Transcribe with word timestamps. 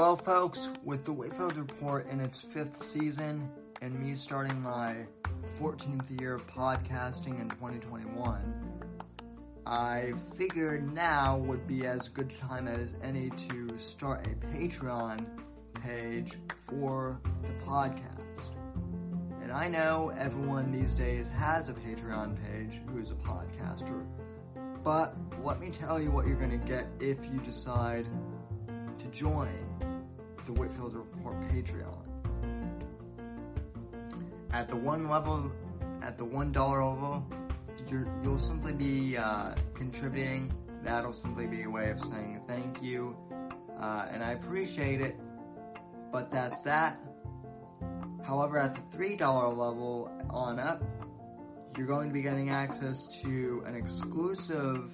Well, 0.00 0.16
folks, 0.16 0.70
with 0.82 1.04
the 1.04 1.12
Whitfield 1.12 1.58
Report 1.58 2.08
in 2.08 2.20
its 2.20 2.38
fifth 2.38 2.74
season 2.74 3.50
and 3.82 4.00
me 4.00 4.14
starting 4.14 4.58
my 4.62 4.96
14th 5.58 6.18
year 6.18 6.36
of 6.36 6.46
podcasting 6.46 7.38
in 7.38 7.50
2021, 7.50 8.40
I 9.66 10.14
figured 10.36 10.90
now 10.90 11.36
would 11.36 11.66
be 11.66 11.86
as 11.86 12.08
good 12.08 12.34
time 12.38 12.66
as 12.66 12.94
any 13.02 13.28
to 13.28 13.76
start 13.76 14.26
a 14.26 14.30
Patreon 14.46 15.26
page 15.82 16.38
for 16.66 17.20
the 17.42 17.52
podcast. 17.66 18.40
And 19.42 19.52
I 19.52 19.68
know 19.68 20.14
everyone 20.16 20.72
these 20.72 20.94
days 20.94 21.28
has 21.28 21.68
a 21.68 21.74
Patreon 21.74 22.38
page 22.42 22.80
who 22.86 23.02
is 23.02 23.10
a 23.10 23.16
podcaster, 23.16 24.06
but 24.82 25.14
let 25.44 25.60
me 25.60 25.68
tell 25.68 26.00
you 26.00 26.10
what 26.10 26.26
you're 26.26 26.38
going 26.38 26.58
to 26.58 26.66
get 26.66 26.86
if 27.00 27.22
you 27.26 27.38
decide 27.40 28.06
to 28.96 29.06
join 29.08 29.69
the 30.54 30.60
Whitfield 30.60 30.94
Report 30.94 31.36
Patreon. 31.48 32.02
At 34.52 34.68
the 34.68 34.76
one 34.76 35.08
level, 35.08 35.50
at 36.02 36.18
the 36.18 36.24
one 36.24 36.50
dollar 36.50 36.82
level, 36.82 37.24
you 37.88 38.06
will 38.24 38.38
simply 38.38 38.72
be 38.72 39.16
uh, 39.16 39.54
contributing. 39.74 40.52
That'll 40.82 41.12
simply 41.12 41.46
be 41.46 41.62
a 41.62 41.70
way 41.70 41.90
of 41.90 42.00
saying 42.00 42.40
thank 42.48 42.82
you, 42.82 43.16
uh, 43.78 44.08
and 44.10 44.24
I 44.24 44.32
appreciate 44.32 45.00
it. 45.00 45.16
But 46.10 46.32
that's 46.32 46.62
that. 46.62 46.98
However, 48.24 48.58
at 48.58 48.74
the 48.74 48.82
three 48.96 49.14
dollar 49.14 49.48
level 49.54 50.10
on 50.30 50.58
up, 50.58 50.82
you're 51.76 51.86
going 51.86 52.08
to 52.08 52.14
be 52.14 52.22
getting 52.22 52.50
access 52.50 53.20
to 53.22 53.62
an 53.66 53.76
exclusive 53.76 54.92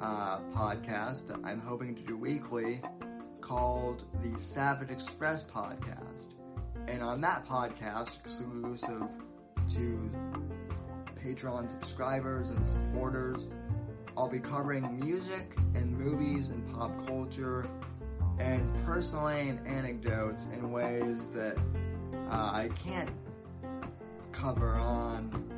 uh, 0.00 0.40
podcast 0.52 1.28
that 1.28 1.38
I'm 1.44 1.60
hoping 1.60 1.94
to 1.94 2.02
do 2.02 2.16
weekly 2.16 2.82
called 3.42 4.04
the 4.22 4.38
Savage 4.38 4.90
Express 4.90 5.42
podcast. 5.42 6.28
And 6.88 7.02
on 7.02 7.20
that 7.20 7.46
podcast, 7.46 8.18
exclusive 8.20 9.02
to 9.74 10.10
Patreon 11.22 11.70
subscribers 11.70 12.48
and 12.48 12.66
supporters, 12.66 13.48
I'll 14.16 14.28
be 14.28 14.40
covering 14.40 14.98
music 14.98 15.54
and 15.74 15.96
movies 15.96 16.50
and 16.50 16.66
pop 16.72 17.06
culture 17.06 17.68
and 18.38 18.74
personally 18.86 19.48
and 19.48 19.66
anecdotes 19.66 20.48
in 20.52 20.72
ways 20.72 21.28
that 21.34 21.56
uh, 22.30 22.50
I 22.52 22.70
can't 22.82 23.10
cover 24.32 24.74
on 24.74 25.50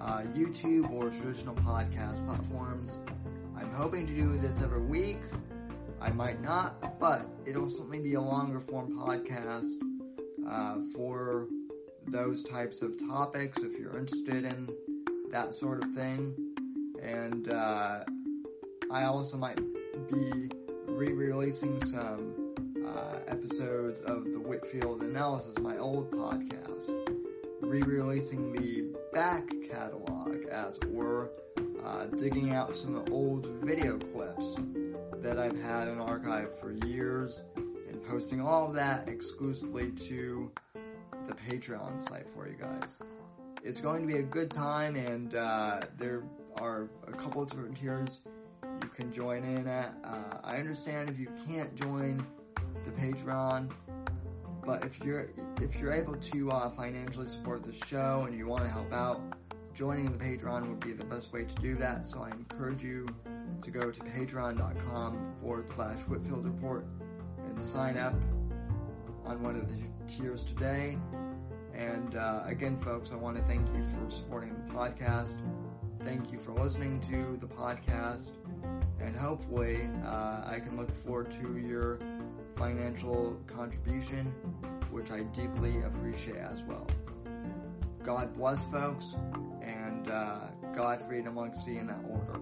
uh, 0.00 0.22
YouTube 0.34 0.90
or 0.90 1.10
traditional 1.10 1.54
podcast 1.56 2.26
platforms. 2.26 2.92
I'm 3.56 3.72
hoping 3.72 4.06
to 4.06 4.14
do 4.14 4.36
this 4.38 4.62
every 4.62 4.82
week. 4.82 5.20
I 6.02 6.10
might 6.10 6.42
not, 6.42 6.98
but 6.98 7.28
it'll 7.46 7.68
certainly 7.68 8.00
be 8.00 8.14
a 8.14 8.20
longer 8.20 8.58
form 8.58 8.98
podcast 8.98 9.70
uh, 10.48 10.78
for 10.92 11.46
those 12.08 12.42
types 12.42 12.82
of 12.82 12.98
topics 13.08 13.58
if 13.62 13.78
you're 13.78 13.96
interested 13.96 14.44
in 14.44 14.68
that 15.30 15.54
sort 15.54 15.84
of 15.84 15.92
thing. 15.92 16.34
And 17.00 17.52
uh, 17.52 18.00
I 18.90 19.04
also 19.04 19.36
might 19.36 19.60
be 20.10 20.50
re 20.88 21.12
releasing 21.12 21.80
some 21.84 22.52
uh, 22.84 23.18
episodes 23.28 24.00
of 24.00 24.24
the 24.32 24.40
Whitfield 24.40 25.02
Analysis, 25.02 25.56
my 25.60 25.78
old 25.78 26.10
podcast, 26.10 26.90
re 27.60 27.80
releasing 27.80 28.52
the 28.52 28.86
back 29.12 29.48
catalog, 29.70 30.46
as 30.50 30.78
it 30.78 30.90
were, 30.92 31.30
uh, 31.84 32.06
digging 32.06 32.50
out 32.50 32.74
some 32.74 33.04
old 33.12 33.46
video 33.62 33.98
clips 33.98 34.56
that 35.22 35.38
I've 35.38 35.60
had 35.62 35.86
in 35.86 36.00
archive 36.00 36.58
for 36.58 36.72
years 36.84 37.42
and 37.56 38.02
posting 38.08 38.40
all 38.40 38.66
of 38.66 38.74
that 38.74 39.08
exclusively 39.08 39.92
to 39.92 40.50
the 41.28 41.34
Patreon 41.34 42.06
site 42.08 42.28
for 42.28 42.48
you 42.48 42.56
guys. 42.56 42.98
It's 43.62 43.80
going 43.80 44.00
to 44.02 44.12
be 44.12 44.18
a 44.18 44.24
good 44.24 44.50
time, 44.50 44.96
and 44.96 45.36
uh, 45.36 45.82
there 45.96 46.24
are 46.60 46.88
a 47.06 47.12
couple 47.12 47.40
of 47.40 47.48
different 47.50 47.76
tiers 47.76 48.18
you 48.82 48.88
can 48.88 49.12
join 49.12 49.44
in 49.44 49.68
at. 49.68 49.94
Uh, 50.02 50.38
I 50.42 50.56
understand 50.56 51.08
if 51.08 51.18
you 51.20 51.28
can't 51.46 51.72
join 51.76 52.26
the 52.84 52.90
Patreon, 52.90 53.70
but 54.66 54.84
if 54.84 54.98
you're 55.04 55.30
if 55.60 55.78
you're 55.78 55.92
able 55.92 56.16
to 56.16 56.50
uh, 56.50 56.70
financially 56.70 57.28
support 57.28 57.62
the 57.62 57.72
show 57.72 58.24
and 58.26 58.36
you 58.36 58.48
want 58.48 58.64
to 58.64 58.68
help 58.68 58.92
out, 58.92 59.20
joining 59.74 60.12
the 60.12 60.18
Patreon 60.18 60.68
would 60.68 60.80
be 60.80 60.92
the 60.92 61.04
best 61.04 61.32
way 61.32 61.44
to 61.44 61.54
do 61.56 61.74
that. 61.76 62.06
So 62.06 62.22
I 62.22 62.30
encourage 62.30 62.82
you 62.82 63.06
to 63.62 63.70
go 63.70 63.90
to 63.90 64.00
patreon.com 64.00 65.34
forward 65.40 65.70
slash 65.70 66.00
Whitfield 66.00 66.44
Report 66.44 66.84
and 67.46 67.62
sign 67.62 67.96
up 67.96 68.14
on 69.24 69.42
one 69.42 69.56
of 69.56 69.68
the 69.68 69.82
tiers 70.12 70.42
today. 70.42 70.98
And 71.74 72.16
uh, 72.16 72.42
again, 72.44 72.78
folks, 72.80 73.12
I 73.12 73.16
want 73.16 73.36
to 73.36 73.42
thank 73.44 73.66
you 73.74 73.82
for 73.82 74.10
supporting 74.10 74.54
the 74.66 74.72
podcast. 74.72 75.36
Thank 76.04 76.32
you 76.32 76.38
for 76.38 76.52
listening 76.52 77.00
to 77.02 77.38
the 77.40 77.46
podcast. 77.46 78.28
And 79.00 79.16
hopefully, 79.16 79.88
uh, 80.04 80.42
I 80.44 80.60
can 80.60 80.76
look 80.76 80.94
forward 80.94 81.30
to 81.32 81.58
your 81.58 81.98
financial 82.56 83.40
contribution, 83.46 84.26
which 84.90 85.10
I 85.10 85.20
deeply 85.20 85.80
appreciate 85.80 86.36
as 86.36 86.62
well. 86.62 86.86
God 88.04 88.34
bless, 88.36 88.64
folks, 88.66 89.14
and 90.02 90.12
uh, 90.12 90.34
God 90.74 91.02
freedom 91.02 91.36
see 91.56 91.76
in 91.76 91.86
that 91.86 92.00
order. 92.08 92.40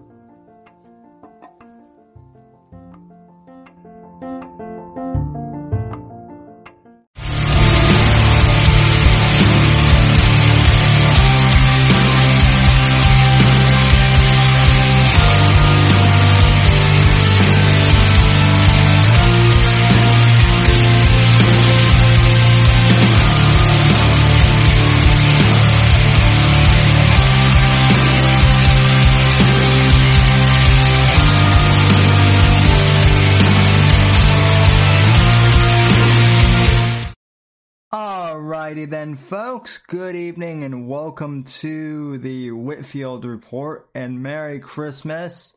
Alrighty 38.81 38.89
then, 38.89 39.15
folks. 39.15 39.77
Good 39.77 40.15
evening 40.15 40.63
and 40.63 40.87
welcome 40.87 41.43
to 41.43 42.17
the 42.17 42.49
Whitfield 42.49 43.25
Report 43.25 43.87
and 43.93 44.23
Merry 44.23 44.59
Christmas. 44.59 45.55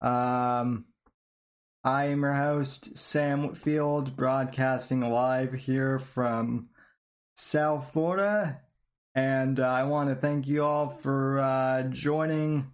Um, 0.00 0.86
I 1.84 2.06
am 2.06 2.22
your 2.22 2.32
host, 2.32 2.96
Sam 2.96 3.48
Whitfield, 3.48 4.16
broadcasting 4.16 5.02
live 5.02 5.52
here 5.52 5.98
from 5.98 6.70
South 7.36 7.92
Florida. 7.92 8.62
And 9.14 9.60
uh, 9.60 9.68
I 9.68 9.84
want 9.84 10.08
to 10.08 10.14
thank 10.14 10.46
you 10.48 10.64
all 10.64 10.88
for 10.88 11.40
uh, 11.40 11.82
joining 11.82 12.70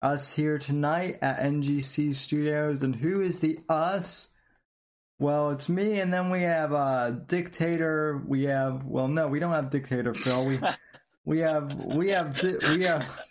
us 0.00 0.32
here 0.32 0.56
tonight 0.56 1.18
at 1.20 1.40
NGC 1.40 2.14
Studios. 2.14 2.80
And 2.80 2.96
who 2.96 3.20
is 3.20 3.40
the 3.40 3.58
us? 3.68 4.30
Well, 5.22 5.50
it's 5.50 5.68
me, 5.68 6.00
and 6.00 6.12
then 6.12 6.30
we 6.30 6.42
have 6.42 6.72
uh, 6.72 7.12
dictator. 7.12 8.20
We 8.26 8.42
have 8.42 8.84
well, 8.84 9.06
no, 9.06 9.28
we 9.28 9.38
don't 9.38 9.52
have 9.52 9.70
dictator 9.70 10.14
Phil. 10.14 10.44
We 10.44 10.58
we 11.24 11.38
have 11.38 11.72
we 11.76 12.08
have 12.08 12.34
di- 12.40 12.56
we 12.74 12.82
have 12.82 13.22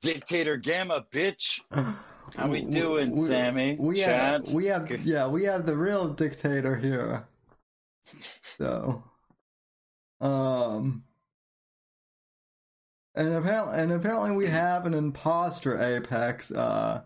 dictator 0.00 0.56
Gamma, 0.56 1.04
bitch. 1.10 1.60
How 2.36 2.46
we 2.46 2.60
doing, 2.60 3.16
we, 3.16 3.22
Sammy? 3.22 3.78
We 3.80 3.96
Chad? 3.96 4.46
have 4.46 4.54
we 4.54 4.66
have 4.66 4.88
yeah, 5.04 5.26
we 5.26 5.42
have 5.42 5.66
the 5.66 5.76
real 5.76 6.06
dictator 6.06 6.76
here. 6.76 7.26
So, 8.42 9.02
um, 10.20 11.02
and 13.16 13.34
apparently, 13.34 13.80
and 13.80 13.90
apparently, 13.90 14.36
we 14.36 14.46
have 14.46 14.86
an 14.86 14.94
imposter 14.94 15.82
Apex 15.82 16.52
uh, 16.52 17.02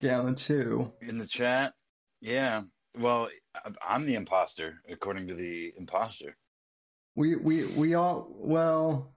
Gamma 0.00 0.32
too 0.32 0.90
in 1.02 1.18
the 1.18 1.26
chat. 1.26 1.74
Yeah. 2.20 2.62
Well, 2.98 3.28
I'm 3.86 4.06
the 4.06 4.14
imposter, 4.14 4.80
according 4.88 5.28
to 5.28 5.34
the 5.34 5.72
imposter. 5.76 6.36
We 7.14 7.36
we 7.36 7.64
we 7.66 7.94
all 7.94 8.28
well. 8.30 9.14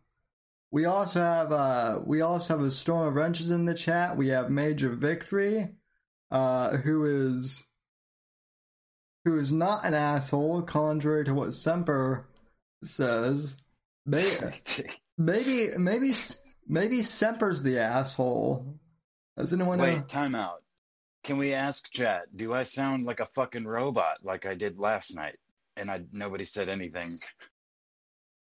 We 0.72 0.86
also 0.86 1.20
have 1.20 1.52
uh 1.52 2.00
we 2.06 2.22
also 2.22 2.58
have 2.58 2.66
a 2.66 2.72
storm 2.72 3.08
of 3.08 3.16
wrenches 3.16 3.52
in 3.52 3.66
the 3.66 3.74
chat. 3.74 4.18
We 4.18 4.30
have 4.30 4.50
Major 4.50 4.90
Victory, 4.90 5.76
uh, 6.32 6.78
who 6.78 7.06
is 7.06 7.64
who 9.26 9.40
is 9.40 9.52
not 9.54 9.86
an 9.86 9.94
asshole, 9.94 10.64
contrary 10.64 11.26
to 11.26 11.34
what 11.34 11.54
Semper 11.54 12.28
says. 12.84 13.56
Maybe 14.06 14.30
maybe 15.18 15.70
maybe, 15.78 16.14
maybe 16.68 17.02
Semper's 17.02 17.62
the 17.62 17.80
asshole. 17.80 18.80
Does 19.38 19.54
anyone 19.54 19.80
wait? 19.80 19.98
Know? 19.98 20.04
Time 20.04 20.36
out. 20.36 20.61
Can 21.24 21.38
we 21.38 21.54
ask 21.54 21.90
chat? 21.92 22.24
Do 22.36 22.54
I 22.54 22.64
sound 22.64 23.06
like 23.06 23.20
a 23.20 23.26
fucking 23.26 23.66
robot 23.66 24.18
like 24.24 24.46
I 24.46 24.56
did 24.56 24.78
last 24.78 25.16
night? 25.16 25.38
And 25.78 25.90
I 25.90 26.02
nobody 26.12 26.46
said 26.46 26.70
anything. 26.70 27.20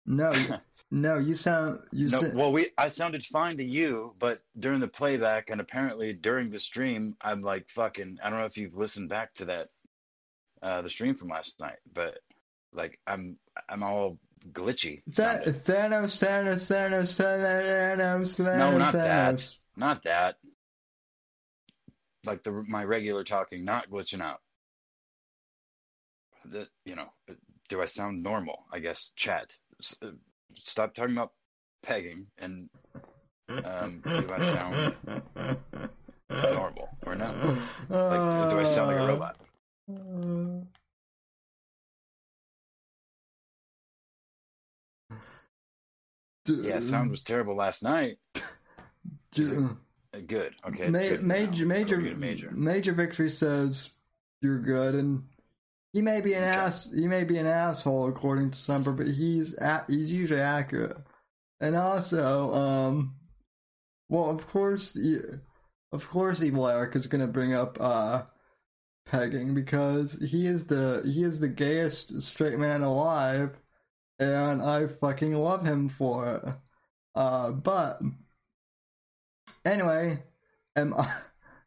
No, 0.06 0.32
no, 0.90 1.18
you 1.18 1.34
sound 1.34 1.80
you 1.92 2.08
No, 2.08 2.20
sound 2.20 2.34
well, 2.34 2.52
we 2.52 2.70
I 2.76 2.88
sounded 2.88 3.24
fine 3.24 3.56
to 3.58 3.64
you, 3.64 4.14
but 4.18 4.42
during 4.58 4.80
the 4.80 4.88
playback 4.88 5.50
and 5.50 5.60
apparently 5.60 6.12
during 6.12 6.50
the 6.50 6.58
stream, 6.58 7.16
I'm 7.20 7.40
like 7.40 7.68
fucking. 7.70 8.18
I 8.22 8.30
don't 8.30 8.38
know 8.38 8.46
if 8.46 8.56
you've 8.56 8.76
listened 8.76 9.08
back 9.08 9.34
to 9.34 9.44
that, 9.46 9.66
uh, 10.62 10.82
the 10.82 10.90
stream 10.90 11.14
from 11.14 11.28
last 11.28 11.60
night, 11.60 11.78
but 11.92 12.18
like 12.72 12.98
I'm 13.06 13.38
I'm 13.68 13.82
all 13.82 14.18
glitchy. 14.52 15.02
Tha- 15.06 15.22
sounding. 15.22 15.54
Thanos, 15.54 16.18
Thanos, 16.18 16.68
Thanos, 16.68 17.18
Thanos, 17.18 18.38
Thanos, 18.38 18.58
No, 18.58 18.78
not 18.78 18.92
that. 18.92 19.54
Not 19.76 20.02
that. 20.02 20.36
Like 22.24 22.42
the 22.42 22.64
my 22.68 22.84
regular 22.84 23.24
talking, 23.24 23.64
not 23.64 23.90
glitching 23.90 24.20
out. 24.20 24.40
That 26.46 26.68
you 26.84 26.94
know, 26.94 27.08
do 27.68 27.82
I 27.82 27.86
sound 27.86 28.22
normal? 28.22 28.64
I 28.72 28.78
guess. 28.78 29.12
Chat. 29.16 29.56
Uh, 30.02 30.10
Stop 30.56 30.94
talking 30.94 31.16
about 31.16 31.32
pegging 31.82 32.28
and 32.38 32.70
um, 33.48 34.02
do 34.04 34.30
I 34.32 34.40
sound 34.40 34.94
normal 36.30 36.88
or 37.06 37.16
not? 37.16 37.34
Like, 37.88 38.50
do 38.50 38.58
I 38.58 38.64
sound 38.64 38.88
like 38.88 39.00
a 39.00 39.06
robot? 39.08 39.36
Yeah, 46.46 46.80
sound 46.80 47.10
was 47.10 47.22
terrible 47.22 47.56
last 47.56 47.82
night. 47.82 48.18
Dude, 49.32 49.76
Good. 50.20 50.54
Okay. 50.66 50.88
Ma- 50.88 50.98
major, 51.22 51.66
major, 51.66 51.96
Go 51.96 52.02
get 52.04 52.12
a 52.14 52.16
major. 52.16 52.50
major 52.52 52.92
victory 52.92 53.30
says 53.30 53.90
you're 54.42 54.58
good, 54.60 54.94
and 54.94 55.24
he 55.92 56.02
may 56.02 56.20
be 56.20 56.34
an 56.34 56.42
Okay. 56.42 56.52
ass. 56.52 56.90
He 56.92 57.06
may 57.08 57.24
be 57.24 57.38
an 57.38 57.46
asshole 57.46 58.08
according 58.08 58.50
to 58.52 58.58
some, 58.58 58.82
but 58.82 59.06
he's 59.06 59.54
at, 59.54 59.88
he's 59.88 60.10
usually 60.12 60.40
accurate. 60.40 60.96
And 61.60 61.76
also, 61.76 62.52
um, 62.54 63.14
well, 64.08 64.28
of 64.30 64.46
course, 64.48 64.98
of 65.92 66.08
course, 66.08 66.42
Evil 66.42 66.68
Eric 66.68 66.96
is 66.96 67.06
gonna 67.06 67.26
bring 67.28 67.54
up 67.54 67.78
uh 67.80 68.22
pegging 69.06 69.54
because 69.54 70.14
he 70.14 70.46
is 70.46 70.64
the 70.66 71.02
he 71.04 71.22
is 71.24 71.38
the 71.40 71.48
gayest 71.48 72.20
straight 72.22 72.58
man 72.58 72.82
alive, 72.82 73.56
and 74.18 74.60
I 74.62 74.86
fucking 74.88 75.34
love 75.34 75.64
him 75.64 75.88
for 75.88 76.36
it. 76.36 76.54
Uh, 77.14 77.52
but 77.52 78.00
anyway, 79.64 80.22
am 80.76 80.94
I 80.94 81.12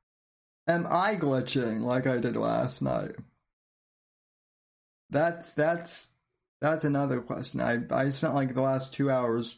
am 0.67 0.87
I 0.89 1.15
glitching 1.15 1.81
like 1.81 2.07
I 2.07 2.17
did 2.17 2.35
last 2.35 2.81
night? 2.81 3.15
That's 5.09 5.53
that's 5.53 6.09
that's 6.61 6.85
another 6.85 7.21
question. 7.21 7.61
I 7.61 7.79
I 7.91 8.09
spent 8.09 8.35
like 8.35 8.53
the 8.53 8.61
last 8.61 8.93
two 8.93 9.09
hours 9.09 9.57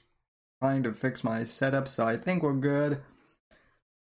trying 0.61 0.83
to 0.83 0.93
fix 0.93 1.23
my 1.23 1.43
setup, 1.43 1.87
so 1.87 2.05
I 2.05 2.17
think 2.17 2.43
we're 2.43 2.53
good. 2.53 3.01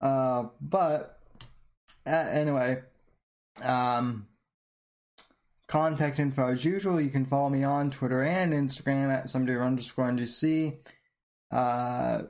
Uh, 0.00 0.44
but 0.60 1.18
uh, 2.06 2.10
anyway, 2.10 2.82
um, 3.62 4.26
contact 5.68 6.18
info 6.18 6.50
as 6.50 6.64
usual. 6.64 7.00
You 7.00 7.10
can 7.10 7.26
follow 7.26 7.48
me 7.48 7.62
on 7.62 7.90
Twitter 7.90 8.22
and 8.22 8.52
Instagram 8.52 9.14
at 9.14 9.28
somebody 9.28 9.58
underscore 9.58 10.10
NGC. 10.10 10.78
Uh, 11.50 12.22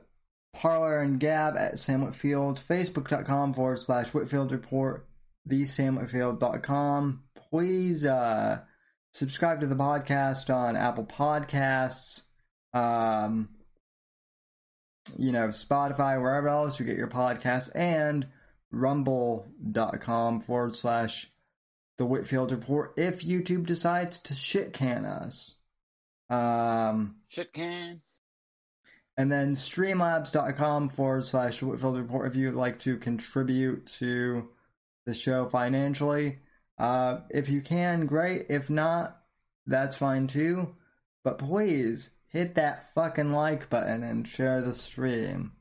Parler 0.53 0.99
and 0.99 1.19
Gab 1.19 1.55
at 1.57 1.79
Sam 1.79 2.03
Whitfield, 2.03 2.59
Facebook.com 2.59 3.53
forward 3.53 3.79
slash 3.79 4.13
Whitfield 4.13 4.51
Report, 4.51 5.05
thesamwhitfield.com. 5.49 7.23
Please 7.49 8.05
uh, 8.05 8.59
subscribe 9.13 9.61
to 9.61 9.67
the 9.67 9.75
podcast 9.75 10.53
on 10.53 10.75
Apple 10.75 11.05
Podcasts, 11.05 12.21
um, 12.73 13.49
you 15.17 15.31
know, 15.31 15.47
Spotify, 15.47 16.21
wherever 16.21 16.49
else 16.49 16.79
you 16.79 16.85
get 16.85 16.97
your 16.97 17.07
podcasts, 17.07 17.69
and 17.73 18.27
rumble.com 18.71 20.41
forward 20.41 20.75
slash 20.75 21.29
the 21.97 22.05
Whitfield 22.05 22.51
Report 22.51 22.93
if 22.97 23.21
YouTube 23.21 23.65
decides 23.65 24.17
to 24.19 24.33
shit 24.33 24.73
can 24.73 25.05
us. 25.05 25.55
Um, 26.29 27.17
Shit 27.27 27.51
can. 27.51 28.01
And 29.17 29.31
then 29.31 29.55
streamlabs.com 29.55 30.89
forward 30.89 31.25
slash 31.25 31.61
Whitfield 31.61 31.97
Report 31.97 32.27
if 32.27 32.35
you'd 32.35 32.55
like 32.55 32.79
to 32.79 32.97
contribute 32.97 33.85
to 33.97 34.49
the 35.05 35.13
show 35.13 35.47
financially. 35.47 36.39
Uh, 36.77 37.19
if 37.29 37.49
you 37.49 37.61
can, 37.61 38.05
great. 38.05 38.47
If 38.49 38.69
not, 38.69 39.21
that's 39.67 39.95
fine 39.95 40.27
too. 40.27 40.75
But 41.23 41.37
please 41.37 42.09
hit 42.27 42.55
that 42.55 42.93
fucking 42.93 43.33
like 43.33 43.69
button 43.69 44.03
and 44.03 44.27
share 44.27 44.61
the 44.61 44.73
stream. 44.73 45.51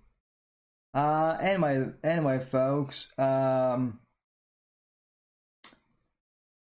Uh, 0.95 1.37
anyway, 1.41 1.87
anyway, 2.03 2.39
folks, 2.39 3.09
um, 3.19 4.01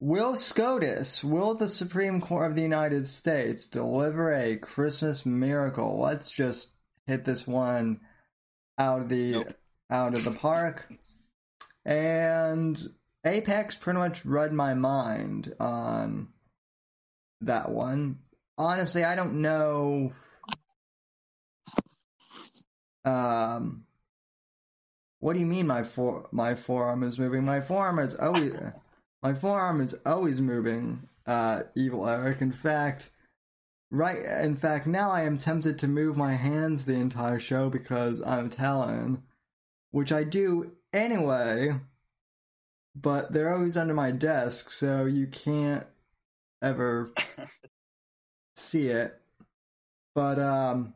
Will 0.04 0.36
SCOTUS, 0.36 1.24
will 1.24 1.56
the 1.56 1.70
Supreme 1.70 2.20
Court 2.20 2.52
of 2.52 2.58
the 2.58 2.62
United 2.62 3.08
States 3.08 3.68
deliver 3.68 4.34
a 4.34 4.58
Christmas 4.58 5.26
miracle? 5.26 5.98
Let's 5.98 6.30
just 6.30 6.68
hit 7.08 7.24
this 7.24 7.48
one 7.48 8.02
out 8.78 9.00
of 9.00 9.08
the 9.08 9.32
Nope. 9.32 9.54
out 9.90 10.18
of 10.18 10.26
the 10.26 10.32
park. 10.32 10.92
And 11.86 12.78
Apex 13.26 13.76
pretty 13.76 13.98
much 13.98 14.26
read 14.26 14.52
my 14.52 14.74
mind 14.74 15.56
on 15.58 16.28
that 17.40 17.72
one. 17.72 18.20
Honestly, 18.58 19.06
I 19.06 19.16
don't 19.16 19.42
know 19.42 20.12
um 23.06 23.86
what 25.22 25.32
do 25.32 25.40
you 25.40 25.46
mean 25.46 25.66
my 25.66 25.84
for 25.84 26.28
my 26.34 26.56
forearm 26.56 27.04
is 27.04 27.18
moving? 27.18 27.46
My 27.46 27.62
forearm 27.62 28.00
is 28.00 28.16
always 28.16 28.52
my 29.24 29.34
forearm 29.34 29.80
is 29.80 29.96
always 30.06 30.42
moving, 30.42 31.08
uh, 31.26 31.64
Evil 31.76 32.08
Eric. 32.08 32.42
In 32.42 32.52
fact, 32.52 33.10
right, 33.90 34.18
in 34.18 34.58
fact, 34.58 34.86
now 34.86 35.10
I 35.10 35.22
am 35.22 35.40
tempted 35.40 35.80
to 35.80 35.88
move 35.88 36.18
my 36.18 36.34
hands 36.34 36.84
the 36.84 36.96
entire 36.96 37.40
show 37.40 37.70
because 37.70 38.22
I'm 38.22 38.50
Talon, 38.50 39.24
which 39.92 40.12
I 40.12 40.26
do 40.26 40.74
anyway, 40.92 41.80
but 42.94 43.32
they're 43.32 43.54
always 43.54 43.78
under 43.78 43.94
my 43.94 44.12
desk, 44.12 44.72
so 44.72 45.06
you 45.06 45.28
can't 45.28 45.88
ever 46.62 47.14
see 48.58 48.90
it. 48.90 49.18
But, 50.14 50.38
um, 50.38 50.94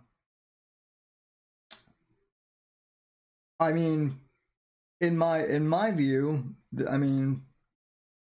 I 3.60 3.72
mean, 3.72 4.20
in 5.02 5.18
my 5.18 5.44
in 5.44 5.68
my 5.68 5.90
view, 5.92 6.56
I 6.88 6.98
mean, 6.98 7.42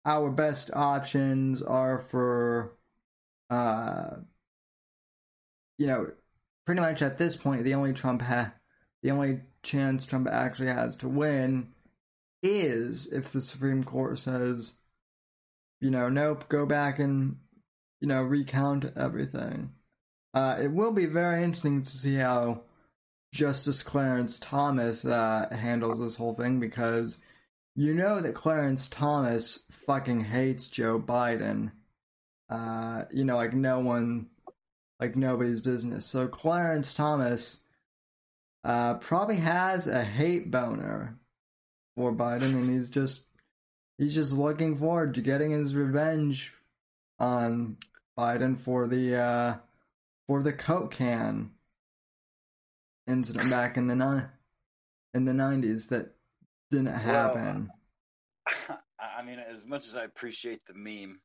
our 0.05 0.29
best 0.29 0.71
options 0.73 1.61
are 1.61 1.99
for 1.99 2.75
uh 3.49 4.15
you 5.77 5.87
know 5.87 6.11
pretty 6.65 6.81
much 6.81 7.01
at 7.01 7.17
this 7.17 7.35
point 7.35 7.63
the 7.63 7.73
only 7.73 7.93
trump 7.93 8.21
ha- 8.21 8.53
the 9.03 9.11
only 9.11 9.41
chance 9.63 10.05
trump 10.05 10.27
actually 10.29 10.67
has 10.67 10.95
to 10.95 11.07
win 11.07 11.67
is 12.43 13.07
if 13.07 13.31
the 13.31 13.41
supreme 13.41 13.83
court 13.83 14.17
says 14.17 14.73
you 15.81 15.89
know 15.91 16.09
nope 16.09 16.47
go 16.49 16.65
back 16.65 16.99
and 16.99 17.37
you 18.01 18.07
know 18.07 18.21
recount 18.21 18.85
everything. 18.95 19.71
Uh 20.33 20.57
it 20.61 20.71
will 20.71 20.91
be 20.91 21.05
very 21.05 21.43
interesting 21.43 21.81
to 21.81 21.89
see 21.89 22.15
how 22.15 22.61
justice 23.33 23.83
clarence 23.83 24.37
thomas 24.39 25.05
uh 25.05 25.47
handles 25.51 25.99
this 25.99 26.15
whole 26.15 26.33
thing 26.33 26.59
because 26.59 27.19
you 27.75 27.93
know 27.93 28.21
that 28.21 28.33
Clarence 28.35 28.87
Thomas 28.87 29.59
fucking 29.69 30.23
hates 30.23 30.67
Joe 30.67 30.99
Biden. 30.99 31.71
Uh, 32.49 33.03
you 33.11 33.25
know, 33.25 33.35
like 33.35 33.53
no 33.53 33.79
one, 33.79 34.27
like 34.99 35.15
nobody's 35.15 35.61
business. 35.61 36.05
So 36.05 36.27
Clarence 36.27 36.93
Thomas, 36.93 37.59
uh, 38.63 38.95
probably 38.95 39.37
has 39.37 39.87
a 39.87 40.03
hate 40.03 40.49
boner 40.49 41.19
for 41.95 42.13
Biden, 42.13 42.53
and 42.55 42.69
he's 42.69 42.89
just, 42.89 43.21
he's 43.97 44.15
just 44.15 44.33
looking 44.33 44.75
forward 44.75 45.13
to 45.15 45.21
getting 45.21 45.51
his 45.51 45.75
revenge 45.75 46.53
on 47.19 47.77
Biden 48.17 48.57
for 48.57 48.87
the, 48.87 49.15
uh, 49.15 49.55
for 50.27 50.41
the 50.41 50.53
Coke 50.53 50.91
can 50.91 51.51
incident 53.07 53.49
back 53.49 53.77
in 53.77 53.87
the 53.87 53.95
ni- 53.95 54.25
in 55.13 55.25
the 55.25 55.33
nineties 55.33 55.87
that 55.87 56.14
didn't 56.71 56.87
happen. 56.87 57.69
I 58.99 59.23
mean, 59.23 59.39
as 59.39 59.65
much 59.65 59.87
as 59.87 59.95
I 59.95 60.03
appreciate 60.03 60.61
the 60.65 60.73
meme, 60.73 61.19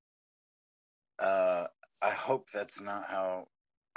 uh, 1.21 1.67
I 2.03 2.11
hope 2.11 2.49
that's 2.53 2.81
not 2.81 3.05
how 3.09 3.47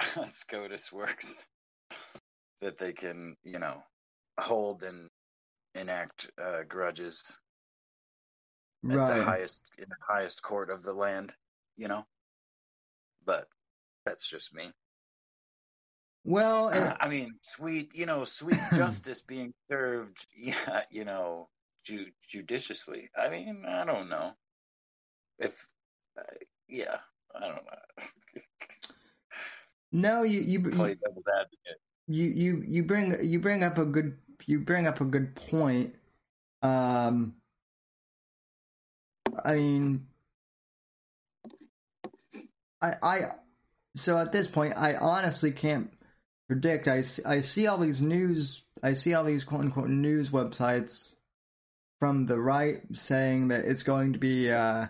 SCOTUS 0.00 0.92
works. 0.92 1.46
that 2.60 2.78
they 2.78 2.92
can, 2.92 3.36
you 3.44 3.58
know, 3.58 3.82
hold 4.40 4.82
and 4.82 5.08
enact 5.74 6.30
uh, 6.42 6.62
grudges 6.68 7.38
at 8.84 8.90
the 8.90 9.22
highest 9.22 9.60
in 9.78 9.86
the 9.88 9.96
highest 10.08 10.42
court 10.42 10.70
of 10.70 10.82
the 10.82 10.92
land, 10.92 11.34
you 11.76 11.88
know. 11.88 12.06
But 13.24 13.48
that's 14.06 14.28
just 14.28 14.54
me. 14.54 14.72
Well, 16.24 16.72
I 17.00 17.08
mean, 17.08 17.34
sweet, 17.42 17.94
you 17.94 18.06
know, 18.06 18.24
sweet 18.24 18.58
justice 18.74 19.22
being 19.22 19.52
served, 19.70 20.26
yeah, 20.36 20.82
you 20.90 21.04
know, 21.04 21.48
ju- 21.84 22.10
judiciously. 22.26 23.10
I 23.16 23.28
mean, 23.28 23.64
I 23.66 23.84
don't 23.84 24.08
know 24.08 24.32
if, 25.38 25.66
uh, 26.18 26.22
yeah, 26.68 26.96
I 27.34 27.40
don't 27.40 27.54
know. 27.56 28.40
no, 29.92 30.22
you 30.22 30.40
you 30.40 30.60
Play 30.60 30.94
devil's 30.94 31.24
advocate. 31.28 31.80
you 32.06 32.28
you 32.30 32.64
you 32.66 32.82
bring 32.82 33.16
you 33.22 33.38
bring 33.38 33.62
up 33.62 33.78
a 33.78 33.84
good 33.84 34.16
you 34.46 34.60
bring 34.60 34.86
up 34.86 35.00
a 35.00 35.04
good 35.04 35.34
point. 35.34 35.94
Um, 36.62 37.34
I 39.44 39.54
mean, 39.56 40.06
I 42.80 42.94
I 43.02 43.20
so 43.94 44.18
at 44.18 44.32
this 44.32 44.48
point, 44.48 44.74
I 44.76 44.94
honestly 44.94 45.50
can't 45.52 45.92
predict. 46.48 46.88
I 46.88 47.00
see 47.02 47.66
all 47.66 47.78
these 47.78 48.02
news. 48.02 48.62
I 48.82 48.92
see 48.92 49.14
all 49.14 49.24
these 49.24 49.44
quote 49.44 49.62
unquote 49.62 49.88
news 49.88 50.30
websites 50.30 51.08
from 52.00 52.26
the 52.26 52.40
right 52.40 52.82
saying 52.92 53.48
that 53.48 53.64
it's 53.64 53.82
going 53.82 54.12
to 54.12 54.18
be, 54.18 54.50
uh, 54.50 54.86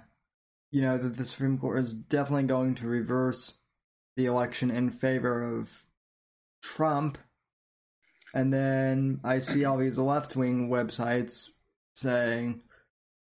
you 0.70 0.82
know, 0.82 0.98
that 0.98 1.16
the 1.16 1.24
Supreme 1.24 1.58
Court 1.58 1.78
is 1.78 1.92
definitely 1.92 2.44
going 2.44 2.74
to 2.76 2.86
reverse 2.86 3.54
the 4.16 4.26
election 4.26 4.70
in 4.70 4.90
favor 4.90 5.42
of 5.42 5.84
Trump. 6.62 7.18
And 8.32 8.52
then 8.52 9.20
I 9.22 9.38
see 9.38 9.64
all 9.64 9.76
these 9.76 9.98
left 9.98 10.34
wing 10.34 10.68
websites 10.68 11.50
saying, 11.94 12.62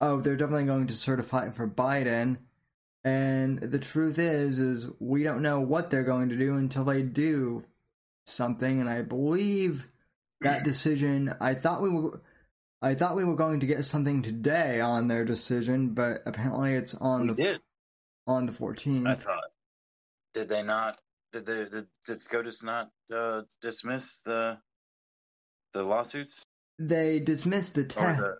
oh, 0.01 0.21
they're 0.21 0.37
definitely 0.37 0.65
going 0.65 0.89
to 0.89 0.95
certify 0.95 1.51
for 1.51 1.69
Biden. 1.69 2.39
And 3.05 3.61
the 3.61 3.79
truth 3.79 4.19
is, 4.19 4.59
is 4.59 4.89
we 4.99 5.23
don't 5.23 5.43
know 5.43 5.61
what 5.61 5.91
they're 5.91 6.03
going 6.03 6.31
to 6.31 6.37
do 6.37 6.57
until 6.57 6.83
they 6.83 7.03
do 7.03 7.65
something. 8.27 8.81
And 8.81 8.89
I 8.89 9.03
believe 9.03 9.89
that 10.41 10.65
decision, 10.65 11.35
I 11.41 11.55
thought 11.55 11.83
we 11.83 11.89
were, 11.91 12.21
I 12.83 12.95
thought 12.95 13.17
we 13.17 13.25
were 13.25 13.37
going 13.37 13.61
to 13.61 13.67
get 13.67 13.85
something 13.85 14.23
today 14.23 14.81
on 14.81 15.09
their 15.09 15.25
decision, 15.25 15.91
but 15.95 16.23
apparently 16.27 16.75
it's 16.75 16.95
on 16.95 17.23
We 17.23 17.27
the 17.29 17.35
did. 17.35 17.61
on 18.27 18.47
the 18.47 18.53
14th. 18.53 19.07
I 19.09 19.15
thought. 19.15 19.45
Did 20.35 20.49
they 20.49 20.63
not? 20.63 20.99
Did 21.33 21.47
the 21.47 21.65
did, 21.67 21.87
did 22.05 22.21
SCOTUS 22.23 22.63
not 22.63 22.91
uh, 23.15 23.43
dismiss 23.63 24.19
the 24.25 24.59
the 25.73 25.83
lawsuits? 25.83 26.43
they 26.79 27.19
dismissed 27.21 27.75
the 27.75 27.81
Or 27.81 27.85
te- 27.85 28.21
the, 28.21 28.37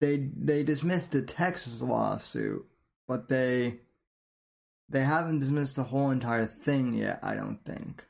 they 0.00 0.28
they 0.36 0.62
dismissed 0.62 1.12
the 1.12 1.22
Texas 1.22 1.80
lawsuit, 1.80 2.66
but 3.08 3.28
they 3.28 3.80
they 4.90 5.02
haven't 5.02 5.38
dismissed 5.40 5.74
the 5.76 5.84
whole 5.84 6.10
entire 6.10 6.44
thing 6.44 6.92
yet. 6.94 7.18
I 7.22 7.34
don't 7.34 7.64
think. 7.64 8.04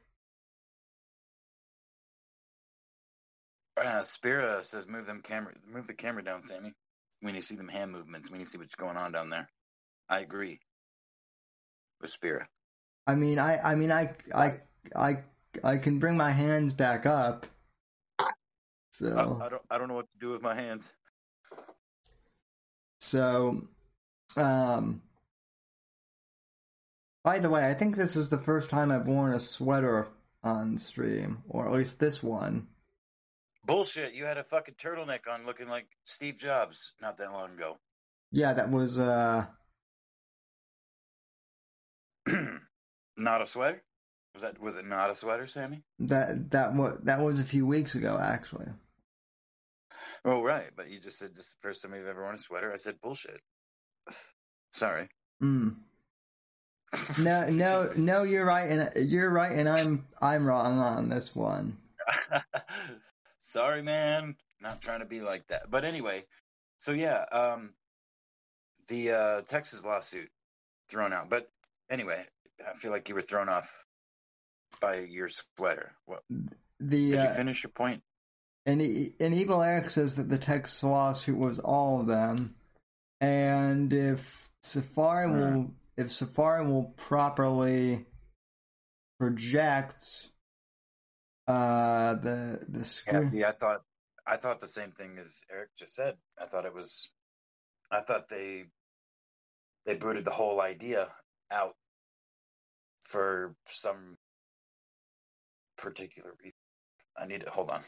Uh, 3.77 4.03
Spira 4.03 4.63
says 4.63 4.89
move 4.89 5.07
them 5.07 5.21
camera 5.23 5.55
move 5.71 5.87
the 5.87 5.95
camera 5.95 6.25
down, 6.25 6.43
Sammy. 6.43 6.73
We 7.23 7.33
need 7.33 7.41
to 7.41 7.45
see 7.45 7.57
them 7.57 7.69
hand 7.69 7.93
movements. 7.93 8.31
We 8.31 8.39
need 8.39 8.45
to 8.45 8.51
see 8.51 8.59
what's 8.59 8.75
going 8.75 8.97
on 8.97 9.13
down 9.13 9.31
there. 9.31 9.49
I 10.09 10.21
agree 10.21 10.61
with 12.01 12.11
Spira. 12.11 12.49
I 13.07 13.15
mean, 13.15 13.39
I 13.39 13.59
I 13.59 13.75
mean, 13.75 13.93
I 13.93 14.15
I 14.35 14.61
I 14.95 15.19
I 15.63 15.77
can 15.79 15.99
bring 15.99 16.17
my 16.17 16.31
hands 16.31 16.73
back 16.73 17.07
up. 17.07 17.47
So 18.91 19.39
I, 19.41 19.47
I 19.47 19.49
don't 19.49 19.63
I 19.71 19.79
don't 19.79 19.89
know 19.89 19.95
what 19.95 20.11
to 20.13 20.19
do 20.19 20.33
with 20.33 20.43
my 20.43 20.55
hands. 20.55 20.95
so 23.01 23.63
um. 24.37 25.03
By 27.25 27.41
the 27.41 27.51
way, 27.51 27.69
I 27.69 27.75
think 27.75 27.97
this 27.97 28.15
is 28.15 28.29
the 28.29 28.39
first 28.39 28.71
time 28.71 28.93
I've 28.93 29.09
worn 29.09 29.35
a 29.35 29.41
sweater 29.41 30.07
on 30.45 30.79
stream, 30.79 31.43
or 31.49 31.67
at 31.67 31.75
least 31.75 31.99
this 31.99 32.23
one. 32.23 32.69
Bullshit! 33.67 34.15
You 34.15 34.25
had 34.25 34.39
a 34.39 34.45
fucking 34.45 34.75
turtleneck 34.75 35.29
on, 35.29 35.45
looking 35.45 35.69
like 35.69 35.87
Steve 36.05 36.37
Jobs 36.37 36.93
not 37.03 37.17
that 37.19 37.33
long 37.33 37.53
ago. 37.53 37.79
Yeah, 38.31 38.53
that 38.53 38.71
was 38.71 38.99
uh 38.99 39.47
not 43.17 43.43
a 43.43 43.47
sweater? 43.47 43.83
Was 44.35 44.43
that 44.43 44.61
was 44.61 44.77
it 44.77 44.87
not 44.87 45.11
a 45.11 45.15
sweater, 45.15 45.47
Sammy? 45.47 45.83
that 45.99 46.51
that 46.51 46.75
was 46.75 46.99
that 47.03 47.21
was 47.21 47.41
a 47.41 47.45
few 47.45 47.67
weeks 47.67 47.95
ago 47.95 48.19
actually. 48.23 48.67
Oh 50.25 50.43
right, 50.43 50.71
but 50.77 50.89
you 50.91 51.01
just 51.01 51.19
said 51.19 51.35
this 51.35 51.47
is 51.47 51.57
the 51.61 51.69
first 51.69 51.83
time 51.83 51.95
you've 51.95 52.07
ever 52.07 52.23
worn 52.23 52.37
a 52.37 52.39
sweater. 52.39 52.73
I 52.73 52.77
said 52.77 53.01
bullshit. 53.03 53.41
Sorry. 54.75 55.09
Mm. 55.43 55.77
No, 57.19 57.47
no, 57.51 57.89
no. 57.97 58.23
You're 58.23 58.45
right, 58.45 58.71
and 58.71 59.11
you're 59.11 59.31
right, 59.31 59.53
and 59.53 59.69
I'm 59.69 60.07
I'm 60.21 60.47
wrong 60.47 60.79
on 60.79 61.09
this 61.09 61.35
one. 61.35 61.79
Sorry, 63.51 63.83
man. 63.83 64.37
Not 64.61 64.81
trying 64.83 65.01
to 65.01 65.07
be 65.07 65.21
like 65.21 65.47
that. 65.49 65.71
But 65.71 65.85
anyway, 65.85 66.25
so 66.79 66.93
yeah, 66.93 67.25
um 67.31 67.75
the 68.89 69.13
uh 69.13 69.41
Texas 69.43 69.85
lawsuit 69.85 70.29
thrown 70.89 71.13
out. 71.13 71.31
But 71.31 71.49
anyway, 71.89 72.25
I 72.67 72.77
feel 72.77 72.91
like 72.91 73.09
you 73.09 73.15
were 73.15 73.23
thrown 73.23 73.49
off 73.49 73.85
by 74.81 75.01
your 75.01 75.29
sweater. 75.29 75.93
What 76.07 76.23
The 76.81 77.11
did 77.11 77.23
you 77.23 77.29
uh, 77.29 77.35
finish 77.35 77.63
your 77.63 77.71
point? 77.71 78.03
and 78.67 78.81
and 78.83 79.35
Evil 79.35 79.63
Eric 79.63 79.91
says 79.91 80.17
that 80.17 80.29
the 80.29 80.39
Texas 80.39 80.83
lawsuit 80.83 81.39
was 81.39 81.61
all 81.61 82.01
of 82.01 82.07
them, 82.09 82.57
and 83.21 83.93
if 83.93 84.51
Safari 84.63 85.29
Hmm. 85.29 85.39
will 85.41 85.75
if 85.97 86.11
Safari 86.11 86.67
will 86.67 86.95
properly 86.97 88.07
project 89.21 90.31
uh 91.49 92.15
the 92.17 92.61
the 92.69 92.85
Yeah, 93.07 93.23
screen. 93.25 93.33
I 93.49 93.53
thought 93.53 93.83
I 94.27 94.37
thought 94.39 94.61
the 94.61 94.69
same 94.69 94.93
thing 94.93 95.19
as 95.19 95.43
Eric 95.51 95.71
just 95.79 95.95
said. 95.95 96.17
I 96.41 96.47
thought 96.47 96.67
it 96.67 96.75
was 96.75 97.11
I 97.91 98.01
thought 98.03 98.29
they 98.29 98.67
they 99.87 99.97
booted 99.97 100.25
the 100.25 100.33
whole 100.33 100.61
idea 100.61 101.13
out 101.51 101.77
for 103.01 103.57
some 103.67 104.17
particular 105.79 106.33
reason. 106.43 106.55
I 107.19 107.27
need 107.27 107.43
to 107.47 107.51
hold 107.51 107.71
on. 107.71 107.85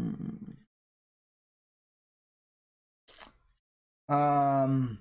Mm. 0.00 0.56
Um. 4.08 4.98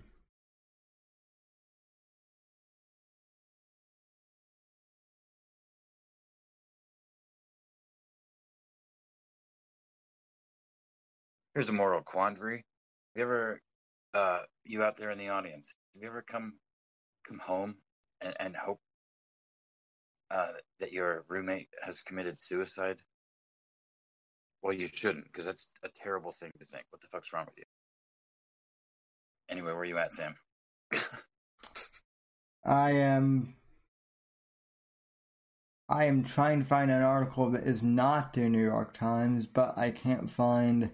Here's 11.53 11.69
a 11.69 11.73
moral 11.73 12.01
quandary. 12.01 12.57
Have 12.57 12.63
You 13.15 13.23
ever 13.23 13.61
uh 14.13 14.39
you 14.63 14.83
out 14.83 14.97
there 14.97 15.11
in 15.11 15.17
the 15.17 15.29
audience, 15.29 15.73
have 15.93 16.03
you 16.03 16.09
ever 16.09 16.21
come 16.21 16.53
come 17.27 17.39
home 17.39 17.75
and, 18.21 18.33
and 18.39 18.55
hope 18.55 18.79
uh 20.31 20.53
that 20.79 20.91
your 20.91 21.25
roommate 21.27 21.69
has 21.83 22.01
committed 22.01 22.39
suicide? 22.39 23.01
Well, 24.61 24.73
you 24.73 24.87
shouldn't, 24.87 25.25
because 25.25 25.45
that's 25.45 25.71
a 25.83 25.89
terrible 26.03 26.31
thing 26.31 26.51
to 26.59 26.65
think. 26.65 26.85
What 26.89 27.01
the 27.01 27.07
fuck's 27.07 27.31
wrong 27.31 27.45
with 27.45 27.57
you? 27.57 27.63
Anyway, 29.49 29.71
where 29.71 29.79
are 29.79 29.85
you 29.85 29.97
at, 29.97 30.11
Sam? 30.11 30.35
I 32.65 32.91
am 32.91 33.55
I 35.87 36.05
am 36.05 36.23
trying 36.23 36.59
to 36.59 36.65
find 36.65 36.91
an 36.91 37.01
article 37.01 37.49
that 37.49 37.63
is 37.63 37.81
not 37.81 38.33
the 38.33 38.47
New 38.47 38.63
York 38.63 38.93
Times, 38.93 39.47
but 39.47 39.75
I 39.77 39.89
can't 39.89 40.29
find 40.29 40.91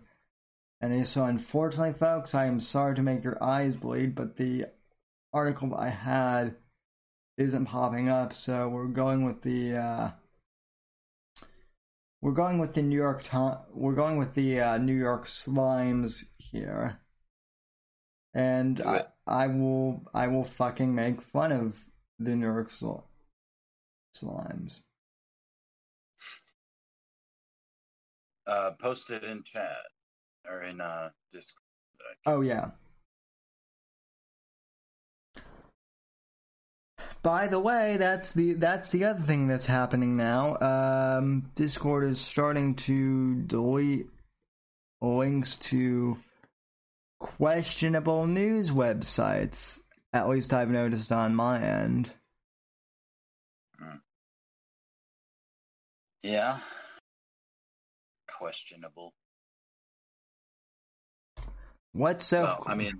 any. 0.85 1.03
So 1.03 1.25
unfortunately, 1.25 1.93
folks, 1.93 2.35
I 2.35 2.45
am 2.45 2.59
sorry 2.59 2.95
to 2.95 3.01
make 3.01 3.23
your 3.23 3.43
eyes 3.43 3.75
bleed, 3.75 4.15
but 4.15 4.37
the 4.37 4.65
article 5.33 5.75
I 5.75 5.89
had 5.89 6.55
isn't 7.37 7.65
popping 7.65 8.09
up. 8.09 8.33
So 8.33 8.69
we're 8.69 8.87
going 8.87 9.25
with 9.25 9.41
the 9.41 9.77
uh, 9.77 10.11
we're 12.21 12.31
going 12.31 12.59
with 12.59 12.73
the 12.73 12.81
New 12.81 12.95
York 12.95 13.23
Times. 13.23 13.57
We're 13.73 13.95
going 13.95 14.17
with 14.17 14.33
the 14.33 14.59
uh, 14.61 14.77
New 14.77 14.95
York 14.95 15.25
Slimes 15.25 16.23
here, 16.37 16.99
and 18.33 18.81
I. 18.81 19.05
I 19.27 19.47
will 19.47 20.03
I 20.13 20.27
will 20.27 20.43
fucking 20.43 20.93
make 20.93 21.21
fun 21.21 21.51
of 21.51 21.83
the 22.19 22.35
New 22.35 22.45
York 22.45 22.69
sl- 22.71 23.05
Slimes. 24.15 24.81
Uh, 28.45 28.71
post 28.79 29.09
it 29.09 29.23
in 29.23 29.41
chat 29.41 29.77
or 30.49 30.63
in 30.63 30.81
uh 30.81 31.09
Discord. 31.31 31.61
Oh 32.25 32.41
yeah. 32.41 32.71
by 37.25 37.47
the 37.47 37.59
way, 37.59 37.97
that's 37.97 38.33
the 38.33 38.53
that's 38.53 38.91
the 38.91 39.05
other 39.05 39.23
thing 39.23 39.47
that's 39.47 39.65
happening 39.65 40.15
now. 40.15 40.57
Um, 40.59 41.49
Discord 41.55 42.03
is 42.03 42.21
starting 42.21 42.75
to 42.75 43.41
delete 43.41 44.05
links 45.01 45.55
to 45.55 46.19
questionable 47.19 48.27
news 48.27 48.69
websites. 48.69 49.79
At 50.13 50.29
least 50.29 50.53
I've 50.53 50.69
noticed 50.69 51.11
on 51.11 51.33
my 51.33 51.59
end. 51.59 52.11
Yeah. 56.21 56.59
Questionable. 58.27 59.15
What's 61.95 62.25
so? 62.25 62.43
Well, 62.43 62.63
I 62.67 62.75
mean, 62.75 62.99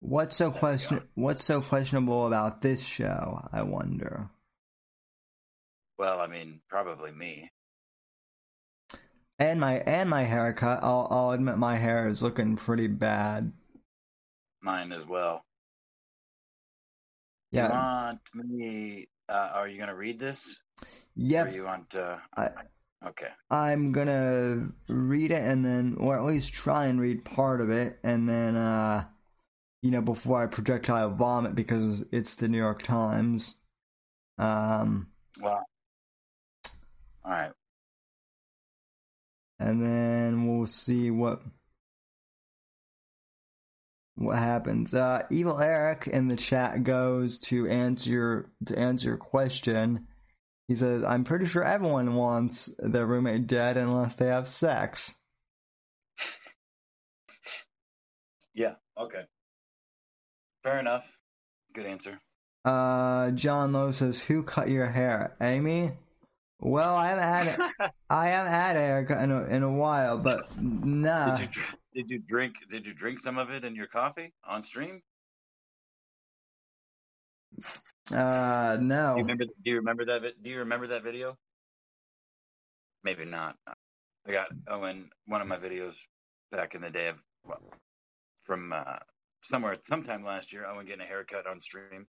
what's 0.00 0.34
so 0.34 0.50
question? 0.50 1.02
What's 1.14 1.44
so 1.44 1.60
questionable 1.60 2.26
about 2.26 2.62
this 2.62 2.82
show? 2.82 3.46
I 3.52 3.64
wonder. 3.64 4.30
well, 5.98 6.18
I 6.18 6.26
mean, 6.26 6.62
probably 6.70 7.12
me. 7.12 7.50
And 9.38 9.60
my 9.60 9.74
and 9.80 10.08
my 10.08 10.22
haircut. 10.22 10.78
I'll 10.82 11.06
I'll 11.10 11.30
admit 11.32 11.58
my 11.58 11.76
hair 11.76 12.08
is 12.08 12.22
looking 12.22 12.56
pretty 12.56 12.86
bad. 12.86 13.52
Mine 14.62 14.92
as 14.92 15.06
well. 15.06 15.44
Yeah. 17.50 17.68
Do 17.68 17.74
you 17.74 17.78
want 17.78 18.20
me? 18.34 19.06
Uh, 19.28 19.50
are 19.54 19.68
you 19.68 19.78
gonna 19.78 19.94
read 19.94 20.18
this? 20.18 20.56
Yeah. 21.14 21.46
You 21.50 21.64
want? 21.64 21.94
Uh, 21.94 22.16
I- 22.34 22.48
okay. 23.08 23.28
I'm 23.50 23.92
gonna 23.92 24.68
read 24.88 25.30
it 25.30 25.42
and 25.42 25.64
then, 25.64 25.96
or 25.98 26.16
at 26.16 26.24
least 26.24 26.52
try 26.54 26.86
and 26.86 27.00
read 27.00 27.24
part 27.24 27.60
of 27.60 27.70
it, 27.70 27.98
and 28.02 28.28
then, 28.28 28.56
uh, 28.56 29.04
you 29.82 29.90
know, 29.90 30.00
before 30.00 30.42
I 30.42 30.46
projectile 30.46 31.10
vomit 31.10 31.54
because 31.54 32.04
it's 32.12 32.36
the 32.36 32.48
New 32.48 32.58
York 32.58 32.82
Times. 32.82 33.54
Um, 34.38 35.08
Well. 35.40 35.64
All 37.24 37.30
right. 37.30 37.52
and 39.58 39.80
then 39.82 40.46
we'll 40.46 40.66
see 40.66 41.10
what 41.10 41.42
what 44.16 44.36
happens. 44.38 44.92
Uh, 44.92 45.24
Evil 45.30 45.58
Eric 45.60 46.06
in 46.06 46.28
the 46.28 46.36
chat 46.36 46.84
goes 46.84 47.38
to 47.38 47.66
answer 47.68 48.50
to 48.66 48.78
answer 48.78 49.08
your 49.08 49.16
question. 49.18 50.06
He 50.68 50.74
says, 50.74 51.04
"I'm 51.04 51.24
pretty 51.24 51.46
sure 51.46 51.64
everyone 51.64 52.14
wants 52.14 52.70
their 52.78 53.06
roommate 53.06 53.46
dead 53.46 53.76
unless 53.76 54.16
they 54.16 54.26
have 54.26 54.48
sex." 54.48 55.14
Yeah. 58.54 58.74
Okay. 58.98 59.22
Fair 60.62 60.78
enough. 60.78 61.10
Good 61.72 61.86
answer. 61.86 62.20
Uh, 62.66 63.30
John 63.30 63.72
Lowe 63.72 63.92
says, 63.92 64.20
"Who 64.20 64.42
cut 64.42 64.68
your 64.68 64.86
hair, 64.86 65.36
Amy?" 65.40 65.92
Well, 66.60 66.94
I 66.94 67.08
haven't 67.08 67.24
had 67.24 67.46
it. 67.80 67.90
I 68.10 68.28
haven't 68.28 68.52
had 68.52 68.76
a 68.76 68.80
haircut 68.80 69.22
in 69.24 69.30
a, 69.32 69.44
in 69.44 69.62
a 69.64 69.72
while, 69.72 70.18
but 70.18 70.56
nah. 70.60 71.34
Did 71.34 71.56
you 71.56 71.62
did 71.94 72.10
you 72.10 72.18
drink 72.20 72.54
did 72.70 72.86
you 72.86 72.94
drink 72.94 73.18
some 73.18 73.36
of 73.36 73.50
it 73.50 73.64
in 73.64 73.74
your 73.74 73.88
coffee 73.88 74.32
on 74.44 74.62
stream? 74.62 75.02
Uh, 78.10 78.76
Do 78.76 78.82
no. 78.82 79.14
you 79.16 79.22
remember? 79.22 79.44
Do 79.44 79.70
you 79.70 79.76
remember 79.76 80.04
that? 80.06 80.42
Do 80.42 80.50
you 80.50 80.58
remember 80.58 80.86
that 80.88 81.02
video? 81.02 81.36
Maybe 83.04 83.24
not. 83.24 83.56
I 84.26 84.30
got 84.32 84.48
Owen 84.68 85.10
one 85.26 85.40
of 85.40 85.48
my 85.48 85.56
videos 85.56 85.94
back 86.50 86.74
in 86.74 86.80
the 86.82 86.90
day 86.90 87.08
of 87.08 87.22
well, 87.46 87.60
from 88.44 88.72
uh, 88.72 88.96
somewhere 89.42 89.76
sometime 89.82 90.24
last 90.24 90.52
year. 90.52 90.66
Owen 90.66 90.86
getting 90.86 91.00
a 91.02 91.08
haircut 91.08 91.46
on 91.46 91.60
stream, 91.60 92.06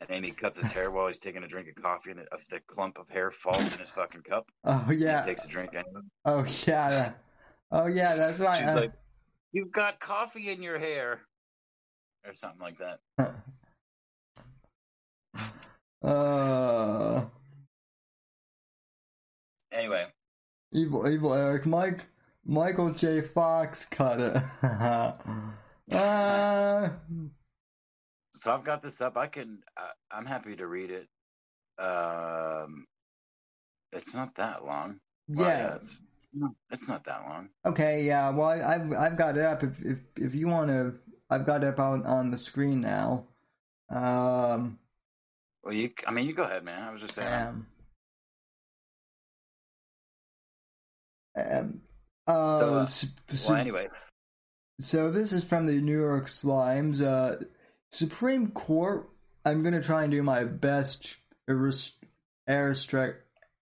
and 0.00 0.10
Amy 0.10 0.30
cuts 0.30 0.58
his 0.58 0.70
hair 0.70 0.90
while 0.90 1.06
he's 1.06 1.18
taking 1.18 1.42
a 1.44 1.48
drink 1.48 1.68
of 1.68 1.82
coffee, 1.82 2.10
and 2.10 2.20
a 2.20 2.38
thick 2.50 2.66
clump 2.66 2.98
of 2.98 3.08
hair 3.08 3.30
falls 3.30 3.72
in 3.72 3.78
his 3.78 3.90
fucking 3.90 4.22
cup. 4.22 4.48
Oh 4.64 4.90
yeah. 4.90 5.22
he 5.22 5.28
takes 5.30 5.44
a 5.44 5.48
drink 5.48 5.74
anyway. 5.74 6.00
Oh 6.24 6.44
yeah. 6.66 7.12
Oh 7.70 7.86
yeah. 7.86 8.14
That's 8.16 8.40
right. 8.40 8.58
She's 8.58 8.66
Uh, 8.68 8.74
like, 8.74 8.92
"You've 9.52 9.72
got 9.72 10.00
coffee 10.00 10.50
in 10.50 10.62
your 10.62 10.78
hair," 10.78 11.20
or 12.26 12.34
something 12.34 12.60
like 12.60 12.78
that. 12.78 13.00
uh, 16.02 17.24
Anyway, 19.78 20.06
evil, 20.72 21.08
evil 21.08 21.34
Eric, 21.34 21.66
Mike, 21.66 22.06
Michael 22.44 22.90
J. 22.90 23.20
Fox 23.20 23.84
cut 23.84 24.20
it. 24.20 24.36
uh, 25.94 26.88
so 28.34 28.54
I've 28.54 28.64
got 28.64 28.82
this 28.82 29.00
up. 29.00 29.16
I 29.16 29.26
can. 29.26 29.60
Uh, 29.76 29.90
I'm 30.10 30.26
happy 30.26 30.56
to 30.56 30.66
read 30.66 30.90
it. 30.90 31.06
Um, 31.80 32.86
it's 33.92 34.14
not 34.14 34.34
that 34.36 34.64
long. 34.64 34.98
Well, 35.28 35.46
yeah. 35.48 35.74
it's, 35.74 36.00
no, 36.32 36.54
it's 36.70 36.88
not 36.88 37.04
that 37.04 37.22
long. 37.28 37.50
Okay, 37.66 38.04
yeah. 38.04 38.30
Well, 38.30 38.48
I, 38.48 38.74
I've 38.74 38.92
I've 38.94 39.16
got 39.16 39.36
it 39.36 39.44
up. 39.44 39.62
If 39.62 39.84
if 39.84 39.98
if 40.16 40.34
you 40.34 40.48
want 40.48 40.68
to, 40.68 40.94
I've 41.30 41.44
got 41.44 41.62
it 41.62 41.68
up 41.68 41.78
on 41.78 42.06
on 42.06 42.30
the 42.30 42.38
screen 42.38 42.80
now. 42.80 43.26
Um. 43.90 44.78
Well, 45.68 45.76
you. 45.76 45.90
I 46.06 46.12
mean, 46.12 46.26
you 46.26 46.32
go 46.32 46.44
ahead, 46.44 46.64
man. 46.64 46.82
I 46.82 46.90
was 46.90 47.02
just 47.02 47.14
saying. 47.14 47.30
Um. 47.30 47.66
um 51.36 51.80
uh, 52.26 52.58
So, 52.58 52.78
uh, 52.78 52.82
s- 52.84 53.12
so, 53.34 53.52
well, 53.52 53.60
anyway, 53.60 53.88
so 54.80 55.10
this 55.10 55.34
is 55.34 55.44
from 55.44 55.66
the 55.66 55.74
New 55.74 56.00
York 56.00 56.28
Slimes. 56.28 57.02
Uh, 57.02 57.44
Supreme 57.92 58.50
Court. 58.52 59.10
I'm 59.44 59.62
gonna 59.62 59.82
try 59.82 60.04
and 60.04 60.10
do 60.10 60.22
my 60.22 60.44
best 60.44 61.16
arist- 61.46 62.02
aristocratic 62.48 63.16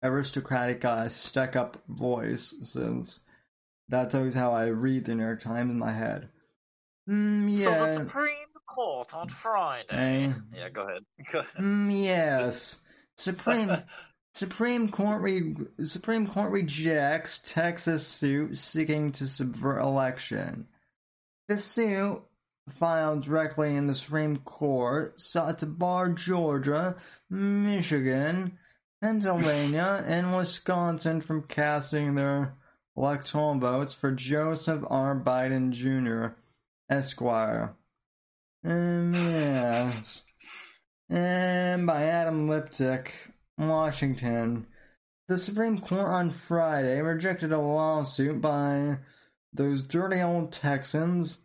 aristocratic 0.03 0.85
uh, 0.85 1.09
stuck 1.09 1.55
up 1.55 1.81
voice 1.87 2.53
since 2.61 3.21
that's 3.89 4.13
always 4.13 4.35
how 4.35 4.51
I 4.51 4.67
read 4.67 5.05
the 5.05 5.15
New 5.15 5.23
York 5.23 5.41
Times 5.41 5.71
in 5.71 5.79
my 5.79 5.91
head. 5.91 6.29
Mm, 7.09 7.57
so 7.57 7.71
the 7.71 7.77
yeah. 7.77 7.97
Supreme 7.97 8.44
Court 8.75 9.13
on 9.13 9.29
Friday. 9.29 10.33
Yeah, 10.53 10.69
go 10.69 10.83
ahead. 10.83 11.03
Go 11.31 11.39
ahead. 11.39 11.51
Mm, 11.57 12.03
yes. 12.03 12.77
Supreme 13.17 13.71
Supreme 14.35 14.89
Court 14.89 15.21
re- 15.21 15.55
Supreme 15.83 16.27
Court 16.27 16.51
rejects 16.51 17.39
Texas 17.39 18.05
suit 18.05 18.57
seeking 18.57 19.13
to 19.13 19.27
subvert 19.27 19.81
election. 19.81 20.67
The 21.47 21.57
suit, 21.57 22.21
filed 22.69 23.23
directly 23.23 23.75
in 23.75 23.87
the 23.87 23.93
Supreme 23.93 24.37
Court, 24.37 25.19
sought 25.21 25.59
to 25.59 25.65
bar 25.65 26.09
Georgia, 26.09 26.95
Michigan, 27.29 28.57
Pennsylvania, 29.01 30.03
and 30.07 30.35
Wisconsin 30.35 31.21
from 31.21 31.43
casting 31.43 32.15
their 32.15 32.55
electoral 32.97 33.57
votes 33.57 33.93
for 33.93 34.11
Joseph 34.11 34.83
R. 34.89 35.15
Biden 35.15 35.71
Jr., 35.71 36.35
Esquire. 36.89 37.75
Um, 38.65 39.13
yes. 39.13 40.23
And 41.07 41.85
by 41.85 42.05
Adam 42.05 42.47
Liptak, 42.47 43.09
Washington. 43.59 44.65
The 45.27 45.37
Supreme 45.37 45.79
Court 45.79 46.07
on 46.07 46.31
Friday 46.31 46.99
rejected 47.01 47.51
a 47.51 47.59
lawsuit 47.59 48.41
by 48.41 48.97
those 49.53 49.83
dirty 49.83 50.19
old 50.21 50.51
Texans 50.51 51.43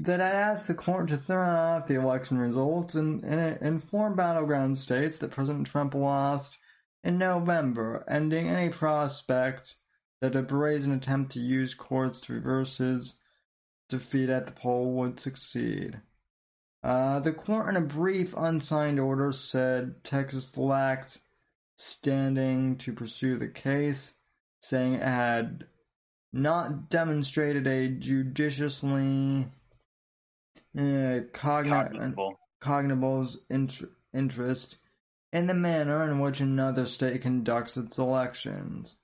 that 0.00 0.20
asked 0.20 0.66
the 0.66 0.74
court 0.74 1.08
to 1.08 1.16
throw 1.16 1.44
out 1.44 1.86
the 1.86 1.94
election 1.94 2.38
results 2.38 2.96
in 2.96 3.24
and 3.24 3.58
inform 3.62 4.16
battleground 4.16 4.78
states 4.78 5.18
that 5.20 5.30
President 5.30 5.68
Trump 5.68 5.94
lost 5.94 6.58
in 7.04 7.18
November, 7.18 8.04
ending 8.08 8.48
any 8.48 8.68
prospect 8.68 9.76
that 10.20 10.34
a 10.34 10.42
brazen 10.42 10.92
attempt 10.92 11.32
to 11.32 11.40
use 11.40 11.74
courts 11.74 12.20
to 12.22 12.32
reverse 12.32 12.78
his 12.78 13.14
defeat 13.88 14.28
at 14.28 14.44
the 14.44 14.52
poll 14.52 14.92
would 14.92 15.20
succeed. 15.20 16.00
Uh, 16.86 17.18
the 17.18 17.32
court, 17.32 17.68
in 17.68 17.76
a 17.76 17.80
brief 17.80 18.32
unsigned 18.36 19.00
order, 19.00 19.32
said 19.32 20.04
Texas 20.04 20.56
lacked 20.56 21.18
standing 21.76 22.76
to 22.76 22.92
pursue 22.92 23.36
the 23.36 23.48
case, 23.48 24.12
saying 24.60 24.94
it 24.94 25.02
had 25.02 25.64
not 26.32 26.88
demonstrated 26.88 27.66
a 27.66 27.88
judiciously 27.88 29.48
uh, 30.78 31.26
cogni- 31.32 31.34
Cognizable. 31.34 32.38
cognible's 32.62 33.40
int- 33.50 33.90
interest 34.14 34.76
in 35.32 35.48
the 35.48 35.54
manner 35.54 36.08
in 36.08 36.20
which 36.20 36.38
another 36.38 36.86
state 36.86 37.20
conducts 37.20 37.76
its 37.76 37.98
elections. 37.98 38.94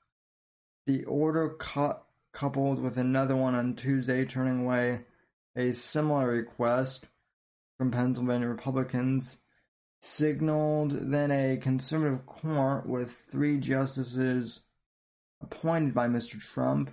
The 0.87 1.03
order 1.07 1.57
cu- 1.59 1.99
coupled 2.33 2.81
with 2.81 2.97
another 2.97 3.35
one 3.35 3.57
on 3.57 3.75
Tuesday 3.75 4.25
turning 4.25 4.65
away 4.67 5.01
a 5.57 5.73
similar 5.73 6.29
request 6.29 7.07
from 7.83 7.91
Pennsylvania 7.91 8.47
Republicans 8.47 9.39
signaled 10.01 11.11
that 11.11 11.33
a 11.33 11.57
conservative 11.57 12.25
court 12.27 12.89
with 12.89 13.11
three 13.29 13.59
justices 13.59 14.61
appointed 15.41 15.93
by 15.93 16.07
Mr. 16.07 16.41
Trump 16.41 16.93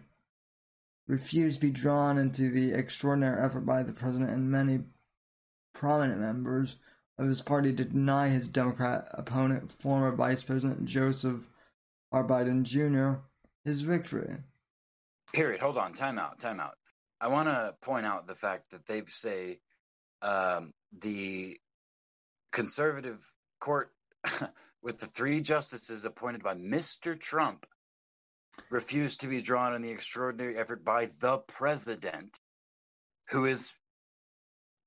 refused 1.08 1.62
to 1.62 1.68
be 1.68 1.72
drawn 1.72 2.18
into 2.18 2.50
the 2.50 2.74
extraordinary 2.74 3.40
effort 3.40 3.68
by 3.68 3.84
the 3.84 3.94
president 3.94 4.32
and 4.32 4.50
many 4.50 4.80
prominent 5.76 6.20
members 6.20 6.78
of 7.20 7.28
his 7.28 7.44
party 7.44 7.72
to 7.72 7.86
deny 7.86 8.30
his 8.30 8.48
Democrat 8.48 9.10
opponent, 9.12 9.72
former 9.72 10.12
Vice 10.12 10.42
President 10.42 10.86
Joseph 10.86 11.48
R. 12.12 12.24
Biden 12.24 12.64
Jr., 12.64 13.22
his 13.64 13.82
victory. 13.82 14.38
Period. 15.34 15.62
Hold 15.62 15.78
on. 15.78 15.94
Time 15.94 16.18
out. 16.18 16.40
Time 16.40 16.60
out. 16.60 16.80
I 17.22 17.28
want 17.28 17.48
to 17.48 17.76
point 17.80 18.08
out 18.08 18.26
the 18.26 18.34
fact 18.34 18.72
that 18.72 18.88
they 18.88 19.04
say 19.06 19.60
um, 20.22 20.74
the 20.98 21.58
conservative 22.52 23.32
court 23.60 23.92
with 24.82 25.00
the 25.00 25.06
three 25.06 25.42
justices 25.42 26.06
appointed 26.06 26.44
by 26.44 26.56
Mr. 26.56 27.20
Trump 27.20 27.66
refused 28.70 29.22
to 29.22 29.28
be 29.28 29.42
drawn 29.42 29.76
in 29.76 29.82
the 29.82 29.92
extraordinary 29.92 30.58
effort 30.58 30.84
by 30.84 31.10
the 31.20 31.38
president, 31.40 32.40
who 33.30 33.46
is 33.46 33.74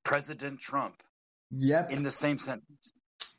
President 0.05 0.61
Trump. 0.61 1.03
Yep. 1.51 1.91
In 1.91 2.03
the 2.03 2.11
same 2.11 2.39
sentence. 2.39 2.93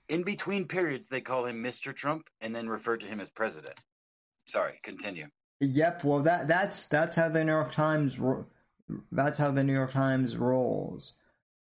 In 0.08 0.24
between 0.24 0.68
periods, 0.68 1.08
they 1.08 1.22
call 1.22 1.46
him 1.46 1.64
Mr. 1.64 1.96
Trump 1.96 2.30
and 2.42 2.56
then 2.56 2.70
refer 2.70 2.98
to 2.98 3.06
him 3.06 3.20
as 3.20 3.30
president. 3.32 3.80
Sorry, 4.46 4.80
continue. 4.84 5.28
Yep. 5.62 6.04
Well, 6.04 6.20
that 6.22 6.48
that's 6.48 6.88
that's 6.88 7.16
how 7.16 7.30
the 7.30 7.44
New 7.44 7.52
York 7.52 7.72
Times 7.72 8.18
that's 9.12 9.38
how 9.38 9.52
the 9.52 9.64
New 9.64 9.74
York 9.74 9.92
Times 9.92 10.36
rolls. 10.38 11.14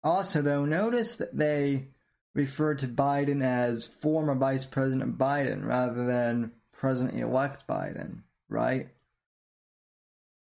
Also, 0.06 0.44
though, 0.44 0.66
notice 0.66 1.16
that 1.16 1.36
they 1.36 1.88
refer 2.36 2.76
to 2.76 2.88
Biden 2.88 3.44
as 3.44 3.88
former 3.88 4.36
Vice 4.36 4.66
President 4.66 5.18
Biden 5.18 5.66
rather 5.66 6.06
than 6.06 6.52
President 6.74 7.20
elect 7.20 7.66
Biden, 7.68 8.20
right? 8.48 8.90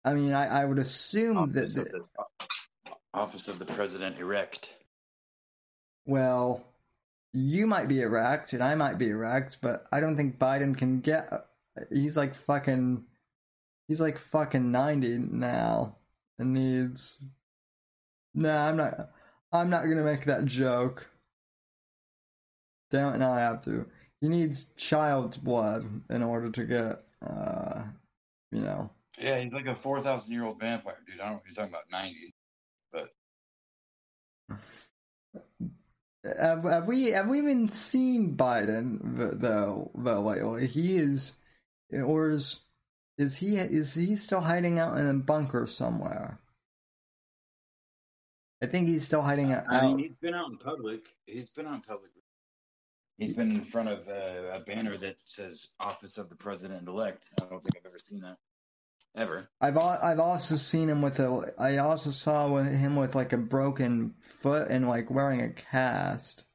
I 0.03 0.15
mean, 0.15 0.33
I, 0.33 0.63
I 0.63 0.65
would 0.65 0.79
assume 0.79 1.37
office 1.37 1.75
that. 1.75 1.91
The, 1.93 1.99
the, 1.99 2.95
office 3.13 3.47
of 3.47 3.57
the 3.57 3.65
President 3.65 4.19
erect. 4.19 4.73
Well, 6.05 6.65
you 7.31 7.65
might 7.65 7.87
be 7.87 8.01
erect 8.01 8.51
and 8.51 8.61
I 8.61 8.75
might 8.75 8.97
be 8.97 9.07
erect, 9.07 9.59
but 9.61 9.85
I 9.93 10.01
don't 10.01 10.17
think 10.17 10.37
Biden 10.37 10.77
can 10.77 10.99
get. 10.99 11.31
He's 11.89 12.17
like 12.17 12.35
fucking. 12.35 13.05
He's 13.87 14.01
like 14.01 14.17
fucking 14.17 14.71
90 14.71 15.19
now 15.31 15.95
and 16.37 16.53
needs. 16.53 17.17
Nah, 18.33 18.67
I'm 18.67 18.77
not. 18.77 19.09
I'm 19.53 19.69
not 19.69 19.83
gonna 19.83 20.03
make 20.03 20.25
that 20.25 20.45
joke. 20.45 21.07
Damn 22.89 23.13
it, 23.15 23.19
now 23.19 23.33
I 23.33 23.39
have 23.39 23.61
to. 23.61 23.85
He 24.19 24.27
needs 24.27 24.65
child's 24.75 25.37
blood 25.37 25.85
in 26.09 26.23
order 26.23 26.49
to 26.49 26.65
get, 26.65 27.03
uh, 27.25 27.83
you 28.51 28.61
know. 28.61 28.89
Yeah, 29.19 29.39
he's 29.39 29.53
like 29.53 29.67
a 29.67 29.75
4,000 29.75 30.33
year 30.33 30.45
old 30.45 30.59
vampire, 30.59 30.97
dude. 31.07 31.19
I 31.19 31.25
don't 31.25 31.31
know 31.31 31.35
what 31.35 31.43
you're 31.45 31.53
talking 31.53 31.73
about, 31.73 31.91
90. 31.91 32.33
But. 32.91 33.09
Have, 36.23 36.63
have 36.63 36.87
we 36.87 37.07
have 37.07 37.27
we 37.27 37.39
even 37.39 37.67
seen 37.67 38.37
Biden 38.37 38.99
though 39.41 39.91
though 39.93 40.21
lately? 40.21 40.67
He 40.67 40.95
is, 40.95 41.33
or 41.91 42.29
is 42.29 42.61
is 43.17 43.37
he 43.37 43.57
is 43.57 43.93
he 43.93 44.15
still 44.15 44.39
hiding 44.39 44.79
out 44.79 44.97
in 44.97 45.07
a 45.07 45.13
bunker 45.15 45.67
somewhere? 45.67 46.39
I 48.63 48.65
think 48.65 48.87
he's 48.87 49.03
still 49.03 49.21
hiding 49.21 49.51
out. 49.51 49.65
I 49.69 49.87
mean, 49.87 49.99
he's 49.99 50.15
been 50.21 50.33
out 50.33 50.49
in 50.49 50.57
public. 50.57 51.09
He's 51.25 51.49
been 51.49 51.67
out 51.67 51.75
in 51.75 51.81
public. 51.81 52.11
He's 53.17 53.35
been 53.35 53.51
in 53.51 53.59
front 53.59 53.89
of 53.89 54.07
a, 54.07 54.55
a 54.55 54.59
banner 54.61 54.95
that 54.95 55.17
says 55.25 55.67
"Office 55.81 56.17
of 56.17 56.29
the 56.29 56.37
President 56.37 56.87
Elect." 56.87 57.25
I 57.41 57.45
don't 57.45 57.61
think 57.61 57.75
I've 57.77 57.85
ever 57.85 57.99
seen 58.01 58.21
that 58.21 58.37
ever. 59.15 59.49
I've 59.59 59.77
I've 59.77 60.21
also 60.21 60.55
seen 60.55 60.87
him 60.87 61.01
with 61.01 61.19
a. 61.19 61.53
I 61.57 61.77
also 61.77 62.09
saw 62.09 62.55
him 62.55 62.95
with 62.95 63.15
like 63.15 63.33
a 63.33 63.37
broken 63.37 64.15
foot 64.21 64.69
and 64.69 64.87
like 64.87 65.11
wearing 65.11 65.41
a 65.41 65.49
cast 65.49 66.45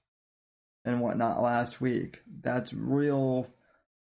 and 0.86 1.02
whatnot 1.02 1.42
last 1.42 1.78
week. 1.78 2.22
That's 2.40 2.72
real. 2.72 3.48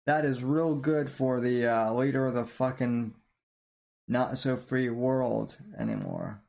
That 0.05 0.23
is 0.23 0.41
real 0.41 0.73
good 0.73 1.09
for 1.09 1.41
the 1.41 1.67
uh, 1.67 1.93
leader 1.93 2.25
of 2.25 2.33
the 2.33 2.45
fucking 2.45 3.13
not 4.07 4.37
so 4.37 4.55
free 4.55 4.89
world 4.89 5.57
anymore. 5.77 6.41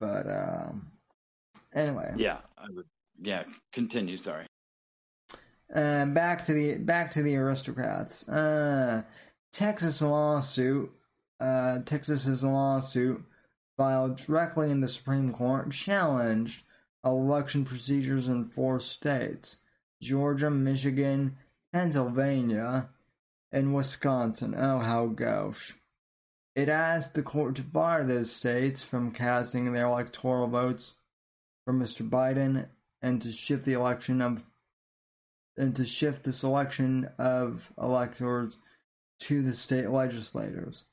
But 0.00 0.30
um, 0.30 0.92
anyway. 1.74 2.12
Yeah, 2.16 2.38
I 2.58 2.66
would. 2.70 2.86
Yeah, 3.20 3.44
continue. 3.72 4.16
Sorry. 4.16 4.46
Uh, 5.72 6.06
back 6.06 6.44
to 6.44 6.52
the 6.52 6.74
back 6.74 7.10
to 7.12 7.22
the 7.22 7.36
aristocrats. 7.36 8.28
Uh, 8.28 9.02
Texas 9.52 10.02
lawsuit. 10.02 10.92
Uh, 11.40 11.80
Texas's 11.80 12.44
lawsuit 12.44 13.24
filed 13.76 14.16
directly 14.16 14.70
in 14.70 14.80
the 14.80 14.88
Supreme 14.88 15.32
Court 15.32 15.70
challenged 15.72 16.62
election 17.04 17.64
procedures 17.64 18.28
in 18.28 18.50
four 18.50 18.80
states: 18.80 19.56
Georgia, 20.00 20.50
Michigan, 20.50 21.36
Pennsylvania, 21.72 22.88
and 23.50 23.74
Wisconsin. 23.74 24.54
Oh, 24.56 24.78
how 24.78 25.06
gauche! 25.06 25.74
It 26.54 26.68
asked 26.68 27.14
the 27.14 27.22
court 27.22 27.56
to 27.56 27.62
bar 27.62 28.04
those 28.04 28.30
states 28.30 28.82
from 28.82 29.10
casting 29.10 29.72
their 29.72 29.86
electoral 29.86 30.46
votes 30.46 30.94
for 31.64 31.74
Mr. 31.74 32.08
Biden 32.08 32.66
and 33.02 33.20
to 33.22 33.32
shift 33.32 33.64
the 33.64 33.72
election 33.72 34.20
of 34.22 34.42
and 35.56 35.74
to 35.76 35.84
shift 35.84 36.24
the 36.24 36.32
selection 36.32 37.08
of 37.16 37.72
electors 37.80 38.58
to 39.20 39.42
the 39.42 39.52
state 39.52 39.88
legislators. 39.88 40.84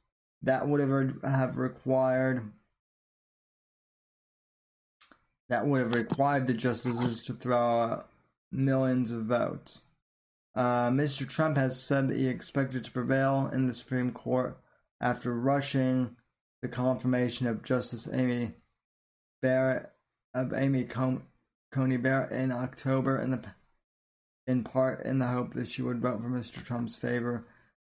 That 0.43 0.67
would 0.67 0.79
have, 0.79 1.57
required 1.57 2.51
that 5.49 5.65
would 5.67 5.81
have 5.81 5.93
required 5.93 6.47
the 6.47 6.53
justices 6.53 7.21
to 7.25 7.33
throw 7.33 7.57
out 7.57 8.09
millions 8.51 9.11
of 9.11 9.25
votes. 9.25 9.81
Uh, 10.55 10.89
Mr. 10.89 11.27
Trump 11.27 11.57
has 11.57 11.81
said 11.81 12.07
that 12.09 12.17
he 12.17 12.27
expected 12.27 12.83
to 12.85 12.91
prevail 12.91 13.49
in 13.53 13.67
the 13.67 13.73
Supreme 13.73 14.11
Court 14.11 14.57
after 15.01 15.33
rushing 15.33 16.15
the 16.61 16.67
confirmation 16.67 17.47
of 17.47 17.63
Justice 17.63 18.07
Amy 18.13 18.53
Barrett 19.41 19.91
of 20.33 20.53
Amy 20.53 20.85
Coney 21.71 21.97
Barrett 21.97 22.31
in 22.31 22.51
October 22.51 23.19
in 23.19 23.31
the 23.31 23.43
in 24.47 24.63
part 24.63 25.05
in 25.05 25.19
the 25.19 25.27
hope 25.27 25.53
that 25.53 25.67
she 25.67 25.81
would 25.81 26.01
vote 26.01 26.21
for 26.21 26.29
Mr. 26.29 26.63
Trump's 26.63 26.95
favor 26.95 27.45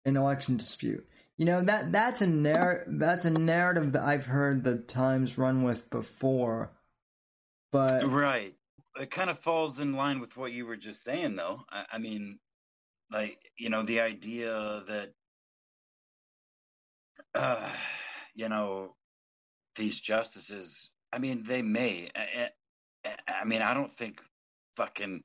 in 0.06 0.16
election 0.16 0.58
dispute. 0.58 1.08
You 1.38 1.46
know 1.46 1.62
that 1.64 1.92
that's 1.92 2.22
a 2.22 2.28
narr- 2.28 2.86
that's 2.88 3.26
a 3.26 3.32
narrative 3.32 3.94
that 3.94 4.04
I've 4.04 4.26
heard 4.26 4.64
the 4.64 4.78
Times 4.78 5.38
run 5.38 5.64
with 5.64 5.90
before, 5.90 6.72
but 7.72 8.06
right, 8.12 8.54
it 9.00 9.10
kind 9.10 9.30
of 9.30 9.40
falls 9.40 9.80
in 9.80 9.94
line 9.94 10.20
with 10.20 10.38
what 10.38 10.52
you 10.52 10.68
were 10.68 10.78
just 10.78 11.04
saying, 11.04 11.36
though. 11.36 11.64
I, 11.72 11.86
I 11.94 11.98
mean, 11.98 12.38
like 13.12 13.40
you 13.58 13.70
know, 13.70 13.82
the 13.82 14.02
idea 14.02 14.84
that 14.88 15.14
uh, 17.36 17.70
you 18.36 18.50
know 18.50 18.96
these 19.76 20.00
justices. 20.00 20.92
I 21.14 21.20
mean, 21.20 21.44
they 21.44 21.62
may. 21.62 22.10
I, 22.16 22.50
I 23.28 23.46
mean, 23.46 23.62
I 23.62 23.74
don't 23.74 23.92
think 23.92 24.22
fucking 24.76 25.24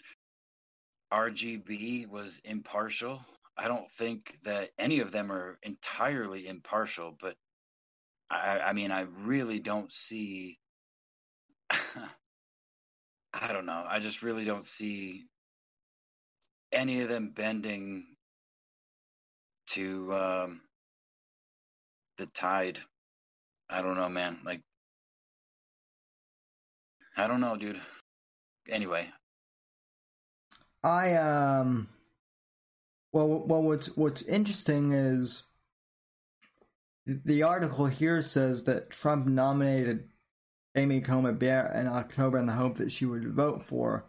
RBG 1.13 2.09
was 2.09 2.41
impartial. 2.45 3.21
I 3.57 3.69
don't 3.69 3.91
think 3.91 4.39
that 4.45 4.71
any 4.79 5.01
of 5.01 5.13
them 5.13 5.33
are 5.33 5.59
entirely 5.63 6.47
impartial, 6.47 7.17
but 7.21 7.37
I, 8.31 8.61
I 8.61 8.73
mean, 8.73 8.91
I 8.91 9.07
really 9.25 9.61
don't 9.61 9.91
see. 9.91 10.59
I 11.71 13.53
don't 13.53 13.67
know. 13.67 13.85
I 13.87 13.99
just 13.99 14.23
really 14.23 14.45
don't 14.45 14.65
see 14.65 15.27
any 16.73 17.03
of 17.03 17.09
them 17.09 17.31
bending 17.31 18.05
to 19.69 20.15
um, 20.15 20.61
the 22.17 22.27
tide. 22.27 22.79
I 23.69 23.83
don't 23.83 23.97
know, 23.97 24.09
man. 24.09 24.39
Like, 24.45 24.63
I 27.17 27.27
don't 27.27 27.41
know, 27.41 27.57
dude. 27.57 27.81
Anyway, 28.69 29.09
I 30.83 31.15
um 31.15 31.89
well 33.13 33.45
well 33.47 33.63
what's 33.63 33.97
what's 33.97 34.23
interesting 34.23 34.93
is 34.93 35.45
the 37.07 37.45
article 37.45 37.87
here 37.87 38.21
says 38.21 38.65
that 38.65 38.91
Trump 38.91 39.27
nominated 39.27 40.09
Amy 40.77 41.01
Coney 41.01 41.33
Barrett 41.33 41.77
in 41.77 41.87
October 41.87 42.39
in 42.39 42.47
the 42.47 42.53
hope 42.53 42.77
that 42.79 42.93
she 42.93 43.07
would 43.07 43.33
vote 43.35 43.63
for 43.63 44.07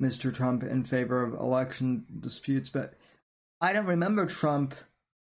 Mr. 0.00 0.34
Trump 0.34 0.62
in 0.62 0.84
favor 0.84 1.22
of 1.22 1.34
election 1.34 2.04
disputes, 2.20 2.70
but 2.70 2.94
I 3.60 3.72
don't 3.72 3.86
remember 3.86 4.26
Trump 4.26 4.74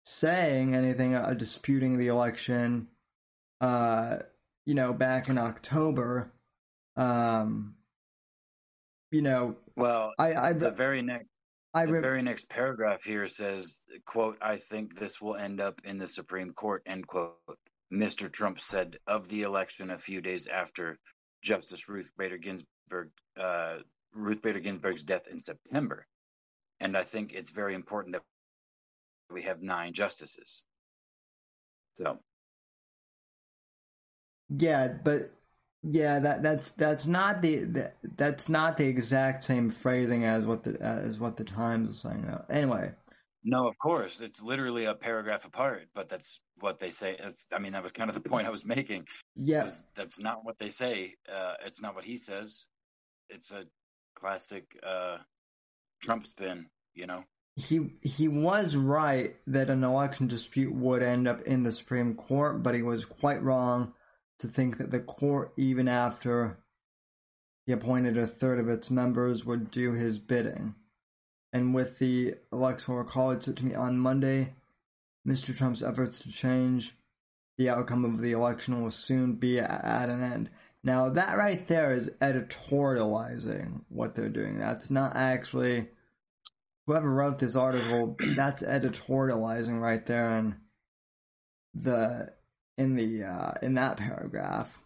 saying 0.03 0.75
anything 0.75 1.15
uh, 1.15 1.33
disputing 1.33 1.97
the 1.97 2.07
election 2.07 2.87
uh 3.61 4.17
you 4.65 4.73
know 4.73 4.93
back 4.93 5.29
in 5.29 5.37
October 5.37 6.31
um 6.97 7.75
you 9.11 9.21
know 9.21 9.55
well, 9.75 10.13
I, 10.19 10.33
I 10.35 10.53
the 10.53 10.71
very 10.71 11.01
next 11.01 11.27
I 11.73 11.85
the 11.85 12.01
very 12.01 12.21
next 12.21 12.49
paragraph 12.49 13.03
here 13.03 13.27
says, 13.27 13.77
"quote 14.05 14.37
I 14.41 14.57
think 14.57 14.99
this 14.99 15.19
will 15.21 15.35
end 15.35 15.59
up 15.59 15.81
in 15.83 15.97
the 15.97 16.07
Supreme 16.07 16.53
Court." 16.53 16.83
End 16.85 17.07
quote. 17.07 17.37
Mr. 17.91 18.31
Trump 18.31 18.59
said 18.59 18.97
of 19.07 19.27
the 19.29 19.43
election 19.43 19.91
a 19.91 19.97
few 19.97 20.21
days 20.21 20.47
after 20.47 20.97
Justice 21.43 21.87
Ruth 21.87 22.09
Bader 22.17 22.37
Ginsburg, 22.37 23.11
uh, 23.39 23.77
Ruth 24.13 24.41
Bader 24.41 24.59
Ginsburg's 24.59 25.03
death 25.03 25.27
in 25.29 25.39
September, 25.39 26.07
and 26.79 26.97
I 26.97 27.03
think 27.03 27.33
it's 27.33 27.51
very 27.51 27.75
important 27.75 28.13
that 28.13 28.23
we 29.33 29.43
have 29.43 29.61
nine 29.61 29.93
justices. 29.93 30.63
So, 31.95 32.19
yeah, 34.49 34.87
but 35.03 35.31
yeah, 35.81 36.19
that 36.19 36.43
that's 36.43 36.71
that's 36.71 37.05
not 37.05 37.41
the 37.41 37.63
that, 37.65 37.97
that's 38.15 38.47
not 38.49 38.77
the 38.77 38.85
exact 38.85 39.43
same 39.43 39.69
phrasing 39.69 40.23
as 40.23 40.45
what 40.45 40.63
the 40.63 40.79
as 40.81 41.19
what 41.19 41.37
the 41.37 41.43
Times 41.43 41.89
is 41.89 41.99
saying. 41.99 42.25
Now, 42.25 42.45
anyway. 42.49 42.93
No, 43.45 43.67
of 43.67 43.77
course, 43.77 44.21
it's 44.21 44.41
literally 44.41 44.85
a 44.85 44.95
paragraph 44.95 45.43
apart, 45.43 45.89
but 45.93 46.07
that's 46.07 46.39
what 46.61 46.79
they 46.79 46.89
say. 46.89 47.17
It's, 47.19 47.45
I 47.53 47.59
mean, 47.59 47.73
that 47.73 47.83
was 47.83 47.91
kind 47.91 48.09
of 48.09 48.13
the 48.13 48.29
point 48.29 48.47
I 48.47 48.51
was 48.51 48.63
making. 48.63 49.05
Yes, 49.35 49.83
that's 49.95 50.19
not 50.19 50.45
what 50.45 50.57
they 50.59 50.69
say. 50.69 51.15
Uh, 51.29 51.55
it's 51.65 51.81
not 51.81 51.93
what 51.93 52.05
he 52.05 52.15
says. 52.15 52.67
It's 53.29 53.51
a 53.51 53.65
classic 54.15 54.65
uh, 54.81 55.17
Trump 56.01 56.25
spin, 56.27 56.67
you 56.93 57.05
know. 57.05 57.25
He 57.55 57.93
he 58.01 58.27
was 58.27 58.75
right 58.75 59.35
that 59.45 59.69
an 59.69 59.83
election 59.83 60.27
dispute 60.27 60.73
would 60.73 61.03
end 61.03 61.27
up 61.27 61.41
in 61.41 61.63
the 61.63 61.71
Supreme 61.71 62.15
Court, 62.15 62.63
but 62.63 62.73
he 62.73 62.81
was 62.81 63.05
quite 63.05 63.43
wrong 63.43 63.93
to 64.39 64.47
think 64.47 64.77
that 64.77 64.91
the 64.91 64.99
court, 64.99 65.53
even 65.55 65.87
after 65.87 66.57
he 67.65 67.71
appointed 67.71 68.17
a 68.17 68.27
third 68.27 68.59
of 68.59 68.67
its 68.67 68.89
members, 68.89 69.45
would 69.45 69.71
do 69.71 69.93
his 69.93 70.19
bidding. 70.19 70.75
And 71.53 71.75
with 71.75 71.99
the 71.99 72.35
Electoral 72.51 73.03
College 73.03 73.45
to 73.45 73.65
me 73.65 73.75
on 73.75 73.99
Monday, 73.99 74.55
Mr. 75.27 75.55
Trump's 75.55 75.83
efforts 75.83 76.19
to 76.19 76.31
change 76.31 76.95
the 77.57 77.69
outcome 77.69 78.03
of 78.03 78.21
the 78.21 78.31
election 78.31 78.81
will 78.81 78.91
soon 78.91 79.33
be 79.33 79.59
at 79.59 80.09
an 80.09 80.23
end. 80.23 80.49
Now, 80.83 81.09
that 81.09 81.37
right 81.37 81.65
there 81.67 81.93
is 81.93 82.09
editorializing 82.21 83.83
what 83.89 84.15
they're 84.15 84.27
doing. 84.27 84.57
That's 84.57 84.89
not 84.89 85.15
actually 85.15 85.89
whoever 86.85 87.09
wrote 87.09 87.39
this 87.39 87.55
article. 87.55 88.17
That's 88.35 88.63
editorializing 88.63 89.79
right 89.79 90.05
there 90.05 90.37
in 90.37 90.55
the 91.73 92.33
in 92.77 92.95
the 92.95 93.23
uh, 93.23 93.51
in 93.61 93.75
that 93.75 93.97
paragraph. 93.97 94.77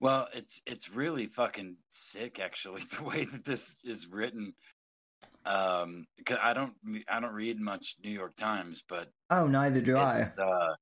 Well, 0.00 0.28
it's 0.34 0.62
it's 0.66 0.90
really 0.90 1.26
fucking 1.26 1.76
sick, 1.88 2.40
actually, 2.40 2.82
the 2.96 3.04
way 3.04 3.24
that 3.24 3.44
this 3.44 3.76
is 3.84 4.08
written. 4.08 4.54
Um, 5.46 6.06
cause 6.26 6.36
I 6.42 6.52
don't 6.52 6.74
I 7.08 7.20
don't 7.20 7.32
read 7.32 7.58
much 7.60 7.96
New 8.04 8.10
York 8.10 8.36
Times, 8.36 8.82
but 8.86 9.08
oh, 9.30 9.46
neither 9.46 9.80
do 9.80 9.96
I. 9.96 10.30
Uh, 10.38 10.74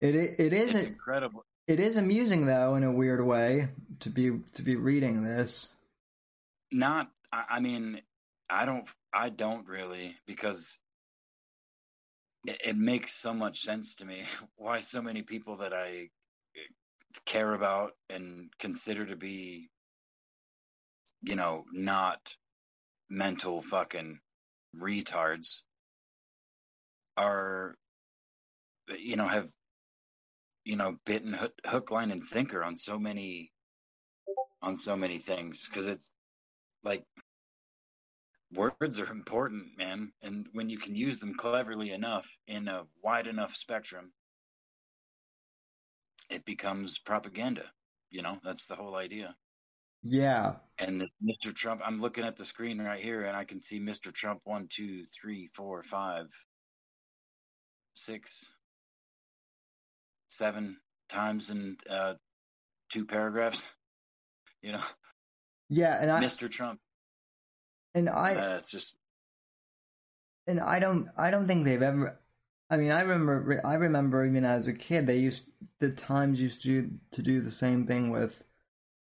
it 0.00 0.14
it 0.14 0.52
is 0.52 0.74
it's 0.74 0.84
incredible. 0.84 1.44
It 1.66 1.80
is 1.80 1.96
amusing 1.96 2.46
though, 2.46 2.74
in 2.74 2.84
a 2.84 2.92
weird 2.92 3.24
way, 3.24 3.68
to 4.00 4.10
be 4.10 4.40
to 4.54 4.62
be 4.62 4.76
reading 4.76 5.22
this. 5.22 5.68
Not, 6.72 7.10
I, 7.32 7.44
I 7.50 7.60
mean, 7.60 8.00
I 8.52 8.66
don't, 8.66 8.88
I 9.12 9.30
don't 9.30 9.66
really 9.66 10.16
because 10.26 10.78
it, 12.46 12.60
it 12.64 12.76
makes 12.76 13.14
so 13.14 13.32
much 13.32 13.60
sense 13.60 13.94
to 13.96 14.04
me 14.04 14.24
why 14.56 14.80
so 14.80 15.02
many 15.02 15.22
people 15.22 15.56
that 15.58 15.72
I 15.72 16.08
eh, 16.56 16.68
care 17.24 17.54
about 17.54 17.92
and 18.10 18.50
consider 18.58 19.06
to 19.06 19.16
be, 19.16 19.70
you 21.22 21.36
know, 21.36 21.64
not 21.72 22.36
mental 23.08 23.62
fucking 23.62 24.18
retards 24.76 25.62
are, 27.16 27.76
eh, 28.90 28.96
you 28.98 29.16
know, 29.16 29.28
have 29.28 29.50
you 30.64 30.76
know, 30.76 30.96
bitten 31.04 31.32
hook, 31.32 31.52
hook, 31.66 31.90
line, 31.90 32.10
and 32.10 32.24
sinker 32.24 32.62
on 32.62 32.76
so 32.76 32.98
many, 32.98 33.50
on 34.62 34.76
so 34.76 34.96
many 34.96 35.18
things. 35.18 35.66
Because 35.68 35.86
it's 35.86 36.10
like 36.84 37.04
words 38.54 38.98
are 38.98 39.10
important, 39.10 39.78
man, 39.78 40.12
and 40.22 40.46
when 40.52 40.68
you 40.68 40.78
can 40.78 40.94
use 40.94 41.18
them 41.18 41.34
cleverly 41.34 41.90
enough 41.90 42.28
in 42.46 42.68
a 42.68 42.84
wide 43.02 43.26
enough 43.26 43.54
spectrum, 43.54 44.12
it 46.30 46.44
becomes 46.44 46.98
propaganda. 46.98 47.64
You 48.10 48.22
know, 48.22 48.38
that's 48.42 48.66
the 48.66 48.76
whole 48.76 48.96
idea. 48.96 49.34
Yeah. 50.02 50.54
And 50.78 51.04
Mr. 51.24 51.54
Trump, 51.54 51.80
I'm 51.84 52.00
looking 52.00 52.24
at 52.24 52.36
the 52.36 52.44
screen 52.44 52.80
right 52.80 53.00
here, 53.00 53.24
and 53.24 53.36
I 53.36 53.44
can 53.44 53.60
see 53.60 53.80
Mr. 53.80 54.12
Trump 54.12 54.40
one, 54.44 54.66
two, 54.68 55.04
three, 55.04 55.48
four, 55.54 55.82
five, 55.82 56.26
six, 57.94 58.52
seven 60.28 60.78
times 61.08 61.50
in 61.50 61.76
uh, 61.88 62.14
two 62.90 63.04
paragraphs. 63.04 63.68
You 64.64 64.70
know. 64.70 64.80
Yeah, 65.70 65.98
and 66.00 66.08
I, 66.08 66.22
Mr. 66.22 66.48
Trump. 66.48 66.78
And 67.94 68.08
I, 68.08 68.34
uh, 68.34 68.56
it's 68.56 68.70
just. 68.70 68.96
And 70.46 70.60
I 70.60 70.78
don't, 70.78 71.08
I 71.16 71.30
don't 71.30 71.46
think 71.46 71.64
they've 71.64 71.82
ever. 71.82 72.18
I 72.70 72.76
mean, 72.78 72.90
I 72.90 73.02
remember, 73.02 73.60
I 73.64 73.74
remember 73.74 74.24
even 74.24 74.44
as 74.44 74.66
a 74.66 74.72
kid, 74.72 75.06
they 75.06 75.18
used 75.18 75.44
the 75.78 75.90
Times 75.90 76.40
used 76.40 76.62
to 76.62 76.68
do, 76.82 76.90
to 77.12 77.22
do 77.22 77.40
the 77.40 77.50
same 77.50 77.86
thing 77.86 78.10
with, 78.10 78.44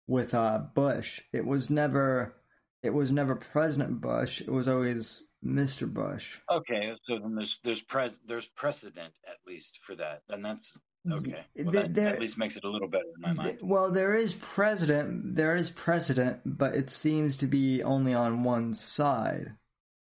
with 0.07 0.33
uh, 0.33 0.59
Bush. 0.73 1.21
It 1.31 1.45
was 1.45 1.69
never, 1.69 2.35
it 2.83 2.93
was 2.93 3.11
never 3.11 3.35
President 3.35 4.01
Bush. 4.01 4.41
It 4.41 4.51
was 4.51 4.67
always 4.67 5.23
Mr. 5.45 5.91
Bush. 5.91 6.39
Okay, 6.51 6.91
so 7.07 7.19
then 7.19 7.35
there's 7.35 7.59
there's 7.63 7.81
pres 7.81 8.19
there's 8.25 8.47
precedent 8.47 9.13
at 9.27 9.37
least 9.45 9.79
for 9.83 9.95
that, 9.95 10.21
and 10.29 10.43
that's 10.43 10.77
Mm-hmm. 11.05 11.17
Okay, 11.17 11.45
well, 11.57 11.71
that 11.71 11.93
there, 11.93 12.13
at 12.13 12.19
least 12.19 12.37
makes 12.37 12.57
it 12.57 12.63
a 12.63 12.69
little 12.69 12.87
better 12.87 13.05
in 13.15 13.21
my 13.21 13.33
mind. 13.33 13.59
Well, 13.61 13.91
there 13.91 14.15
is 14.15 14.33
precedent. 14.33 15.35
There 15.35 15.55
is 15.55 15.69
precedent, 15.69 16.41
but 16.45 16.75
it 16.75 16.89
seems 16.89 17.37
to 17.39 17.47
be 17.47 17.83
only 17.83 18.13
on 18.13 18.43
one 18.43 18.73
side, 18.73 19.55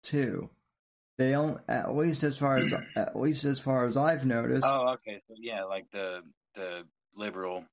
too. 0.04 0.50
They 1.18 1.32
don't, 1.32 1.60
at 1.68 1.96
least 1.96 2.24
as 2.24 2.38
far 2.38 2.58
as 2.58 2.74
at 2.96 3.16
least 3.16 3.44
as 3.46 3.60
far 3.60 3.88
as 3.88 3.98
I've 3.98 4.26
noticed. 4.26 4.66
Oh, 4.66 4.96
okay. 4.96 5.22
So 5.28 5.36
yeah, 5.40 5.64
like 5.64 5.86
the 5.92 6.24
the 6.56 6.86
liberal. 7.16 7.66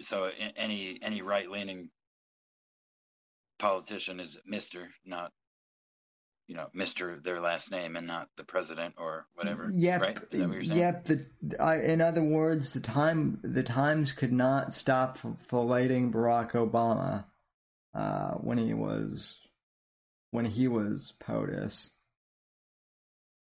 So 0.00 0.30
any 0.56 0.98
any 1.02 1.22
right 1.22 1.50
leaning 1.50 1.90
politician 3.58 4.20
is 4.20 4.38
Mister, 4.46 4.90
not 5.04 5.32
you 6.48 6.56
know, 6.56 6.68
Mister 6.72 7.20
their 7.20 7.40
last 7.40 7.70
name 7.70 7.94
and 7.94 8.06
not 8.06 8.28
the 8.36 8.42
president 8.42 8.94
or 8.96 9.26
whatever. 9.34 9.70
Yep. 9.72 10.00
Right? 10.00 10.18
What? 10.32 10.64
Yep. 10.64 11.04
The, 11.04 11.26
I, 11.60 11.76
in 11.82 12.00
other 12.00 12.22
words, 12.22 12.72
the 12.72 12.80
time 12.80 13.38
the 13.44 13.62
Times 13.62 14.12
could 14.12 14.32
not 14.32 14.72
stop 14.72 15.18
filleting 15.18 16.10
Barack 16.10 16.52
Obama 16.52 17.26
uh, 17.94 18.32
when 18.36 18.56
he 18.58 18.72
was 18.72 19.36
when 20.30 20.46
he 20.46 20.68
was 20.68 21.12
POTUS. 21.20 21.90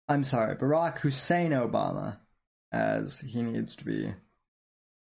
I'm 0.07 0.23
sorry, 0.23 0.55
Barack 0.55 0.99
Hussein 0.99 1.51
Obama, 1.51 2.17
as 2.71 3.19
he 3.19 3.41
needs 3.41 3.75
to 3.77 3.85
be 3.85 4.13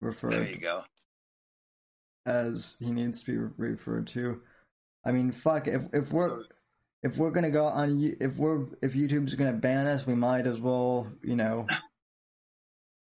referred. 0.01 0.33
There 0.33 0.49
you 0.49 0.59
go. 0.59 0.85
As 2.27 2.75
he 2.79 2.91
needs 2.91 3.23
to 3.23 3.33
be 3.33 3.55
referred 3.57 4.07
to. 4.09 4.43
I 5.05 5.13
mean, 5.13 5.33
fuck. 5.33 5.69
If 5.69 5.85
if 5.95 6.13
we're 6.13 6.25
so, 6.29 6.43
if 7.03 7.17
we're 7.17 7.31
gonna 7.31 7.51
go 7.51 7.67
on 7.67 8.17
if 8.21 8.37
we're 8.37 8.67
if 8.83 8.95
YouTube's 8.95 9.35
gonna 9.35 9.53
ban 9.53 9.87
us, 9.87 10.07
we 10.07 10.15
might 10.15 10.47
as 10.47 10.61
well, 10.61 11.07
you 11.23 11.37
know, 11.37 11.67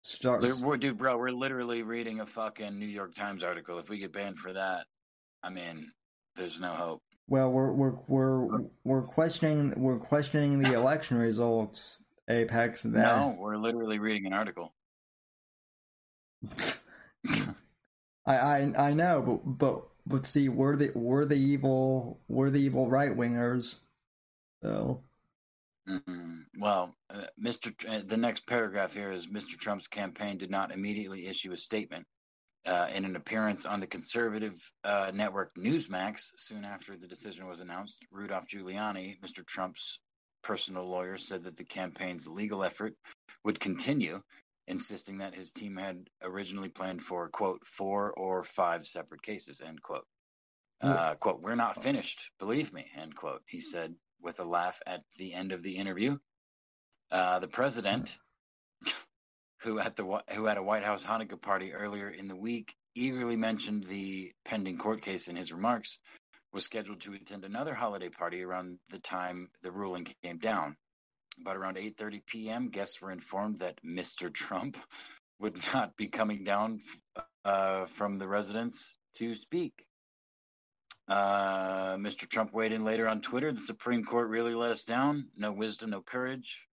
start. 0.03 0.45
We're, 0.61 0.77
dude, 0.77 0.99
bro, 0.99 1.17
we're 1.17 1.31
literally 1.31 1.83
reading 1.83 2.21
a 2.21 2.27
fucking 2.27 2.79
New 2.79 2.87
York 2.87 3.15
Times 3.15 3.43
article. 3.43 3.79
If 3.79 3.89
we 3.89 3.99
get 3.99 4.13
banned 4.13 4.39
for 4.39 4.53
that, 4.53 4.87
I 5.43 5.51
mean, 5.51 5.93
there's 6.37 6.61
no 6.61 6.71
hope. 6.71 7.03
Well, 7.29 7.51
we're 7.51 7.73
we're 7.73 7.95
we're 8.07 8.61
we're 8.85 9.03
questioning 9.03 9.75
we're 9.77 9.99
questioning 9.99 10.61
the 10.61 10.73
election 10.73 11.19
results. 11.19 11.99
Apex. 12.29 12.83
That 12.83 13.17
no, 13.17 13.37
we're 13.39 13.59
literally 13.59 13.99
reading 13.99 14.27
an 14.27 14.33
article. 14.33 14.73
I 18.27 18.37
I 18.37 18.73
I 18.79 18.93
know, 18.93 19.23
but 19.23 19.59
but 19.59 19.85
but 20.07 20.27
see, 20.27 20.49
we're 20.49 20.77
the 20.77 20.91
we're 20.95 21.27
the 21.27 21.37
evil 21.37 22.21
we're 22.29 22.51
the 22.51 22.61
evil 22.61 22.89
right 22.89 23.15
wingers 23.15 23.79
so, 24.65 25.03
mm-hmm. 25.87 26.39
well, 26.59 26.97
uh, 27.11 27.27
Mr. 27.43 27.77
Tr- 27.77 27.89
uh, 27.89 28.01
the 28.07 28.17
next 28.17 28.47
paragraph 28.47 28.95
here 28.95 29.13
is 29.13 29.27
Mr. 29.27 29.59
Trump's 29.59 29.89
campaign 29.89 30.39
did 30.39 30.51
not 30.51 30.73
immediately 30.73 31.27
issue 31.27 31.53
a 31.53 31.57
statement. 31.57 32.07
Uh, 32.67 32.89
in 32.95 33.05
an 33.05 33.15
appearance 33.15 33.67
on 33.67 33.79
the 33.79 33.87
conservative 33.87 34.55
uh, 34.85 35.11
network 35.13 35.55
Newsmax 35.55 36.31
soon 36.39 36.65
after 36.65 36.97
the 36.97 37.07
decision 37.07 37.47
was 37.47 37.61
announced, 37.61 38.07
Rudolph 38.11 38.49
Giuliani, 38.49 39.21
Mr. 39.21 39.45
Trump's 39.45 40.01
personal 40.43 40.89
lawyer, 40.89 41.19
said 41.19 41.45
that 41.45 41.59
the 41.59 41.65
campaign's 41.65 42.27
legal 42.27 42.65
effort 42.65 42.95
would 43.45 43.61
continue, 43.61 44.23
insisting 44.67 45.19
that 45.19 45.35
his 45.35 45.53
team 45.53 45.77
had 45.77 46.09
originally 46.23 46.71
planned 46.71 47.03
for, 47.03 47.29
quote, 47.29 47.67
four 47.67 48.15
or 48.15 48.43
five 48.43 48.87
separate 48.87 49.21
cases, 49.21 49.61
end 49.61 49.83
quote. 49.83 50.07
Uh, 50.81 51.17
quote, 51.17 51.43
we're 51.43 51.55
not 51.55 51.83
finished, 51.83 52.31
believe 52.39 52.73
me, 52.73 52.87
end 52.97 53.15
quote, 53.15 53.43
he 53.47 53.61
said 53.61 53.95
with 54.25 54.41
a 54.41 54.45
laugh 54.45 54.81
at 54.87 55.03
the 55.19 55.35
end 55.35 55.53
of 55.53 55.63
the 55.63 55.77
interview. 55.77 56.17
Uh, 57.13 57.39
the 57.39 57.49
president, 57.49 58.19
who 59.63 59.79
at 59.79 59.95
the 59.97 60.23
who 60.35 60.47
had 60.47 60.57
a 60.57 60.63
White 60.63 60.83
House 60.83 61.05
Hanukkah 61.05 61.41
party 61.41 61.73
earlier 61.73 62.09
in 62.09 62.27
the 62.27 62.37
week, 62.37 62.75
eagerly 62.95 63.37
mentioned 63.37 63.85
the 63.85 64.33
pending 64.45 64.79
court 64.79 65.03
case 65.03 65.29
in 65.29 65.37
his 65.37 65.53
remarks, 65.53 65.99
was 66.53 66.65
scheduled 66.65 67.01
to 67.03 67.13
attend 67.13 67.45
another 67.45 67.75
holiday 67.75 68.09
party 68.09 68.43
around 68.43 68.79
the 68.89 68.99
time 68.99 69.49
the 69.63 69.71
ruling 69.71 70.07
came 70.23 70.39
down. 70.39 70.77
But 71.45 71.57
around 71.57 71.77
8:30 71.77 72.27
p.m., 72.27 72.69
guests 72.71 73.01
were 73.01 73.11
informed 73.13 73.59
that 73.59 73.79
Mr. 73.85 74.33
Trump 74.33 74.77
would 75.41 75.59
not 75.75 75.97
be 75.97 76.07
coming 76.07 76.45
down 76.45 76.81
uh, 77.45 77.85
from 77.87 78.19
the 78.19 78.29
residence 78.29 78.97
to 79.17 79.35
speak. 79.35 79.85
Uh, 81.07 81.97
Mr. 81.97 82.29
Trump 82.29 82.53
weighed 82.53 82.73
in 82.73 82.85
later 82.85 83.09
on 83.09 83.21
Twitter. 83.21 83.53
The 83.53 83.61
Supreme 83.61 84.05
Court 84.05 84.29
really 84.29 84.55
let 84.55 84.73
us 84.73 84.85
down. 84.85 85.29
No 85.37 85.53
wisdom, 85.53 85.91
no 85.91 86.01
courage. 86.01 86.67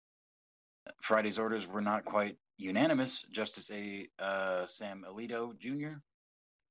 Friday's 1.00 1.38
orders 1.38 1.66
were 1.66 1.80
not 1.80 2.04
quite 2.04 2.36
unanimous. 2.56 3.22
Justice 3.30 3.70
A. 3.70 4.08
Uh, 4.18 4.66
Sam 4.66 5.04
Alito 5.08 5.58
Jr., 5.58 5.98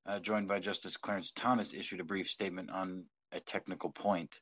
uh, 0.05 0.19
joined 0.19 0.47
by 0.47 0.59
Justice 0.59 0.97
Clarence 0.97 1.31
Thomas, 1.31 1.73
issued 1.73 1.99
a 1.99 2.05
brief 2.05 2.27
statement 2.29 2.69
on 2.69 3.05
a 3.31 3.39
technical 3.39 3.89
point. 3.89 4.39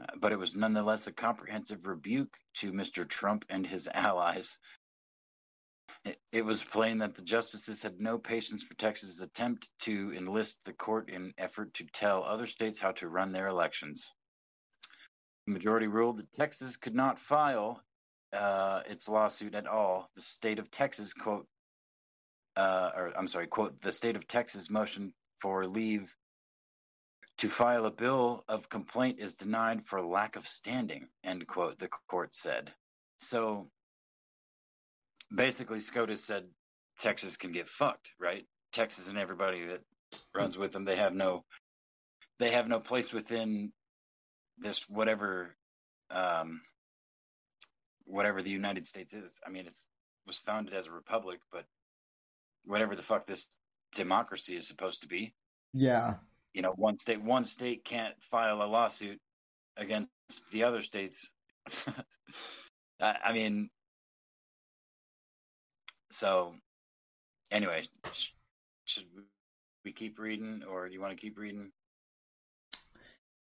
Uh, 0.00 0.06
but 0.20 0.32
it 0.32 0.38
was 0.38 0.54
nonetheless 0.54 1.06
a 1.06 1.12
comprehensive 1.12 1.86
rebuke 1.86 2.36
to 2.54 2.72
Mr. 2.72 3.08
Trump 3.08 3.44
and 3.48 3.66
his 3.66 3.88
allies 3.92 4.58
it 6.32 6.44
was 6.44 6.62
plain 6.62 6.98
that 6.98 7.14
the 7.14 7.22
justices 7.22 7.82
had 7.82 8.00
no 8.00 8.18
patience 8.18 8.62
for 8.62 8.74
Texas' 8.74 9.20
attempt 9.20 9.68
to 9.80 10.12
enlist 10.16 10.64
the 10.64 10.72
court 10.72 11.10
in 11.10 11.32
effort 11.38 11.74
to 11.74 11.86
tell 11.92 12.22
other 12.22 12.46
states 12.46 12.78
how 12.78 12.92
to 12.92 13.08
run 13.08 13.32
their 13.32 13.48
elections. 13.48 14.12
The 15.46 15.52
majority 15.52 15.86
ruled 15.86 16.18
that 16.18 16.32
Texas 16.34 16.76
could 16.76 16.94
not 16.94 17.18
file 17.18 17.82
uh, 18.32 18.82
its 18.86 19.08
lawsuit 19.08 19.54
at 19.54 19.66
all. 19.66 20.10
The 20.14 20.20
state 20.20 20.58
of 20.58 20.70
Texas, 20.70 21.12
quote, 21.12 21.46
uh, 22.56 22.90
or 22.94 23.12
I'm 23.16 23.28
sorry, 23.28 23.46
quote, 23.46 23.80
the 23.80 23.92
state 23.92 24.16
of 24.16 24.26
Texas 24.26 24.70
motion 24.70 25.14
for 25.40 25.66
leave 25.66 26.14
to 27.38 27.48
file 27.48 27.86
a 27.86 27.90
bill 27.90 28.44
of 28.48 28.68
complaint 28.68 29.20
is 29.20 29.34
denied 29.34 29.84
for 29.84 30.02
lack 30.02 30.36
of 30.36 30.46
standing, 30.46 31.08
end 31.24 31.46
quote, 31.46 31.78
the 31.78 31.88
court 32.08 32.34
said. 32.34 32.72
So 33.20 33.70
basically 35.34 35.80
SCOTUS 35.80 36.24
said 36.24 36.44
Texas 36.98 37.36
can 37.36 37.52
get 37.52 37.68
fucked, 37.68 38.12
right? 38.18 38.44
Texas 38.72 39.08
and 39.08 39.18
everybody 39.18 39.64
that 39.66 39.80
runs 40.34 40.58
with 40.58 40.72
them, 40.72 40.84
they 40.84 40.96
have 40.96 41.14
no 41.14 41.44
they 42.38 42.50
have 42.52 42.68
no 42.68 42.78
place 42.78 43.12
within 43.12 43.72
this 44.58 44.88
whatever 44.88 45.56
um 46.10 46.60
whatever 48.04 48.42
the 48.42 48.50
United 48.50 48.84
States 48.86 49.12
is. 49.14 49.40
I 49.46 49.50
mean 49.50 49.66
it's 49.66 49.86
was 50.26 50.38
founded 50.38 50.74
as 50.74 50.86
a 50.86 50.90
republic, 50.90 51.40
but 51.50 51.64
whatever 52.64 52.94
the 52.94 53.02
fuck 53.02 53.26
this 53.26 53.48
democracy 53.94 54.54
is 54.54 54.68
supposed 54.68 55.00
to 55.02 55.08
be. 55.08 55.34
Yeah. 55.72 56.14
You 56.54 56.62
know, 56.62 56.72
one 56.76 56.98
state 56.98 57.22
one 57.22 57.44
state 57.44 57.84
can't 57.84 58.14
file 58.22 58.62
a 58.62 58.64
lawsuit 58.64 59.18
against 59.76 60.10
the 60.52 60.64
other 60.64 60.82
states. 60.82 61.30
I 63.00 63.32
mean, 63.32 63.70
so, 66.10 66.54
anyway, 67.50 67.84
should 68.84 69.04
we 69.84 69.92
keep 69.92 70.18
reading, 70.18 70.62
or 70.68 70.88
do 70.88 70.94
you 70.94 71.00
want 71.00 71.12
to 71.12 71.20
keep 71.20 71.38
reading? 71.38 71.70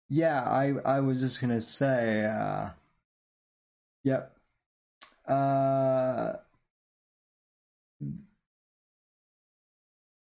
Yeah, 0.09 0.41
I 0.41 0.73
I 0.85 0.99
was 1.01 1.19
just 1.19 1.41
gonna 1.41 1.61
say, 1.61 2.25
uh, 2.25 2.69
yep. 4.03 4.35
Uh, 5.25 6.33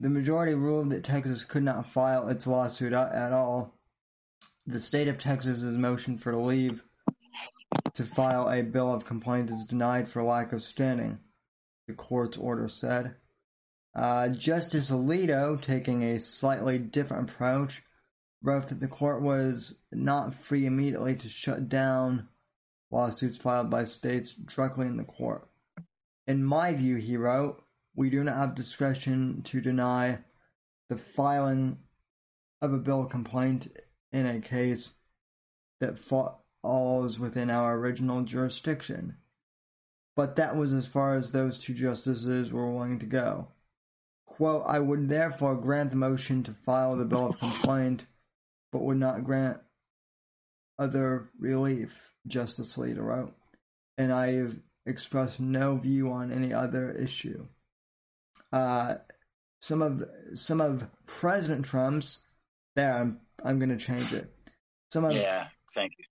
the 0.01 0.09
majority 0.11 0.55
ruled 0.55 0.91
that 0.91 1.05
Texas 1.05 1.45
could 1.45 1.63
not 1.63 1.87
file 1.87 2.29
its 2.29 2.47
lawsuit 2.47 2.93
at 2.93 3.33
all. 3.33 3.75
The 4.67 4.81
state 4.81 5.09
of 5.09 5.19
Texas's 5.19 5.77
motion 5.77 6.17
for 6.17 6.35
leave 6.35 6.83
to 7.95 8.05
file 8.05 8.51
a 8.51 8.63
bill 8.63 8.93
of 8.93 9.05
complaint 9.05 9.51
is 9.51 9.67
denied 9.67 10.09
for 10.09 10.23
lack 10.23 10.53
of 10.53 10.63
standing 10.63 11.19
the 11.87 11.95
court's 11.95 12.37
order 12.37 12.69
said. 12.69 13.17
Uh, 13.95 14.29
Justice 14.29 14.91
Alito, 14.91 15.61
taking 15.61 16.03
a 16.03 16.21
slightly 16.21 16.79
different 16.79 17.31
approach, 17.31 17.83
wrote 18.43 18.69
that 18.69 18.81
the 18.81 18.89
court 18.89 19.23
was 19.23 19.79
not 19.93 20.35
free 20.35 20.67
immediately 20.67 21.15
to 21.17 21.29
shut 21.29 21.69
down 21.69 22.29
lawsuits 22.91 23.39
filed 23.39 23.71
by 23.71 23.85
states 23.85 24.35
directly 24.35 24.87
in 24.87 24.97
the 24.97 25.05
court. 25.05 25.49
In 26.27 26.45
my 26.45 26.75
view, 26.75 26.97
he 26.97 27.17
wrote, 27.17 27.63
we 27.97 28.11
do 28.11 28.23
not 28.25 28.37
have 28.37 28.55
discretion 28.55 29.43
to 29.45 29.61
deny 29.61 30.19
the 30.89 30.97
filing 30.97 31.79
of 32.61 32.73
a 32.73 32.79
bill 32.79 33.05
complaint 33.05 33.69
in 34.13 34.27
a 34.27 34.41
case 34.41 34.95
that 35.81 35.99
falls 35.99 37.19
within 37.19 37.51
our 37.51 37.77
original 37.77 38.23
jurisdiction 38.23 39.17
but 40.17 40.37
that 40.37 40.57
was 40.57 40.73
as 40.73 40.87
far 40.87 41.17
as 41.17 41.33
those 41.33 41.59
two 41.59 41.75
justices 41.75 42.53
were 42.53 42.71
willing 42.71 42.99
to 43.01 43.07
go. 43.07 43.49
Quote, 44.27 44.65
I 44.67 44.79
would 44.79 45.09
therefore 45.09 45.57
grant 45.57 45.91
the 45.91 45.97
motion 45.97 46.43
to 46.45 46.53
file 46.53 46.97
the 46.97 47.05
bill 47.05 47.27
of 47.27 47.39
complaint, 47.39 48.07
but 48.73 48.83
would 48.83 48.97
not 48.97 49.25
grant 49.25 49.59
other 50.79 51.29
relief, 51.39 52.13
Justice 52.27 52.77
Alito 52.77 52.99
wrote, 52.99 53.35
and 53.97 54.13
I 54.13 54.33
have 54.33 54.57
expressed 54.87 55.41
no 55.41 55.77
view 55.77 56.11
on 56.11 56.33
any 56.33 56.53
other 56.53 56.91
issue. 56.93 57.47
Uh, 58.53 58.97
some 59.61 59.83
of 59.83 60.05
some 60.35 60.61
of 60.61 60.89
President 61.07 61.65
Trump's 61.65 62.19
there, 62.77 62.93
I'm 62.93 63.21
I'm 63.43 63.59
going 63.59 63.71
to 63.71 63.77
change 63.77 64.13
it. 64.13 64.33
Some 64.91 65.05
of 65.05 65.13
yeah, 65.13 65.49
thank 65.75 65.93
you 65.99 66.05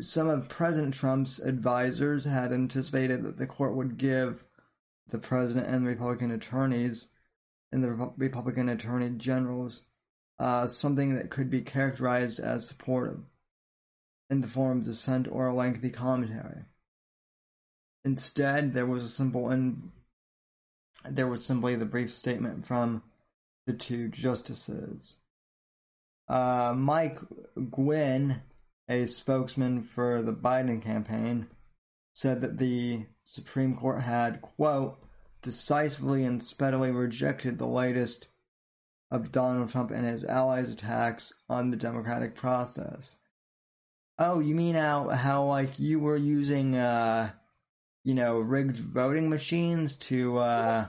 some 0.00 0.28
of 0.28 0.48
President 0.48 0.94
Trump's 0.94 1.38
advisors 1.38 2.24
had 2.24 2.52
anticipated 2.52 3.22
that 3.22 3.36
the 3.36 3.46
court 3.46 3.74
would 3.74 3.98
give 3.98 4.44
the 5.08 5.18
president 5.18 5.66
and 5.66 5.86
Republican 5.86 6.30
attorneys 6.30 7.08
and 7.70 7.84
the 7.84 7.92
Republican 8.16 8.68
attorney 8.68 9.10
generals 9.10 9.82
uh, 10.38 10.66
something 10.66 11.14
that 11.14 11.30
could 11.30 11.50
be 11.50 11.60
characterized 11.60 12.40
as 12.40 12.66
supportive 12.66 13.20
in 14.30 14.40
the 14.40 14.48
form 14.48 14.78
of 14.78 14.84
dissent 14.84 15.28
or 15.30 15.46
a 15.46 15.54
lengthy 15.54 15.90
commentary. 15.90 16.62
Instead, 18.04 18.72
there 18.72 18.86
was 18.86 19.04
a 19.04 19.08
simple 19.08 19.50
and 19.50 19.90
there 21.08 21.26
was 21.26 21.44
simply 21.44 21.76
the 21.76 21.84
brief 21.84 22.10
statement 22.10 22.66
from 22.66 23.02
the 23.66 23.72
two 23.72 24.08
justices. 24.08 25.16
Uh, 26.28 26.72
Mike 26.76 27.18
Gwin 27.70 28.40
a 28.88 29.06
spokesman 29.06 29.82
for 29.82 30.22
the 30.22 30.32
Biden 30.32 30.82
campaign, 30.82 31.46
said 32.14 32.40
that 32.40 32.58
the 32.58 33.06
Supreme 33.24 33.76
Court 33.76 34.02
had, 34.02 34.42
quote, 34.42 34.98
decisively 35.40 36.24
and 36.24 36.42
speedily 36.42 36.90
rejected 36.90 37.58
the 37.58 37.66
latest 37.66 38.28
of 39.10 39.32
Donald 39.32 39.70
Trump 39.70 39.90
and 39.90 40.06
his 40.06 40.24
allies' 40.24 40.70
attacks 40.70 41.32
on 41.48 41.70
the 41.70 41.76
democratic 41.76 42.34
process. 42.34 43.16
Oh, 44.18 44.40
you 44.40 44.54
mean 44.54 44.74
how, 44.74 45.08
how 45.08 45.44
like, 45.44 45.78
you 45.78 45.98
were 46.00 46.16
using, 46.16 46.76
uh, 46.76 47.30
you 48.04 48.14
know, 48.14 48.38
rigged 48.38 48.76
voting 48.76 49.28
machines 49.28 49.96
to, 49.96 50.38
uh, 50.38 50.86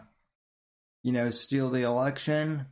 you 1.04 1.12
know, 1.12 1.30
steal 1.30 1.70
the 1.70 1.84
election? 1.84 2.66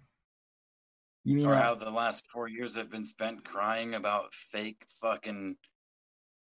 You 1.23 1.35
mean 1.35 1.45
or 1.45 1.55
how 1.55 1.75
the 1.75 1.89
last 1.91 2.27
four 2.31 2.47
years 2.47 2.75
have 2.75 2.89
been 2.89 3.05
spent 3.05 3.43
crying 3.43 3.93
about 3.93 4.33
fake 4.33 4.83
fucking 5.01 5.55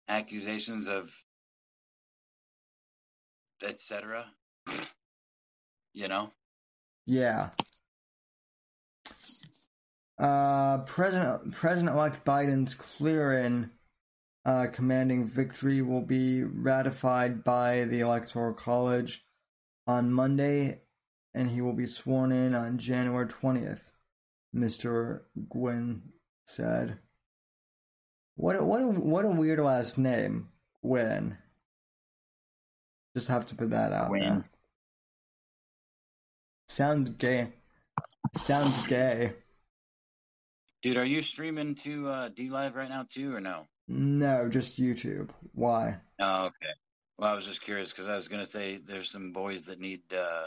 accusations 0.08 0.88
of 0.88 1.14
etc. 3.62 4.26
you 5.92 6.08
know? 6.08 6.30
Yeah. 7.06 7.50
Uh, 10.18 10.78
President 10.78 11.52
President-elect 11.52 12.24
Biden's 12.24 12.74
clear 12.74 13.32
in 13.32 13.70
uh, 14.44 14.68
commanding 14.72 15.26
victory 15.26 15.82
will 15.82 16.02
be 16.02 16.44
ratified 16.44 17.42
by 17.42 17.84
the 17.84 18.00
Electoral 18.00 18.54
College 18.54 19.24
on 19.86 20.12
Monday, 20.12 20.80
and 21.34 21.50
he 21.50 21.60
will 21.60 21.72
be 21.72 21.86
sworn 21.86 22.30
in 22.30 22.54
on 22.54 22.78
January 22.78 23.26
twentieth. 23.26 23.82
Mr. 24.54 25.22
Gwin 25.48 26.02
said. 26.46 26.98
What 28.36 28.56
a, 28.56 28.64
what 28.64 28.80
a, 28.80 28.86
what 28.86 29.24
a 29.24 29.30
weird 29.30 29.60
last 29.60 29.96
name, 29.98 30.48
Gwin. 30.82 31.36
Just 33.16 33.28
have 33.28 33.46
to 33.46 33.54
put 33.54 33.70
that 33.70 33.92
out 33.92 34.08
Gwin. 34.08 34.20
there. 34.20 34.44
Sounds 36.68 37.10
gay. 37.10 37.52
Sounds 38.36 38.86
gay. 38.86 39.32
Dude, 40.82 40.96
are 40.96 41.04
you 41.04 41.22
streaming 41.22 41.74
to 41.76 42.08
uh, 42.08 42.28
DLive 42.30 42.74
right 42.74 42.88
now 42.88 43.06
too, 43.08 43.34
or 43.34 43.40
no? 43.40 43.66
No, 43.88 44.48
just 44.48 44.80
YouTube. 44.80 45.30
Why? 45.52 45.98
Oh, 46.20 46.46
okay. 46.46 46.72
Well, 47.16 47.30
I 47.30 47.34
was 47.34 47.46
just 47.46 47.62
curious 47.62 47.90
because 47.92 48.08
I 48.08 48.16
was 48.16 48.28
gonna 48.28 48.44
say 48.46 48.78
there's 48.78 49.10
some 49.10 49.32
boys 49.32 49.66
that 49.66 49.80
need 49.80 50.00
uh, 50.12 50.46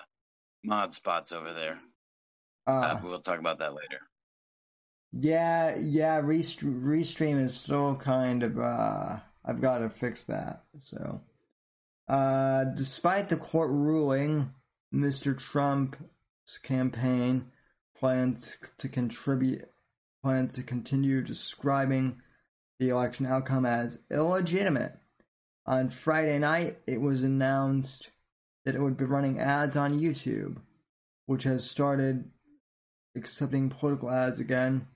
mod 0.63 0.93
spots 0.93 1.31
over 1.31 1.53
there. 1.53 1.79
Uh, 2.67 2.99
we'll 3.03 3.21
talk 3.21 3.39
about 3.39 3.59
that 3.59 3.73
later. 3.73 3.99
Yeah, 5.13 5.77
yeah. 5.79 6.19
Rest- 6.21 6.65
restream 6.65 7.41
is 7.41 7.55
still 7.55 7.95
kind 7.95 8.43
of. 8.43 8.59
Uh, 8.59 9.17
I've 9.45 9.61
got 9.61 9.79
to 9.79 9.89
fix 9.89 10.25
that. 10.25 10.63
So, 10.79 11.21
uh, 12.09 12.65
despite 12.65 13.29
the 13.29 13.37
court 13.37 13.69
ruling, 13.71 14.53
Mr. 14.93 15.37
Trump's 15.37 16.57
campaign 16.61 17.51
plans 17.97 18.57
to 18.77 18.89
contribute, 18.89 19.69
plans 20.21 20.55
to 20.55 20.63
continue 20.63 21.21
describing 21.21 22.21
the 22.79 22.89
election 22.89 23.25
outcome 23.25 23.65
as 23.65 23.99
illegitimate. 24.11 24.93
On 25.65 25.89
Friday 25.89 26.37
night, 26.39 26.77
it 26.85 27.01
was 27.01 27.23
announced 27.23 28.11
that 28.65 28.75
it 28.75 28.81
would 28.81 28.97
be 28.97 29.05
running 29.05 29.39
ads 29.39 29.75
on 29.75 29.99
YouTube, 29.99 30.57
which 31.25 31.43
has 31.43 31.69
started 31.69 32.29
accepting 33.17 33.69
political 33.69 34.09
ads 34.09 34.39
again 34.39 34.87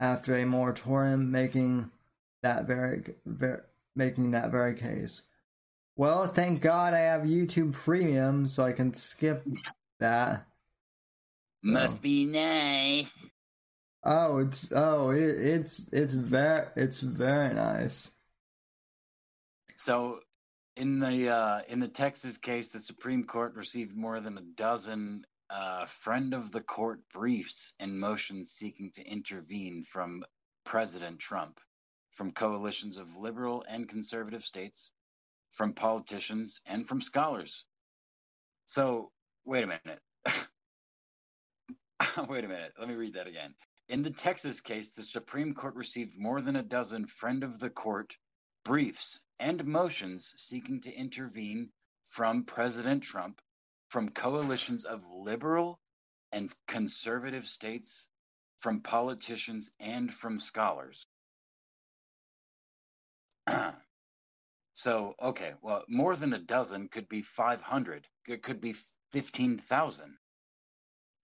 after 0.00 0.34
a 0.34 0.46
moratorium 0.46 1.30
making 1.30 1.90
that 2.42 2.66
very, 2.66 3.02
very 3.26 3.60
making 3.96 4.32
that 4.32 4.50
very 4.50 4.74
case. 4.74 5.22
Well, 5.96 6.26
thank 6.26 6.60
God 6.60 6.92
I 6.92 7.00
have 7.00 7.22
YouTube 7.22 7.72
Premium, 7.72 8.48
so 8.48 8.64
I 8.64 8.72
can 8.72 8.94
skip 8.94 9.46
that. 10.00 10.46
Must 11.62 11.96
so. 11.96 12.02
be 12.02 12.26
nice. 12.26 13.26
Oh, 14.02 14.38
it's 14.38 14.70
oh, 14.72 15.10
it, 15.10 15.22
it's 15.22 15.82
it's 15.92 16.12
very 16.12 16.66
it's 16.76 17.00
very 17.00 17.54
nice. 17.54 18.10
So, 19.76 20.20
in 20.76 20.98
the 20.98 21.30
uh, 21.30 21.60
in 21.68 21.80
the 21.80 21.88
Texas 21.88 22.36
case, 22.36 22.68
the 22.68 22.80
Supreme 22.80 23.24
Court 23.24 23.54
received 23.54 23.96
more 23.96 24.20
than 24.20 24.36
a 24.36 24.42
dozen 24.42 25.24
uh, 25.54 25.86
friend 25.86 26.34
of 26.34 26.50
the 26.50 26.60
court 26.60 26.98
briefs 27.12 27.74
and 27.78 28.00
motions 28.00 28.50
seeking 28.50 28.90
to 28.90 29.06
intervene 29.06 29.84
from 29.84 30.24
President 30.64 31.20
Trump, 31.20 31.60
from 32.10 32.32
coalitions 32.32 32.96
of 32.96 33.16
liberal 33.16 33.64
and 33.68 33.88
conservative 33.88 34.44
states, 34.44 34.92
from 35.52 35.72
politicians, 35.72 36.60
and 36.66 36.88
from 36.88 37.00
scholars. 37.00 37.66
So, 38.66 39.12
wait 39.44 39.62
a 39.62 39.68
minute. 39.68 40.00
wait 42.28 42.44
a 42.44 42.48
minute. 42.48 42.72
Let 42.76 42.88
me 42.88 42.96
read 42.96 43.14
that 43.14 43.28
again. 43.28 43.54
In 43.88 44.02
the 44.02 44.10
Texas 44.10 44.60
case, 44.60 44.92
the 44.92 45.04
Supreme 45.04 45.54
Court 45.54 45.76
received 45.76 46.18
more 46.18 46.40
than 46.40 46.56
a 46.56 46.62
dozen 46.62 47.06
friend 47.06 47.44
of 47.44 47.60
the 47.60 47.70
court 47.70 48.16
briefs 48.64 49.20
and 49.38 49.64
motions 49.64 50.32
seeking 50.36 50.80
to 50.80 50.92
intervene 50.92 51.68
from 52.06 52.42
President 52.42 53.04
Trump 53.04 53.40
from 53.88 54.08
coalitions 54.08 54.84
of 54.84 55.02
liberal 55.12 55.80
and 56.32 56.52
conservative 56.66 57.46
states, 57.46 58.08
from 58.58 58.80
politicians, 58.80 59.70
and 59.78 60.12
from 60.12 60.40
scholars. 60.40 61.06
so, 64.74 65.14
okay, 65.22 65.52
well, 65.62 65.84
more 65.88 66.16
than 66.16 66.32
a 66.32 66.38
dozen 66.38 66.88
could 66.88 67.08
be 67.08 67.22
500, 67.22 68.08
it 68.26 68.42
could 68.42 68.60
be 68.60 68.74
15,000. 69.12 70.16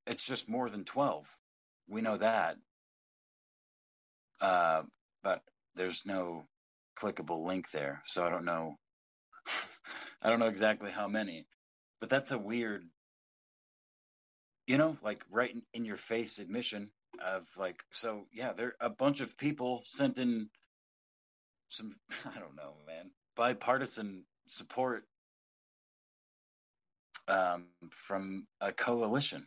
It's 0.06 0.26
just 0.26 0.48
more 0.48 0.68
than 0.68 0.84
12. 0.84 1.26
We 1.88 2.00
know 2.00 2.16
that. 2.16 2.56
Uh, 4.40 4.82
but 5.22 5.42
there's 5.74 6.06
no 6.06 6.44
clickable 6.98 7.44
link 7.44 7.70
there, 7.70 8.02
so 8.06 8.24
I 8.24 8.30
don't 8.30 8.44
know. 8.44 8.76
I 10.22 10.30
don't 10.30 10.38
know 10.38 10.48
exactly 10.48 10.90
how 10.90 11.08
many, 11.08 11.46
but 12.00 12.08
that's 12.08 12.32
a 12.32 12.38
weird, 12.38 12.84
you 14.66 14.78
know, 14.78 14.96
like 15.02 15.24
right 15.30 15.52
in, 15.52 15.62
in 15.74 15.84
your 15.84 15.96
face 15.96 16.38
admission 16.38 16.90
of 17.24 17.46
like, 17.58 17.82
so 17.90 18.26
yeah, 18.32 18.52
there 18.52 18.74
a 18.80 18.90
bunch 18.90 19.20
of 19.20 19.36
people 19.36 19.82
sent 19.84 20.18
in 20.18 20.48
some, 21.68 21.96
I 22.34 22.38
don't 22.38 22.56
know, 22.56 22.74
man, 22.86 23.10
bipartisan 23.36 24.24
support 24.46 25.04
um, 27.28 27.66
from 27.90 28.46
a 28.60 28.72
coalition 28.72 29.46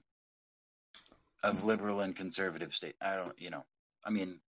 of 1.44 1.66
liberal 1.66 2.00
and 2.00 2.16
conservative 2.16 2.74
state. 2.74 2.96
I 3.02 3.16
don't, 3.16 3.34
you 3.38 3.50
know, 3.50 3.66
I 4.06 4.10
mean, 4.10 4.40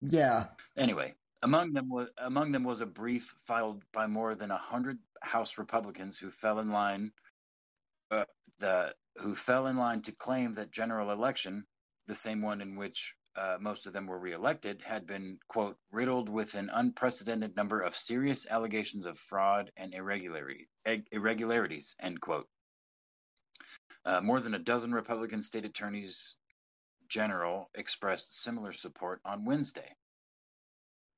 yeah. 0.00 0.46
Anyway, 0.76 1.14
among 1.42 1.72
them 1.72 1.88
was 1.88 2.08
among 2.18 2.52
them 2.52 2.64
was 2.64 2.80
a 2.80 2.86
brief 2.86 3.34
filed 3.40 3.82
by 3.92 4.06
more 4.06 4.34
than 4.34 4.50
a 4.50 4.56
hundred 4.56 4.98
House 5.22 5.58
Republicans 5.58 6.18
who 6.18 6.30
fell 6.30 6.58
in 6.58 6.70
line, 6.70 7.12
uh, 8.14 8.24
the 8.58 8.94
who 9.18 9.34
fell 9.34 9.66
in 9.66 9.76
line 9.76 10.02
to 10.02 10.12
claim 10.12 10.54
that 10.54 10.72
general 10.72 11.10
election, 11.10 11.64
the 12.06 12.14
same 12.14 12.42
one 12.42 12.60
in 12.60 12.76
which 12.76 13.14
uh, 13.36 13.56
most 13.60 13.86
of 13.86 13.92
them 13.92 14.06
were 14.06 14.18
reelected, 14.18 14.80
had 14.82 15.06
been 15.06 15.38
quote 15.48 15.76
riddled 15.90 16.28
with 16.28 16.54
an 16.54 16.70
unprecedented 16.72 17.56
number 17.56 17.80
of 17.80 17.96
serious 17.96 18.46
allegations 18.48 19.06
of 19.06 19.18
fraud 19.18 19.70
and 19.76 19.94
irregularity, 19.94 20.68
irregularities. 21.12 21.94
End 22.00 22.20
quote. 22.20 22.48
Uh, 24.04 24.20
more 24.20 24.40
than 24.40 24.54
a 24.54 24.58
dozen 24.58 24.92
Republican 24.92 25.42
state 25.42 25.64
attorneys 25.64 26.36
general 27.08 27.70
expressed 27.74 28.42
similar 28.42 28.72
support 28.72 29.20
on 29.24 29.44
Wednesday. 29.44 29.96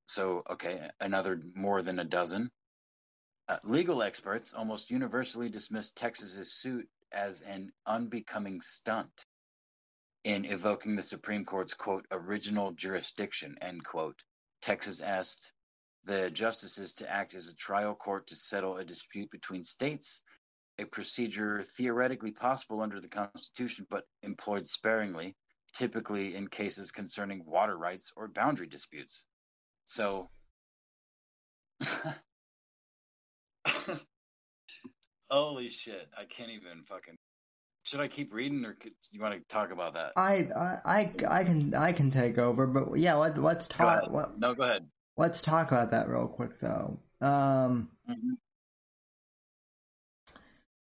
So, 0.06 0.42
okay, 0.50 0.88
another 1.00 1.42
more 1.54 1.82
than 1.82 1.98
a 1.98 2.04
dozen. 2.04 2.50
Uh, 3.48 3.58
legal 3.64 4.02
experts 4.02 4.52
almost 4.52 4.90
universally 4.90 5.48
dismissed 5.48 5.96
Texas's 5.96 6.52
suit 6.52 6.88
as 7.12 7.42
an 7.42 7.70
unbecoming 7.86 8.60
stunt 8.60 9.24
in 10.24 10.44
evoking 10.44 10.96
the 10.96 11.02
Supreme 11.02 11.44
Court's 11.44 11.74
quote 11.74 12.04
original 12.10 12.72
jurisdiction 12.72 13.56
end 13.60 13.84
quote. 13.84 14.20
Texas 14.62 15.00
asked 15.00 15.52
the 16.04 16.30
justices 16.30 16.92
to 16.94 17.10
act 17.10 17.34
as 17.34 17.48
a 17.48 17.54
trial 17.54 17.94
court 17.94 18.26
to 18.26 18.36
settle 18.36 18.78
a 18.78 18.84
dispute 18.84 19.30
between 19.30 19.62
states, 19.62 20.22
a 20.78 20.84
procedure 20.84 21.62
theoretically 21.62 22.32
possible 22.32 22.80
under 22.80 23.00
the 23.00 23.08
Constitution 23.08 23.86
but 23.88 24.04
employed 24.22 24.66
sparingly 24.66 25.36
typically 25.76 26.34
in 26.34 26.48
cases 26.48 26.90
concerning 26.90 27.44
water 27.44 27.76
rights 27.76 28.10
or 28.16 28.28
boundary 28.28 28.66
disputes. 28.66 29.24
So, 29.84 30.30
holy 35.30 35.68
shit, 35.68 36.08
I 36.18 36.24
can't 36.24 36.50
even 36.50 36.82
fucking. 36.84 37.16
Should 37.84 38.00
I 38.00 38.08
keep 38.08 38.34
reading, 38.34 38.64
or 38.64 38.74
could, 38.74 38.92
you 39.12 39.20
want 39.20 39.34
to 39.34 39.40
talk 39.54 39.70
about 39.70 39.94
that? 39.94 40.12
I, 40.16 40.48
I, 40.84 41.12
I 41.28 41.44
can, 41.44 41.72
I 41.74 41.92
can 41.92 42.10
take 42.10 42.36
over, 42.36 42.66
but 42.66 42.98
yeah, 42.98 43.14
let, 43.14 43.38
let's 43.38 43.68
talk. 43.68 44.10
No, 44.38 44.54
go 44.54 44.64
ahead. 44.64 44.86
Let's 45.16 45.40
talk 45.40 45.70
about 45.70 45.92
that 45.92 46.08
real 46.08 46.26
quick, 46.26 46.60
though. 46.60 46.98
Um, 47.20 47.88
mm-hmm. 48.10 48.32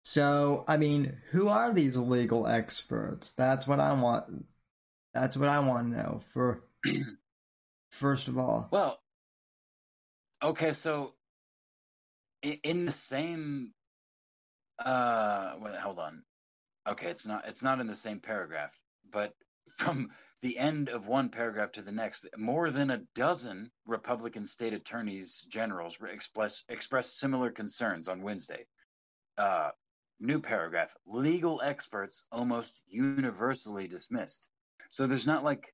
So, 0.02 0.64
I 0.68 0.76
mean, 0.76 1.16
who 1.30 1.48
are 1.48 1.72
these 1.72 1.96
legal 1.96 2.46
experts? 2.46 3.32
That's 3.32 3.66
what 3.66 3.80
I 3.80 3.92
want. 3.94 4.46
That's 5.12 5.36
what 5.36 5.48
I 5.48 5.58
want 5.60 5.90
to 5.90 5.96
know. 5.96 6.20
For 6.32 6.62
first 7.90 8.28
of 8.28 8.38
all, 8.38 8.68
well, 8.70 9.00
okay, 10.42 10.72
so 10.72 11.14
in, 12.44 12.84
the 12.86 12.92
same, 12.92 13.72
uh, 14.84 15.54
wait, 15.58 15.76
hold 15.76 15.98
on. 15.98 16.22
Okay, 16.86 17.06
it's 17.06 17.26
not 17.26 17.46
it's 17.48 17.62
not 17.62 17.80
in 17.80 17.86
the 17.86 17.96
same 17.96 18.20
paragraph, 18.20 18.78
but 19.10 19.32
from 19.76 20.10
the 20.42 20.58
end 20.58 20.90
of 20.90 21.06
one 21.06 21.30
paragraph 21.30 21.72
to 21.72 21.82
the 21.82 21.92
next, 21.92 22.28
more 22.36 22.70
than 22.70 22.90
a 22.90 23.00
dozen 23.14 23.70
Republican 23.86 24.46
state 24.46 24.74
attorneys 24.74 25.46
generals 25.50 25.96
express 26.12 26.62
expressed 26.68 27.18
similar 27.18 27.50
concerns 27.50 28.08
on 28.08 28.22
Wednesday. 28.22 28.66
Uh, 29.38 29.70
new 30.20 30.40
paragraph: 30.40 30.94
legal 31.06 31.62
experts 31.62 32.26
almost 32.30 32.82
universally 32.86 33.88
dismissed. 33.88 34.48
So 34.90 35.06
there's 35.06 35.26
not 35.26 35.44
like 35.44 35.72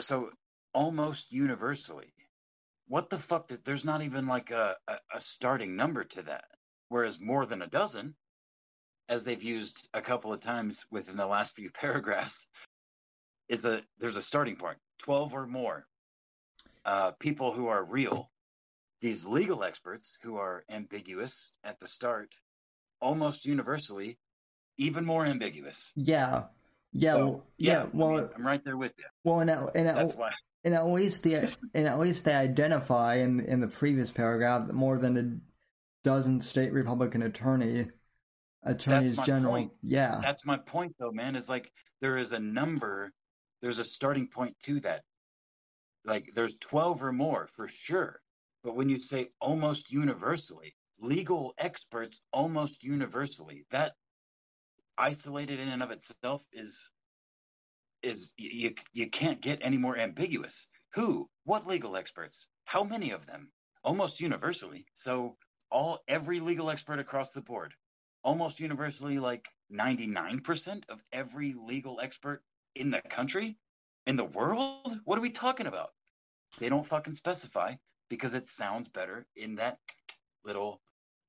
so 0.00 0.30
almost 0.74 1.32
universally. 1.32 2.12
What 2.88 3.10
the 3.10 3.18
fuck? 3.18 3.48
Did, 3.48 3.64
there's 3.64 3.84
not 3.84 4.02
even 4.02 4.26
like 4.26 4.50
a, 4.50 4.76
a, 4.88 4.96
a 5.14 5.20
starting 5.20 5.76
number 5.76 6.04
to 6.04 6.22
that. 6.22 6.44
Whereas 6.88 7.20
more 7.20 7.46
than 7.46 7.62
a 7.62 7.66
dozen, 7.66 8.14
as 9.08 9.24
they've 9.24 9.42
used 9.42 9.88
a 9.94 10.00
couple 10.00 10.32
of 10.32 10.40
times 10.40 10.86
within 10.90 11.16
the 11.16 11.26
last 11.26 11.54
few 11.54 11.70
paragraphs, 11.80 12.48
is 13.48 13.62
that 13.62 13.84
there's 13.98 14.16
a 14.16 14.22
starting 14.22 14.56
point. 14.56 14.78
Twelve 14.98 15.34
or 15.34 15.46
more 15.46 15.86
uh, 16.86 17.10
people 17.18 17.52
who 17.52 17.66
are 17.66 17.84
real. 17.84 18.30
These 19.02 19.26
legal 19.26 19.62
experts 19.62 20.18
who 20.22 20.36
are 20.36 20.64
ambiguous 20.70 21.52
at 21.64 21.78
the 21.80 21.86
start, 21.86 22.34
almost 23.00 23.44
universally, 23.44 24.18
even 24.78 25.04
more 25.04 25.26
ambiguous. 25.26 25.92
Yeah, 25.96 26.44
yeah, 26.92 27.12
so, 27.12 27.26
well, 27.26 27.42
yeah, 27.58 27.72
yeah. 27.72 27.86
Well, 27.92 28.30
I 28.32 28.38
am 28.38 28.46
right 28.46 28.64
there 28.64 28.78
with 28.78 28.94
you. 28.96 29.04
Well, 29.24 29.40
and, 29.40 29.50
and 29.50 29.88
at, 29.88 29.96
that's 29.96 30.14
why. 30.14 30.30
And 30.66 30.74
at 30.74 30.88
least 30.88 31.22
the 31.22 31.56
and 31.74 31.86
at 31.86 32.00
least 32.00 32.24
they 32.24 32.34
identify 32.34 33.14
in 33.18 33.38
in 33.38 33.60
the 33.60 33.68
previous 33.68 34.10
paragraph 34.10 34.66
that 34.66 34.72
more 34.72 34.98
than 34.98 35.16
a 35.16 36.04
dozen 36.06 36.40
state 36.40 36.72
Republican 36.72 37.22
attorney 37.22 37.86
attorneys 38.64 39.16
general. 39.18 39.52
point. 39.52 39.72
Yeah, 39.80 40.20
That's 40.20 40.44
my 40.44 40.58
point, 40.58 40.96
though, 40.98 41.12
man. 41.12 41.36
Is 41.36 41.48
like 41.48 41.70
there 42.00 42.16
is 42.16 42.32
a 42.32 42.40
number, 42.40 43.12
there's 43.62 43.78
a 43.78 43.84
starting 43.84 44.26
point 44.26 44.56
to 44.64 44.80
that. 44.80 45.02
Like 46.04 46.30
there's 46.34 46.56
12 46.58 47.00
or 47.00 47.12
more 47.12 47.46
for 47.54 47.68
sure. 47.68 48.20
But 48.64 48.74
when 48.74 48.88
you 48.88 48.98
say 48.98 49.28
almost 49.40 49.92
universally, 49.92 50.74
legal 50.98 51.54
experts 51.58 52.20
almost 52.32 52.82
universally, 52.82 53.66
that 53.70 53.92
isolated 54.98 55.60
in 55.60 55.68
and 55.68 55.82
of 55.82 55.92
itself 55.92 56.44
is 56.52 56.90
is 58.02 58.32
you 58.36 58.72
you 58.92 59.08
can't 59.10 59.40
get 59.40 59.58
any 59.62 59.78
more 59.78 59.98
ambiguous. 59.98 60.66
Who? 60.94 61.28
What 61.44 61.66
legal 61.66 61.96
experts? 61.96 62.48
How 62.64 62.84
many 62.84 63.10
of 63.10 63.26
them? 63.26 63.50
Almost 63.84 64.20
universally. 64.20 64.86
So 64.94 65.36
all 65.70 66.00
every 66.08 66.40
legal 66.40 66.70
expert 66.70 66.98
across 66.98 67.32
the 67.32 67.42
board, 67.42 67.74
almost 68.22 68.60
universally, 68.60 69.18
like 69.18 69.46
ninety 69.70 70.06
nine 70.06 70.40
percent 70.40 70.86
of 70.88 71.02
every 71.12 71.54
legal 71.54 72.00
expert 72.00 72.42
in 72.74 72.90
the 72.90 73.02
country, 73.02 73.56
in 74.06 74.16
the 74.16 74.24
world. 74.24 75.00
What 75.04 75.18
are 75.18 75.22
we 75.22 75.30
talking 75.30 75.66
about? 75.66 75.90
They 76.58 76.68
don't 76.68 76.86
fucking 76.86 77.14
specify 77.14 77.74
because 78.08 78.34
it 78.34 78.48
sounds 78.48 78.88
better 78.88 79.26
in 79.36 79.56
that 79.56 79.78
little 80.44 80.80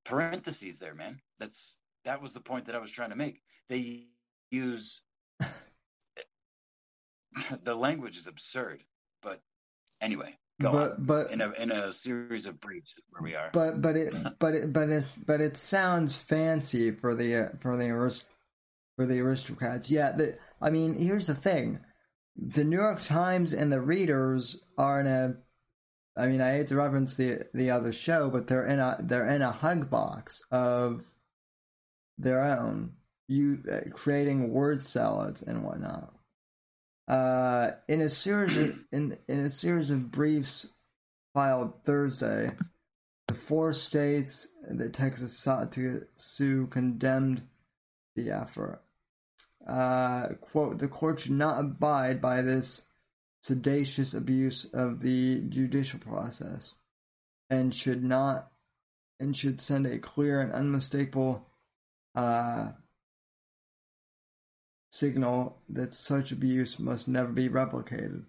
parentheses 0.05 0.78
there, 0.80 0.95
man. 0.95 1.20
That's 1.39 1.80
that 2.05 2.22
was 2.22 2.34
the 2.34 2.39
point 2.39 2.65
that 2.65 2.76
I 2.76 2.80
was 2.80 2.91
trying 2.91 3.09
to 3.09 3.15
make. 3.15 3.41
They 3.70 4.05
use 4.51 5.03
the 7.63 7.75
language 7.75 8.17
is 8.17 8.27
absurd, 8.27 8.83
but 9.21 9.41
anyway, 10.01 10.38
go 10.61 10.71
but 10.71 10.91
on. 10.93 11.05
but 11.05 11.31
In 11.31 11.41
a 11.41 11.51
in 11.51 11.71
a 11.71 11.93
series 11.93 12.45
of 12.45 12.59
briefs 12.59 12.99
where 13.09 13.21
we 13.21 13.35
are. 13.35 13.49
but 13.53 13.81
but 13.81 13.95
it 13.95 14.13
but 14.39 14.53
it 14.55 14.73
but 14.73 14.89
it's 14.89 15.15
but 15.15 15.41
it 15.41 15.57
sounds 15.57 16.17
fancy 16.17 16.91
for 16.91 17.15
the 17.15 17.35
uh, 17.35 17.49
for 17.61 17.77
the 17.77 17.88
arist- 17.89 18.25
for 18.95 19.05
the 19.05 19.19
aristocrats. 19.19 19.89
Yeah, 19.89 20.11
the, 20.11 20.38
I 20.61 20.69
mean, 20.69 20.97
here's 20.97 21.27
the 21.27 21.35
thing: 21.35 21.79
the 22.35 22.63
New 22.63 22.77
York 22.77 23.03
Times 23.03 23.53
and 23.53 23.71
the 23.71 23.81
readers 23.81 24.59
are 24.77 24.99
in 24.99 25.07
a. 25.07 25.35
I 26.19 26.25
mean, 26.25 26.41
I 26.41 26.53
hate 26.53 26.67
to 26.67 26.75
reference 26.75 27.15
the 27.15 27.43
the 27.53 27.69
other 27.69 27.93
show, 27.93 28.29
but 28.31 28.47
they're 28.47 28.65
in 28.65 28.79
a 28.79 28.97
they're 28.99 29.27
in 29.27 29.43
a 29.43 29.51
hug 29.51 29.89
box 29.91 30.41
of 30.49 31.05
their 32.17 32.41
own, 32.43 32.93
you 33.27 33.59
uh, 33.71 33.81
creating 33.93 34.51
word 34.51 34.81
salads 34.81 35.43
and 35.43 35.63
whatnot. 35.63 36.11
Uh, 37.07 37.71
in 37.87 38.01
a 38.01 38.09
series 38.09 38.57
of, 38.57 38.77
in 38.91 39.17
in 39.27 39.39
a 39.39 39.49
series 39.49 39.91
of 39.91 40.11
briefs 40.11 40.67
filed 41.33 41.83
Thursday, 41.83 42.51
the 43.27 43.33
four 43.33 43.73
states 43.73 44.47
that 44.69 44.93
Texas 44.93 45.37
sought 45.37 45.71
to 45.73 46.05
sue 46.15 46.67
condemned 46.67 47.43
the 48.15 48.31
effort. 48.31 48.81
Uh, 49.65 50.29
quote, 50.41 50.79
the 50.79 50.87
court 50.87 51.19
should 51.19 51.31
not 51.31 51.59
abide 51.59 52.21
by 52.21 52.41
this 52.41 52.81
sedacious 53.41 54.13
abuse 54.13 54.65
of 54.73 55.01
the 55.01 55.41
judicial 55.41 55.99
process 55.99 56.75
and 57.49 57.73
should 57.73 58.03
not 58.03 58.51
and 59.19 59.35
should 59.35 59.59
send 59.59 59.85
a 59.85 59.97
clear 59.97 60.41
and 60.41 60.51
unmistakable 60.51 61.45
uh, 62.15 62.69
signal 64.89 65.61
that 65.69 65.93
such 65.93 66.31
abuse 66.31 66.79
must 66.79 67.07
never 67.07 67.31
be 67.31 67.49
replicated. 67.49 68.23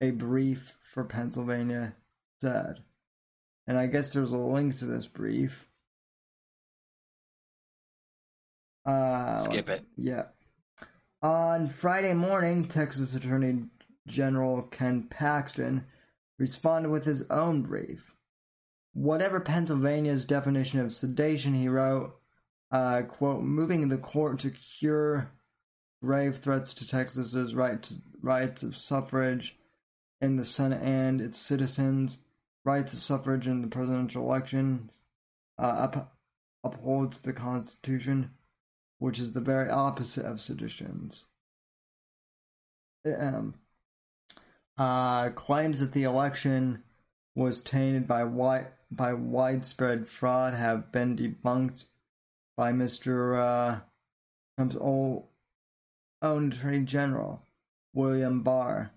A 0.00 0.10
brief 0.10 0.76
for 0.80 1.04
Pennsylvania 1.04 1.94
said. 2.40 2.82
And 3.66 3.78
I 3.78 3.86
guess 3.86 4.12
there's 4.12 4.32
a 4.32 4.38
link 4.38 4.76
to 4.78 4.84
this 4.84 5.06
brief. 5.06 5.68
Uh, 8.84 9.38
Skip 9.38 9.68
it. 9.68 9.84
Yeah. 9.96 10.26
On 11.22 11.68
Friday 11.68 12.14
morning, 12.14 12.68
Texas 12.68 13.14
Attorney 13.14 13.64
General 14.06 14.62
Ken 14.62 15.08
Paxton 15.10 15.86
responded 16.38 16.90
with 16.90 17.04
his 17.04 17.24
own 17.30 17.62
brief. 17.62 18.12
Whatever 18.92 19.40
Pennsylvania's 19.40 20.24
definition 20.24 20.80
of 20.80 20.92
sedation, 20.92 21.54
he 21.54 21.68
wrote, 21.68 22.16
uh, 22.70 23.02
quote, 23.02 23.42
moving 23.42 23.88
the 23.88 23.98
court 23.98 24.38
to 24.40 24.50
cure 24.50 25.30
grave 26.02 26.38
threats 26.38 26.74
to 26.74 26.86
Texas's 26.86 27.54
right 27.54 27.82
to, 27.82 27.94
rights 28.22 28.62
of 28.62 28.76
suffrage 28.76 29.56
in 30.20 30.36
the 30.36 30.44
Senate 30.44 30.82
and 30.82 31.20
its 31.20 31.38
citizens, 31.38 32.18
rights 32.64 32.92
of 32.92 33.02
suffrage 33.02 33.46
in 33.46 33.62
the 33.62 33.68
presidential 33.68 34.24
election, 34.24 34.90
uh, 35.58 35.62
up, 35.62 36.16
upholds 36.64 37.20
the 37.20 37.32
Constitution, 37.32 38.30
which 38.98 39.18
is 39.18 39.32
the 39.32 39.40
very 39.40 39.70
opposite 39.70 40.24
of 40.24 40.40
seditions. 40.40 41.24
Um, 43.04 43.54
uh, 44.78 45.30
claims 45.30 45.80
that 45.80 45.92
the 45.92 46.02
election 46.02 46.82
was 47.34 47.60
tainted 47.60 48.06
by 48.08 48.20
wi- 48.20 48.66
by 48.90 49.12
widespread 49.12 50.08
fraud 50.08 50.54
have 50.54 50.90
been 50.92 51.16
debunked 51.16 51.86
by 52.56 52.72
Mr. 52.72 53.38
Uh, 53.38 53.80
old 54.80 55.28
own 56.26 56.52
Attorney 56.52 56.84
General, 56.84 57.42
William 57.94 58.42
Barr, 58.42 58.92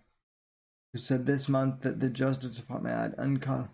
who 0.91 0.99
said 0.99 1.25
this 1.25 1.47
month 1.47 1.81
that 1.81 1.99
the 1.99 2.09
Justice 2.09 2.57
Department 2.57 2.95
had 2.95 3.15
uncovered 3.17 3.69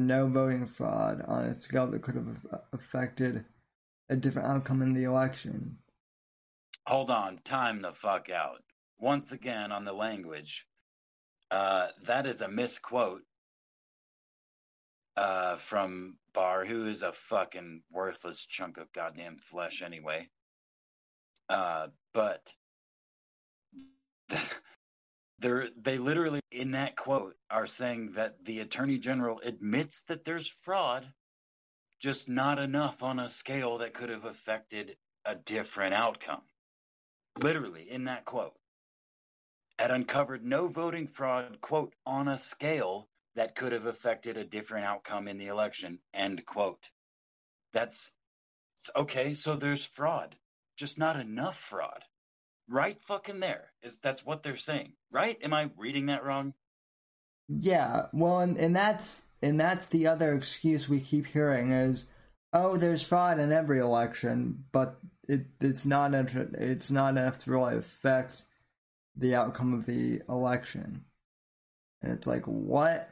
no 0.00 0.26
voting 0.28 0.66
fraud 0.66 1.22
on 1.26 1.44
a 1.44 1.54
scale 1.54 1.88
that 1.88 2.02
could 2.02 2.14
have 2.14 2.62
affected 2.72 3.44
a 4.08 4.16
different 4.16 4.48
outcome 4.48 4.82
in 4.82 4.94
the 4.94 5.04
election. 5.04 5.78
Hold 6.86 7.10
on, 7.10 7.38
time 7.38 7.82
the 7.82 7.92
fuck 7.92 8.30
out. 8.30 8.62
Once 8.98 9.32
again 9.32 9.72
on 9.72 9.84
the 9.84 9.92
language. 9.92 10.66
Uh, 11.50 11.88
that 12.04 12.26
is 12.26 12.40
a 12.40 12.48
misquote 12.48 13.22
uh, 15.16 15.56
from 15.56 16.16
Barr, 16.32 16.64
who 16.64 16.86
is 16.86 17.02
a 17.02 17.12
fucking 17.12 17.82
worthless 17.90 18.46
chunk 18.46 18.78
of 18.78 18.92
goddamn 18.92 19.36
flesh 19.36 19.82
anyway. 19.82 20.28
Uh, 21.52 21.88
but 22.14 22.54
they're 25.38 25.68
they 25.76 25.98
literally 25.98 26.40
in 26.50 26.70
that 26.70 26.96
quote 26.96 27.36
are 27.50 27.66
saying 27.66 28.12
that 28.12 28.42
the 28.46 28.60
attorney 28.60 28.98
general 28.98 29.38
admits 29.44 30.00
that 30.04 30.24
there's 30.24 30.48
fraud, 30.48 31.06
just 32.00 32.26
not 32.26 32.58
enough 32.58 33.02
on 33.02 33.18
a 33.18 33.28
scale 33.28 33.78
that 33.78 33.92
could 33.92 34.08
have 34.08 34.24
affected 34.24 34.96
a 35.26 35.34
different 35.34 35.92
outcome. 35.92 36.40
Literally 37.38 37.82
in 37.90 38.04
that 38.04 38.24
quote. 38.24 38.54
Had 39.78 39.90
uncovered 39.90 40.44
no 40.44 40.68
voting 40.68 41.06
fraud, 41.06 41.60
quote, 41.60 41.92
on 42.06 42.28
a 42.28 42.38
scale 42.38 43.08
that 43.34 43.54
could 43.54 43.72
have 43.72 43.86
affected 43.86 44.38
a 44.38 44.44
different 44.44 44.86
outcome 44.86 45.28
in 45.28 45.36
the 45.36 45.48
election, 45.48 45.98
end 46.14 46.46
quote. 46.46 46.88
That's 47.74 48.12
okay, 48.96 49.34
so 49.34 49.56
there's 49.56 49.84
fraud, 49.84 50.36
just 50.82 50.98
not 50.98 51.20
enough 51.20 51.56
fraud. 51.56 52.02
Right 52.68 53.00
fucking 53.02 53.38
there 53.38 53.70
is 53.84 53.98
that's 53.98 54.26
what 54.26 54.42
they're 54.42 54.56
saying. 54.56 54.94
Right? 55.12 55.38
Am 55.42 55.54
I 55.54 55.70
reading 55.76 56.06
that 56.06 56.24
wrong? 56.24 56.54
Yeah, 57.48 58.06
well, 58.12 58.40
and, 58.40 58.56
and 58.58 58.74
that's 58.74 59.24
and 59.42 59.60
that's 59.60 59.86
the 59.88 60.08
other 60.08 60.34
excuse 60.34 60.88
we 60.88 61.00
keep 61.00 61.26
hearing 61.26 61.70
is, 61.70 62.06
oh, 62.52 62.76
there's 62.76 63.06
fraud 63.06 63.38
in 63.38 63.52
every 63.52 63.78
election, 63.78 64.64
but 64.72 64.98
it 65.28 65.46
it's 65.60 65.84
not 65.84 66.14
it's 66.14 66.90
not 66.90 67.10
enough 67.16 67.44
to 67.44 67.52
really 67.52 67.76
affect 67.76 68.42
the 69.16 69.36
outcome 69.36 69.74
of 69.74 69.86
the 69.86 70.20
election. 70.28 71.04
And 72.02 72.12
it's 72.12 72.26
like, 72.26 72.44
what? 72.46 73.08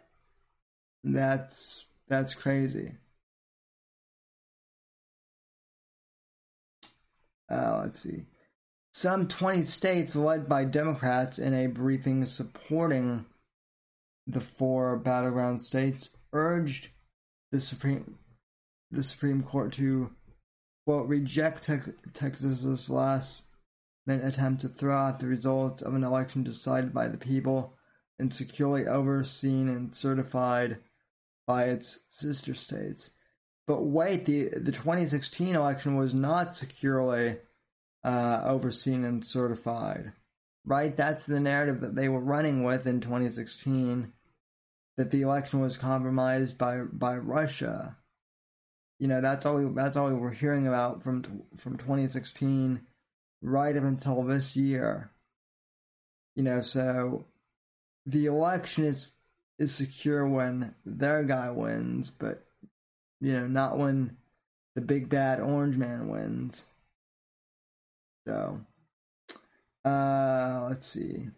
That's 1.05 1.85
that's 2.09 2.35
crazy. 2.35 2.95
Uh, 7.51 7.81
let's 7.83 8.01
see. 8.01 8.27
Some 8.93 9.29
20 9.29 9.65
states, 9.65 10.17
led 10.17 10.49
by 10.49 10.65
Democrats, 10.65 11.39
in 11.39 11.55
a 11.55 11.67
briefing 11.67 12.25
supporting 12.25 13.27
the 14.27 14.41
four 14.41 14.97
battleground 14.97 15.63
states, 15.63 16.11
urged 16.33 16.89
the 17.51 17.61
Supreme 17.61 18.19
the 18.93 19.03
Supreme 19.03 19.43
Court 19.43 19.73
to 19.75 20.11
quote 20.85 21.09
reject 21.09 21.65
te- 21.65 21.93
Texas's 22.13 22.91
last 22.91 23.43
minute 24.07 24.27
attempt 24.27 24.63
to 24.63 24.69
throw 24.69 24.97
out 24.97 25.21
the 25.21 25.27
results 25.29 25.83
of 25.83 25.95
an 25.95 26.03
election 26.03 26.43
decided 26.43 26.93
by 26.93 27.07
the 27.07 27.19
people 27.19 27.75
and 28.19 28.35
securely 28.35 28.87
overseen 28.87 29.69
and 29.69 29.95
certified 29.95 30.79
by 31.47 31.65
its 31.65 32.01
sister 32.09 32.55
states. 32.55 33.11
But 33.71 33.85
wait, 33.85 34.27
the 34.27 34.49
the 34.49 34.73
2016 34.73 35.55
election 35.55 35.95
was 35.95 36.13
not 36.13 36.57
securely 36.57 37.37
uh, 38.03 38.43
overseen 38.45 39.05
and 39.05 39.25
certified. 39.25 40.11
Right? 40.65 40.97
That's 40.97 41.25
the 41.25 41.39
narrative 41.39 41.81
that 41.83 41.95
they 41.95 42.09
were 42.09 42.19
running 42.19 42.65
with 42.65 42.89
in 42.89 43.01
2016 43.01 44.13
that 44.97 45.13
the 45.13 45.23
election 45.23 45.61
was 45.61 45.77
compromised 45.77 46.59
by 46.59 46.79
by 46.79 47.17
Russia. 47.17 47.97
you 48.99 49.07
know 49.07 49.21
that's 49.21 49.47
all 49.47 49.55
we, 49.55 49.73
that's 49.73 49.97
all 49.97 50.09
we 50.09 50.15
were 50.15 50.33
hearing 50.33 50.67
about 50.67 51.05
from 51.05 51.23
from 51.57 51.77
2016 51.77 52.81
right 53.41 53.77
up 53.77 53.85
until 53.85 54.25
this 54.25 54.57
year. 54.57 55.13
You 56.35 56.43
know, 56.43 56.61
so 56.61 57.27
the 58.05 58.27
election 58.27 58.85
is 58.85 59.13
is 59.61 59.73
secure 59.73 60.27
when 60.27 60.75
their 60.85 61.23
guy 61.23 61.51
wins, 61.53 62.11
but 62.11 62.45
you 63.21 63.33
know, 63.35 63.47
not 63.47 63.79
when 63.79 64.17
the 64.75 64.81
big 64.81 65.09
bad 65.09 65.41
orange 65.41 65.77
man 65.77 66.09
wins. 66.09 66.65
So, 68.27 68.61
uh, 69.85 70.67
let's 70.69 70.87
see. 70.87 71.29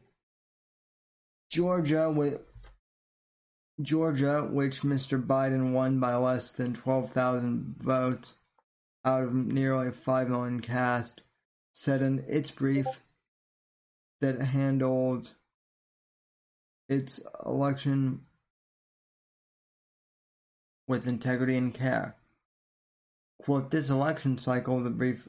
Georgia 1.51 2.11
with 2.11 2.41
Georgia, 3.81 4.43
which 4.43 4.83
Mr. 4.83 5.25
Biden 5.25 5.73
won 5.73 5.99
by 5.99 6.15
less 6.15 6.53
than 6.53 6.75
12,000 6.75 7.77
votes 7.81 8.35
out 9.05 9.25
of 9.25 9.35
nearly 9.35 9.91
5 9.91 10.29
million 10.29 10.61
cast, 10.61 11.23
said 11.73 12.03
in 12.03 12.25
its 12.29 12.51
brief 12.51 12.87
that 14.21 14.41
handled 14.41 15.33
its 16.89 17.21
election 17.45 18.23
with 20.93 21.07
integrity 21.07 21.57
and 21.57 21.73
care. 21.73 22.17
Quote, 23.43 23.71
this 23.71 23.89
election 23.89 24.37
cycle, 24.37 24.79
the 24.81 24.91
brief 24.91 25.27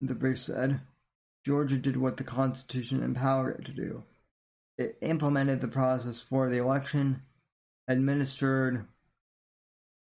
the 0.00 0.16
brief 0.16 0.42
said, 0.42 0.80
Georgia 1.44 1.78
did 1.78 1.96
what 1.96 2.16
the 2.16 2.24
Constitution 2.24 3.04
empowered 3.04 3.60
it 3.60 3.66
to 3.66 3.72
do. 3.72 4.02
It 4.76 4.98
implemented 5.00 5.60
the 5.60 5.68
process 5.68 6.20
for 6.20 6.50
the 6.50 6.58
election, 6.58 7.22
administered 7.86 8.86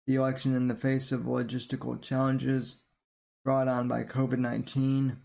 the 0.05 0.15
election 0.15 0.57
in 0.57 0.67
the 0.67 0.75
face 0.75 1.13
of 1.13 1.21
logistical 1.21 1.99
challenges 2.01 2.75
brought 3.45 3.69
on 3.69 3.87
by 3.87 4.03
COVID 4.03 4.39
19, 4.39 5.15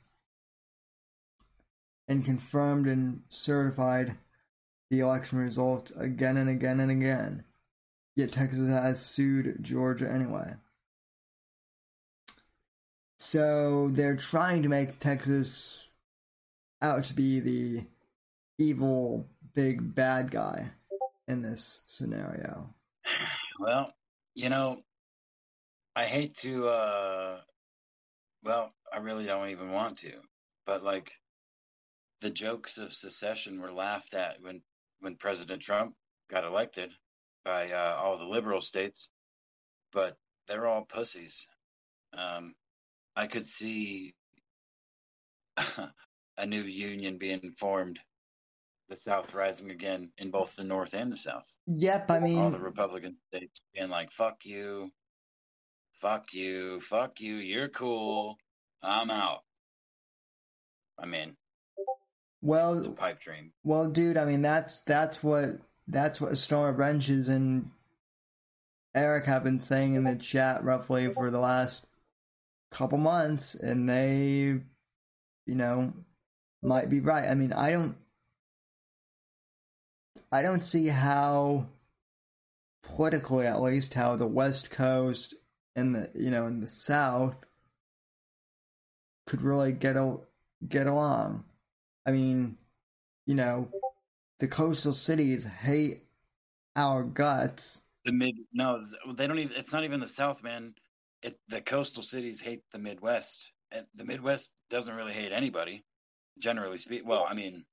and 2.06 2.24
confirmed 2.24 2.86
and 2.86 3.22
certified 3.30 4.16
the 4.90 5.00
election 5.00 5.38
results 5.38 5.90
again 5.90 6.36
and 6.36 6.48
again 6.48 6.78
and 6.78 6.92
again. 6.92 7.42
Yet 8.16 8.32
Texas 8.32 8.68
has 8.70 9.04
sued 9.04 9.58
Georgia 9.60 10.10
anyway. 10.10 10.54
So 13.18 13.90
they're 13.92 14.16
trying 14.16 14.62
to 14.62 14.70
make 14.70 14.98
Texas 14.98 15.84
out 16.80 17.04
to 17.04 17.12
be 17.12 17.40
the 17.40 17.84
evil 18.58 19.28
big 19.54 19.94
bad 19.94 20.30
guy 20.30 20.70
in 21.28 21.42
this 21.42 21.82
scenario. 21.86 22.74
Well, 23.58 23.92
you 24.34 24.48
know, 24.48 24.82
I 25.94 26.04
hate 26.04 26.36
to 26.36 26.68
uh 26.68 27.40
well, 28.44 28.72
I 28.92 28.98
really 28.98 29.24
don't 29.24 29.48
even 29.48 29.72
want 29.72 29.98
to. 29.98 30.12
But 30.64 30.82
like 30.82 31.10
the 32.20 32.30
jokes 32.30 32.78
of 32.78 32.94
secession 32.94 33.60
were 33.60 33.72
laughed 33.72 34.14
at 34.14 34.40
when 34.40 34.62
when 35.00 35.16
President 35.16 35.60
Trump 35.60 35.94
got 36.30 36.44
elected 36.44 36.92
by 37.46 37.70
uh, 37.70 37.96
all 38.02 38.18
the 38.18 38.26
liberal 38.26 38.60
states, 38.60 39.08
but 39.92 40.16
they're 40.48 40.66
all 40.66 40.84
pussies. 40.84 41.46
Um, 42.12 42.54
I 43.14 43.28
could 43.28 43.46
see 43.46 44.14
a 46.36 46.44
new 46.44 46.62
union 46.62 47.18
being 47.18 47.52
formed, 47.56 48.00
the 48.88 48.96
South 48.96 49.32
rising 49.32 49.70
again 49.70 50.10
in 50.18 50.30
both 50.30 50.56
the 50.56 50.64
North 50.64 50.92
and 50.92 51.10
the 51.10 51.16
South. 51.16 51.48
Yep, 51.68 52.10
I 52.10 52.18
mean 52.18 52.38
all 52.38 52.50
the 52.50 52.58
Republican 52.58 53.16
states 53.28 53.60
being 53.72 53.90
like, 53.90 54.10
"Fuck 54.10 54.44
you, 54.44 54.90
fuck 55.94 56.34
you, 56.34 56.80
fuck 56.80 57.20
you, 57.20 57.36
you're 57.36 57.68
cool, 57.68 58.36
I'm 58.82 59.10
out." 59.10 59.40
I 60.98 61.06
mean, 61.06 61.36
well, 62.42 62.76
it's 62.78 62.86
a 62.86 62.90
pipe 62.90 63.20
dream. 63.20 63.52
Well, 63.64 63.88
dude, 63.88 64.16
I 64.16 64.24
mean 64.24 64.42
that's 64.42 64.80
that's 64.82 65.22
what 65.22 65.58
that's 65.88 66.20
what 66.20 66.36
Storm 66.38 66.76
Wrenches 66.76 67.28
and 67.28 67.70
Eric 68.94 69.26
have 69.26 69.44
been 69.44 69.60
saying 69.60 69.94
in 69.94 70.04
the 70.04 70.16
chat 70.16 70.64
roughly 70.64 71.12
for 71.12 71.30
the 71.30 71.38
last 71.38 71.84
couple 72.70 72.98
months, 72.98 73.54
and 73.54 73.88
they, 73.88 74.60
you 75.46 75.54
know, 75.54 75.92
might 76.62 76.90
be 76.90 77.00
right. 77.00 77.28
I 77.28 77.34
mean, 77.34 77.52
I 77.52 77.70
don't, 77.70 77.96
I 80.32 80.42
don't 80.42 80.64
see 80.64 80.88
how 80.88 81.66
politically, 82.82 83.46
at 83.46 83.62
least, 83.62 83.94
how 83.94 84.16
the 84.16 84.26
West 84.26 84.70
Coast 84.70 85.34
and 85.76 85.94
the 85.94 86.10
you 86.14 86.30
know 86.30 86.46
in 86.46 86.60
the 86.60 86.66
South 86.66 87.36
could 89.26 89.42
really 89.42 89.72
get 89.72 89.96
a, 89.96 90.16
get 90.66 90.86
along. 90.86 91.44
I 92.06 92.12
mean, 92.12 92.56
you 93.26 93.34
know, 93.34 93.68
the 94.38 94.48
coastal 94.48 94.92
cities 94.92 95.44
hate 95.44 96.04
our 96.74 97.02
guts. 97.02 97.80
The 98.04 98.12
mid 98.12 98.36
no, 98.52 98.82
they 99.14 99.26
don't 99.26 99.38
even. 99.38 99.56
It's 99.56 99.72
not 99.72 99.84
even 99.84 100.00
the 100.00 100.08
South, 100.08 100.42
man. 100.42 100.74
It 101.22 101.36
the 101.48 101.60
coastal 101.60 102.02
cities 102.02 102.40
hate 102.40 102.60
the 102.70 102.78
Midwest, 102.78 103.52
and 103.72 103.86
the 103.94 104.04
Midwest 104.04 104.52
doesn't 104.70 104.94
really 104.94 105.12
hate 105.12 105.32
anybody, 105.32 105.84
generally 106.38 106.78
speaking. 106.78 107.08
Well, 107.08 107.26
I 107.28 107.34
mean, 107.34 107.64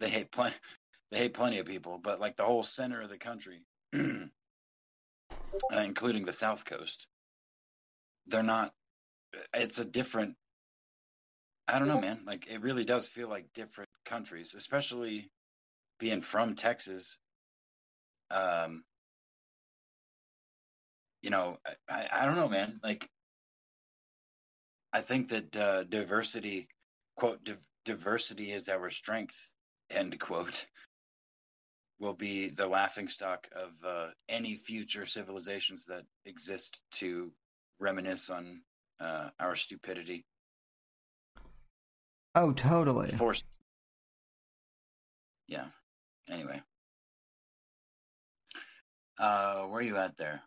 they 0.00 0.10
hate 0.10 0.30
plenty. 0.32 0.56
They 1.10 1.18
hate 1.18 1.34
plenty 1.34 1.58
of 1.58 1.66
people, 1.66 1.98
but 1.98 2.20
like 2.20 2.36
the 2.36 2.44
whole 2.44 2.62
center 2.62 3.00
of 3.00 3.08
the 3.08 3.18
country, 3.18 3.62
uh, 3.94 4.26
including 5.72 6.24
the 6.24 6.32
South 6.32 6.64
Coast, 6.64 7.06
they're 8.26 8.42
not. 8.42 8.72
It's 9.54 9.78
a 9.78 9.84
different. 9.84 10.36
I 11.68 11.78
don't 11.78 11.88
know, 11.88 12.00
man. 12.00 12.22
Like 12.26 12.48
it 12.48 12.60
really 12.60 12.84
does 12.84 13.08
feel 13.08 13.28
like 13.28 13.46
different 13.54 13.90
countries, 14.04 14.54
especially 14.54 15.30
being 16.00 16.22
from 16.22 16.56
Texas, 16.56 17.18
um, 18.32 18.82
you 21.22 21.30
know, 21.30 21.58
I, 21.88 22.08
I 22.10 22.24
don't 22.24 22.36
know, 22.36 22.48
man. 22.48 22.80
Like, 22.82 23.08
I 24.92 25.02
think 25.02 25.28
that 25.28 25.56
uh, 25.56 25.84
diversity, 25.84 26.68
quote, 27.16 27.44
div- 27.44 27.66
diversity 27.84 28.50
is 28.50 28.68
our 28.68 28.90
strength, 28.90 29.54
end 29.90 30.18
quote, 30.18 30.66
will 32.00 32.14
be 32.14 32.48
the 32.48 32.66
laughing 32.66 33.06
stock 33.06 33.46
of 33.54 33.72
uh, 33.86 34.06
any 34.28 34.56
future 34.56 35.04
civilizations 35.04 35.84
that 35.84 36.04
exist 36.24 36.80
to 36.92 37.30
reminisce 37.78 38.30
on 38.30 38.62
uh, 39.00 39.28
our 39.38 39.54
stupidity. 39.54 40.24
Oh, 42.34 42.52
totally. 42.52 43.10
Forced. 43.10 43.44
Yeah. 45.46 45.66
Anyway. 46.30 46.62
Uh, 49.18 49.64
where 49.64 49.80
are 49.80 49.82
you 49.82 49.96
at 49.96 50.16
there? 50.16 50.40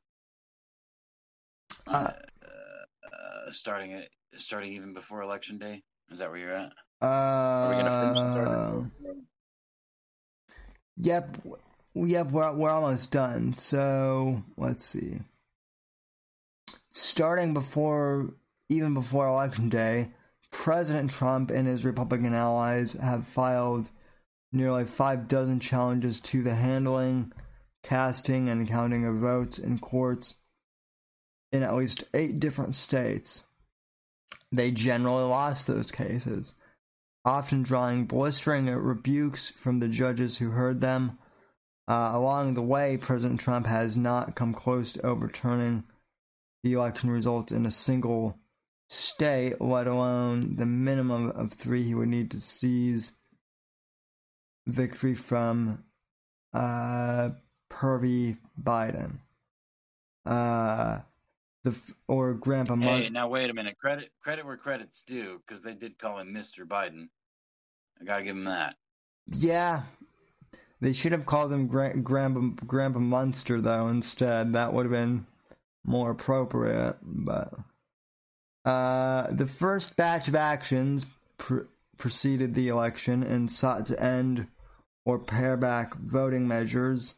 Uh, 1.86 2.12
uh, 2.12 3.52
starting 3.52 3.92
it, 3.92 4.10
starting 4.38 4.74
even 4.74 4.94
before 4.94 5.22
election 5.22 5.58
day. 5.58 5.82
Is 6.12 6.20
that 6.20 6.30
where 6.30 6.40
you're 6.40 6.56
at? 6.56 6.72
Uh, 7.02 7.06
are 7.06 7.70
we 7.70 7.76
gonna 7.76 8.92
finish? 8.96 9.16
Yep, 10.98 11.38
yep. 11.96 12.32
We're 12.32 12.54
we're 12.54 12.70
almost 12.70 13.12
done. 13.12 13.54
So 13.54 14.44
let's 14.58 14.86
see. 14.86 15.20
Starting 16.94 17.54
before, 17.54 18.34
even 18.70 18.94
before 18.94 19.28
election 19.28 19.70
day, 19.70 20.12
President 20.52 21.12
Trump 21.12 21.52
and 21.52 21.68
his 21.68 21.84
Republican 21.84 22.34
allies 22.34 22.94
have 22.94 23.28
filed 23.28 23.90
nearly 24.54 24.86
five 24.86 25.28
dozen 25.28 25.60
challenges 25.60 26.20
to 26.22 26.44
the 26.44 26.56
handling, 26.56 27.34
casting, 27.84 28.48
and 28.48 28.68
counting 28.68 29.06
of 29.06 29.16
votes 29.16 29.58
in 29.58 29.80
courts 29.80 30.36
in 31.52 31.64
at 31.64 31.76
least 31.76 32.04
eight 32.14 32.40
different 32.40 32.76
states. 32.76 33.44
They 34.52 34.72
generally 34.72 35.24
lost 35.24 35.68
those 35.68 35.92
cases, 35.92 36.54
often 37.26 37.64
drawing 37.64 38.06
blistering 38.06 38.68
rebukes 38.68 39.50
from 39.50 39.80
the 39.80 39.88
judges 39.88 40.38
who 40.38 40.52
heard 40.52 40.82
them. 40.82 41.18
Uh, 41.88 42.12
along 42.14 42.54
the 42.54 42.62
way, 42.62 42.98
President 42.98 43.40
Trump 43.40 43.66
has 43.66 43.98
not 43.98 44.36
come 44.36 44.54
close 44.54 44.94
to 44.94 45.06
overturning 45.06 45.84
the 46.64 46.74
election 46.74 47.10
results 47.10 47.52
in 47.52 47.66
a 47.66 47.72
single 47.72 48.38
state, 48.90 49.60
let 49.60 49.88
alone 49.88 50.56
the 50.56 50.66
minimum 50.66 51.32
of 51.32 51.54
three 51.54 51.84
he 51.84 51.96
would 51.96 52.08
need 52.08 52.32
to 52.32 52.40
seize 52.40 53.12
victory 54.66 55.16
from 55.16 55.84
uh, 56.54 57.30
Pervy 57.72 58.38
Biden. 58.62 59.20
Uh, 60.26 61.00
the 61.64 61.76
or 62.08 62.34
Grandpa. 62.34 62.76
Hey, 62.76 63.10
now 63.10 63.28
wait 63.28 63.50
a 63.50 63.54
minute. 63.54 63.78
Credit 63.78 64.10
credit 64.22 64.46
where 64.46 64.58
credit's 64.58 65.04
due, 65.04 65.42
because 65.46 65.64
they 65.64 65.74
did 65.74 65.98
call 65.98 66.20
him 66.20 66.32
Mister 66.34 66.66
Biden. 66.66 67.10
I 68.02 68.06
gotta 68.06 68.24
give 68.24 68.36
him 68.36 68.46
that. 68.46 68.76
Yeah, 69.32 69.84
they 70.82 70.94
should 70.94 71.14
have 71.14 71.26
called 71.26 71.52
him 71.52 71.68
Gra- 71.68 71.98
Grandpa 71.98 72.64
Grandpa 72.66 73.00
Munster 73.00 73.62
though 73.62 73.88
instead. 73.88 74.54
That 74.54 74.74
would 74.74 74.86
have 74.86 74.92
been 74.92 75.26
more 75.86 76.12
appropriate. 76.12 76.98
But 77.02 77.54
uh, 78.66 79.28
the 79.32 79.48
first 79.48 79.96
batch 79.96 80.28
of 80.28 80.36
actions 80.36 81.06
pr- 81.38 81.68
preceded 81.98 82.56
the 82.56 82.68
election 82.68 83.24
and 83.24 83.50
sought 83.50 83.86
to 83.88 84.02
end 84.02 84.48
or 85.06 85.20
pare 85.20 85.58
back 85.58 85.96
voting 85.96 86.48
measures 86.48 87.16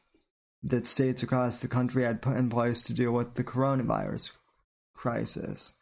that 0.63 0.88
states 0.88 1.21
across 1.21 1.59
the 1.59 1.67
country 1.67 2.03
had 2.03 2.21
put 2.21 2.38
in 2.38 2.49
place 2.49 2.81
to 2.81 2.93
deal 2.93 3.11
with 3.11 3.36
the 3.36 3.43
coronavirus 3.43 4.31
crisis. 4.95 5.73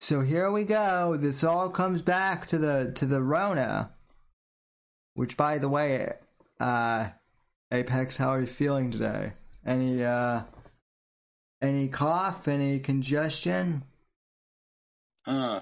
So 0.00 0.22
here 0.22 0.50
we 0.50 0.64
go. 0.64 1.16
This 1.16 1.44
all 1.44 1.70
comes 1.70 2.02
back 2.02 2.46
to 2.46 2.58
the 2.58 2.92
to 2.96 3.06
the 3.06 3.22
Rona, 3.22 3.92
which, 5.14 5.36
by 5.36 5.58
the 5.58 5.68
way, 5.68 6.14
uh, 6.58 7.10
Apex, 7.70 8.16
how 8.16 8.30
are 8.30 8.40
you 8.40 8.46
feeling 8.46 8.90
today? 8.90 9.34
Any 9.64 10.02
uh, 10.02 10.42
any 11.60 11.88
cough? 11.88 12.48
Any 12.48 12.80
congestion? 12.80 13.84
Uh, 15.26 15.60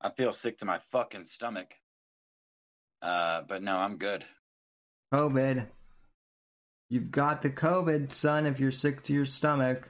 I 0.00 0.10
feel 0.10 0.32
sick 0.32 0.58
to 0.58 0.64
my 0.64 0.78
fucking 0.90 1.24
stomach. 1.24 1.74
Uh, 3.02 3.42
but 3.46 3.62
no, 3.62 3.78
I'm 3.78 3.96
good. 3.96 4.24
COVID. 5.12 5.66
You've 6.88 7.10
got 7.10 7.42
the 7.42 7.50
COVID, 7.50 8.12
son. 8.12 8.46
If 8.46 8.60
you're 8.60 8.72
sick 8.72 9.02
to 9.04 9.12
your 9.12 9.24
stomach. 9.24 9.88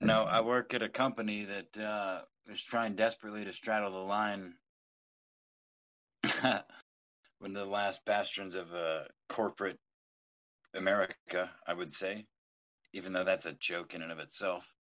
No, 0.00 0.24
I 0.24 0.40
work 0.40 0.72
at 0.74 0.82
a 0.82 0.88
company 0.88 1.44
that 1.44 1.78
uh, 1.78 2.20
is 2.50 2.62
trying 2.64 2.94
desperately 2.94 3.44
to 3.44 3.52
straddle 3.52 3.90
the 3.90 3.98
line. 3.98 4.54
One 6.42 7.56
of 7.56 7.64
the 7.64 7.64
last 7.66 8.04
bastions 8.04 8.54
of 8.54 8.72
uh, 8.72 9.04
corporate 9.28 9.78
America, 10.74 11.50
I 11.66 11.74
would 11.74 11.90
say, 11.90 12.26
even 12.92 13.12
though 13.12 13.24
that's 13.24 13.46
a 13.46 13.52
joke 13.52 13.94
in 13.94 14.02
and 14.02 14.12
of 14.12 14.18
itself. 14.18 14.72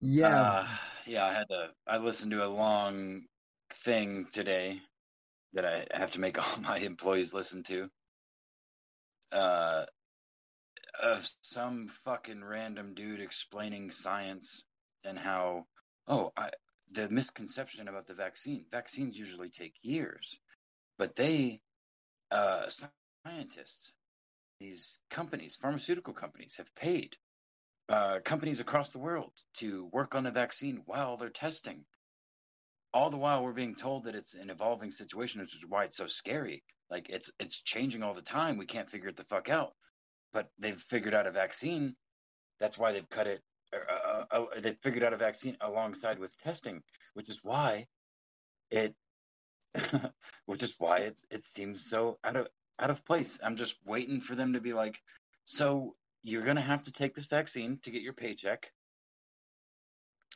Yeah. 0.00 0.42
Uh, 0.42 0.66
yeah, 1.06 1.24
I 1.24 1.32
had 1.32 1.48
to. 1.48 1.68
I 1.86 1.98
listened 1.98 2.32
to 2.32 2.44
a 2.44 2.48
long 2.48 3.22
thing 3.70 4.26
today 4.32 4.80
that 5.54 5.64
I 5.64 5.86
have 5.92 6.12
to 6.12 6.20
make 6.20 6.38
all 6.56 6.62
my 6.62 6.78
employees 6.78 7.34
listen 7.34 7.62
to. 7.64 7.88
Uh, 9.32 9.84
of 11.02 11.26
some 11.40 11.88
fucking 11.88 12.44
random 12.44 12.94
dude 12.94 13.20
explaining 13.20 13.90
science 13.90 14.64
and 15.04 15.18
how 15.18 15.64
oh 16.06 16.32
I, 16.36 16.50
the 16.92 17.08
misconception 17.08 17.88
about 17.88 18.06
the 18.06 18.14
vaccine 18.14 18.66
vaccines 18.70 19.18
usually 19.18 19.48
take 19.48 19.74
years 19.82 20.38
but 20.98 21.16
they 21.16 21.60
uh, 22.30 22.66
scientists 23.24 23.94
these 24.60 24.98
companies 25.10 25.56
pharmaceutical 25.56 26.12
companies 26.12 26.56
have 26.58 26.74
paid 26.74 27.16
uh, 27.88 28.20
companies 28.24 28.60
across 28.60 28.90
the 28.90 28.98
world 28.98 29.32
to 29.54 29.88
work 29.92 30.14
on 30.14 30.26
a 30.26 30.30
vaccine 30.30 30.82
while 30.86 31.16
they're 31.16 31.30
testing 31.30 31.84
all 32.94 33.10
the 33.10 33.16
while 33.16 33.42
we're 33.42 33.52
being 33.52 33.74
told 33.74 34.04
that 34.04 34.14
it's 34.14 34.34
an 34.34 34.50
evolving 34.50 34.90
situation 34.90 35.40
which 35.40 35.54
is 35.54 35.64
why 35.68 35.84
it's 35.84 35.96
so 35.96 36.06
scary 36.06 36.62
like 36.90 37.08
it's 37.08 37.30
it's 37.38 37.62
changing 37.62 38.02
all 38.02 38.14
the 38.14 38.22
time 38.22 38.56
we 38.56 38.66
can't 38.66 38.90
figure 38.90 39.08
it 39.08 39.16
the 39.16 39.24
fuck 39.24 39.48
out 39.48 39.72
but 40.32 40.48
they've 40.58 40.78
figured 40.80 41.14
out 41.14 41.26
a 41.26 41.30
vaccine. 41.30 41.94
That's 42.58 42.78
why 42.78 42.92
they've 42.92 43.08
cut 43.08 43.26
it. 43.26 43.42
Uh, 43.72 43.78
uh, 44.08 44.24
uh, 44.30 44.60
they've 44.60 44.78
figured 44.82 45.02
out 45.02 45.12
a 45.12 45.18
vaccine 45.18 45.56
alongside 45.60 46.18
with 46.18 46.36
testing, 46.38 46.82
which 47.14 47.28
is 47.28 47.40
why 47.42 47.86
it, 48.70 48.94
which 50.46 50.62
is 50.62 50.74
why 50.78 50.98
it 50.98 51.20
it 51.30 51.44
seems 51.44 51.88
so 51.88 52.18
out 52.24 52.36
of 52.36 52.48
out 52.78 52.90
of 52.90 53.04
place. 53.04 53.38
I'm 53.42 53.56
just 53.56 53.76
waiting 53.84 54.20
for 54.20 54.34
them 54.34 54.52
to 54.52 54.60
be 54.60 54.72
like, 54.72 55.00
so 55.44 55.94
you're 56.22 56.44
gonna 56.44 56.60
have 56.60 56.82
to 56.84 56.92
take 56.92 57.14
this 57.14 57.26
vaccine 57.26 57.78
to 57.82 57.90
get 57.90 58.02
your 58.02 58.12
paycheck. 58.12 58.70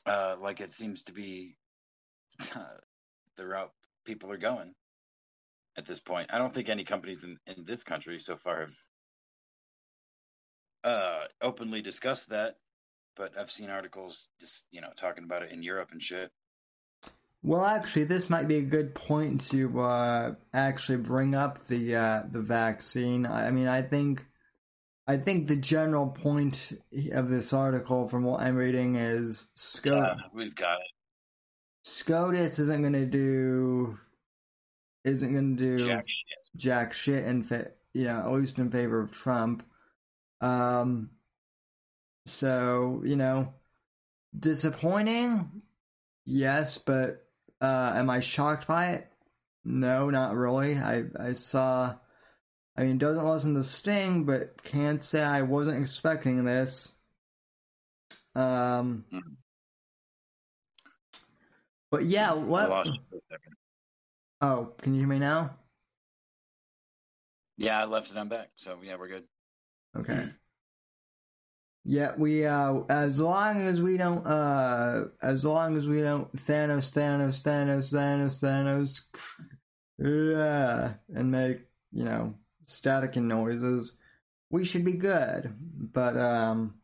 Uh, 0.07 0.37
like 0.39 0.61
it 0.61 0.73
seems 0.73 1.03
to 1.03 1.13
be 1.13 1.57
the 3.37 3.47
route 3.47 3.72
people 4.05 4.30
are 4.32 4.39
going 4.39 4.74
at 5.76 5.87
this 5.87 6.01
point. 6.01 6.30
I 6.32 6.39
don't 6.39 6.55
think 6.55 6.68
any 6.68 6.84
companies 6.84 7.24
in, 7.24 7.39
in 7.47 7.64
this 7.64 7.82
country 7.82 8.18
so 8.18 8.37
far 8.37 8.61
have 8.61 8.74
uh, 10.84 11.24
openly 11.43 11.82
discussed 11.82 12.30
that, 12.30 12.57
but 13.16 13.37
I've 13.39 13.51
seen 13.51 13.70
articles 13.70 14.28
just 14.41 14.66
you 14.70 14.80
know 14.80 14.91
talking 14.97 15.24
about 15.24 15.43
it 15.43 15.51
in 15.53 15.62
Europe 15.62 15.91
and 15.93 16.01
shit. 16.01 16.30
Well, 17.43 17.64
actually, 17.64 18.05
this 18.05 18.28
might 18.28 18.49
be 18.49 18.57
a 18.57 18.62
good 18.62 18.95
point 18.95 19.43
to 19.51 19.80
uh, 19.80 20.34
actually 20.53 20.99
bring 20.99 21.34
up 21.34 21.66
the 21.68 21.97
uh, 21.97 22.22
the 22.30 22.41
vaccine. 22.41 23.26
I 23.26 23.51
mean, 23.51 23.68
I 23.68 23.82
think 23.82 24.24
I 25.07 25.16
think 25.16 25.47
the 25.47 25.57
general 25.57 26.09
point 26.09 26.72
of 27.12 27.30
this 27.30 27.53
article, 27.53 28.09
from 28.09 28.24
what 28.24 28.41
I'm 28.41 28.57
reading, 28.57 28.97
is 28.97 29.47
SCOTUS. 29.55 29.95
Yeah, 29.95 30.14
we've 30.32 30.55
got 30.55 30.80
it. 30.80 30.96
SCOTUS 31.87 32.59
isn't 32.59 32.80
going 32.80 32.95
to 32.95 33.07
do 33.07 33.97
isn't 35.05 35.32
going 35.32 35.57
to 35.57 35.62
do 35.62 35.87
jack 35.87 36.09
shit, 36.09 36.39
jack 36.57 36.93
shit 36.93 37.24
in 37.24 37.45
fa- 37.45 37.70
you 37.95 38.07
know 38.07 38.18
at 38.18 38.32
least 38.32 38.59
in 38.59 38.72
favor 38.72 39.01
of 39.01 39.12
Trump. 39.12 39.64
Um, 40.41 41.11
so 42.26 43.03
you 43.05 43.14
know, 43.14 43.55
disappointing, 44.37 45.62
yes, 46.24 46.76
but 46.76 47.24
uh, 47.61 47.93
am 47.95 48.11
I 48.11 48.18
shocked 48.18 48.66
by 48.66 48.95
it? 48.95 49.07
No, 49.64 50.11
not 50.11 50.34
really. 50.34 50.76
I 50.76 51.05
I 51.16 51.34
saw. 51.34 51.95
I 52.76 52.82
mean, 52.82 52.99
doesn't 52.99 53.24
listen 53.24 53.55
to 53.55 53.62
Sting, 53.62 54.24
but 54.24 54.61
can't 54.64 55.05
say 55.05 55.22
I 55.22 55.43
wasn't 55.43 55.80
expecting 55.80 56.45
this. 56.45 56.89
Um, 58.34 59.05
but 61.91 62.05
yeah, 62.05 62.32
what? 62.32 62.89
Oh, 64.41 64.72
can 64.82 64.95
you 64.95 65.01
hear 65.01 65.09
me 65.09 65.18
now? 65.18 65.57
Yeah, 67.57 67.80
I 67.80 67.84
left 67.84 68.11
it 68.11 68.16
on 68.18 68.28
back, 68.28 68.51
so 68.57 68.78
yeah, 68.82 68.97
we're 68.97 69.09
good. 69.09 69.24
Okay. 69.97 70.28
Yeah, 71.89 72.14
we 72.18 72.45
uh 72.45 72.80
as 72.89 73.20
long 73.20 73.62
as 73.62 73.80
we 73.80 73.97
don't 73.97 74.26
uh 74.26 75.05
as 75.22 75.45
long 75.45 75.76
as 75.76 75.87
we 75.87 76.01
don't 76.01 76.30
Thanos 76.34 76.91
Thanos 76.91 77.43
Thanos 77.43 77.93
Thanos 77.93 78.41
Thanos 78.43 79.03
yeah 79.99 80.95
and 81.14 81.30
make, 81.30 81.61
you 81.93 82.03
know, 82.05 82.34
static 82.64 83.14
and 83.14 83.28
noises, 83.28 83.93
we 84.51 84.64
should 84.64 84.84
be 84.84 84.95
good. 84.95 85.55
But 85.61 86.16
um 86.18 86.74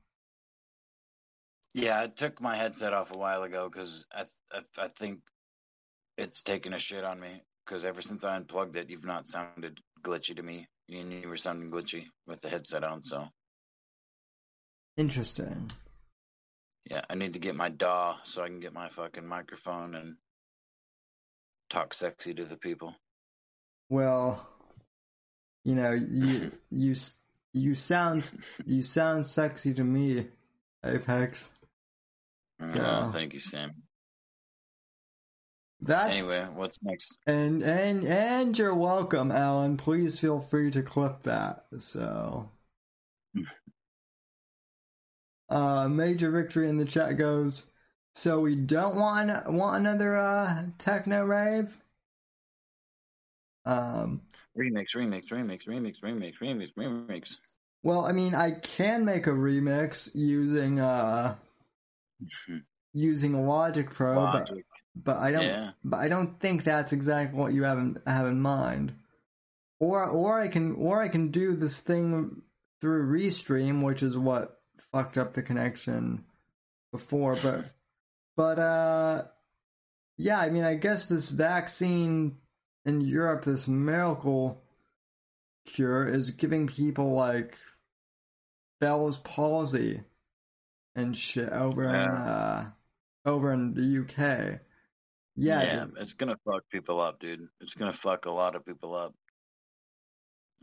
yeah, 1.75 2.01
I 2.01 2.07
took 2.07 2.41
my 2.41 2.55
headset 2.55 2.93
off 2.93 3.13
a 3.13 3.19
while 3.19 3.43
ago 3.43 3.69
cuz 3.71 4.07
I, 4.13 4.27
I 4.53 4.61
I 4.79 4.89
think 4.89 5.21
it's 6.19 6.43
taken 6.43 6.75
a 6.75 6.79
shit 6.79 7.05
on 7.05 7.21
me 7.21 7.43
cuz 7.67 7.85
ever 7.85 8.03
since 8.03 8.25
I 8.25 8.37
unplugged 8.37 8.77
it, 8.77 8.91
you've 8.91 9.05
not 9.05 9.27
sounded 9.27 9.81
glitchy 10.03 10.37
to 10.37 10.43
me 10.43 10.69
and 10.89 11.13
you 11.13 11.29
were 11.29 11.37
sounding 11.37 11.71
glitchy 11.71 12.07
with 12.27 12.41
the 12.41 12.49
headset 12.49 12.85
on. 12.85 13.03
So 13.03 13.29
interesting. 14.97 15.71
Yeah, 16.91 17.03
I 17.09 17.15
need 17.15 17.35
to 17.35 17.39
get 17.39 17.55
my 17.55 17.69
DAW 17.69 18.19
so 18.25 18.43
I 18.43 18.49
can 18.49 18.61
get 18.61 18.73
my 18.73 18.89
fucking 18.89 19.27
microphone 19.27 19.95
and 19.95 20.17
talk 21.71 21.95
sexy 21.95 22.35
to 22.35 22.45
the 22.45 22.57
people. 22.57 22.95
Well, 23.89 24.47
you 25.65 25.75
know, 25.75 25.93
you 25.93 26.53
you 26.71 26.95
you 27.53 27.75
sound 27.75 28.35
you 28.67 28.83
sound 28.83 29.27
sexy 29.27 29.75
to 29.75 29.85
me, 29.85 30.29
Apex. 30.85 31.51
Oh, 32.61 33.11
thank 33.11 33.33
you, 33.33 33.41
Sam. 33.41 33.82
That's, 35.85 36.11
anyway, 36.11 36.47
what's 36.55 36.79
next? 36.83 37.19
And 37.27 37.63
and 37.65 38.05
and 38.07 38.57
you're 38.57 38.75
welcome, 38.75 39.33
Alan. 39.33 39.77
Please 39.77 40.21
feel 40.21 40.39
free 40.39 40.71
to 40.71 40.83
clip 40.83 41.25
that. 41.25 41.65
So, 41.79 42.49
uh, 45.49 45.89
major 45.89 46.31
victory 46.31 46.69
in 46.69 46.77
the 46.77 46.85
chat 46.85 47.19
goes. 47.19 47.65
So 48.15 48.41
we 48.41 48.55
don't 48.55 48.95
want 48.95 49.51
want 49.51 49.77
another 49.79 50.17
uh 50.17 50.67
techno 50.79 51.25
rave. 51.25 51.77
Um, 53.65 54.23
remix, 54.57 54.87
remix, 54.95 55.31
remix, 55.33 55.67
remix, 55.67 55.95
remix, 56.01 56.35
remix, 56.41 56.73
remix. 56.79 57.39
Well, 57.83 58.05
I 58.05 58.13
mean, 58.13 58.37
I 58.37 58.53
can 58.53 59.05
make 59.05 59.27
a 59.27 59.31
remix 59.31 60.11
using 60.15 60.79
uh 60.79 61.35
using 62.93 63.47
Logic 63.47 63.91
Pro, 63.91 64.15
Logic. 64.15 64.47
but 64.49 64.72
but 64.95 65.17
I 65.17 65.33
don't. 65.33 65.45
Yeah. 65.45 65.71
But 65.85 66.01
I 66.01 66.09
don't 66.09 66.39
think 66.41 66.65
that's 66.65 66.93
exactly 66.93 67.39
what 67.39 67.53
you 67.53 67.65
have 67.65 67.79
in, 67.79 67.99
have 68.07 68.27
in 68.27 68.41
mind. 68.41 68.95
Or 69.81 70.05
or 70.05 70.41
I 70.41 70.49
can 70.49 70.77
or 70.77 71.03
I 71.03 71.09
can 71.09 71.31
do 71.31 71.57
this 71.57 71.81
thing 71.81 72.43
through 72.81 73.19
Restream, 73.19 73.83
which 73.83 74.03
is 74.03 74.17
what 74.17 74.61
fucked 74.93 75.19
up 75.19 75.35
the 75.35 75.43
connection 75.43 76.25
before. 76.93 77.37
But 77.43 77.65
but 78.37 78.59
uh, 78.59 79.25
yeah. 80.19 80.39
I 80.39 80.51
mean, 80.51 80.65
I 80.65 80.75
guess 80.75 81.07
this 81.07 81.31
vaccine 81.31 82.37
in 82.85 83.01
Europe, 83.01 83.45
this 83.45 83.67
miracle 83.67 84.63
cure, 85.65 86.07
is 86.07 86.33
giving 86.33 86.67
people 86.67 87.13
like 87.13 87.57
Bell's 88.81 89.19
palsy 89.19 90.03
and 90.95 91.17
shit 91.17 91.49
over 91.49 91.85
in 91.85 91.95
uh 91.95 92.71
over 93.25 93.53
in 93.53 93.75
the 93.75 94.03
UK. 94.03 94.61
Yeah, 95.37 95.63
yeah, 95.63 95.87
it's 95.99 96.13
gonna 96.13 96.37
fuck 96.45 96.63
people 96.71 97.01
up, 97.01 97.19
dude. 97.19 97.47
It's 97.61 97.75
gonna 97.75 97.93
fuck 97.93 98.27
a 98.27 98.31
lot 98.31 98.55
of 98.55 98.65
people 98.65 98.95
up. 98.95 99.15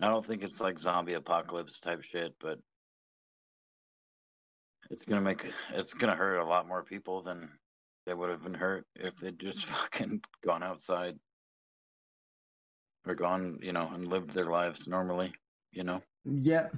I 0.01 0.07
don't 0.07 0.26
think 0.26 0.43
it's 0.43 0.61
like 0.61 0.80
zombie 0.80 1.13
apocalypse 1.13 1.80
type 1.80 2.03
shit, 2.03 2.34
but 2.39 2.59
it's 4.89 5.05
gonna 5.05 5.22
make 5.22 5.45
it's 5.74 5.93
gonna 5.93 6.15
hurt 6.15 6.38
a 6.38 6.45
lot 6.45 6.67
more 6.67 6.84
people 6.84 7.22
than 7.22 7.49
they 8.05 8.13
would 8.13 8.30
have 8.30 8.43
been 8.43 8.53
hurt 8.53 8.86
if 8.95 9.17
they'd 9.17 9.39
just 9.39 9.65
fucking 9.65 10.22
gone 10.45 10.63
outside 10.63 11.15
or 13.07 13.15
gone, 13.15 13.59
you 13.61 13.74
know, 13.74 13.89
and 13.93 14.07
lived 14.07 14.32
their 14.32 14.45
lives 14.45 14.88
normally, 14.88 15.34
you 15.72 15.84
know. 15.84 16.01
Yep. 16.26 16.76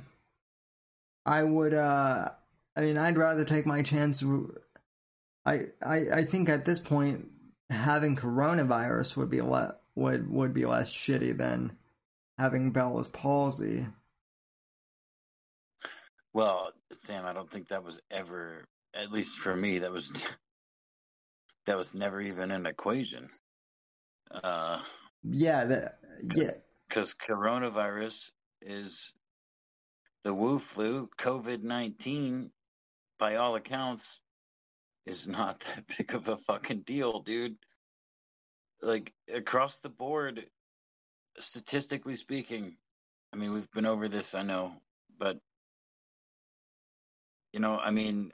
I 1.26 1.44
would 1.44 1.74
uh 1.74 2.30
I 2.76 2.82
mean 2.82 2.98
I'd 2.98 3.18
rather 3.18 3.44
take 3.44 3.66
my 3.66 3.82
chance 3.82 4.24
I 5.46 5.68
I 5.84 5.96
I 6.14 6.24
think 6.24 6.50
at 6.50 6.66
this 6.66 6.80
point 6.80 7.31
having 7.72 8.16
coronavirus 8.16 9.16
would 9.18 9.30
be 9.30 9.42
le- 9.42 9.78
would 9.96 10.30
would 10.30 10.54
be 10.54 10.66
less 10.66 10.92
shitty 10.92 11.36
than 11.38 11.78
having 12.38 12.72
Bell's 12.72 13.08
palsy. 13.08 13.88
Well, 16.34 16.72
Sam, 16.94 17.26
I 17.26 17.34
don't 17.34 17.50
think 17.50 17.70
that 17.70 17.84
was 17.84 18.00
ever 18.10 18.66
at 18.94 19.12
least 19.12 19.38
for 19.38 19.56
me 19.56 19.80
that 19.80 19.92
was 19.92 20.12
that 21.66 21.78
was 21.78 21.96
never 21.96 22.22
even 22.22 22.52
an 22.52 22.66
equation. 22.66 23.30
Uh 24.32 24.80
Yeah, 25.24 25.66
that 25.66 26.00
yeah. 26.36 26.52
because 26.88 27.14
coronavirus 27.14 28.32
is 28.62 29.14
the 30.24 30.34
Wu 30.34 30.60
flu, 30.60 31.10
COVID 31.18 31.64
19, 31.64 32.52
by 33.18 33.36
all 33.36 33.56
accounts, 33.56 34.21
is 35.06 35.28
not 35.28 35.60
that 35.60 35.86
big 35.98 36.14
of 36.14 36.28
a 36.28 36.38
fucking 36.38 36.82
deal, 36.82 37.20
dude. 37.20 37.58
Like, 38.82 39.14
across 39.34 39.78
the 39.78 39.90
board, 39.90 40.46
statistically 41.40 42.16
speaking, 42.16 42.78
I 43.34 43.38
mean, 43.38 43.54
we've 43.54 43.72
been 43.72 43.86
over 43.86 44.10
this, 44.10 44.36
I 44.36 44.44
know, 44.44 44.74
but, 45.18 45.38
you 47.54 47.60
know, 47.60 47.78
I 47.78 47.92
mean, 47.92 48.32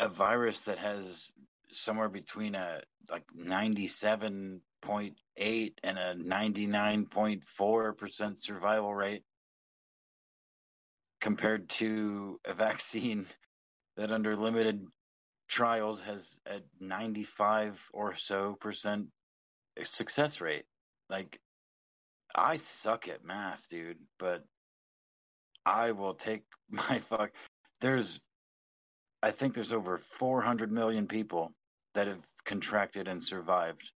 a 0.00 0.08
virus 0.08 0.62
that 0.62 0.78
has 0.78 1.32
somewhere 1.70 2.08
between 2.08 2.54
a 2.54 2.80
like 3.08 3.24
97 3.34 4.60
0.8 4.84 5.72
and 5.82 5.98
a 5.98 6.14
99.4% 6.14 8.40
survival 8.40 8.94
rate 8.94 9.24
compared 11.20 11.68
to 11.68 12.38
a 12.44 12.54
vaccine 12.54 13.26
that 13.96 14.12
under 14.12 14.36
limited 14.36 14.86
trials 15.48 16.00
has 16.00 16.38
a 16.46 16.60
95 16.80 17.90
or 17.92 18.14
so 18.14 18.56
percent 18.60 19.06
success 19.82 20.40
rate 20.40 20.64
like 21.08 21.38
i 22.34 22.56
suck 22.56 23.08
at 23.08 23.24
math 23.24 23.68
dude 23.68 23.98
but 24.18 24.44
i 25.64 25.92
will 25.92 26.14
take 26.14 26.42
my 26.70 26.98
fuck 26.98 27.30
there's 27.80 28.20
i 29.22 29.30
think 29.30 29.54
there's 29.54 29.72
over 29.72 29.98
400 29.98 30.72
million 30.72 31.06
people 31.06 31.52
that 31.94 32.06
have 32.06 32.24
contracted 32.44 33.08
and 33.08 33.22
survived 33.22 33.92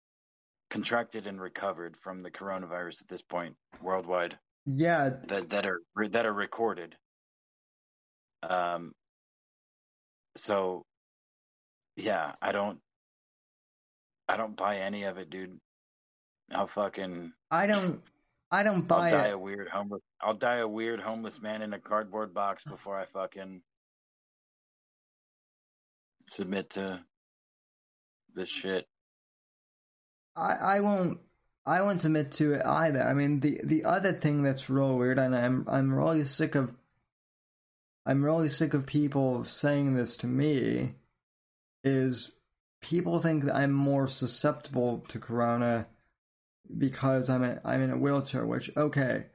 contracted 0.69 1.25
and 1.25 1.41
recovered 1.41 1.97
from 1.97 2.21
the 2.21 2.31
coronavirus 2.31 3.01
at 3.01 3.07
this 3.07 3.21
point 3.21 3.55
worldwide 3.81 4.37
Yeah, 4.65 5.09
that 5.27 5.49
that 5.49 5.65
are 5.65 5.81
that 6.11 6.25
are 6.25 6.33
recorded. 6.33 6.95
Um. 8.43 8.93
So, 10.37 10.85
yeah, 12.03 12.33
I 12.41 12.51
don't, 12.51 12.79
I 14.27 14.37
don't 14.37 14.55
buy 14.57 14.77
any 14.77 15.03
of 15.03 15.17
it, 15.17 15.29
dude. 15.29 15.59
I'll 16.51 16.67
fucking, 16.67 17.33
I 17.51 17.67
don't 17.67 18.01
I 18.51 18.63
don't 18.63 18.87
buy 18.87 19.11
I'll 19.11 19.17
die 19.17 19.27
it. 19.27 19.33
a 19.33 19.37
weird 19.37 19.69
homeless. 19.69 20.01
I'll 20.21 20.33
die 20.33 20.57
a 20.57 20.67
weird 20.67 20.99
homeless 20.99 21.41
man 21.41 21.61
in 21.61 21.73
a 21.73 21.79
cardboard 21.79 22.33
box 22.33 22.63
before 22.63 22.99
I 22.99 23.05
fucking 23.05 23.61
submit 26.27 26.71
to 26.71 27.01
this 28.33 28.49
shit. 28.49 28.87
I, 30.35 30.77
I 30.77 30.79
won't 30.81 31.19
I 31.65 31.81
won't 31.81 32.01
submit 32.01 32.31
to 32.33 32.53
it 32.53 32.65
either. 32.65 33.03
I 33.03 33.13
mean 33.13 33.39
the 33.39 33.61
the 33.63 33.85
other 33.85 34.13
thing 34.13 34.41
that's 34.41 34.69
real 34.69 34.97
weird 34.97 35.19
and 35.19 35.35
I'm 35.35 35.65
I'm 35.67 35.93
really 35.93 36.23
sick 36.23 36.55
of 36.55 36.73
I'm 38.05 38.25
really 38.25 38.49
sick 38.49 38.73
of 38.73 38.87
people 38.87 39.43
saying 39.43 39.93
this 39.95 40.17
to 40.17 40.27
me 40.27 40.95
is 41.89 42.31
people 42.81 43.19
think 43.19 43.45
that 43.45 43.55
I'm 43.55 43.71
more 43.71 44.07
susceptible 44.07 44.99
to 45.09 45.19
corona 45.19 45.87
because 46.77 47.29
I'm 47.29 47.43
a, 47.43 47.59
I'm 47.65 47.81
in 47.81 47.91
a 47.91 47.97
wheelchair, 47.97 48.45
which 48.45 48.71
okay. 48.77 49.25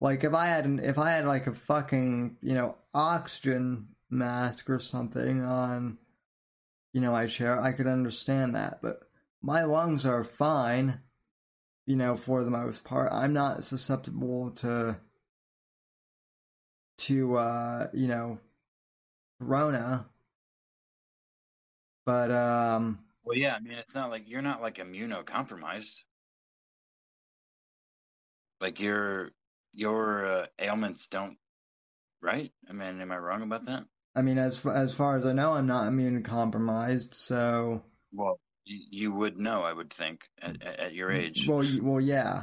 Like 0.00 0.24
if 0.24 0.34
I 0.34 0.46
had 0.46 0.64
an, 0.64 0.80
if 0.80 0.98
I 0.98 1.12
had 1.12 1.26
like 1.26 1.46
a 1.46 1.54
fucking, 1.54 2.38
you 2.42 2.54
know, 2.54 2.76
oxygen 2.92 3.88
mask 4.10 4.68
or 4.68 4.80
something 4.80 5.42
on 5.42 5.98
you 6.92 7.00
know, 7.00 7.12
my 7.12 7.26
chair, 7.26 7.60
I 7.60 7.72
could 7.72 7.86
understand 7.86 8.54
that, 8.54 8.80
but 8.82 9.00
my 9.40 9.64
lungs 9.64 10.04
are 10.04 10.24
fine, 10.24 11.00
you 11.86 11.96
know, 11.96 12.16
for 12.16 12.44
the 12.44 12.50
most 12.50 12.84
part. 12.84 13.10
I'm 13.12 13.32
not 13.32 13.64
susceptible 13.64 14.50
to 14.56 14.98
to 16.98 17.36
uh, 17.36 17.88
you 17.92 18.08
know, 18.08 18.38
corona. 19.40 20.06
But 22.04 22.30
um 22.30 22.98
Well, 23.24 23.36
yeah, 23.36 23.54
I 23.54 23.60
mean, 23.60 23.78
it's 23.78 23.94
not 23.94 24.10
like 24.10 24.28
you're 24.28 24.42
not 24.42 24.60
like 24.60 24.76
immunocompromised. 24.76 26.02
Like 28.60 28.80
your 28.80 29.30
your 29.74 30.26
uh, 30.26 30.46
ailments 30.58 31.08
don't, 31.08 31.36
right? 32.20 32.52
I 32.68 32.72
mean, 32.72 33.00
am 33.00 33.10
I 33.12 33.18
wrong 33.18 33.42
about 33.42 33.66
that? 33.66 33.84
I 34.14 34.22
mean 34.22 34.38
as 34.38 34.64
as 34.66 34.94
far 34.94 35.16
as 35.16 35.26
I 35.26 35.32
know, 35.32 35.52
I'm 35.52 35.66
not 35.66 35.88
immune 35.88 36.22
compromised, 36.22 37.14
so 37.14 37.82
Well, 38.12 38.38
you, 38.64 38.80
you 38.90 39.12
would 39.12 39.38
know, 39.38 39.62
I 39.62 39.72
would 39.72 39.90
think, 39.90 40.28
at, 40.40 40.62
at 40.62 40.94
your 40.94 41.10
age. 41.10 41.46
well, 41.46 41.66
well, 41.82 42.00
yeah, 42.00 42.42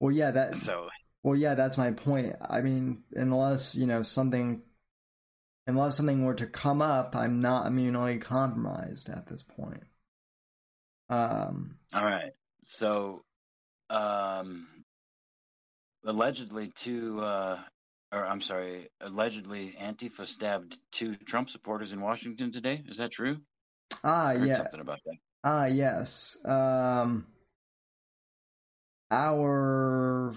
well, 0.00 0.12
yeah, 0.14 0.30
that 0.30 0.56
So, 0.56 0.88
Well, 1.22 1.36
yeah, 1.36 1.54
that's 1.54 1.76
my 1.76 1.90
point. 1.90 2.36
I 2.40 2.60
mean, 2.62 3.02
unless 3.12 3.74
you 3.74 3.86
know 3.86 4.02
something, 4.02 4.62
unless 5.68 5.98
something 5.98 6.24
were 6.24 6.34
to 6.34 6.46
come 6.46 6.80
up, 6.82 7.14
I'm 7.14 7.40
not 7.40 7.66
immunely 7.66 8.18
compromised 8.18 9.08
at 9.10 9.26
this 9.26 9.42
point. 9.42 9.84
Um, 11.10 11.76
all 11.94 12.04
right. 12.04 12.32
So, 12.64 13.22
um, 13.90 14.66
allegedly, 16.04 16.72
two, 16.74 17.20
uh, 17.20 17.58
or 18.12 18.26
I'm 18.26 18.40
sorry, 18.40 18.88
allegedly, 19.02 19.76
Antifa 19.80 20.26
stabbed 20.26 20.78
two 20.90 21.14
Trump 21.16 21.50
supporters 21.50 21.92
in 21.92 22.00
Washington 22.00 22.50
today. 22.50 22.82
Is 22.88 22.96
that 22.96 23.12
true? 23.12 23.38
ah, 24.04 24.32
yeah, 24.32 24.54
something 24.56 24.80
about 24.80 25.00
that. 25.04 25.16
ah, 25.44 25.66
yes. 25.66 26.36
Um, 26.44 27.26
our 29.10 30.32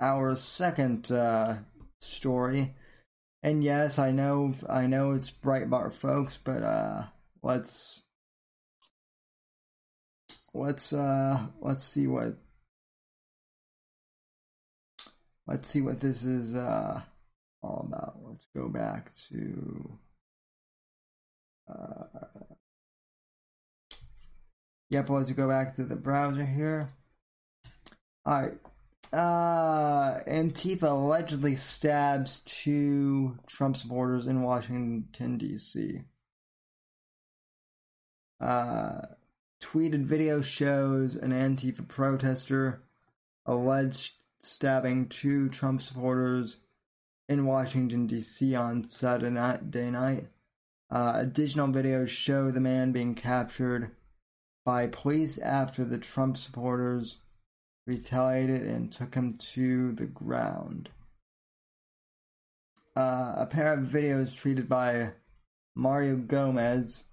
our 0.00 0.36
second 0.36 1.10
uh, 1.10 1.56
story, 2.00 2.74
and 3.42 3.64
yes, 3.64 3.98
I 3.98 4.12
know, 4.12 4.54
I 4.68 4.86
know 4.86 5.12
it's 5.12 5.30
Breitbart, 5.30 5.92
folks, 5.92 6.38
but 6.42 6.62
uh, 6.62 7.04
let's 7.42 8.00
let's 10.54 10.92
uh 10.92 11.46
let's 11.60 11.82
see 11.82 12.06
what 12.06 12.36
let's 15.46 15.68
see 15.68 15.80
what 15.80 15.98
this 16.00 16.24
is 16.24 16.54
uh 16.54 17.00
all 17.62 17.86
about. 17.88 18.18
Let's 18.22 18.46
go 18.54 18.68
back 18.68 19.12
to 19.30 19.98
uh 21.68 22.42
Yep, 24.90 25.08
let's 25.08 25.32
go 25.32 25.48
back 25.48 25.72
to 25.74 25.84
the 25.84 25.96
browser 25.96 26.44
here. 26.44 26.92
Alright. 28.28 28.58
Uh 29.12 30.20
Antifa 30.24 30.90
allegedly 30.90 31.54
stabs 31.54 32.40
two 32.46 33.38
Trump 33.46 33.76
supporters 33.76 34.26
in 34.26 34.42
Washington 34.42 35.38
DC. 35.38 36.04
Uh 38.40 39.02
tweeted 39.60 40.04
video 40.04 40.40
shows 40.42 41.14
an 41.14 41.30
Antifa 41.30 41.86
protester 41.86 42.82
alleged 43.46 44.14
stabbing 44.38 45.08
two 45.08 45.48
Trump 45.48 45.80
supporters 45.82 46.58
in 47.28 47.46
Washington, 47.46 48.06
D.C. 48.06 48.54
on 48.54 48.88
Saturday 48.88 49.90
night. 49.90 50.26
Uh, 50.90 51.12
additional 51.16 51.68
videos 51.68 52.08
show 52.08 52.50
the 52.50 52.60
man 52.60 52.92
being 52.92 53.14
captured 53.14 53.92
by 54.64 54.86
police 54.86 55.38
after 55.38 55.84
the 55.84 55.98
Trump 55.98 56.36
supporters 56.36 57.18
retaliated 57.86 58.62
and 58.62 58.92
took 58.92 59.14
him 59.14 59.36
to 59.38 59.92
the 59.92 60.06
ground. 60.06 60.88
uh, 62.96 63.34
a 63.38 63.46
pair 63.46 63.72
of 63.72 63.80
videos 63.80 64.34
treated 64.36 64.68
by 64.68 65.12
Mario 65.74 66.16
Gomez 66.16 67.04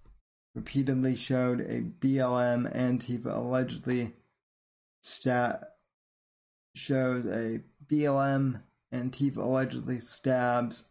repeatedly 0.56 1.16
showed 1.16 1.62
a 1.62 1.82
BLM 1.82 2.76
Antifa 2.76 3.36
allegedly 3.36 4.14
stat 5.02 5.76
shows 6.76 7.26
a 7.26 7.62
BLM 7.88 8.62
Antifa 8.94 9.38
allegedly 9.38 10.00
stabs 10.00 10.84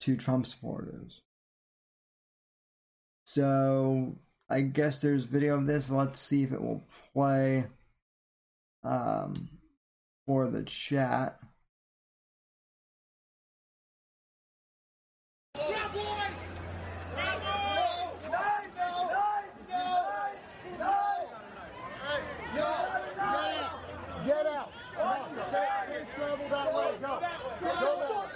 two 0.00 0.16
Trump 0.16 0.46
supporters. 0.46 1.22
So 3.24 4.16
I 4.48 4.60
guess 4.60 5.00
there's 5.00 5.24
video 5.24 5.56
of 5.56 5.66
this. 5.66 5.88
Let's 5.88 6.20
see 6.20 6.42
if 6.42 6.52
it 6.52 6.62
will 6.62 6.84
play 7.14 7.66
um, 8.86 9.48
for 10.24 10.46
the 10.46 10.62
chat. 10.62 11.38
Get 24.24 24.46
out. 24.46 24.72
Can't 24.96 26.08
travel 26.16 26.48
that 26.48 26.74
way. 26.74 26.90
Go. 27.00 27.20
Go 27.60 28.00
back. 28.00 28.26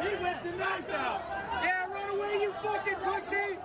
He 0.00 0.08
went 0.22 0.42
the 0.42 0.50
knife 0.52 0.90
out. 0.94 1.20
Yeah, 1.62 1.86
run 1.86 2.08
away, 2.10 2.34
you 2.42 2.52
fucking 2.62 2.94
pussy. 2.96 3.58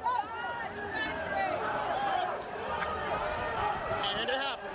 And 4.20 4.30
it 4.30 4.36
happened. 4.36 4.70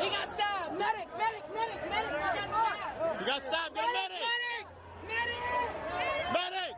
He 0.00 0.08
got 0.08 0.26
stabbed. 0.32 0.78
Medic, 0.78 1.08
medic, 1.18 1.44
medic, 1.54 1.80
medic. 1.90 2.12
He 2.12 2.18
got 2.20 2.32
stabbed. 2.32 3.20
You 3.20 3.26
got 3.26 3.42
stabbed. 3.42 3.74
Get 3.74 3.84
a 3.84 3.86
medic. 3.92 4.22
Medic, 5.06 5.38
medic, 6.32 6.32
Medic. 6.32 6.74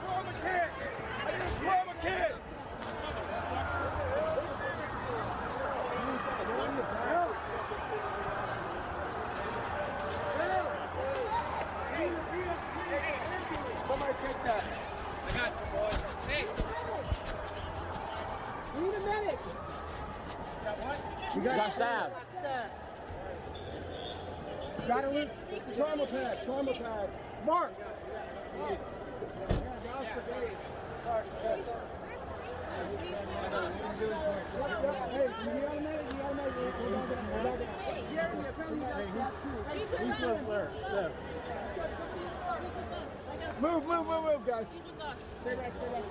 Swarm 0.00 0.26
a 0.26 0.32
kid. 0.32 0.68
I 1.26 1.28
just 1.38 1.54
swarm 1.60 1.88
a 1.88 1.90
kid. 2.00 2.34
Somebody 13.88 14.14
take 14.22 14.40
that. 14.44 14.62
I 15.26 15.30
got 15.36 15.48
you, 15.48 15.66
boy. 15.72 15.92
Hey. 16.28 16.44
We 18.76 18.80
need 18.82 18.94
a 18.94 18.96
medic. 19.00 19.38
You 21.48 21.56
got 21.56 21.72
stabbed. 21.72 22.14
Got 24.86 25.04
it 25.04 25.12
with 25.12 25.30
trauma 25.76 26.06
pad, 26.06 26.44
trauma 26.44 26.72
pad. 26.74 27.08
Mark. 27.46 27.72
Hey, 28.60 28.78
got 34.98 35.76
a 35.76 35.80
medic, 35.80 36.10
got 36.10 36.30
a 36.30 36.34
medic. 36.34 36.54
Hold 36.74 36.94
on, 36.94 37.08
hold. 37.40 37.60
Jeremy, 38.12 38.44
apparently 38.48 38.78
you 38.78 38.84
got 38.84 39.00
stabbed. 40.92 41.14
Move, 43.60 43.86
move, 43.86 44.06
move, 44.06 44.24
move, 44.24 44.46
guys. 44.46 44.66
Stay 45.40 45.54
back, 45.54 45.72
stay 45.74 45.88
back, 45.88 46.04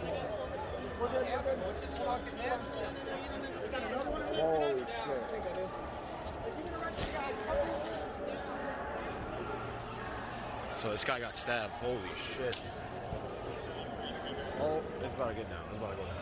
stay 0.00 0.10
back. 0.10 0.49
Holy 1.00 1.16
shit. 4.80 5.22
So 10.82 10.90
this 10.90 11.04
guy 11.04 11.20
got 11.20 11.36
stabbed. 11.36 11.72
Holy 11.74 11.96
shit. 12.36 12.60
Oh, 14.60 14.82
it's 15.02 15.14
about 15.14 15.28
to 15.28 15.34
get 15.34 15.48
down. 15.48 15.64
It's 15.70 15.78
about 15.78 15.90
to 15.92 15.96
go 15.96 16.02
down. 16.04 16.16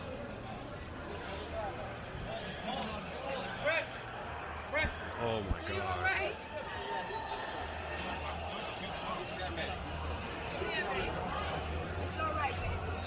Oh 5.21 5.41
my 5.41 5.59
god. 5.67 5.83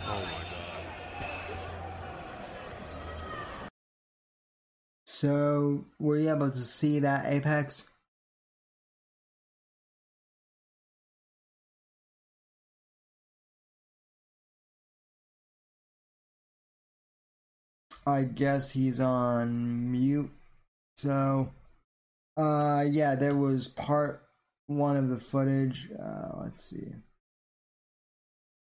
Oh 0.04 0.20
my 0.20 0.32
god. 0.36 0.62
So, 5.22 5.84
were 6.00 6.16
you 6.16 6.30
able 6.30 6.50
to 6.50 6.58
see 6.58 6.98
that 6.98 7.26
Apex? 7.26 7.84
I 18.04 18.24
guess 18.24 18.70
he's 18.70 18.98
on 18.98 19.92
mute. 19.92 20.32
So, 20.96 21.52
uh, 22.36 22.84
yeah, 22.90 23.14
there 23.14 23.36
was 23.36 23.68
part 23.68 24.24
one 24.66 24.96
of 24.96 25.08
the 25.08 25.20
footage. 25.20 25.88
Uh, 25.92 26.40
let's 26.42 26.64
see. 26.64 26.94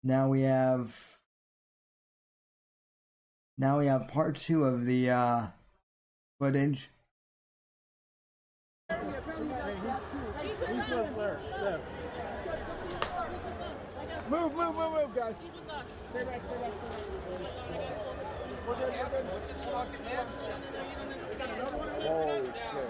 Now 0.02 0.30
we 0.30 0.44
have. 0.44 0.98
Now 3.58 3.80
we 3.80 3.88
have 3.88 4.08
part 4.08 4.38
two 4.38 4.64
of 4.64 4.86
the 4.86 5.10
uh, 5.10 5.48
footage. 6.40 6.90
Move, 14.30 14.56
move, 14.56 14.76
move, 14.76 14.92
move, 14.92 15.16
guys. 15.16 15.36
Stay 16.10 16.24
back, 16.24 16.42
stay 16.44 16.58
back, 16.58 16.74
stay 16.74 17.78
back. 17.78 17.88
We're 18.68 18.76
good, 18.76 18.94
we're 18.94 19.10
good. 19.10 19.26
Holy 22.02 22.46
shit. 22.46 22.90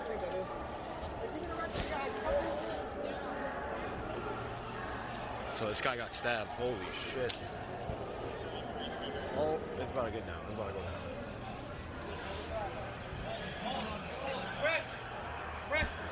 So 5.60 5.64
this 5.68 5.82
guy 5.82 5.98
got 5.98 6.14
stabbed. 6.14 6.50
Holy 6.52 6.76
shit. 7.14 7.38
Oh, 9.38 9.60
it's 9.80 9.92
about 9.92 10.06
to 10.06 10.12
get 10.12 10.26
down. 10.28 10.40
It's 10.46 10.56
about 10.56 10.68
to 10.68 10.74
go 10.74 10.80
down. 10.80 11.17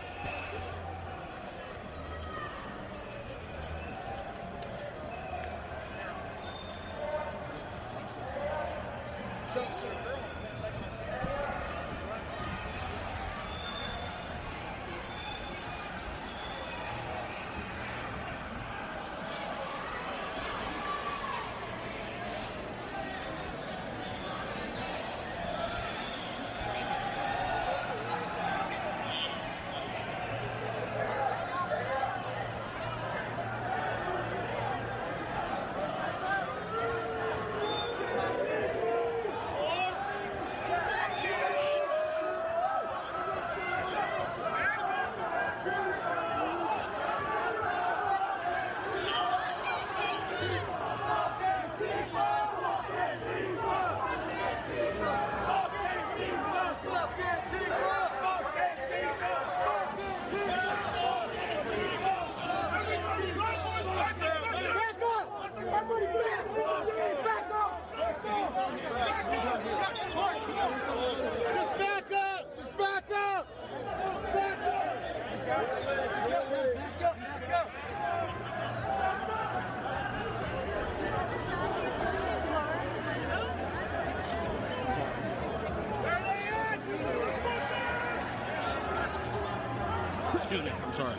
excuse 90.47 90.63
me. 90.63 90.71
I'm 90.87 90.95
sorry. 90.95 91.15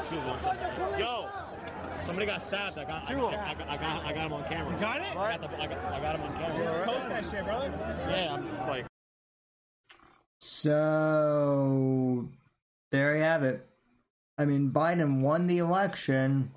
Excuse 0.00 0.22
me. 0.22 0.30
One 0.30 0.40
second. 0.40 1.00
Yo, 1.00 1.28
somebody 2.14 2.30
got 2.30 2.42
stabbed. 2.42 2.78
I 2.78 2.84
got, 2.84 3.10
I 3.10 3.14
got, 3.14 3.34
I 3.34 3.54
got, 3.54 3.68
I 3.68 3.76
got, 3.76 4.04
I 4.04 4.12
got 4.12 4.26
him 4.26 4.32
on 4.34 4.44
camera. 4.44 4.72
You 4.72 4.80
got 4.80 5.00
it? 5.00 5.16
I 5.16 5.36
got, 5.36 5.40
the, 5.40 5.60
I 5.60 5.66
got, 5.66 5.84
I 5.92 6.00
got 6.00 6.14
him 6.14 6.22
on 6.22 6.36
camera. 6.36 6.86
Post 6.86 7.08
that 7.08 7.24
shit, 7.28 7.44
brother. 7.44 7.72
Yeah, 8.08 8.34
I'm 8.34 8.68
like. 8.68 8.86
So 10.38 12.28
there 12.92 13.16
you 13.16 13.22
have 13.24 13.42
it. 13.42 13.66
I 14.38 14.44
mean, 14.44 14.70
Biden 14.70 15.22
won 15.22 15.48
the 15.48 15.58
election. 15.58 16.52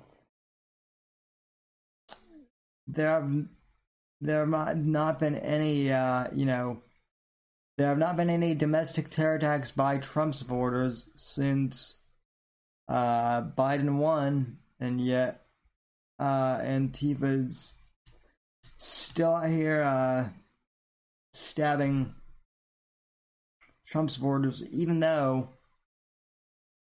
There 2.86 3.08
have 3.08 3.28
there 4.20 4.46
have 4.46 4.76
not 4.78 5.18
been 5.18 5.34
any, 5.34 5.90
uh, 5.92 6.28
you 6.32 6.46
know, 6.46 6.82
there 7.78 7.88
have 7.88 7.98
not 7.98 8.16
been 8.16 8.30
any 8.30 8.54
domestic 8.54 9.10
terror 9.10 9.34
attacks 9.34 9.72
by 9.72 9.98
Trump 9.98 10.36
supporters 10.36 11.08
since 11.16 11.96
uh, 12.88 13.42
Biden 13.42 13.96
won, 13.96 14.58
and 14.78 15.00
yet 15.00 15.47
uh, 16.18 16.58
Antifa's 16.62 17.72
still 18.76 19.34
out 19.34 19.48
here 19.48 19.82
uh, 19.82 20.28
stabbing 21.32 22.14
Trump 23.86 24.10
supporters, 24.10 24.62
even 24.70 25.00
though 25.00 25.50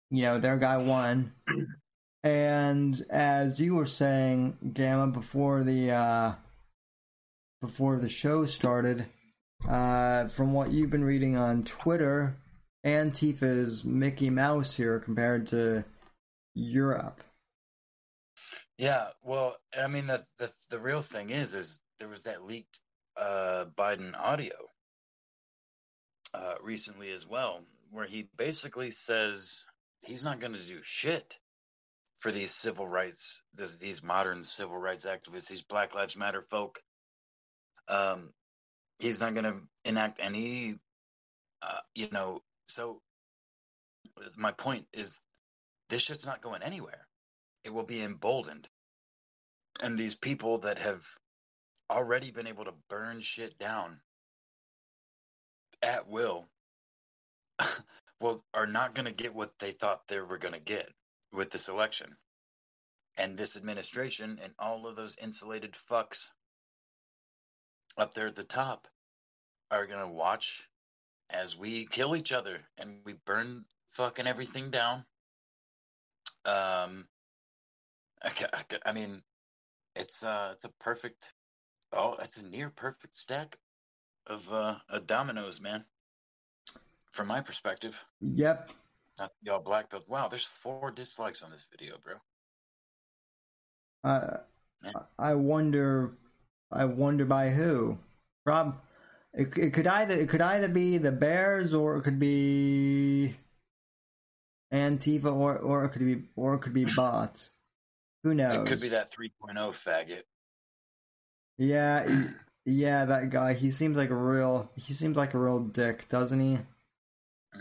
you 0.10 0.24
know 0.24 0.40
their 0.40 0.58
guy 0.58 0.78
won. 0.78 1.34
And 2.24 3.02
as 3.10 3.60
you 3.60 3.76
were 3.76 3.86
saying, 3.86 4.58
Gamma, 4.74 5.08
before 5.08 5.64
the 5.64 5.92
uh, 5.92 6.34
before 7.62 7.98
the 7.98 8.10
show 8.10 8.46
started, 8.46 9.06
uh, 9.68 10.28
from 10.28 10.54
what 10.54 10.72
you've 10.72 10.90
been 10.90 11.04
reading 11.04 11.38
on 11.38 11.64
Twitter, 11.64 12.36
Antifa's 12.84 13.84
Mickey 13.84 14.30
Mouse 14.30 14.76
here 14.76 15.00
compared 15.00 15.48
to 15.48 15.86
Europe. 16.54 17.22
Yeah, 18.78 19.08
well, 19.24 19.56
I 19.78 19.88
mean, 19.88 20.08
the 20.08 20.24
the 20.38 20.52
the 20.70 20.80
real 20.80 21.02
thing 21.02 21.30
is, 21.32 21.54
is 21.54 21.82
there 22.00 22.10
was 22.10 22.24
that 22.24 22.44
leaked 22.44 22.80
uh, 23.18 23.66
Biden 23.78 24.16
audio 24.18 24.54
uh, 26.34 26.56
recently 26.64 27.12
as 27.12 27.26
well, 27.28 27.66
where 27.92 28.06
he 28.08 28.30
basically 28.38 28.92
says 28.92 29.66
he's 30.06 30.24
not 30.24 30.40
going 30.40 30.54
to 30.54 30.64
do 30.68 30.80
shit 30.84 31.38
for 32.18 32.32
these 32.32 32.54
civil 32.54 32.88
rights, 32.88 33.42
this, 33.54 33.78
these 33.78 34.04
modern 34.04 34.44
civil 34.44 34.78
rights 34.78 35.06
activists, 35.06 35.48
these 35.48 35.64
Black 35.64 35.96
Lives 35.96 36.18
Matter 36.18 36.42
folk. 36.42 36.82
Um, 37.88 38.34
he's 39.00 39.22
not 39.22 39.34
going 39.34 39.46
to 39.46 39.62
enact 39.86 40.20
any, 40.22 40.80
uh, 41.62 41.80
you 41.96 42.10
know. 42.12 42.42
So 42.66 43.02
my 44.36 44.52
point 44.52 44.88
is, 44.94 45.22
this 45.90 46.04
shit's 46.04 46.26
not 46.26 46.42
going 46.42 46.64
anywhere. 46.64 47.07
It 47.64 47.74
will 47.74 47.86
be 47.86 48.02
emboldened, 48.02 48.70
and 49.84 49.98
these 49.98 50.16
people 50.16 50.60
that 50.60 50.80
have 50.80 51.06
already 51.90 52.32
been 52.32 52.48
able 52.48 52.66
to 52.66 52.74
burn 52.90 53.22
shit 53.22 53.58
down 53.58 54.02
at 55.82 56.08
will 56.08 56.50
well 58.20 58.44
are 58.54 58.68
not 58.68 58.94
going 58.94 59.06
to 59.06 59.12
get 59.12 59.36
what 59.36 59.52
they 59.60 59.72
thought 59.72 60.08
they 60.08 60.20
were 60.22 60.38
going 60.38 60.54
to 60.54 60.60
get 60.60 60.90
with 61.32 61.52
this 61.52 61.70
election. 61.70 62.16
And 63.18 63.38
this 63.38 63.58
administration 63.58 64.40
and 64.44 64.54
all 64.60 64.86
of 64.86 64.96
those 64.96 65.16
insulated 65.22 65.74
fucks 65.74 66.30
up 67.98 68.14
there 68.14 68.28
at 68.28 68.36
the 68.36 68.44
top 68.44 68.88
are 69.72 69.88
going 69.88 70.00
to 70.00 70.08
watch 70.08 70.68
as 71.30 71.58
we 71.58 71.88
kill 71.88 72.16
each 72.16 72.32
other 72.32 72.60
and 72.78 73.00
we 73.04 73.14
burn 73.26 73.66
fucking 73.90 74.28
everything 74.28 74.70
down. 74.70 75.06
Um 76.46 77.08
I, 78.24 78.32
I 78.86 78.92
mean 78.94 79.22
it's 79.96 80.24
uh 80.24 80.52
it's 80.54 80.66
a 80.66 80.72
perfect 80.80 81.34
oh 81.94 82.16
it's 82.22 82.38
a 82.38 82.46
near 82.46 82.70
perfect 82.70 83.18
stack 83.18 83.58
of 84.30 84.52
uh, 84.52 84.76
uh 84.90 85.00
dominoes, 85.06 85.62
man. 85.62 85.86
From 87.12 87.28
my 87.28 87.42
perspective. 87.42 88.06
Yep. 88.22 88.70
Not 89.20 89.32
y'all 89.42 89.60
black 89.60 89.90
belt. 89.90 90.06
Wow, 90.08 90.28
there's 90.28 90.46
four 90.46 90.92
dislikes 90.92 91.42
on 91.42 91.50
this 91.50 91.68
video, 91.72 91.96
bro. 92.04 92.16
Uh, 94.04 94.38
I 95.18 95.34
wonder. 95.34 96.14
I 96.72 96.86
wonder 96.86 97.26
by 97.26 97.50
who. 97.50 97.98
Rob. 98.46 98.80
It, 99.34 99.58
it 99.58 99.74
could 99.74 99.88
either 99.88 100.16
it 100.16 100.30
could 100.30 100.42
either 100.42 100.68
be 100.68 100.98
the 100.98 101.12
Bears 101.12 101.74
or 101.74 101.98
it 101.98 102.04
could 102.04 102.20
be 102.20 103.36
Antifa 104.74 105.34
or 105.34 105.58
or 105.58 105.86
it 105.86 105.90
could 105.90 106.06
be 106.06 106.24
or 106.36 106.56
it 106.56 106.60
could 106.60 106.74
be 106.74 106.86
bots. 106.96 107.52
Who 108.28 108.34
knows? 108.34 108.56
It 108.56 108.66
could 108.66 108.82
be 108.82 108.90
that 108.90 109.10
3.0 109.10 109.56
faggot. 109.72 110.24
Yeah, 111.58 112.28
yeah, 112.66 113.06
that 113.06 113.30
guy. 113.30 113.54
He 113.54 113.72
seems 113.72 113.96
like 113.96 114.10
a 114.10 114.16
real. 114.16 114.70
He 114.76 114.92
seems 114.92 115.16
like 115.16 115.34
a 115.34 115.40
real 115.40 115.60
dick, 115.60 116.10
doesn't 116.10 116.38
he? 116.38 116.60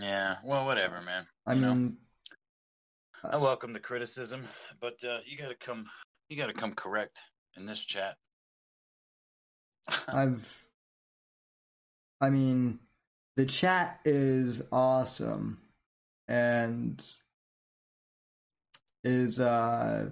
Yeah. 0.00 0.38
Well, 0.42 0.66
whatever, 0.66 1.00
man. 1.02 1.24
I 1.46 1.54
You 1.54 1.60
know, 1.60 1.74
mean, 1.74 1.96
I 3.22 3.36
welcome 3.36 3.74
the 3.74 3.78
criticism, 3.78 4.48
but 4.80 5.04
uh, 5.04 5.18
you 5.24 5.38
got 5.38 5.50
to 5.50 5.54
come. 5.54 5.86
You 6.28 6.36
got 6.36 6.48
to 6.48 6.52
come 6.52 6.72
correct 6.74 7.20
in 7.56 7.64
this 7.64 7.84
chat. 7.84 8.16
I've. 10.08 10.66
I 12.20 12.30
mean, 12.30 12.80
the 13.36 13.46
chat 13.46 14.00
is 14.04 14.62
awesome, 14.72 15.60
and 16.26 17.00
is 19.04 19.38
uh 19.38 20.10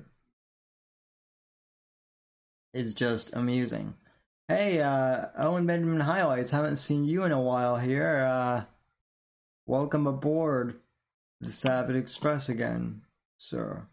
is 2.75 2.93
just 2.93 3.31
amusing. 3.33 3.95
Hey, 4.49 4.81
uh, 4.81 5.27
Owen 5.39 5.65
Benjamin 5.65 6.01
highlights. 6.01 6.51
Haven't 6.51 6.77
seen 6.77 7.05
you 7.05 7.25
in 7.25 7.33
a 7.33 7.41
while 7.41 7.77
here. 7.77 8.27
Uh, 8.29 8.65
welcome 9.67 10.07
aboard 10.07 10.81
the 11.41 11.51
Sabbath 11.51 11.97
Express 11.97 12.49
again, 12.49 13.03
sir. 13.39 13.87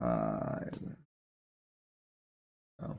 Uh, 0.00 0.60
oh. 2.82 2.96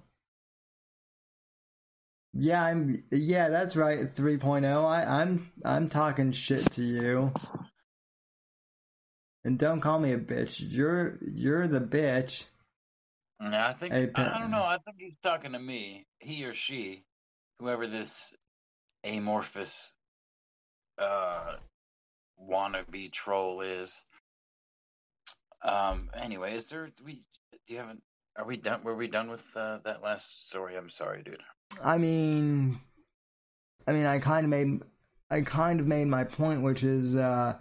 Yeah, 2.34 2.64
I'm. 2.64 3.04
Yeah, 3.12 3.50
that's 3.50 3.76
right. 3.76 4.00
3.0. 4.00 4.86
I, 4.86 5.22
I'm. 5.22 5.52
I'm 5.66 5.90
talking 5.90 6.32
shit 6.32 6.72
to 6.72 6.84
you. 6.84 7.34
And 9.44 9.60
don't 9.60 9.82
call 9.82 10.00
me 10.00 10.14
a 10.14 10.18
bitch. 10.18 10.64
You're. 10.66 11.18
You're 11.22 11.68
the 11.68 11.82
bitch. 11.82 12.46
Yeah, 13.42 13.68
I 13.68 13.74
think 13.74 13.94
Hey, 13.94 14.10
I, 14.16 14.40
don't 14.40 14.52
know. 14.52 14.64
I 14.64 14.78
think 14.78 14.98
he's 14.98 15.18
talking 15.22 15.52
to 15.52 15.60
me. 15.60 16.06
He 16.20 16.46
or 16.46 16.54
she, 16.54 17.04
whoever 17.60 17.88
this 17.88 18.34
amorphous 19.04 19.94
uh 20.98 21.58
wannabe 22.42 23.12
troll 23.12 23.62
is. 23.62 24.04
Um. 25.62 26.10
Anyway, 26.16 26.56
is 26.56 26.70
there? 26.70 26.88
Do 26.88 27.04
we? 27.04 27.24
Do 27.68 27.74
you 27.74 27.80
haven't? 27.80 28.02
Are 28.38 28.46
we 28.46 28.58
done? 28.58 28.84
Were 28.84 28.96
we 28.96 29.08
done 29.08 29.30
with 29.30 29.46
uh, 29.56 29.80
that 29.86 30.04
last 30.04 30.48
story? 30.48 30.76
I'm 30.76 30.90
sorry, 30.90 31.24
dude. 31.24 31.42
I 31.84 31.98
mean, 31.98 32.80
I 33.88 33.94
mean, 33.94 34.06
I 34.06 34.20
kind 34.20 34.44
of 34.44 34.50
made, 34.50 34.82
I 35.30 35.42
kind 35.42 35.80
of 35.80 35.88
made 35.88 36.06
my 36.06 36.24
point, 36.24 36.62
which 36.62 36.84
is, 36.84 37.16
uh, 37.16 37.56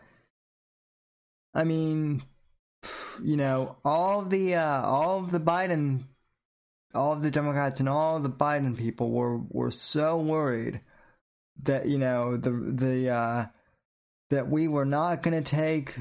I 1.53 1.65
mean, 1.65 2.23
you 3.23 3.37
know, 3.37 3.77
all 3.85 4.21
of 4.21 4.31
the, 4.31 4.55
uh, 4.55 4.83
all 4.83 5.19
of 5.19 5.31
the 5.31 5.41
Biden, 5.41 6.05
all 6.95 7.13
of 7.13 7.23
the 7.23 7.31
Democrats 7.31 7.81
and 7.81 7.89
all 7.89 8.21
the 8.21 8.31
Biden 8.31 8.77
people 8.77 9.11
were 9.11 9.39
were 9.39 9.71
so 9.71 10.19
worried 10.19 10.81
that 11.63 11.87
you 11.87 11.99
know 11.99 12.37
the 12.37 12.51
the 12.51 13.11
uh, 13.11 13.47
that 14.31 14.49
we 14.49 14.69
were 14.69 14.85
not 14.85 15.23
going 15.23 15.43
to 15.43 15.49
take 15.49 15.97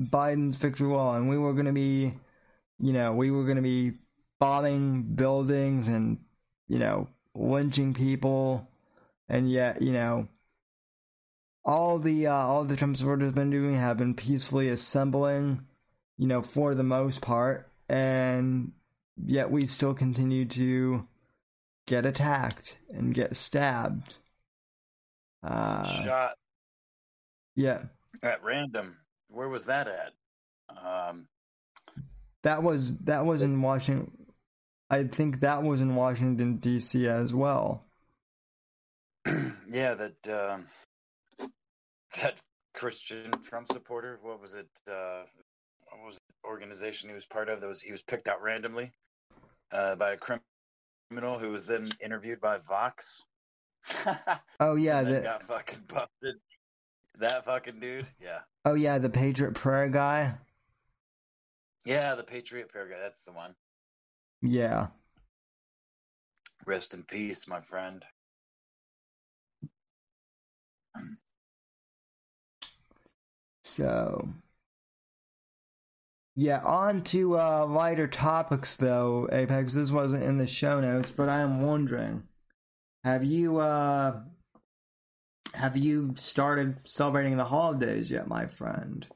Biden's 0.00 0.56
victory 0.56 0.88
well, 0.88 1.14
and 1.14 1.28
we 1.28 1.38
were 1.38 1.52
going 1.52 1.66
to 1.66 1.72
be, 1.72 2.14
you 2.78 2.92
know, 2.92 3.12
we 3.12 3.30
were 3.30 3.44
going 3.44 3.56
to 3.56 3.62
be 3.62 3.92
bombing 4.38 5.02
buildings 5.02 5.88
and 5.88 6.18
you 6.68 6.78
know 6.78 7.08
lynching 7.34 7.94
people, 7.94 8.68
and 9.28 9.50
yet 9.50 9.82
you 9.82 9.92
know 9.92 10.28
all 11.64 11.98
the 11.98 12.26
uh, 12.26 12.34
all 12.34 12.64
the 12.64 12.76
Trump 12.76 12.96
supporters 12.96 13.26
have 13.26 13.34
been 13.34 13.50
doing 13.50 13.76
have 13.76 13.98
been 13.98 14.14
peacefully 14.14 14.68
assembling, 14.68 15.66
you 16.20 16.26
know, 16.26 16.42
for 16.42 16.74
the 16.74 16.84
most 16.84 17.22
part, 17.22 17.66
and 17.88 18.72
yet 19.24 19.50
we 19.50 19.66
still 19.66 19.94
continue 19.94 20.44
to 20.44 21.08
get 21.86 22.04
attacked 22.04 22.76
and 22.90 23.14
get 23.14 23.34
stabbed. 23.34 24.16
Uh, 25.42 25.82
Shot 25.82 26.32
yeah, 27.56 27.84
at 28.22 28.44
random. 28.44 28.98
Where 29.28 29.48
was 29.48 29.64
that 29.64 29.88
at? 29.88 30.12
Um. 30.84 31.26
that 32.42 32.62
was 32.62 32.98
that 32.98 33.24
was 33.24 33.40
in 33.40 33.62
Washington. 33.62 34.12
I 34.90 35.04
think 35.04 35.40
that 35.40 35.62
was 35.62 35.80
in 35.80 35.94
Washington 35.94 36.56
D.C. 36.56 37.08
as 37.08 37.32
well. 37.32 37.86
yeah, 39.26 39.94
that 39.94 40.28
um, 40.28 41.48
that 42.20 42.38
Christian 42.74 43.30
Trump 43.42 43.68
supporter. 43.72 44.18
What 44.22 44.42
was 44.42 44.52
it? 44.52 44.68
Uh, 44.86 45.22
what 45.90 46.06
was 46.06 46.16
the 46.16 46.48
organization 46.48 47.08
he 47.08 47.14
was 47.14 47.26
part 47.26 47.48
of? 47.48 47.60
That 47.60 47.68
was 47.68 47.80
he 47.80 47.92
was 47.92 48.02
picked 48.02 48.28
out 48.28 48.42
randomly 48.42 48.92
uh, 49.72 49.96
by 49.96 50.12
a 50.12 50.16
criminal 50.16 51.38
who 51.38 51.50
was 51.50 51.66
then 51.66 51.88
interviewed 52.02 52.40
by 52.40 52.58
Vox. 52.58 53.22
Oh 54.60 54.74
yeah, 54.74 54.98
and 54.98 55.06
then 55.06 55.14
the 55.14 55.20
got 55.22 55.42
fucking 55.42 55.84
busted. 55.88 56.36
That 57.18 57.46
fucking 57.46 57.80
dude. 57.80 58.06
Yeah. 58.22 58.40
oh 58.66 58.74
yeah, 58.74 58.98
the 58.98 59.08
Patriot 59.08 59.54
Prayer 59.54 59.88
guy. 59.88 60.34
Yeah, 61.86 62.14
the 62.14 62.22
Patriot 62.22 62.68
Prayer 62.68 62.88
guy. 62.88 62.98
That's 63.00 63.24
the 63.24 63.32
one. 63.32 63.54
Yeah. 64.42 64.88
Rest 66.66 66.92
in 66.92 67.04
peace, 67.04 67.48
my 67.48 67.60
friend. 67.60 68.04
So, 73.64 74.28
yeah, 76.40 76.60
on 76.64 77.02
to 77.02 77.38
uh, 77.38 77.66
lighter 77.66 78.06
topics 78.06 78.74
though, 78.76 79.28
Apex. 79.30 79.74
This 79.74 79.90
wasn't 79.90 80.22
in 80.22 80.38
the 80.38 80.46
show 80.46 80.80
notes, 80.80 81.12
but 81.12 81.28
I 81.28 81.40
am 81.40 81.60
wondering, 81.60 82.22
have 83.04 83.22
you 83.22 83.58
uh, 83.58 84.20
have 85.52 85.76
you 85.76 86.14
started 86.16 86.78
celebrating 86.84 87.36
the 87.36 87.44
holidays 87.44 88.10
yet, 88.10 88.26
my 88.26 88.46
friend? 88.46 89.06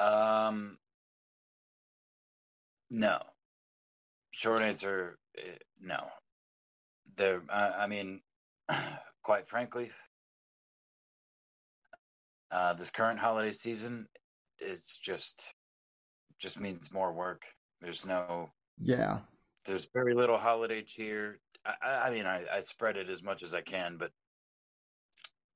Um, 0.00 0.78
no. 2.90 3.20
Short 4.32 4.62
answer, 4.62 5.16
eh, 5.38 5.58
no. 5.80 6.08
There, 7.16 7.42
I, 7.48 7.84
I 7.84 7.86
mean, 7.86 8.20
quite 9.22 9.48
frankly, 9.48 9.92
uh, 12.50 12.74
this 12.74 12.90
current 12.90 13.18
holiday 13.18 13.52
season, 13.52 14.06
it's 14.58 14.98
just, 14.98 15.54
just 16.38 16.60
means 16.60 16.92
more 16.92 17.12
work. 17.12 17.42
There's 17.80 18.04
no, 18.04 18.50
Yeah, 18.78 19.20
there's 19.66 19.88
very 19.92 20.14
little 20.14 20.38
holiday 20.38 20.82
cheer. 20.82 21.38
I, 21.64 22.08
I 22.08 22.10
mean, 22.10 22.26
I, 22.26 22.44
I 22.52 22.60
spread 22.60 22.96
it 22.96 23.08
as 23.10 23.22
much 23.22 23.42
as 23.42 23.54
I 23.54 23.60
can, 23.60 23.96
but 23.98 24.10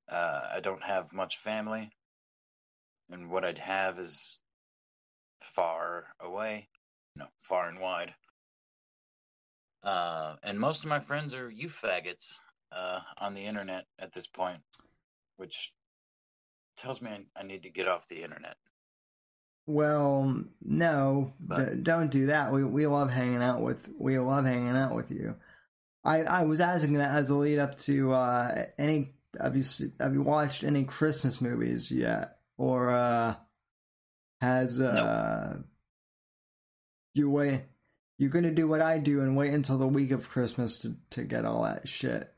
uh, 0.09 0.49
I 0.53 0.59
don't 0.59 0.83
have 0.83 1.13
much 1.13 1.37
family, 1.37 1.91
and 3.11 3.29
what 3.29 3.43
I'd 3.43 3.57
have 3.57 3.99
is 3.99 4.39
far 5.41 6.05
away, 6.19 6.67
you 7.15 7.21
know, 7.21 7.29
far 7.39 7.69
and 7.69 7.79
wide. 7.79 8.13
Uh, 9.83 10.35
and 10.41 10.59
most 10.59 10.83
of 10.83 10.89
my 10.89 10.99
friends 10.99 11.35
are 11.35 11.49
you 11.49 11.67
faggots 11.67 12.33
uh, 12.71 12.99
on 13.19 13.35
the 13.35 13.45
internet 13.45 13.85
at 13.99 14.11
this 14.13 14.27
point, 14.27 14.59
which 15.37 15.73
tells 16.77 17.01
me 17.01 17.11
I, 17.11 17.39
I 17.39 17.43
need 17.43 17.63
to 17.63 17.69
get 17.69 17.87
off 17.87 18.07
the 18.07 18.23
internet. 18.23 18.55
Well, 19.67 20.43
no, 20.63 21.33
But- 21.39 21.75
d- 21.75 21.81
don't 21.81 22.11
do 22.11 22.27
that. 22.27 22.51
We 22.53 22.63
we 22.63 22.85
love 22.87 23.09
hanging 23.09 23.41
out 23.41 23.61
with 23.61 23.89
we 23.97 24.17
love 24.19 24.45
hanging 24.45 24.75
out 24.75 24.93
with 24.93 25.09
you. 25.11 25.35
I 26.03 26.23
I 26.23 26.43
was 26.43 26.61
asking 26.61 26.93
that 26.95 27.15
as 27.15 27.29
a 27.31 27.35
lead 27.35 27.57
up 27.59 27.77
to 27.79 28.11
uh, 28.13 28.65
any 28.77 29.13
have 29.41 29.57
you 29.57 29.63
have 29.99 30.13
you 30.13 30.21
watched 30.21 30.63
any 30.63 30.83
Christmas 30.83 31.41
movies 31.41 31.89
yet, 31.91 32.37
or 32.57 32.91
uh, 32.91 33.35
has 34.39 34.79
uh, 34.79 35.57
you 37.15 37.29
wait? 37.29 37.63
You're 38.17 38.29
gonna 38.29 38.51
do 38.51 38.67
what 38.67 38.81
I 38.81 38.99
do 38.99 39.21
and 39.21 39.35
wait 39.35 39.53
until 39.53 39.77
the 39.77 39.87
week 39.87 40.11
of 40.11 40.29
Christmas 40.29 40.81
to 40.81 40.95
to 41.11 41.23
get 41.23 41.43
all 41.43 41.63
that 41.63 41.87
shit 41.89 42.31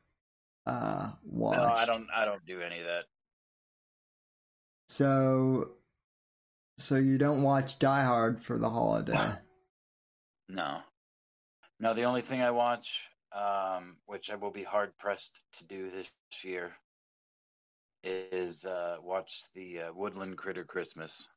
uh 0.65 1.11
watched. 1.23 1.57
No, 1.57 1.64
I 1.65 1.85
don't. 1.85 2.07
I 2.15 2.26
don't 2.26 2.45
do 2.45 2.61
any 2.61 2.80
of 2.80 2.85
that. 2.85 3.03
So, 4.88 5.69
so 6.77 6.95
you 6.95 7.18
don't 7.18 7.43
watch 7.43 7.80
Die 7.80 8.03
Hard 8.03 8.41
for 8.41 8.57
the 8.57 8.69
holiday. 8.69 9.34
No, 10.49 10.80
no. 11.80 11.93
The 11.93 12.03
only 12.03 12.22
thing 12.22 12.41
I 12.41 12.51
watch, 12.51 13.09
um, 13.34 13.97
which 14.05 14.30
I 14.30 14.35
will 14.35 14.51
be 14.51 14.64
hard 14.64 14.97
pressed 14.97 15.43
to 15.57 15.65
do 15.65 15.89
this 15.89 16.09
year, 16.43 16.72
is 18.03 18.64
uh, 18.64 18.97
watch 19.01 19.43
the 19.53 19.81
uh, 19.81 19.93
Woodland 19.93 20.38
Critter 20.38 20.64
Christmas 20.64 21.27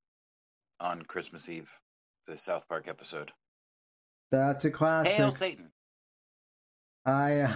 on 0.78 1.02
Christmas 1.02 1.48
Eve, 1.48 1.70
the 2.26 2.36
South 2.36 2.68
Park 2.68 2.86
episode. 2.86 3.32
That's 4.30 4.64
a 4.64 4.70
classic. 4.70 5.12
Hail 5.12 5.32
Satan! 5.32 5.72
I 7.04 7.40
uh, 7.40 7.52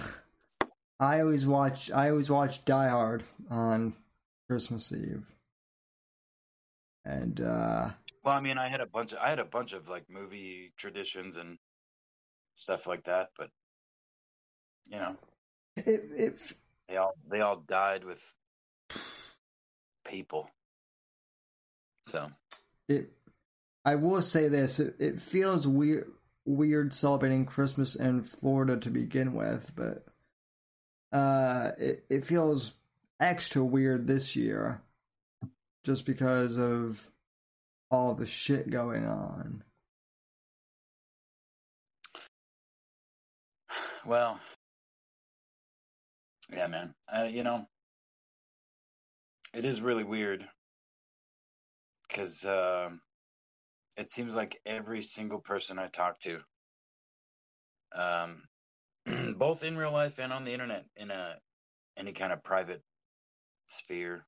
I 0.99 1.21
always 1.21 1.45
watch 1.47 1.89
I 1.91 2.09
always 2.09 2.29
watch 2.29 2.65
Die 2.65 2.89
Hard 2.89 3.23
on 3.49 3.93
Christmas 4.49 4.91
Eve. 4.91 5.23
And 7.05 7.39
uh 7.39 7.89
Well, 8.23 8.33
I 8.33 8.41
mean, 8.41 8.57
I 8.57 8.67
had 8.67 8.81
a 8.81 8.87
bunch. 8.87 9.13
Of, 9.13 9.19
I 9.19 9.29
had 9.29 9.39
a 9.39 9.45
bunch 9.45 9.73
of 9.73 9.87
like 9.87 10.09
movie 10.09 10.73
traditions 10.75 11.37
and 11.37 11.57
stuff 12.55 12.87
like 12.87 13.03
that, 13.03 13.29
but 13.37 13.49
you 14.89 14.97
know, 14.97 15.15
it 15.77 16.03
it 16.15 16.53
they 16.89 16.97
all 16.97 17.13
they 17.29 17.41
all 17.41 17.57
died 17.57 18.03
with 18.03 18.33
people. 20.03 20.49
So 22.07 22.31
it 22.89 23.11
I 23.83 23.95
will 23.95 24.23
say 24.23 24.47
this, 24.47 24.79
it, 24.79 24.95
it 24.99 25.21
feels 25.21 25.67
weird 25.67 26.11
weird 26.45 26.93
celebrating 26.93 27.45
Christmas 27.45 27.95
in 27.95 28.23
Florida 28.23 28.77
to 28.77 28.89
begin 28.89 29.33
with, 29.33 29.71
but 29.75 30.05
uh 31.11 31.71
it, 31.77 32.05
it 32.09 32.25
feels 32.25 32.73
extra 33.19 33.63
weird 33.63 34.07
this 34.07 34.35
year 34.35 34.81
just 35.85 36.03
because 36.05 36.57
of 36.57 37.07
all 37.91 38.15
the 38.15 38.25
shit 38.25 38.71
going 38.71 39.05
on. 39.05 39.63
Well, 44.05 44.39
yeah, 46.51 46.67
man. 46.67 46.93
Uh, 47.11 47.27
you 47.29 47.43
know, 47.43 47.67
it 49.53 49.63
is 49.63 49.81
really 49.81 50.03
weird 50.03 50.47
because 52.07 52.43
um 52.45 53.01
it 53.97 54.11
seems 54.11 54.35
like 54.35 54.59
every 54.65 55.01
single 55.01 55.39
person 55.39 55.79
I 55.79 55.87
talk 55.87 56.19
to, 56.21 56.39
um, 57.95 58.43
both 59.37 59.63
in 59.63 59.77
real 59.77 59.93
life 59.93 60.19
and 60.19 60.33
on 60.33 60.43
the 60.43 60.51
internet, 60.51 60.85
in 60.97 61.11
a 61.11 61.35
any 61.97 62.11
kind 62.11 62.33
of 62.33 62.43
private 62.43 62.81
sphere, 63.67 64.25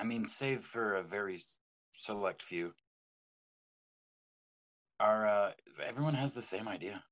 I 0.00 0.04
mean, 0.04 0.24
save 0.24 0.62
for 0.62 0.94
a 0.94 1.02
very 1.02 1.38
select 1.92 2.40
few, 2.40 2.72
are 4.98 5.28
uh, 5.28 5.52
everyone 5.84 6.14
has 6.14 6.32
the 6.32 6.40
same 6.40 6.66
idea. 6.68 7.04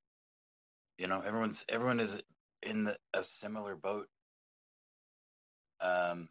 You 0.97 1.07
know, 1.07 1.21
everyone's 1.21 1.67
everyone 1.69 2.01
is 2.01 2.19
in 2.63 2.85
the, 2.85 2.97
a 3.13 3.23
similar 3.23 3.77
boat. 3.77 4.07
Um, 5.83 6.31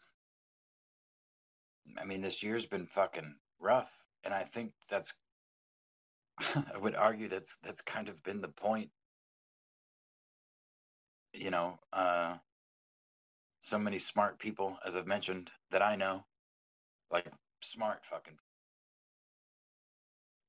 I 2.02 2.06
mean, 2.06 2.22
this 2.22 2.42
year's 2.42 2.66
been 2.66 2.88
fucking 2.88 3.36
rough, 3.60 3.92
and 4.24 4.34
I 4.34 4.44
think 4.44 4.72
that's. 4.90 5.14
I 6.40 6.80
would 6.80 6.96
argue 6.96 7.28
that's 7.28 7.58
that's 7.62 7.82
kind 7.82 8.10
of 8.10 8.24
been 8.24 8.42
the 8.42 8.48
point. 8.48 8.90
You 11.34 11.52
know, 11.52 11.78
uh, 11.94 12.38
so 13.62 13.78
many 13.78 14.00
smart 14.00 14.40
people, 14.40 14.80
as 14.84 14.96
I've 14.96 15.06
mentioned, 15.06 15.52
that 15.70 15.84
I 15.84 15.96
know, 15.96 16.26
like 17.12 17.28
smart 17.62 18.06
fucking, 18.06 18.38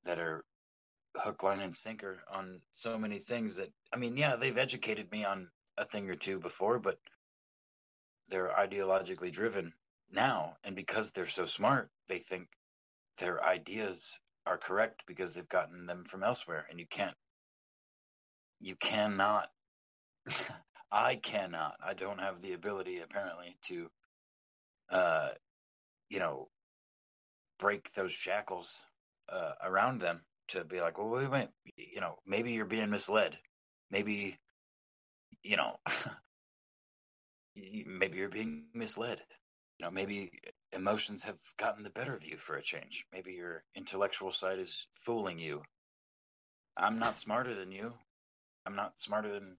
that 0.05 0.19
are 0.19 0.45
hook, 1.17 1.43
line, 1.43 1.61
and 1.61 1.75
sinker 1.75 2.21
on 2.33 2.61
so 2.71 2.99
many 2.99 3.19
things 3.19 3.57
that 3.57 3.71
I 3.93 3.97
mean, 3.97 4.17
yeah, 4.17 4.37
they've 4.37 4.57
educated 4.57 5.11
me 5.11 5.25
on 5.25 5.49
a 5.77 5.85
thing 5.85 6.11
or 6.11 6.17
two 6.17 6.39
before, 6.39 6.79
but 6.79 6.99
they're 8.29 8.51
ideologically 8.51 9.33
driven 9.33 9.73
now, 10.11 10.57
and 10.65 10.77
because 10.77 11.13
they're 11.13 11.27
so 11.27 11.47
smart, 11.47 11.91
they 12.09 12.19
think 12.19 12.49
their 13.19 13.45
ideas 13.45 14.19
are 14.47 14.59
correct 14.59 15.05
because 15.07 15.35
they've 15.35 15.49
gotten 15.49 15.87
them 15.87 16.05
from 16.05 16.23
elsewhere, 16.23 16.67
and 16.71 16.79
you 16.79 16.87
can't, 16.91 17.17
you 18.61 18.77
cannot, 18.77 19.49
I 20.93 21.17
cannot, 21.17 21.77
I 21.85 21.95
don't 21.95 22.21
have 22.21 22.41
the 22.41 22.55
ability 22.55 23.01
apparently 23.01 23.57
to, 23.69 23.91
uh, 24.91 25.29
you 26.09 26.19
know, 26.19 26.49
break 27.59 27.93
those 27.93 28.13
shackles 28.13 28.83
uh, 29.31 29.53
around 29.63 30.01
them 30.01 30.21
to 30.49 30.65
be 30.65 30.81
like, 30.81 30.99
well, 30.99 31.09
wait, 31.09 31.31
wait, 31.31 31.49
you 31.77 32.01
know, 32.01 32.17
maybe 32.27 32.53
you're 32.53 32.65
being 32.65 32.91
misled. 32.91 33.37
Maybe, 33.91 34.39
you 35.43 35.57
know, 35.57 35.77
maybe 37.87 38.19
you're 38.19 38.29
being 38.29 38.65
misled. 38.75 39.21
You 39.79 39.87
know, 39.87 39.91
maybe 39.91 40.31
emotions 40.73 41.23
have 41.23 41.39
gotten 41.59 41.85
the 41.85 41.91
better 41.91 42.15
of 42.15 42.25
you 42.25 42.37
for 42.37 42.57
a 42.57 42.63
change. 42.63 43.05
Maybe 43.13 43.33
your 43.33 43.63
intellectual 43.77 44.33
side 44.33 44.59
is 44.59 44.87
fooling 44.93 45.39
you. 45.39 45.63
I'm 46.77 46.99
not 46.99 47.17
smarter 47.17 47.55
than 47.55 47.71
you. 47.71 47.95
I'm 48.67 48.77
not 48.77 48.99
smarter 48.99 49.33
than 49.33 49.57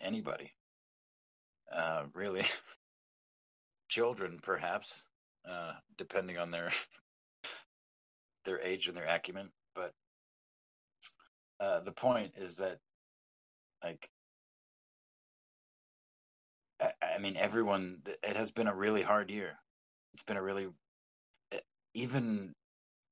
anybody. 0.00 0.52
Uh, 1.72 2.04
really. 2.14 2.44
children, 3.94 4.40
perhaps, 4.42 5.04
uh, 5.48 5.72
depending 5.96 6.38
on 6.38 6.50
their 6.50 6.70
their 8.44 8.60
age 8.60 8.88
and 8.88 8.96
their 8.96 9.06
acumen. 9.06 9.50
But 9.74 9.92
uh, 11.60 11.80
the 11.80 11.92
point 11.92 12.32
is 12.36 12.56
that, 12.56 12.78
like, 13.82 14.08
I, 16.80 16.90
I 17.16 17.18
mean, 17.18 17.36
everyone. 17.36 18.02
It 18.22 18.36
has 18.36 18.50
been 18.50 18.68
a 18.68 18.74
really 18.74 19.02
hard 19.02 19.30
year. 19.30 19.58
It's 20.12 20.22
been 20.22 20.36
a 20.36 20.42
really 20.42 20.68
eh, 21.52 21.60
even. 21.94 22.54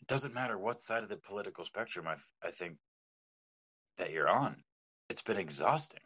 It 0.01 0.09
doesn't 0.09 0.35
matter 0.35 0.59
what 0.59 0.81
side 0.81 1.03
of 1.03 1.09
the 1.09 1.17
political 1.17 1.65
spectrum. 1.65 2.09
I 2.09 2.17
I 2.47 2.51
think 2.51 2.77
that 3.99 4.11
you're 4.11 4.29
on. 4.29 4.57
It's 5.09 5.23
been 5.23 5.37
exhausting. 5.37 6.01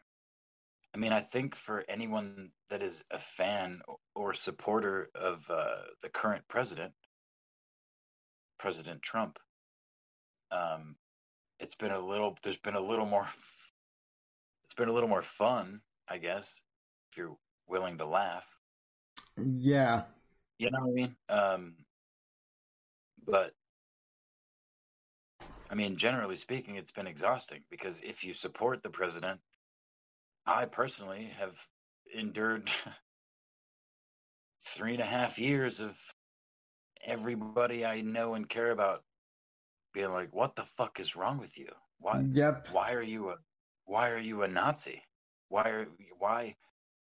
I 0.96 0.98
mean, 0.98 1.12
I 1.12 1.20
think 1.20 1.54
for 1.54 1.84
anyone 1.90 2.52
that 2.70 2.82
is 2.82 3.04
a 3.10 3.18
fan 3.18 3.82
or 4.14 4.32
supporter 4.32 5.10
of 5.14 5.44
uh, 5.50 5.82
the 6.02 6.08
current 6.08 6.44
president, 6.48 6.94
President 8.58 9.02
Trump, 9.02 9.38
um, 10.50 10.96
it's 11.60 11.74
been 11.74 11.92
a 11.92 12.00
little. 12.00 12.38
There's 12.42 12.56
been 12.56 12.76
a 12.76 12.80
little 12.80 13.04
more. 13.04 13.26
It's 14.64 14.72
been 14.72 14.88
a 14.88 14.92
little 14.92 15.10
more 15.10 15.20
fun, 15.20 15.82
I 16.08 16.16
guess, 16.16 16.62
if 17.10 17.18
you're 17.18 17.36
willing 17.68 17.98
to 17.98 18.06
laugh. 18.06 18.56
Yeah. 19.36 20.04
You 20.58 20.70
know 20.70 20.78
what 20.80 20.90
I 20.90 20.94
mean? 20.94 21.16
Um, 21.28 21.74
but 23.26 23.52
I 25.70 25.74
mean, 25.74 25.96
generally 25.96 26.36
speaking, 26.36 26.76
it's 26.76 26.92
been 26.92 27.06
exhausting 27.06 27.64
because 27.70 28.00
if 28.00 28.24
you 28.24 28.32
support 28.32 28.82
the 28.82 28.88
president, 28.88 29.40
I 30.46 30.66
personally 30.66 31.30
have 31.38 31.58
endured 32.14 32.70
three 34.64 34.92
and 34.92 35.02
a 35.02 35.06
half 35.06 35.38
years 35.38 35.80
of 35.80 35.98
everybody 37.04 37.84
I 37.84 38.00
know 38.02 38.34
and 38.34 38.48
care 38.48 38.70
about 38.70 39.02
being 39.92 40.12
like, 40.12 40.32
"What 40.32 40.56
the 40.56 40.64
fuck 40.64 41.00
is 41.00 41.16
wrong 41.16 41.38
with 41.38 41.58
you? 41.58 41.68
Why? 41.98 42.24
Yep. 42.30 42.68
Why 42.72 42.92
are 42.92 43.02
you 43.02 43.30
a? 43.30 43.36
Why 43.84 44.10
are 44.10 44.18
you 44.18 44.42
a 44.42 44.48
Nazi? 44.48 45.02
Why 45.48 45.68
are? 45.68 45.86
Why 46.18 46.56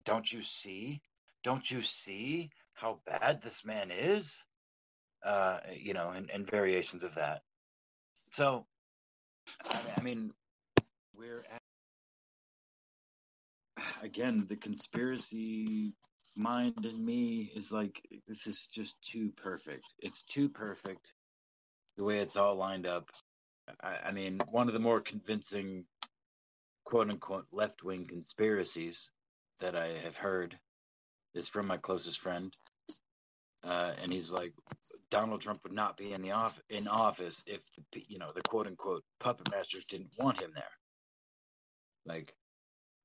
don't 0.05 0.31
you 0.33 0.43
see? 0.43 1.03
Don't 1.43 1.71
you 1.71 1.81
see 1.81 2.51
how 2.75 3.01
bad 3.07 3.43
this 3.43 3.65
man 3.65 3.91
is? 3.91 4.43
Uh, 5.25 5.59
you 5.77 5.95
know, 5.95 6.11
and, 6.11 6.31
and 6.31 6.49
variations 6.49 7.03
of 7.03 7.15
that. 7.15 7.43
So, 8.31 8.67
I, 9.65 9.81
I 9.97 10.03
mean, 10.03 10.33
we're 11.17 11.45
at, 11.51 11.63
again 14.03 14.47
the 14.48 14.57
conspiracy 14.57 15.94
mind 16.36 16.85
in 16.85 17.05
me 17.05 17.51
is 17.55 17.73
like 17.73 18.01
this 18.27 18.47
is 18.47 18.69
just 18.73 19.01
too 19.03 19.32
perfect. 19.36 19.86
It's 19.98 20.23
too 20.23 20.48
perfect 20.48 21.12
the 21.97 22.05
way 22.05 22.19
it's 22.19 22.36
all 22.36 22.55
lined 22.55 22.86
up. 22.86 23.11
I, 23.82 23.97
I 24.07 24.12
mean, 24.12 24.40
one 24.51 24.69
of 24.69 24.74
the 24.74 24.81
more 24.81 25.01
convincing 25.01 25.86
quote 26.85 27.11
unquote 27.11 27.47
left 27.53 27.82
wing 27.82 28.07
conspiracies 28.07 29.11
that 29.61 29.74
I 29.74 29.89
have 30.05 30.16
heard 30.16 30.59
is 31.35 31.48
from 31.48 31.66
my 31.66 31.78
closest 31.78 32.20
friend. 32.20 32.55
Uh, 33.65 33.93
and 34.03 34.12
he's 34.12 34.32
like, 34.32 34.53
Donald 35.11 35.40
Trump 35.40 35.62
would 35.65 35.73
not 35.73 35.97
be 35.97 36.12
in 36.12 36.23
the 36.23 36.32
off 36.32 36.61
in 36.69 36.86
office 36.86 37.43
if 37.47 37.62
the 37.93 38.05
you 38.09 38.19
know 38.19 38.32
the 38.35 38.43
quote 38.43 38.66
unquote 38.66 39.05
puppet 39.20 39.51
masters 39.51 39.85
didn't 39.85 40.11
want 40.19 40.40
him 40.40 40.51
there. 40.55 40.65
Like, 42.05 42.35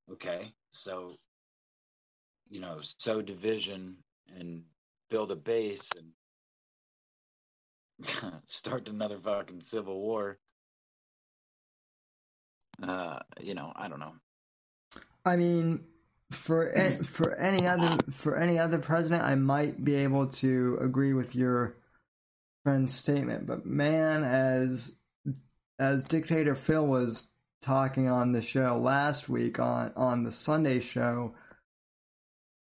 okay, 0.09 0.53
so 0.71 1.15
you 2.49 2.59
know, 2.59 2.79
sow 2.81 3.21
division 3.21 3.95
and 4.37 4.63
build 5.09 5.31
a 5.31 5.35
base 5.35 5.89
and 5.97 6.11
start 8.45 8.89
another 8.89 9.17
fucking 9.17 9.61
civil 9.61 9.99
war. 10.01 10.37
Uh, 12.81 13.19
you 13.39 13.53
know, 13.53 13.71
I 13.75 13.87
don't 13.87 13.99
know. 13.99 14.13
I 15.25 15.35
mean, 15.37 15.85
for 16.31 16.69
any, 16.69 17.03
for 17.03 17.35
any 17.35 17.67
other 17.67 17.97
for 18.11 18.35
any 18.35 18.57
other 18.57 18.79
president, 18.79 19.23
I 19.23 19.35
might 19.35 19.83
be 19.83 19.95
able 19.95 20.27
to 20.27 20.77
agree 20.81 21.13
with 21.13 21.35
your 21.35 21.77
friend's 22.63 22.93
statement, 22.93 23.45
but 23.45 23.65
man, 23.65 24.23
as 24.23 24.91
as 25.79 26.03
dictator 26.03 26.55
Phil 26.55 26.85
was 26.85 27.23
talking 27.61 28.09
on 28.09 28.31
the 28.31 28.41
show 28.41 28.77
last 28.77 29.29
week 29.29 29.59
on 29.59 29.91
on 29.95 30.23
the 30.23 30.31
Sunday 30.31 30.79
show, 30.79 31.35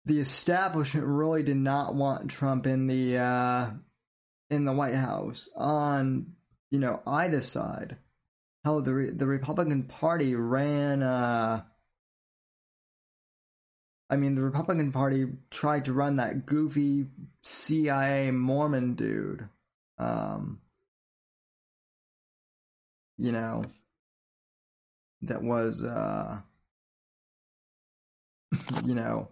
the 0.05 0.19
establishment 0.19 1.07
really 1.07 1.43
did 1.43 1.57
not 1.57 1.95
want 1.95 2.31
Trump 2.31 2.67
in 2.67 2.87
the 2.87 3.19
uh, 3.19 3.71
in 4.51 4.65
the 4.65 4.73
White 4.73 4.95
House 4.95 5.49
on 5.55 6.33
you 6.71 6.79
know 6.79 7.01
either 7.07 7.43
side. 7.43 7.99
Hell, 8.65 8.81
the 8.81 9.13
the 9.15 9.27
Republican 9.27 9.85
Party 9.85 10.35
ran. 10.35 11.03
Uh, 11.03 11.63
I 14.11 14.17
mean, 14.17 14.35
the 14.35 14.43
Republican 14.43 14.91
Party 14.91 15.27
tried 15.51 15.85
to 15.85 15.93
run 15.93 16.17
that 16.17 16.47
goofy 16.47 17.07
CIA 17.43 18.31
Mormon 18.31 18.95
dude. 18.95 19.49
Um, 19.99 20.61
you 23.19 23.33
know, 23.33 23.65
that 25.23 25.43
was, 25.43 25.83
uh, 25.83 26.41
you 28.85 28.95
know, 28.95 29.29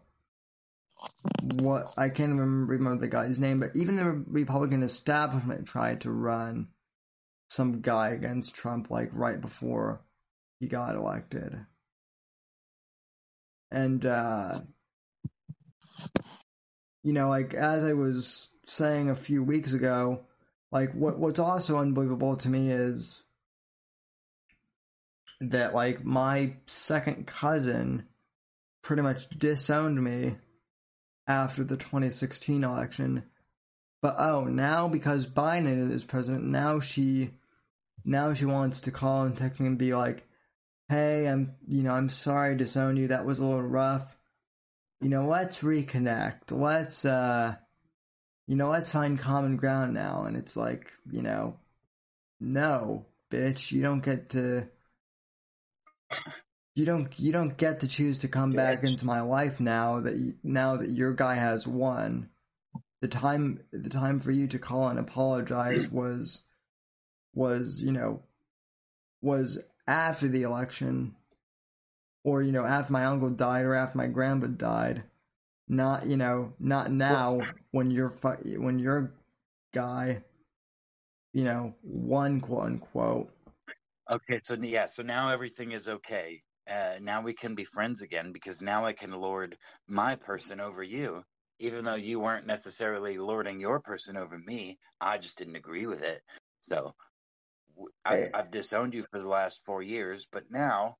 what 1.41 1.93
I 1.97 2.09
can't 2.09 2.33
remember, 2.33 2.73
remember 2.73 3.01
the 3.01 3.09
guy's 3.09 3.39
name, 3.39 3.61
but 3.61 3.75
even 3.75 3.97
the 3.97 4.05
Republican 4.27 4.83
establishment 4.83 5.67
tried 5.67 6.03
to 6.03 6.11
run 6.11 6.69
some 7.49 7.81
guy 7.81 8.11
against 8.11 8.55
Trump 8.55 8.91
like 8.91 9.11
right 9.13 9.41
before 9.41 10.01
he 10.59 10.67
got 10.67 10.97
elected. 10.97 11.67
And 13.71 14.05
uh 14.07 14.61
you 17.03 17.13
know, 17.13 17.29
like 17.29 17.55
as 17.55 17.85
I 17.85 17.93
was 17.93 18.49
saying 18.67 19.11
a 19.11 19.17
few 19.17 19.43
weeks 19.43 19.73
ago, 19.73 20.23
like 20.73 20.93
what 20.93 21.19
what's 21.19 21.39
also 21.39 21.79
unbelievable 21.79 22.37
to 22.37 22.49
me 22.49 22.71
is 22.71 23.23
that 25.41 25.75
like 25.75 26.05
my 26.05 26.57
second 26.67 27.27
cousin 27.27 28.07
pretty 28.83 29.03
much 29.03 29.29
disowned 29.31 30.03
me 30.03 30.37
after 31.27 31.65
the 31.65 31.77
2016 31.77 32.65
election. 32.65 33.25
But 34.01 34.17
oh, 34.19 34.45
now 34.45 34.89
because 34.89 35.27
Biden 35.27 35.91
is 35.91 36.05
president, 36.05 36.45
now 36.45 36.81
she 36.81 37.33
now 38.05 38.35
she 38.35 38.45
wants 38.45 38.83
to 38.83 38.91
call 38.93 39.25
and 39.25 39.37
text 39.37 39.59
me 39.59 39.67
and 39.67 39.79
be 39.79 39.95
like, 39.95 40.25
"Hey, 40.89 41.27
I'm 41.27 41.57
you 41.67 41.83
know 41.83 41.93
I'm 41.93 42.09
sorry 42.09 42.53
I 42.53 42.55
disowned 42.55 42.99
you. 42.99 43.09
That 43.09 43.27
was 43.27 43.39
a 43.39 43.45
little 43.45 43.63
rough. 43.63 44.17
You 45.01 45.09
know, 45.09 45.27
let's 45.27 45.59
reconnect. 45.59 46.53
Let's 46.53 47.05
uh, 47.05 47.57
you 48.47 48.57
know, 48.57 48.71
let's 48.71 48.93
find 48.93 49.19
common 49.19 49.57
ground 49.57 49.95
now." 49.95 50.25
And 50.25 50.37
it's 50.37 50.57
like, 50.57 50.93
you 51.11 51.23
know, 51.23 51.57
no, 52.39 53.07
bitch, 53.31 53.73
you 53.73 53.83
don't 53.83 54.05
get 54.05 54.31
to. 54.31 54.69
You 56.75 56.85
don't 56.85 57.19
you 57.19 57.33
don't 57.33 57.57
get 57.57 57.81
to 57.81 57.89
choose 57.89 58.19
to 58.21 58.29
come 58.29 58.53
back 58.53 58.85
into 58.85 59.07
my 59.07 59.23
life 59.23 59.61
now 59.61 60.01
that 60.01 60.17
you, 60.17 60.35
now 60.43 60.77
that 60.77 60.91
your 60.91 61.13
guy 61.13 61.35
has 61.37 61.67
won. 61.67 62.29
The 63.01 63.09
time 63.09 63.61
the 63.73 63.89
time 63.89 64.21
for 64.21 64.31
you 64.31 64.47
to 64.49 64.59
call 64.59 64.89
and 64.89 64.99
apologize 64.99 65.91
was 65.91 66.43
was, 67.37 67.81
you 67.81 67.93
know, 67.93 68.23
was 69.23 69.59
after 69.87 70.27
the 70.27 70.43
election 70.43 71.15
or, 72.25 72.43
you 72.43 72.51
know, 72.51 72.65
after 72.65 72.93
my 72.93 73.05
uncle 73.05 73.31
died 73.31 73.65
or 73.65 73.75
after 73.75 73.99
my 73.99 74.09
grandpa 74.09 74.49
died. 74.49 75.05
Not, 75.69 76.07
you 76.07 76.17
know, 76.17 76.55
not 76.59 76.91
now 76.91 77.41
when 77.71 77.91
you're, 77.91 78.09
when 78.09 78.79
your 78.79 79.13
guy, 79.73 80.23
you 81.33 81.45
know, 81.45 81.75
won 81.83 82.41
quote 82.41 82.65
unquote. 82.65 83.31
Okay, 84.09 84.41
so 84.43 84.55
yeah, 84.55 84.87
so 84.87 85.03
now 85.03 85.31
everything 85.31 85.73
is 85.73 85.89
okay. 85.89 86.41
Uh, 86.71 86.95
now 87.01 87.23
we 87.23 87.33
can 87.33 87.55
be 87.55 87.65
friends 87.65 88.03
again 88.03 88.33
because 88.33 88.63
now 88.63 88.85
I 88.85 88.93
can 88.93 89.11
lord 89.13 89.57
my 89.89 90.17
person 90.17 90.61
over 90.61 90.83
you, 90.83 91.23
even 91.59 91.85
though 91.85 91.97
you 91.97 92.21
weren't 92.21 92.47
necessarily 92.47 93.19
lording 93.19 93.59
your 93.61 93.81
person 93.81 94.17
over 94.17 94.39
me. 94.39 94.79
I 95.01 95.19
just 95.19 95.39
didn't 95.39 95.57
agree 95.57 95.87
with 95.87 96.03
it. 96.03 96.23
So 96.63 96.95
I, 98.05 98.31
I've 98.33 98.51
disowned 98.51 98.95
you 98.95 99.05
for 99.11 99.21
the 99.21 99.29
last 99.29 99.65
four 99.65 99.83
years, 99.83 100.27
but 100.31 100.45
now 100.51 100.97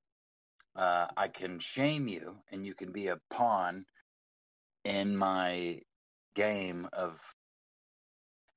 uh, 0.75 1.07
I 1.17 1.29
can 1.29 1.61
shame 1.61 2.09
you, 2.09 2.39
and 2.51 2.67
you 2.67 2.75
can 2.75 2.93
be 2.93 3.07
a 3.07 3.19
pawn 3.31 3.85
in 4.85 5.17
my 5.17 5.81
game 6.35 6.89
of 6.93 7.19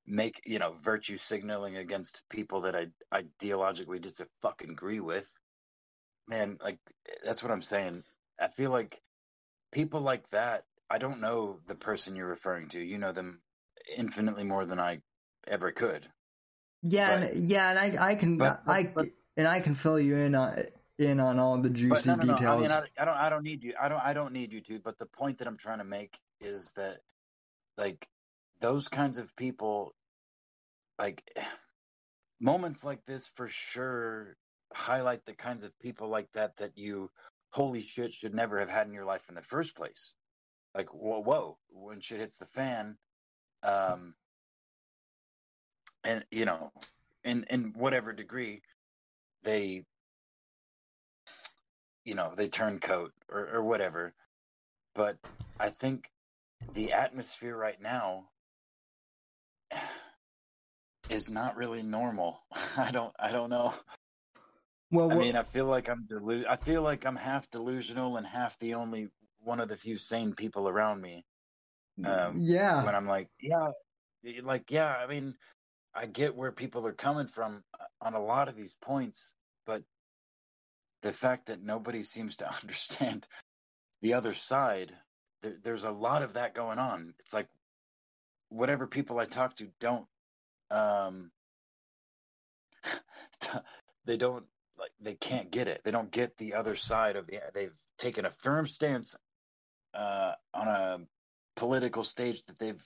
make 0.10 0.41
you 0.45 0.60
know 0.60 0.73
virtue 0.81 1.18
signaling 1.18 1.77
against 1.77 2.23
people 2.30 2.61
that 2.61 2.76
I 2.76 2.88
ideologically 3.14 4.02
just 4.02 4.22
fucking 4.41 4.69
agree 4.72 4.99
with. 4.99 5.31
Man, 6.27 6.57
like 6.61 6.80
that's 7.23 7.41
what 7.44 7.52
I'm 7.52 7.61
saying. 7.61 8.03
I 8.40 8.48
feel 8.48 8.72
like 8.72 9.02
people 9.72 10.02
like 10.02 10.30
that 10.30 10.64
I 10.90 10.98
don't 10.98 11.22
know 11.22 11.60
the 11.68 11.76
person 11.76 12.15
you're 12.15 12.27
referring 12.27 12.69
to. 12.69 12.80
You 12.80 12.98
know 12.98 13.11
them 13.11 13.41
infinitely 13.98 14.44
more 14.44 14.65
than 14.65 14.80
I 14.80 15.02
ever 15.48 15.72
could. 15.72 16.07
Yeah, 16.81 17.19
But- 17.19 17.31
and, 17.31 17.48
yeah, 17.49 17.69
and 17.69 17.80
I 17.80 18.10
I 18.11 18.15
can 18.15 18.38
But- 18.38 18.61
I 18.68 18.84
but- 18.84 19.10
and 19.38 19.48
I 19.48 19.60
can 19.61 19.76
fill 19.76 19.99
you 19.99 20.18
in 20.18 20.36
on 20.36 20.65
in 20.98 21.19
on 21.22 21.40
all 21.40 21.57
the 21.57 21.69
juicy 21.69 22.10
no, 22.10 22.15
no, 22.15 22.23
no. 22.26 22.34
I 22.34 22.36
details. 22.36 22.61
mean, 22.61 22.72
I, 22.72 22.84
I 23.02 23.06
don't. 23.06 23.15
I 23.18 23.30
don't 23.30 23.44
need 23.44 23.64
you. 23.64 23.73
I 23.80 23.88
don't. 23.88 24.02
I 24.03 24.14
don't 24.14 24.34
need 24.34 24.52
you 24.52 24.60
to. 24.61 24.80
But 24.80 24.98
the 24.99 25.06
point 25.06 25.38
that 25.38 25.48
I'm 25.48 25.56
trying 25.57 25.77
to 25.77 25.86
make 25.86 26.19
is 26.41 26.73
that, 26.73 26.99
like, 27.77 28.07
those 28.60 28.90
kinds 28.90 29.18
of 29.18 29.34
people, 29.38 29.95
like, 31.00 31.24
moments 32.40 32.84
like 32.84 33.06
this 33.06 33.28
for 33.28 33.48
sure 33.48 34.36
highlight 34.74 35.26
the 35.26 35.34
kinds 35.34 35.64
of 35.64 35.80
people 35.80 36.08
like 36.10 36.32
that 36.34 36.58
that 36.58 36.78
you, 36.78 37.10
holy 37.52 37.82
shit, 37.82 38.12
should 38.12 38.34
never 38.34 38.60
have 38.60 38.70
had 38.70 38.88
in 38.88 38.94
your 38.94 39.06
life 39.06 39.24
in 39.30 39.36
the 39.36 39.42
first 39.42 39.76
place. 39.76 40.14
Like, 40.76 40.94
whoa, 40.94 41.22
whoa, 41.22 41.58
when 41.70 42.00
shit 42.00 42.20
hits 42.20 42.38
the 42.38 42.46
fan, 42.46 42.98
um, 43.64 44.14
and 46.04 46.24
you 46.32 46.46
know, 46.46 46.72
in 47.24 47.46
in 47.50 47.74
whatever 47.76 48.14
degree, 48.14 48.62
they 49.44 49.86
you 52.06 52.16
know 52.16 52.34
they 52.36 52.48
turn 52.48 52.80
coat 52.80 53.12
or, 53.30 53.48
or 53.54 53.64
whatever 53.64 54.14
but 54.96 55.18
i 55.60 55.70
think 55.70 56.10
the 56.74 56.92
atmosphere 56.92 57.56
right 57.56 57.82
now 57.82 58.30
is 61.10 61.30
not 61.30 61.57
really 61.57 61.84
normal. 61.84 62.44
I 62.77 62.91
don't 62.91 63.14
i 63.19 63.31
don't 63.31 63.49
know. 63.49 63.73
Well, 64.91 65.11
i 65.11 65.15
mean 65.15 65.36
i 65.36 65.44
feel 65.44 65.65
like 65.65 65.88
i'm 65.88 66.07
delu- 66.10 66.48
i 66.48 66.56
feel 66.56 66.81
like 66.81 67.06
i'm 67.06 67.15
half 67.15 67.49
delusional 67.49 68.18
and 68.18 68.26
half 68.26 68.57
the 68.57 68.73
only 68.73 69.10
one 69.41 69.60
of 69.60 69.69
the 69.69 69.77
few 69.77 69.98
sane 69.98 70.34
people 70.34 70.68
around 70.68 71.02
me. 71.02 71.26
Um, 72.03 72.38
yeah, 72.40 72.84
when 72.86 72.95
i'm 72.95 73.07
like 73.07 73.27
yeah 73.41 73.72
like 74.41 74.72
yeah 74.72 74.95
i 74.95 75.06
mean 75.06 75.36
i 75.94 76.06
get 76.06 76.36
where 76.36 76.52
people 76.52 76.86
are 76.88 76.94
coming 76.94 77.27
from 77.27 77.64
uh, 77.80 77.84
on 78.02 78.14
a 78.14 78.23
lot 78.23 78.48
of 78.48 78.56
these 78.56 78.76
points 78.81 79.34
but 79.65 79.84
the 81.02 81.11
fact 81.11 81.48
that 81.48 81.61
nobody 81.61 82.03
seems 82.03 82.38
to 82.38 82.52
understand 82.61 83.27
the 84.02 84.14
other 84.14 84.34
side 84.34 84.95
there, 85.41 85.56
there's 85.64 85.84
a 85.84 85.91
lot 85.91 86.23
of 86.23 86.34
that 86.34 86.53
going 86.53 86.80
on. 86.80 87.14
It's 87.19 87.34
like 87.34 87.48
whatever 88.49 88.88
people 88.88 89.19
i 89.19 89.26
talk 89.26 89.56
to 89.56 89.68
don't 89.80 90.06
um 90.72 91.32
they 94.06 94.18
don't 94.18 94.46
like 94.78 94.91
they 95.02 95.16
can't 95.16 95.52
get 95.52 95.68
it. 95.68 95.82
They 95.84 95.91
don't 95.91 96.12
get 96.12 96.38
the 96.38 96.54
other 96.54 96.76
side 96.76 97.16
of 97.16 97.28
the 97.28 97.40
they've 97.54 97.76
taken 97.98 98.26
a 98.26 98.32
firm 98.32 98.68
stance 98.68 99.16
uh 99.94 100.34
on 100.54 100.68
a 100.68 101.00
political 101.56 102.04
stage 102.04 102.46
that 102.46 102.60
they've 102.60 102.84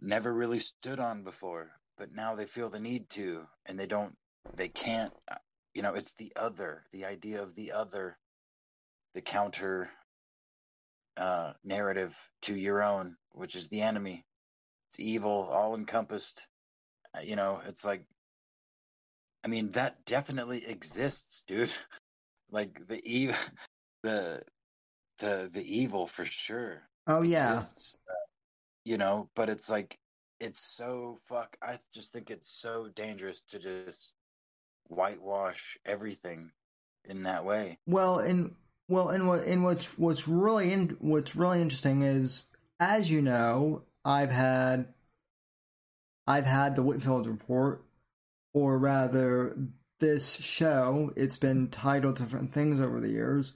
never 0.00 0.32
really 0.32 0.58
stood 0.58 1.00
on 1.00 1.24
before 1.24 1.72
but 1.98 2.12
now 2.14 2.34
they 2.34 2.46
feel 2.46 2.70
the 2.70 2.78
need 2.78 3.08
to 3.10 3.44
and 3.66 3.78
they 3.78 3.86
don't 3.86 4.14
they 4.56 4.68
can't 4.68 5.12
uh, 5.30 5.36
you 5.74 5.82
know 5.82 5.94
it's 5.94 6.12
the 6.12 6.32
other 6.36 6.84
the 6.92 7.04
idea 7.04 7.42
of 7.42 7.54
the 7.54 7.72
other 7.72 8.16
the 9.14 9.20
counter 9.20 9.90
uh 11.16 11.52
narrative 11.64 12.16
to 12.40 12.54
your 12.54 12.82
own 12.82 13.16
which 13.32 13.54
is 13.56 13.68
the 13.68 13.80
enemy 13.80 14.24
it's 14.88 15.00
evil 15.00 15.48
all 15.50 15.74
encompassed 15.74 16.46
Uh, 17.16 17.20
you 17.20 17.36
know 17.36 17.60
it's 17.66 17.84
like 17.84 18.04
i 19.44 19.48
mean 19.48 19.70
that 19.70 20.04
definitely 20.04 20.66
exists 20.66 21.44
dude. 21.46 21.70
Like 22.50 22.86
the 22.88 22.98
evil 23.04 23.36
the 24.02 24.42
the 25.18 25.50
the 25.52 25.62
evil 25.62 26.06
for 26.06 26.24
sure 26.24 26.88
oh 27.06 27.20
yeah, 27.20 27.56
exists, 27.56 27.94
uh, 28.08 28.14
you 28.84 28.96
know 28.96 29.28
but 29.36 29.50
it's 29.50 29.68
like 29.68 29.98
it's 30.40 30.60
so 30.60 31.18
fuck 31.28 31.58
i 31.60 31.78
just 31.92 32.10
think 32.10 32.30
it's 32.30 32.50
so 32.50 32.88
dangerous 32.88 33.42
to 33.50 33.58
just 33.58 34.14
whitewash 34.88 35.76
everything 35.84 36.50
in 37.04 37.24
that 37.24 37.44
way. 37.44 37.78
Well, 37.86 38.18
and 38.18 38.54
well, 38.88 39.08
and 39.08 39.28
what 39.28 39.44
and 39.44 39.64
what's 39.64 39.86
what's 39.98 40.28
really 40.28 40.72
in, 40.72 40.96
what's 41.00 41.36
really 41.36 41.60
interesting 41.60 42.02
is, 42.02 42.42
as 42.80 43.10
you 43.10 43.22
know, 43.22 43.82
I've 44.04 44.30
had 44.30 44.88
I've 46.26 46.46
had 46.46 46.76
the 46.76 46.82
Whitfield 46.82 47.26
report, 47.26 47.84
or 48.52 48.78
rather, 48.78 49.56
this 49.98 50.36
show. 50.36 51.12
It's 51.16 51.36
been 51.36 51.68
titled 51.68 52.16
different 52.16 52.52
things 52.52 52.80
over 52.80 53.00
the 53.00 53.08
years, 53.08 53.54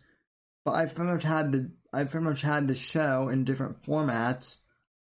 but 0.64 0.72
I've 0.72 0.94
pretty 0.94 1.12
much 1.12 1.22
had 1.22 1.52
the 1.52 1.70
I've 1.92 2.10
pretty 2.10 2.24
much 2.24 2.42
had 2.42 2.68
the 2.68 2.74
show 2.74 3.28
in 3.28 3.44
different 3.44 3.82
formats 3.82 4.56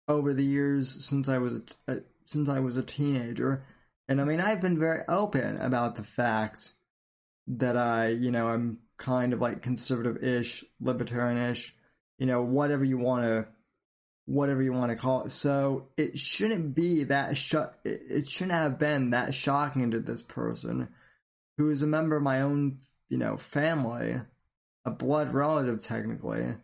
over 0.08 0.34
the 0.34 0.46
years 0.46 1.06
since 1.06 1.28
I 1.28 1.40
was 1.40 1.56
a, 1.56 1.62
uh, 1.92 1.96
since 2.26 2.48
I 2.50 2.60
was 2.60 2.78
a 2.78 2.84
teenager, 2.84 3.64
and 4.08 4.22
I 4.22 4.24
mean 4.24 4.40
I've 4.40 4.62
been 4.62 4.80
very 4.80 5.04
open 5.08 5.58
about 5.58 5.96
the 5.96 6.04
fact 6.04 6.74
that 7.48 7.78
I, 7.78 8.10
you 8.10 8.32
know, 8.32 8.48
I'm 8.50 8.80
kind 8.98 9.34
of 9.34 9.42
like 9.42 9.62
conservative-ish, 9.62 10.64
libertarian-ish, 10.80 11.76
you 12.18 12.26
know, 12.26 12.42
whatever 12.42 12.84
you 12.84 12.98
want 12.98 13.24
to, 13.24 13.48
whatever 14.26 14.62
you 14.62 14.74
want 14.74 14.92
to 14.92 14.96
call 14.96 15.24
it. 15.24 15.32
So 15.32 15.88
it 15.98 16.18
shouldn't 16.20 16.76
be 16.76 17.06
that 17.06 17.38
sh- 17.38 17.56
it, 17.84 18.02
it 18.10 18.30
shouldn't 18.30 18.54
have 18.54 18.80
been 18.80 19.12
that 19.12 19.34
shocking 19.34 19.92
to 19.92 20.00
this 20.00 20.22
person, 20.22 20.90
who 21.58 21.70
is 21.70 21.82
a 21.82 21.88
member 21.88 22.18
of 22.18 22.24
my 22.24 22.42
own, 22.42 22.80
you 23.10 23.18
know, 23.18 23.38
family, 23.38 24.16
a 24.86 24.92
blood 24.92 25.34
relative 25.34 25.84
technically. 25.84 26.56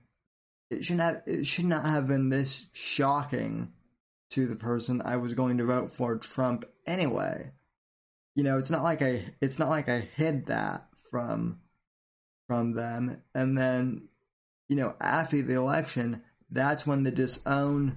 It 0.69 0.85
shouldn't 0.85 1.01
have. 1.01 1.21
It 1.25 1.45
should 1.45 1.65
not 1.65 1.85
have 1.85 2.07
been 2.07 2.29
this 2.29 2.67
shocking 2.73 3.73
to 4.31 4.47
the 4.47 4.55
person 4.55 5.01
I 5.03 5.17
was 5.17 5.33
going 5.33 5.57
to 5.57 5.65
vote 5.65 5.91
for 5.91 6.17
Trump 6.17 6.65
anyway 6.87 7.51
you 8.35 8.43
know, 8.43 8.57
it's 8.57 8.69
not 8.69 8.83
like 8.83 9.01
I 9.01 9.25
it's 9.41 9.59
not 9.59 9.69
like 9.69 9.89
I 9.89 10.07
hid 10.15 10.47
that 10.47 10.87
from 11.09 11.59
from 12.47 12.73
them. 12.73 13.21
And 13.33 13.57
then, 13.57 14.07
you 14.69 14.75
know, 14.75 14.95
after 14.99 15.41
the 15.41 15.55
election, 15.55 16.21
that's 16.51 16.85
when 16.85 17.03
the 17.03 17.11
disownment 17.11 17.95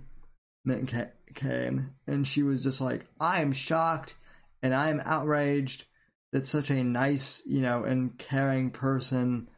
ca- 0.89 1.13
came, 1.35 1.95
and 2.07 2.27
she 2.27 2.43
was 2.43 2.63
just 2.63 2.81
like, 2.81 3.07
"I 3.21 3.41
am 3.41 3.53
shocked 3.53 4.15
and 4.63 4.75
I 4.75 4.91
am 4.91 5.03
outraged 5.05 5.87
that 6.33 6.47
such 6.47 6.71
a 6.71 6.83
nice, 6.83 7.43
you 7.47 7.61
know, 7.61 7.85
and 7.85 8.17
caring 8.19 8.71
person 8.71 9.49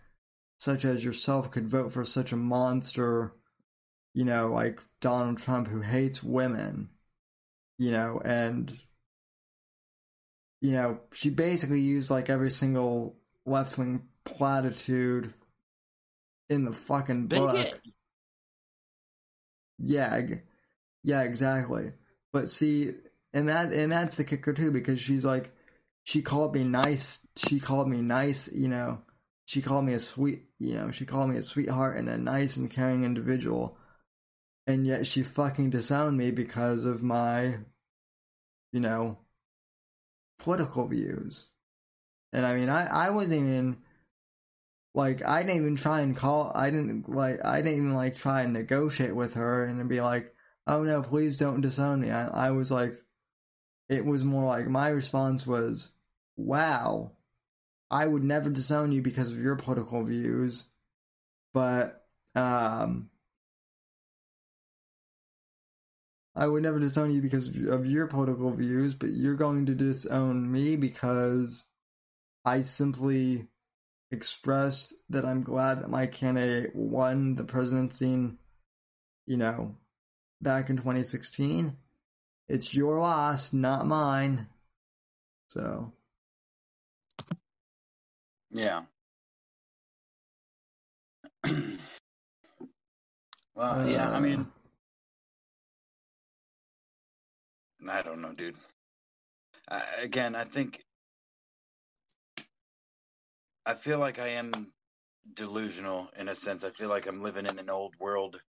such 0.58 0.84
as 0.84 1.04
yourself 1.04 1.50
could 1.50 1.68
vote 1.68 1.92
for 1.92 2.04
such 2.04 2.32
a 2.32 2.36
monster, 2.36 3.34
you 4.14 4.24
know, 4.24 4.50
like 4.52 4.80
Donald 5.00 5.38
Trump 5.38 5.68
who 5.68 5.80
hates 5.80 6.22
women." 6.22 6.90
You 7.78 7.92
know, 7.92 8.22
and 8.24 8.72
you 10.60 10.72
know, 10.72 11.00
she 11.12 11.30
basically 11.30 11.80
used 11.80 12.10
like 12.10 12.30
every 12.30 12.50
single 12.50 13.16
left 13.44 13.78
wing 13.78 14.08
platitude 14.24 15.32
in 16.48 16.64
the 16.64 16.72
fucking 16.72 17.26
book. 17.26 17.54
Bigot. 17.54 17.80
Yeah, 19.78 20.20
yeah, 21.02 21.22
exactly. 21.22 21.92
But 22.32 22.48
see, 22.50 22.94
and 23.32 23.48
that 23.48 23.72
and 23.72 23.92
that's 23.92 24.16
the 24.16 24.24
kicker 24.24 24.52
too, 24.52 24.70
because 24.70 25.00
she's 25.00 25.24
like, 25.24 25.52
she 26.04 26.22
called 26.22 26.54
me 26.54 26.64
nice. 26.64 27.26
She 27.36 27.60
called 27.60 27.88
me 27.88 28.00
nice. 28.00 28.48
You 28.52 28.68
know, 28.68 29.02
she 29.44 29.62
called 29.62 29.84
me 29.84 29.94
a 29.94 30.00
sweet. 30.00 30.44
You 30.58 30.74
know, 30.74 30.90
she 30.90 31.04
called 31.04 31.30
me 31.30 31.36
a 31.36 31.42
sweetheart 31.42 31.96
and 31.96 32.08
a 32.08 32.18
nice 32.18 32.56
and 32.56 32.70
caring 32.70 33.04
individual. 33.04 33.76
And 34.66 34.86
yet 34.86 35.06
she 35.06 35.22
fucking 35.22 35.70
disowned 35.70 36.16
me 36.16 36.30
because 36.32 36.84
of 36.84 37.02
my, 37.02 37.58
you 38.72 38.80
know, 38.80 39.18
political 40.38 40.86
views. 40.88 41.48
And 42.32 42.44
I 42.44 42.56
mean, 42.56 42.68
I, 42.68 42.86
I 42.86 43.10
wasn't 43.10 43.42
even 43.42 43.76
like 44.96 45.22
I 45.24 45.42
didn't 45.42 45.56
even 45.56 45.76
try 45.76 46.00
and 46.00 46.16
call. 46.16 46.50
I 46.54 46.70
didn't 46.70 47.08
like 47.08 47.44
I 47.44 47.60
didn't 47.60 47.76
even 47.76 47.94
like 47.94 48.16
try 48.16 48.42
and 48.42 48.54
negotiate 48.54 49.14
with 49.14 49.34
her 49.34 49.64
and 49.64 49.88
be 49.90 50.00
like, 50.00 50.34
oh 50.66 50.82
no, 50.82 51.02
please 51.02 51.36
don't 51.36 51.60
disown 51.60 52.00
me. 52.00 52.10
I, 52.10 52.48
I 52.48 52.50
was 52.50 52.70
like, 52.70 52.96
it 53.90 54.04
was 54.06 54.24
more 54.24 54.46
like 54.46 54.66
my 54.68 54.88
response 54.88 55.46
was, 55.46 55.90
wow, 56.36 57.12
I 57.90 58.06
would 58.06 58.24
never 58.24 58.48
disown 58.48 58.90
you 58.90 59.02
because 59.02 59.30
of 59.30 59.38
your 59.38 59.56
political 59.56 60.02
views, 60.02 60.64
but 61.54 62.06
um. 62.34 63.10
I 66.38 66.46
would 66.46 66.62
never 66.62 66.78
disown 66.78 67.14
you 67.14 67.22
because 67.22 67.46
of 67.48 67.86
your 67.86 68.06
political 68.08 68.50
views, 68.50 68.94
but 68.94 69.08
you're 69.08 69.36
going 69.36 69.64
to 69.66 69.74
disown 69.74 70.52
me 70.52 70.76
because 70.76 71.64
I 72.44 72.60
simply 72.60 73.48
expressed 74.10 74.94
that 75.10 75.24
I'm 75.24 75.42
glad 75.42 75.80
that 75.80 75.90
my 75.90 76.06
candidate 76.06 76.74
won 76.74 77.34
the 77.34 77.44
presidency, 77.44 78.32
you 79.26 79.36
know, 79.36 79.76
back 80.40 80.70
in 80.70 80.76
2016. 80.76 81.76
It's 82.48 82.74
your 82.74 82.98
loss, 83.00 83.52
not 83.52 83.86
mine. 83.86 84.46
So, 85.48 85.92
Yeah. 88.50 88.82
Well, 93.54 93.88
yeah, 93.88 94.10
I 94.10 94.16
Uh. 94.16 94.20
mean, 94.20 94.52
I 97.88 98.02
don't 98.02 98.20
know, 98.20 98.34
dude. 98.34 98.56
I, 99.68 99.82
again, 100.02 100.34
I 100.34 100.44
think 100.44 100.84
I 103.66 103.74
feel 103.74 103.98
like 103.98 104.20
I 104.20 104.28
am 104.28 104.72
delusional 105.34 106.08
in 106.16 106.28
a 106.28 106.36
sense. 106.36 106.62
I 106.62 106.70
feel 106.70 106.88
like 106.88 107.08
I'm 107.08 107.20
living 107.20 107.46
in 107.46 107.58
an 107.58 107.68
old 107.68 107.94
world 107.98 108.40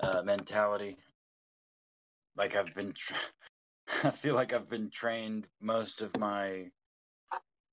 uh, 0.00 0.22
mentality. 0.22 0.96
Like 2.34 2.56
I've 2.56 2.74
been, 2.74 2.94
tra- 2.96 3.16
I 4.04 4.10
feel 4.10 4.34
like 4.34 4.54
I've 4.54 4.70
been 4.70 4.88
trained 4.88 5.48
most 5.60 6.00
of 6.00 6.16
my 6.18 6.70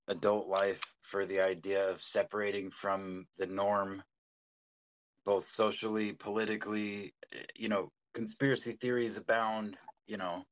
adult 0.06 0.48
life 0.48 0.82
for 1.00 1.24
the 1.24 1.40
idea 1.40 1.88
of 1.88 2.02
separating 2.02 2.70
from 2.70 3.26
the 3.38 3.46
norm, 3.46 4.02
both 5.24 5.46
socially, 5.46 6.12
politically. 6.12 7.14
You 7.56 7.70
know, 7.70 7.88
conspiracy 8.12 8.72
theories 8.72 9.16
abound. 9.16 9.78
You 10.06 10.18
know, 10.18 10.44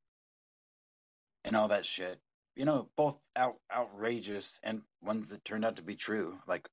and 1.44 1.54
all 1.54 1.68
that 1.68 1.84
shit. 1.84 2.18
You 2.58 2.64
know, 2.66 2.88
both 2.96 3.16
out, 3.36 3.54
outrageous 3.74 4.58
and 4.64 4.82
ones 5.00 5.28
that 5.28 5.44
turned 5.44 5.64
out 5.64 5.76
to 5.76 5.82
be 5.82 5.94
true. 5.94 6.38
Like 6.46 6.68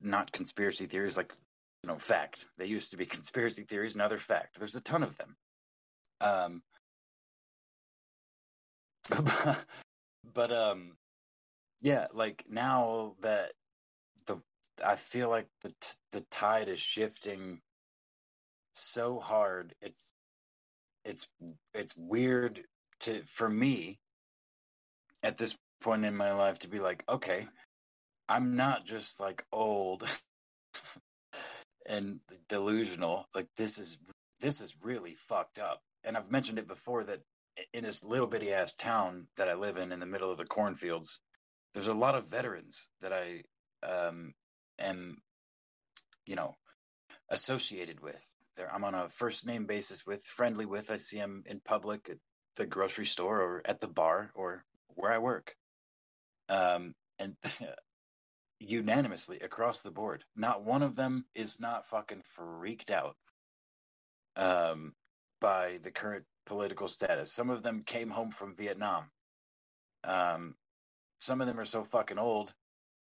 not 0.00 0.30
conspiracy 0.30 0.86
theories, 0.86 1.16
like 1.16 1.32
you 1.82 1.88
know, 1.88 1.96
fact. 1.98 2.46
They 2.58 2.66
used 2.66 2.90
to 2.90 2.96
be 2.96 3.06
conspiracy 3.16 3.64
theories, 3.64 3.96
now 3.96 4.08
they're 4.08 4.18
fact. 4.18 4.58
There's 4.58 4.76
a 4.76 4.80
ton 4.80 5.02
of 5.02 5.16
them. 5.16 5.36
Um, 6.20 6.62
but 10.34 10.52
um, 10.52 10.96
yeah, 11.80 12.06
like 12.12 12.44
now 12.48 13.14
that 13.22 13.52
the 14.26 14.40
I 14.84 14.96
feel 14.96 15.28
like 15.28 15.48
the 15.62 15.70
t- 15.70 15.96
the 16.12 16.20
tide 16.30 16.68
is 16.68 16.80
shifting 16.80 17.60
so 18.74 19.18
hard. 19.18 19.74
It's 19.80 20.12
it's 21.04 21.26
it's 21.74 21.96
weird 21.96 22.62
to 23.00 23.22
for 23.26 23.48
me 23.48 23.98
at 25.22 25.38
this 25.38 25.56
point 25.80 26.04
in 26.04 26.16
my 26.16 26.32
life 26.32 26.60
to 26.60 26.68
be 26.68 26.78
like, 26.78 27.04
okay, 27.08 27.46
I'm 28.28 28.56
not 28.56 28.86
just 28.86 29.20
like 29.20 29.44
old 29.52 30.04
and 31.86 32.20
delusional. 32.48 33.26
Like 33.34 33.48
this 33.56 33.78
is 33.78 33.98
this 34.40 34.60
is 34.60 34.74
really 34.82 35.14
fucked 35.14 35.58
up. 35.58 35.80
And 36.04 36.16
I've 36.16 36.30
mentioned 36.30 36.58
it 36.58 36.66
before 36.66 37.04
that 37.04 37.20
in 37.72 37.84
this 37.84 38.02
little 38.02 38.26
bitty 38.26 38.52
ass 38.52 38.74
town 38.74 39.26
that 39.36 39.48
I 39.48 39.54
live 39.54 39.76
in 39.76 39.92
in 39.92 40.00
the 40.00 40.06
middle 40.06 40.30
of 40.30 40.38
the 40.38 40.44
cornfields, 40.44 41.20
there's 41.74 41.88
a 41.88 41.94
lot 41.94 42.14
of 42.14 42.26
veterans 42.26 42.88
that 43.00 43.12
I 43.12 43.42
um 43.86 44.32
am 44.78 45.18
you 46.26 46.36
know 46.36 46.54
associated 47.28 48.00
with. 48.00 48.24
There 48.56 48.72
I'm 48.72 48.84
on 48.84 48.94
a 48.94 49.08
first 49.08 49.46
name 49.46 49.66
basis 49.66 50.06
with, 50.06 50.22
friendly 50.24 50.66
with. 50.66 50.90
I 50.90 50.96
see 50.96 51.18
them 51.18 51.42
in 51.46 51.60
public 51.60 52.08
at 52.10 52.18
the 52.56 52.66
grocery 52.66 53.06
store 53.06 53.40
or 53.40 53.62
at 53.64 53.80
the 53.80 53.88
bar 53.88 54.30
or 54.34 54.64
where 54.94 55.12
I 55.12 55.18
work. 55.18 55.54
Um 56.48 56.94
and 57.18 57.36
unanimously 58.60 59.40
across 59.40 59.80
the 59.80 59.90
board. 59.90 60.24
Not 60.36 60.64
one 60.64 60.82
of 60.82 60.96
them 60.96 61.24
is 61.34 61.60
not 61.60 61.86
fucking 61.86 62.22
freaked 62.22 62.90
out 62.90 63.16
um, 64.36 64.94
by 65.40 65.78
the 65.82 65.90
current 65.90 66.24
political 66.46 66.88
status. 66.88 67.32
Some 67.32 67.50
of 67.50 67.62
them 67.62 67.82
came 67.84 68.10
home 68.10 68.30
from 68.30 68.54
Vietnam. 68.54 69.10
Um, 70.04 70.54
some 71.20 71.40
of 71.40 71.46
them 71.46 71.58
are 71.60 71.64
so 71.64 71.84
fucking 71.84 72.18
old. 72.18 72.54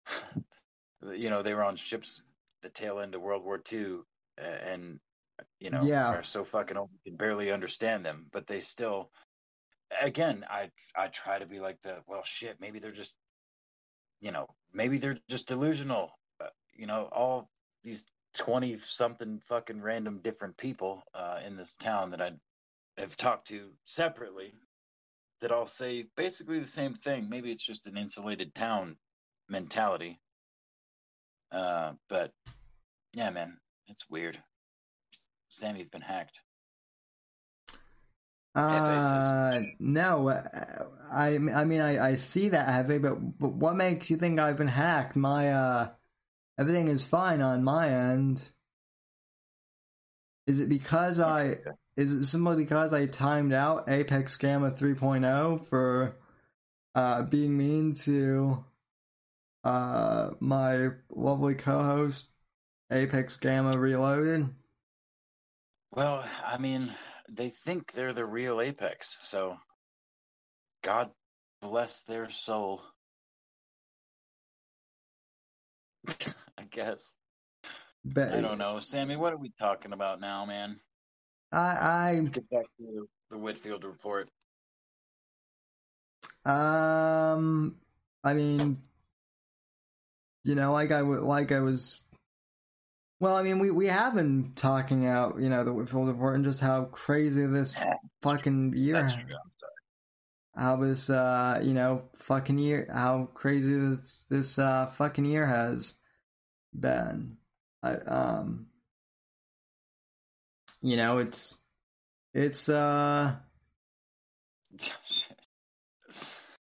you 1.14 1.30
know, 1.30 1.42
they 1.42 1.54
were 1.54 1.64
on 1.64 1.76
ships 1.76 2.22
the 2.62 2.68
tail 2.68 2.98
end 2.98 3.14
of 3.14 3.22
World 3.22 3.44
War 3.44 3.60
II, 3.72 3.98
and 4.36 5.00
you 5.58 5.70
know, 5.70 5.82
Yeah. 5.84 6.10
are 6.10 6.22
so 6.22 6.44
fucking 6.44 6.76
old 6.76 6.90
you 6.92 7.10
can 7.10 7.16
barely 7.16 7.50
understand 7.50 8.04
them. 8.04 8.26
But 8.32 8.46
they 8.46 8.60
still, 8.60 9.10
again, 10.00 10.44
I 10.48 10.70
I 10.96 11.08
try 11.08 11.38
to 11.38 11.46
be 11.46 11.60
like 11.60 11.80
the 11.80 12.02
well, 12.06 12.22
shit. 12.24 12.60
Maybe 12.60 12.78
they're 12.78 12.92
just 12.92 13.16
you 14.20 14.32
know, 14.32 14.46
maybe 14.72 14.98
they're 14.98 15.18
just 15.28 15.48
delusional. 15.48 16.10
Uh, 16.40 16.48
you 16.74 16.86
know, 16.86 17.08
all 17.12 17.50
these 17.82 18.06
20 18.38 18.76
something 18.78 19.40
fucking 19.48 19.80
random 19.80 20.20
different 20.22 20.56
people 20.56 21.02
uh, 21.14 21.40
in 21.44 21.56
this 21.56 21.74
town 21.76 22.10
that 22.10 22.22
I 22.22 22.32
have 22.98 23.16
talked 23.16 23.48
to 23.48 23.70
separately 23.82 24.52
that 25.40 25.50
all 25.50 25.66
say 25.66 26.06
basically 26.16 26.60
the 26.60 26.68
same 26.68 26.94
thing. 26.94 27.28
Maybe 27.28 27.50
it's 27.50 27.64
just 27.64 27.86
an 27.86 27.96
insulated 27.96 28.54
town 28.54 28.96
mentality. 29.48 30.20
Uh, 31.50 31.92
but 32.08 32.32
yeah, 33.14 33.30
man, 33.30 33.56
it's 33.88 34.08
weird. 34.08 34.38
Sammy's 35.48 35.88
been 35.88 36.02
hacked. 36.02 36.40
Uh, 38.54 39.19
no, 39.78 40.28
uh, 40.28 40.84
I, 41.10 41.34
I 41.34 41.64
mean, 41.64 41.80
I, 41.80 42.10
I 42.10 42.14
see 42.16 42.50
that 42.50 42.68
Heavy, 42.68 42.98
but, 42.98 43.38
but 43.38 43.52
what 43.52 43.76
makes 43.76 44.10
you 44.10 44.16
think 44.16 44.38
I've 44.38 44.56
been 44.56 44.68
hacked? 44.68 45.16
My, 45.16 45.52
uh, 45.52 45.88
everything 46.58 46.88
is 46.88 47.04
fine 47.04 47.40
on 47.40 47.64
my 47.64 47.88
end. 47.88 48.42
Is 50.46 50.60
it 50.60 50.68
because 50.68 51.20
I, 51.20 51.58
is 51.96 52.12
it 52.12 52.26
simply 52.26 52.56
because 52.56 52.92
I 52.92 53.06
timed 53.06 53.52
out 53.52 53.88
Apex 53.88 54.36
Gamma 54.36 54.70
3.0 54.70 55.66
for, 55.66 56.16
uh, 56.94 57.22
being 57.22 57.56
mean 57.56 57.94
to, 58.04 58.64
uh, 59.64 60.30
my 60.40 60.88
lovely 61.10 61.54
co-host, 61.54 62.26
Apex 62.90 63.36
Gamma 63.36 63.78
Reloaded? 63.78 64.48
Well, 65.92 66.24
I 66.46 66.56
mean, 66.58 66.92
they 67.32 67.48
think 67.48 67.92
they're 67.92 68.12
the 68.12 68.26
real 68.26 68.60
Apex, 68.60 69.16
so 69.20 69.56
God 70.82 71.10
bless 71.60 72.02
their 72.02 72.28
soul. 72.28 72.82
I 76.58 76.64
guess. 76.70 77.14
But 78.04 78.32
I 78.32 78.40
don't 78.40 78.58
know. 78.58 78.78
Sammy, 78.78 79.16
what 79.16 79.32
are 79.32 79.38
we 79.38 79.52
talking 79.60 79.92
about 79.92 80.20
now, 80.20 80.46
man? 80.46 80.80
I, 81.52 81.58
I, 81.58 82.14
Let's 82.16 82.28
get 82.30 82.48
back 82.48 82.64
to 82.78 83.08
the 83.30 83.38
Whitfield 83.38 83.84
report. 83.84 84.30
Um, 86.44 87.76
I 88.24 88.34
mean, 88.34 88.78
you 90.44 90.54
know, 90.54 90.72
like 90.72 90.90
I 90.90 91.00
like 91.00 91.52
I 91.52 91.60
was. 91.60 91.99
Well, 93.20 93.36
I 93.36 93.42
mean, 93.42 93.58
we 93.58 93.70
we 93.70 93.86
have 93.86 94.14
been 94.14 94.52
talking 94.56 95.06
out, 95.06 95.38
you 95.38 95.50
know, 95.50 95.62
the 95.62 95.72
Whitfield 95.74 96.08
report 96.08 96.36
and 96.36 96.44
just 96.44 96.60
how 96.60 96.84
crazy 96.86 97.44
this 97.44 97.78
fucking 98.22 98.72
year, 98.74 98.94
That's 98.94 99.14
true. 99.14 99.24
how 100.56 100.76
this, 100.76 101.10
uh, 101.10 101.60
you 101.62 101.74
know, 101.74 102.04
fucking 102.16 102.58
year, 102.58 102.88
how 102.90 103.28
crazy 103.34 103.74
this 103.74 104.16
this 104.30 104.58
uh 104.58 104.86
fucking 104.86 105.26
year 105.26 105.46
has 105.46 105.94
been. 106.78 107.36
I 107.82 107.92
um, 107.92 108.66
you 110.80 110.96
know, 110.96 111.18
it's 111.18 111.56
it's 112.34 112.68
uh. 112.68 113.36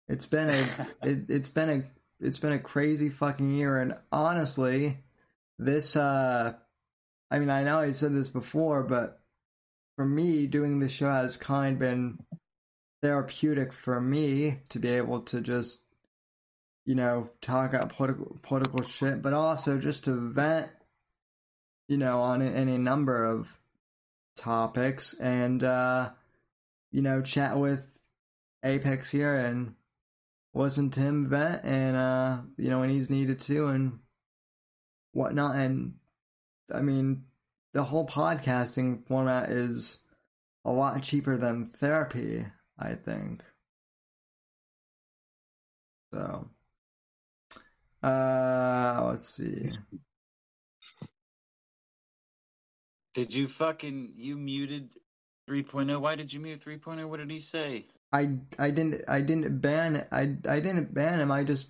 It's 0.09 0.27
been 0.27 0.51
a 0.51 0.61
it, 1.05 1.31
it's 1.31 1.49
been 1.49 1.71
a 1.71 1.85
it's 2.21 2.39
been 2.39 2.53
a 2.53 2.59
crazy 2.59 3.09
fucking 3.09 3.55
year 3.55 3.79
and 3.79 3.95
honestly 4.11 4.99
this 5.65 5.97
uh 5.97 6.55
I 7.31 7.39
mean 7.39 7.51
I 7.51 7.63
know 7.63 7.81
I 7.81 7.93
said 7.93 8.15
this 8.15 8.29
before 8.29 8.83
but 8.83 9.21
for 9.97 10.05
me 10.05 10.47
doing 10.47 10.79
this 10.79 10.93
show 10.93 11.11
has 11.11 11.37
kind 11.37 11.75
of 11.75 11.79
been 11.81 12.19
therapeutic 13.03 13.73
for 13.73 14.01
me 14.01 14.61
to 14.69 14.79
be 14.79 14.89
able 14.89 15.21
to 15.23 15.41
just 15.41 15.81
you 16.87 16.95
know 16.95 17.31
talk 17.41 17.75
about 17.75 17.91
political 17.91 18.39
political 18.43 18.83
shit 18.83 19.23
but 19.23 19.33
also 19.33 19.79
just 19.79 20.05
to 20.05 20.13
vent 20.13 20.69
you 21.89 21.99
know 21.99 22.21
on 22.21 22.43
any 22.43 22.79
number 22.79 23.25
of 23.25 23.49
topics 24.37 25.15
and 25.15 25.63
uh 25.63 26.11
you 26.91 27.03
know 27.03 27.21
chat 27.23 27.59
with 27.59 27.87
Apex 28.65 29.11
here 29.11 29.35
and 29.35 29.75
to 30.55 31.01
him 31.01 31.29
vent 31.29 31.65
and 31.65 31.97
uh 31.97 32.39
you 32.57 32.69
know 32.69 32.81
when 32.81 32.91
he's 32.91 33.11
needed 33.11 33.41
to 33.41 33.67
and 33.67 33.99
whatnot 35.13 35.57
and 35.57 35.95
I 36.73 36.81
mean 36.81 37.25
the 37.73 37.83
whole 37.83 38.07
podcasting 38.07 39.07
format 39.07 39.51
is 39.51 39.99
a 40.65 40.71
lot 40.71 41.03
cheaper 41.03 41.37
than 41.37 41.71
therapy, 41.79 42.47
I 42.79 42.95
think. 42.95 43.43
So 46.13 46.49
uh 48.03 49.07
let's 49.09 49.29
see. 49.29 49.73
Did 53.15 53.35
you 53.35 53.47
fucking 53.47 54.13
you 54.17 54.37
muted 54.37 54.95
3.0? 55.49 56.01
Why 56.01 56.15
did 56.15 56.33
you 56.33 56.41
mute 56.41 56.65
3.0? 56.65 57.09
What 57.09 57.19
did 57.19 57.31
he 57.31 57.41
say? 57.41 57.87
I 58.13 58.31
I 58.59 58.71
didn't 58.71 59.03
I 59.09 59.21
didn't 59.21 59.61
ban 59.61 60.07
I 60.13 60.37
I 60.49 60.61
didn't 60.61 60.93
ban 60.95 61.21
him. 61.21 61.31
I 61.31 61.45
just 61.45 61.69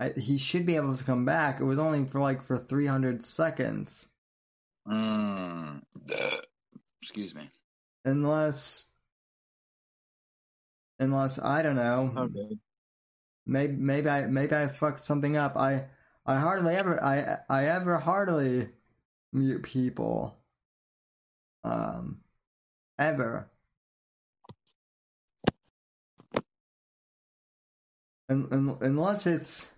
I, 0.00 0.10
he 0.18 0.38
should 0.38 0.64
be 0.64 0.76
able 0.76 0.96
to 0.96 1.04
come 1.04 1.26
back. 1.26 1.60
It 1.60 1.64
was 1.64 1.78
only 1.78 2.06
for 2.06 2.20
like 2.20 2.40
for 2.42 2.56
300 2.56 3.24
seconds. 3.24 4.08
Mm. 4.88 5.82
Excuse 7.02 7.34
me. 7.34 7.50
unless 8.04 8.86
unless 10.98 11.38
I 11.38 11.62
don't 11.62 11.76
know. 11.76 12.28
Maybe 13.46 13.74
maybe 13.76 14.08
I 14.08 14.26
maybe 14.26 14.54
I 14.54 14.68
fucked 14.68 15.04
something 15.04 15.36
up. 15.36 15.56
I 15.56 15.84
I 16.24 16.36
hardly 16.38 16.74
ever 16.76 17.02
I 17.02 17.38
I 17.48 17.66
ever 17.66 17.98
hardly 17.98 18.70
mute 19.32 19.62
people. 19.62 20.38
Um 21.62 22.20
ever. 22.98 23.50
Un, 28.30 28.48
un, 28.52 28.78
unless 28.80 29.26
it's 29.26 29.68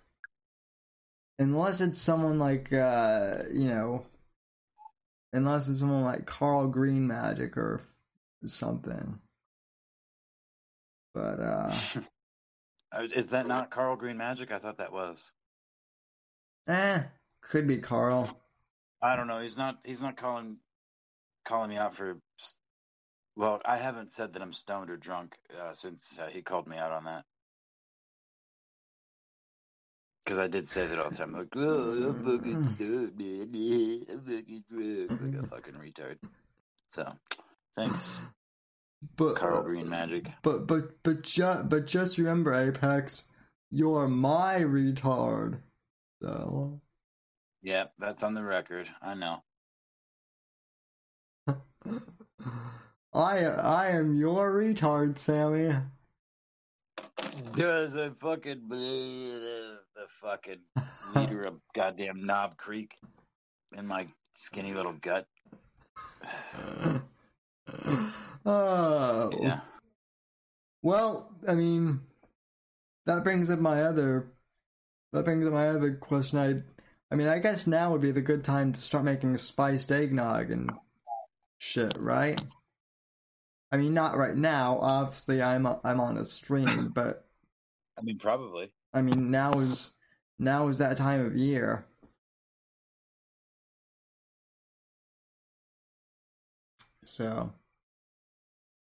unless 1.38 1.80
it's 1.80 2.00
someone 2.00 2.38
like 2.38 2.72
uh 2.72 3.44
you 3.52 3.68
know 3.68 4.06
unless 5.32 5.68
it's 5.68 5.80
someone 5.80 6.04
like 6.04 6.26
Carl 6.26 6.68
Green 6.68 7.06
Magic 7.06 7.56
or 7.56 7.80
something. 8.46 9.18
But 11.14 11.40
uh 11.40 11.70
Uh, 12.92 13.02
Is 13.14 13.30
that 13.30 13.46
not 13.46 13.70
Carl 13.70 13.96
Green 13.96 14.18
Magic? 14.18 14.50
I 14.50 14.58
thought 14.58 14.78
that 14.78 14.92
was. 14.92 15.32
eh 16.66 17.02
could 17.40 17.66
be 17.66 17.78
Carl. 17.78 18.38
I 19.02 19.16
don't 19.16 19.26
know. 19.26 19.40
He's 19.40 19.58
not. 19.58 19.78
He's 19.84 20.02
not 20.02 20.16
calling 20.16 20.58
calling 21.44 21.70
me 21.70 21.76
out 21.76 21.94
for. 21.94 22.18
Well, 23.34 23.60
I 23.64 23.78
haven't 23.78 24.12
said 24.12 24.34
that 24.34 24.42
I'm 24.42 24.52
stoned 24.52 24.90
or 24.90 24.96
drunk 24.96 25.36
uh, 25.58 25.72
since 25.72 26.18
uh, 26.18 26.28
he 26.28 26.42
called 26.42 26.68
me 26.68 26.76
out 26.76 26.92
on 26.92 27.04
that. 27.04 27.24
Because 30.24 30.38
I 30.38 30.46
did 30.46 30.68
say 30.68 30.86
that 30.86 30.98
all 30.98 31.10
the 31.10 31.16
time, 31.16 31.32
like, 31.32 31.48
"Oh, 31.56 32.10
I'm 32.10 32.24
fucking 32.24 32.62
man. 33.16 34.06
I'm 34.10 34.20
fucking 34.20 34.64
drunk, 34.70 35.20
like 35.20 35.44
a 35.44 35.46
fucking 35.50 35.74
retard." 35.74 36.18
So, 36.86 37.12
thanks, 37.74 38.20
But 39.16 39.34
Carl 39.34 39.58
uh, 39.58 39.62
Green 39.62 39.88
Magic. 39.88 40.28
But 40.42 40.66
but 40.66 41.02
but 41.02 41.22
just 41.22 41.68
but 41.68 41.86
just 41.86 42.18
remember, 42.18 42.54
Apex, 42.54 43.24
you're 43.70 44.06
my 44.08 44.60
retard. 44.60 45.60
So 46.22 46.80
Yep, 47.62 47.92
that's 47.98 48.22
on 48.22 48.34
the 48.34 48.42
record. 48.42 48.88
I 49.00 49.14
know. 49.14 49.42
I 53.14 53.44
I 53.44 53.88
am 53.90 54.16
your 54.16 54.52
retard, 54.52 55.18
Sammy. 55.18 55.76
Because 57.44 57.96
I 57.96 58.10
fucking 58.20 58.68
the, 58.68 59.80
the 59.94 60.06
fucking 60.20 60.60
leader 61.14 61.44
of 61.44 61.60
goddamn 61.74 62.24
Knob 62.24 62.56
Creek 62.56 62.96
in 63.76 63.86
my 63.86 64.06
skinny 64.32 64.74
little 64.74 64.94
gut. 64.94 65.26
Oh 68.44 69.30
Yeah. 69.40 69.60
well, 70.82 71.32
I 71.46 71.54
mean, 71.54 72.00
that 73.06 73.22
brings 73.22 73.50
up 73.50 73.60
my 73.60 73.82
other 73.84 74.32
that 75.12 75.24
brings 75.24 75.46
up 75.46 75.52
my 75.52 75.68
other 75.68 75.94
question. 75.94 76.38
I 76.38 76.62
I 77.12 77.14
mean, 77.16 77.28
I 77.28 77.38
guess 77.38 77.66
now 77.68 77.92
would 77.92 78.00
be 78.00 78.10
the 78.10 78.20
good 78.20 78.42
time 78.42 78.72
to 78.72 78.80
start 78.80 79.04
making 79.04 79.38
spiced 79.38 79.92
eggnog 79.92 80.50
and 80.50 80.72
shit, 81.58 81.96
right? 82.00 82.42
I 83.70 83.76
mean, 83.76 83.94
not 83.94 84.16
right 84.16 84.36
now. 84.36 84.78
Obviously, 84.80 85.40
I'm 85.40 85.66
I'm 85.66 86.00
on 86.00 86.16
a 86.16 86.24
stream, 86.24 86.90
but 86.92 87.26
I 87.96 88.02
mean, 88.02 88.18
probably. 88.18 88.72
I 88.94 89.02
mean, 89.02 89.30
now 89.30 89.50
is 89.52 89.90
now 90.38 90.68
is 90.68 90.78
that 90.78 90.96
time 90.96 91.24
of 91.24 91.36
year. 91.36 91.86
So, 97.04 97.52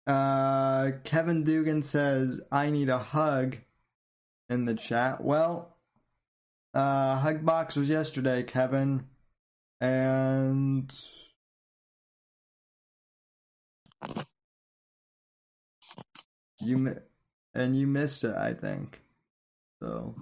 uh, 0.06 0.90
Kevin 1.04 1.44
Dugan 1.44 1.82
says, 1.82 2.40
"I 2.52 2.70
need 2.70 2.88
a 2.88 2.98
hug." 2.98 3.58
In 4.48 4.64
the 4.64 4.74
chat, 4.76 5.24
well, 5.24 5.76
uh, 6.72 7.18
hug 7.18 7.44
box 7.44 7.74
was 7.74 7.88
yesterday, 7.88 8.44
Kevin, 8.44 9.08
and 9.80 10.94
you 16.60 16.96
and 17.54 17.76
you 17.76 17.88
missed 17.88 18.22
it, 18.22 18.36
I 18.36 18.52
think. 18.54 19.02
So. 19.82 20.14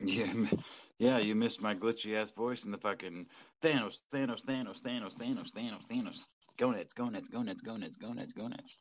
Yeah, 0.00 0.32
yeah. 0.98 1.18
You 1.18 1.34
missed 1.34 1.60
my 1.60 1.74
glitchy 1.74 2.14
ass 2.14 2.32
voice 2.32 2.64
in 2.64 2.70
the 2.70 2.78
fucking 2.78 3.26
Thanos, 3.62 4.02
Thanos, 4.12 4.44
Thanos, 4.44 4.80
Thanos, 4.80 5.16
Thanos, 5.16 5.52
Thanos, 5.52 5.86
Thanos. 5.90 6.18
Go 6.56 6.70
Nets, 6.70 6.92
go 6.92 7.08
Nets, 7.08 7.28
go 7.28 7.42
Nets, 7.42 7.60
go 7.60 7.76
Nets, 7.76 7.96
go 7.96 8.12
Nets, 8.12 8.32
go 8.32 8.48
Nets. 8.48 8.76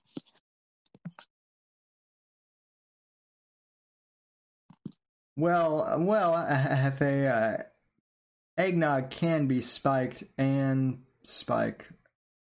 Well, 5.36 5.98
well, 6.00 6.36
if 6.50 7.02
a 7.02 7.28
uh, 7.28 7.58
eggnog 8.58 9.12
can 9.12 9.48
be 9.48 9.62
spiked 9.62 10.24
and 10.38 11.04
spike 11.24 11.90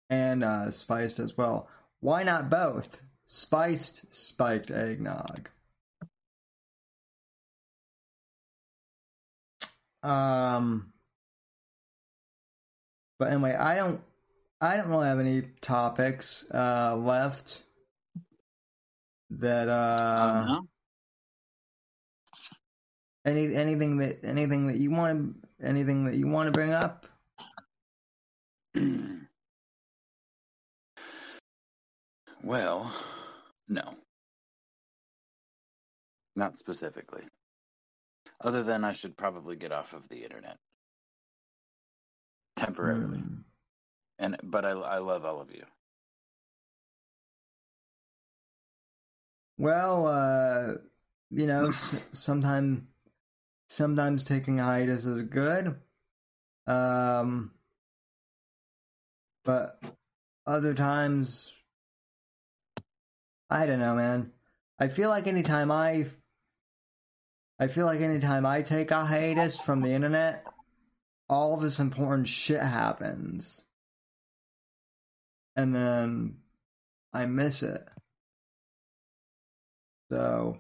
and 0.10 0.44
uh, 0.44 0.72
spiced 0.72 1.20
as 1.20 1.38
well, 1.38 1.68
why 2.00 2.24
not 2.24 2.50
both? 2.50 3.00
Spiced, 3.26 4.04
spiked 4.14 4.72
eggnog. 4.72 5.50
Um, 10.04 10.94
but 13.18 13.32
anyway, 13.32 13.56
I 13.56 13.76
don't, 13.76 14.02
I 14.62 14.78
don't 14.78 14.90
really 14.90 15.08
have 15.08 15.20
any 15.20 15.42
topics 15.62 16.46
uh, 16.54 16.96
left 16.96 17.62
that 19.32 19.68
uh. 19.70 20.46
No? 20.46 20.68
Any 23.26 23.56
anything 23.56 23.98
that 23.98 24.20
anything 24.24 24.68
that 24.68 24.78
you 24.78 24.92
want 24.92 25.18
to 25.18 25.66
anything 25.66 26.06
that 26.06 26.16
you 26.16 26.28
want 26.28 26.46
to 26.48 26.52
bring 26.52 26.74
up? 26.74 27.08
well, 32.44 32.94
no. 33.68 33.96
Not 36.36 36.58
specifically. 36.58 37.24
Other 38.42 38.64
than 38.64 38.84
I 38.84 38.92
should 38.92 39.16
probably 39.16 39.56
get 39.56 39.72
off 39.72 39.94
of 39.94 40.10
the 40.10 40.24
internet 40.24 40.58
temporarily. 42.56 43.20
Hmm. 43.20 43.36
And 44.18 44.38
but 44.44 44.66
I 44.66 44.72
I 44.72 44.98
love 45.00 45.26
all 45.26 45.42
of 45.42 45.52
you. 45.52 45.64
Well, 49.58 50.08
uh, 50.08 50.74
you 51.32 51.48
know, 51.48 51.72
sometimes 52.12 52.84
sometimes 53.68 54.24
taking 54.24 54.60
a 54.60 54.64
hiatus 54.64 55.06
is 55.06 55.22
good. 55.22 55.76
Um, 56.68 57.52
but 59.44 59.80
other 60.48 60.74
times, 60.74 61.52
I 63.50 63.66
don't 63.66 63.80
know, 63.80 63.96
man. 63.96 64.32
I 64.80 64.88
feel 64.88 65.10
like 65.10 65.28
anytime 65.28 65.72
I, 65.72 66.06
I 67.60 67.68
feel 67.68 67.86
like 67.86 68.02
anytime 68.02 68.46
I 68.46 68.62
take 68.62 68.92
a 68.92 69.06
hiatus 69.06 69.60
from 69.60 69.82
the 69.82 69.92
internet, 69.92 70.46
all 71.30 71.58
this 71.58 71.80
important 71.80 72.28
shit 72.28 72.62
happens, 72.62 73.64
and 75.56 75.76
then 75.76 76.38
I 77.14 77.26
miss 77.26 77.64
it. 77.64 77.88
So 80.12 80.58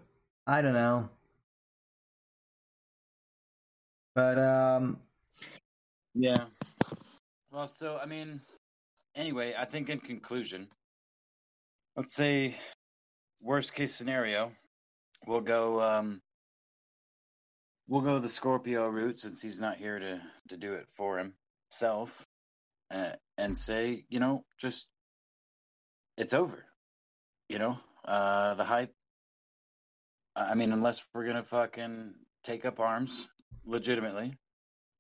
I 0.48 0.62
don't 0.62 0.74
know. 0.74 1.10
But 4.16 4.40
um 4.40 5.00
Yeah. 6.14 6.46
Well, 7.52 7.68
so 7.68 8.00
I 8.02 8.06
mean, 8.06 8.42
anyway, 9.16 9.54
I 9.58 9.66
think 9.66 9.90
in 9.90 10.00
conclusion, 10.00 10.68
let's 11.96 12.16
say 12.16 12.56
worst 13.46 13.76
case 13.76 13.94
scenario, 13.94 14.52
we'll 15.28 15.42
go 15.42 15.82
um 15.82 16.22
we'll 17.88 18.02
go 18.02 18.20
the 18.20 18.28
Scorpio 18.28 18.88
route 18.88 19.20
since 19.20 19.42
he's 19.42 19.62
not 19.62 19.78
here 19.78 20.00
to 20.00 20.22
to 20.50 20.58
do 20.58 20.74
it 20.74 20.88
for 20.96 21.18
himself, 21.72 22.26
uh, 22.92 23.12
and 23.38 23.58
say, 23.58 24.04
you 24.10 24.20
know, 24.20 24.44
just 24.60 24.90
it's 26.18 26.34
over. 26.34 26.66
You 27.48 27.60
know, 27.60 27.78
uh 28.04 28.56
the 28.56 28.64
hype. 28.64 28.94
I 30.36 30.56
mean, 30.56 30.74
unless 30.74 31.06
we're 31.14 31.26
gonna 31.26 31.44
fucking 31.44 32.16
take 32.44 32.66
up 32.66 32.80
arms 32.80 33.28
legitimately, 33.64 34.34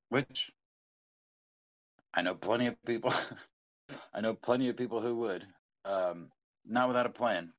which 0.10 0.52
I 2.14 2.22
know 2.22 2.36
plenty 2.36 2.68
of 2.68 2.76
people. 2.86 3.12
I 4.14 4.22
know 4.22 4.34
plenty 4.34 4.70
of 4.70 4.78
people 4.78 5.02
who 5.02 5.18
would, 5.18 5.46
um, 5.84 6.32
not 6.66 6.88
without 6.88 7.06
a 7.06 7.10
plan. 7.10 7.54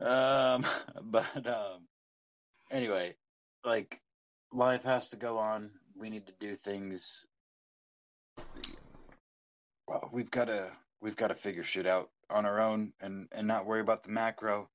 Um, 0.00 0.64
but 1.02 1.46
um, 1.46 1.86
anyway, 2.70 3.14
like 3.64 4.00
life 4.52 4.84
has 4.84 5.10
to 5.10 5.16
go 5.16 5.38
on. 5.38 5.70
we 5.96 6.10
need 6.10 6.26
to 6.26 6.34
do 6.38 6.54
things. 6.54 7.26
Well, 9.86 10.08
we've 10.12 10.30
got 10.30 10.46
to 10.46 10.72
we've 11.00 11.16
got 11.16 11.28
to 11.28 11.34
figure 11.34 11.62
shit 11.62 11.86
out 11.86 12.10
on 12.30 12.44
our 12.44 12.60
own 12.60 12.92
and 13.00 13.28
and 13.32 13.46
not 13.46 13.66
worry 13.66 13.80
about 13.80 14.02
the 14.02 14.10
macro. 14.10 14.68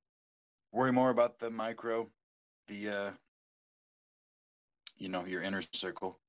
Worry 0.71 0.91
more 0.91 1.11
about 1.11 1.39
the 1.39 1.51
micro, 1.51 2.09
the 2.67 2.89
uh, 2.89 3.11
you 4.97 5.09
know, 5.09 5.25
your 5.25 5.43
inner 5.43 5.61
circle. 5.73 6.19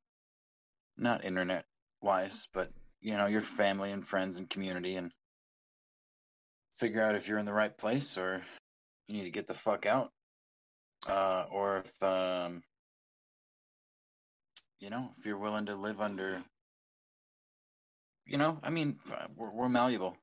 Not 0.96 1.24
internet 1.24 1.64
wise, 2.02 2.46
but 2.52 2.70
you 3.00 3.16
know, 3.16 3.26
your 3.26 3.40
family 3.40 3.90
and 3.90 4.06
friends 4.06 4.38
and 4.38 4.48
community 4.48 4.96
and 4.96 5.10
figure 6.72 7.02
out 7.02 7.14
if 7.14 7.28
you're 7.28 7.38
in 7.38 7.46
the 7.46 7.52
right 7.52 7.76
place 7.76 8.16
or 8.18 8.42
you 9.08 9.16
need 9.16 9.24
to 9.24 9.30
get 9.30 9.46
the 9.46 9.54
fuck 9.54 9.86
out. 9.86 10.10
Uh, 11.06 11.44
or 11.50 11.78
if 11.78 12.02
um 12.02 12.62
you 14.80 14.90
know, 14.90 15.10
if 15.18 15.24
you're 15.24 15.38
willing 15.38 15.66
to 15.66 15.74
live 15.74 16.00
under 16.00 16.42
you 18.26 18.38
know, 18.38 18.58
I 18.62 18.70
mean, 18.70 18.96
we're, 19.36 19.50
we're 19.50 19.68
malleable. 19.68 20.16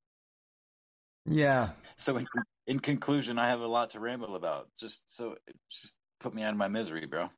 Yeah. 1.25 1.69
So 1.97 2.17
in, 2.17 2.27
in 2.65 2.79
conclusion, 2.79 3.37
I 3.37 3.49
have 3.49 3.61
a 3.61 3.67
lot 3.67 3.91
to 3.91 3.99
ramble 3.99 4.35
about. 4.35 4.69
Just 4.77 5.15
so 5.15 5.35
just 5.69 5.97
put 6.19 6.33
me 6.33 6.43
out 6.43 6.51
of 6.51 6.57
my 6.57 6.67
misery, 6.67 7.05
bro. 7.05 7.29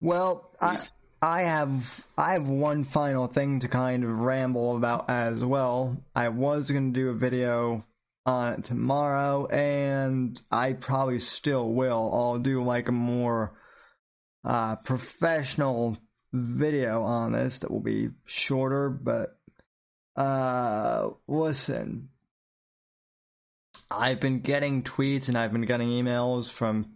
Well, 0.00 0.50
I, 0.60 0.76
I 1.20 1.44
have 1.44 2.04
I 2.18 2.32
have 2.32 2.48
one 2.48 2.84
final 2.84 3.28
thing 3.28 3.60
to 3.60 3.68
kind 3.68 4.02
of 4.02 4.10
ramble 4.10 4.76
about 4.76 5.08
as 5.08 5.44
well. 5.44 5.96
I 6.16 6.28
was 6.28 6.70
going 6.70 6.92
to 6.92 7.00
do 7.00 7.10
a 7.10 7.14
video 7.14 7.84
on 8.24 8.54
it 8.54 8.64
tomorrow, 8.64 9.46
and 9.46 10.40
I 10.50 10.74
probably 10.74 11.18
still 11.18 11.68
will. 11.72 12.10
I'll 12.12 12.38
do 12.38 12.62
like 12.62 12.88
a 12.88 12.92
more 12.92 13.54
uh, 14.44 14.76
professional 14.76 15.98
video 16.32 17.02
on 17.02 17.32
this 17.32 17.58
that 17.58 17.70
will 17.70 17.80
be 17.80 18.10
shorter, 18.24 18.88
but 18.90 19.36
uh, 20.16 21.10
listen. 21.26 22.08
I've 23.90 24.20
been 24.20 24.40
getting 24.40 24.82
tweets 24.82 25.28
and 25.28 25.36
I've 25.36 25.52
been 25.52 25.66
getting 25.66 25.90
emails 25.90 26.50
from 26.50 26.92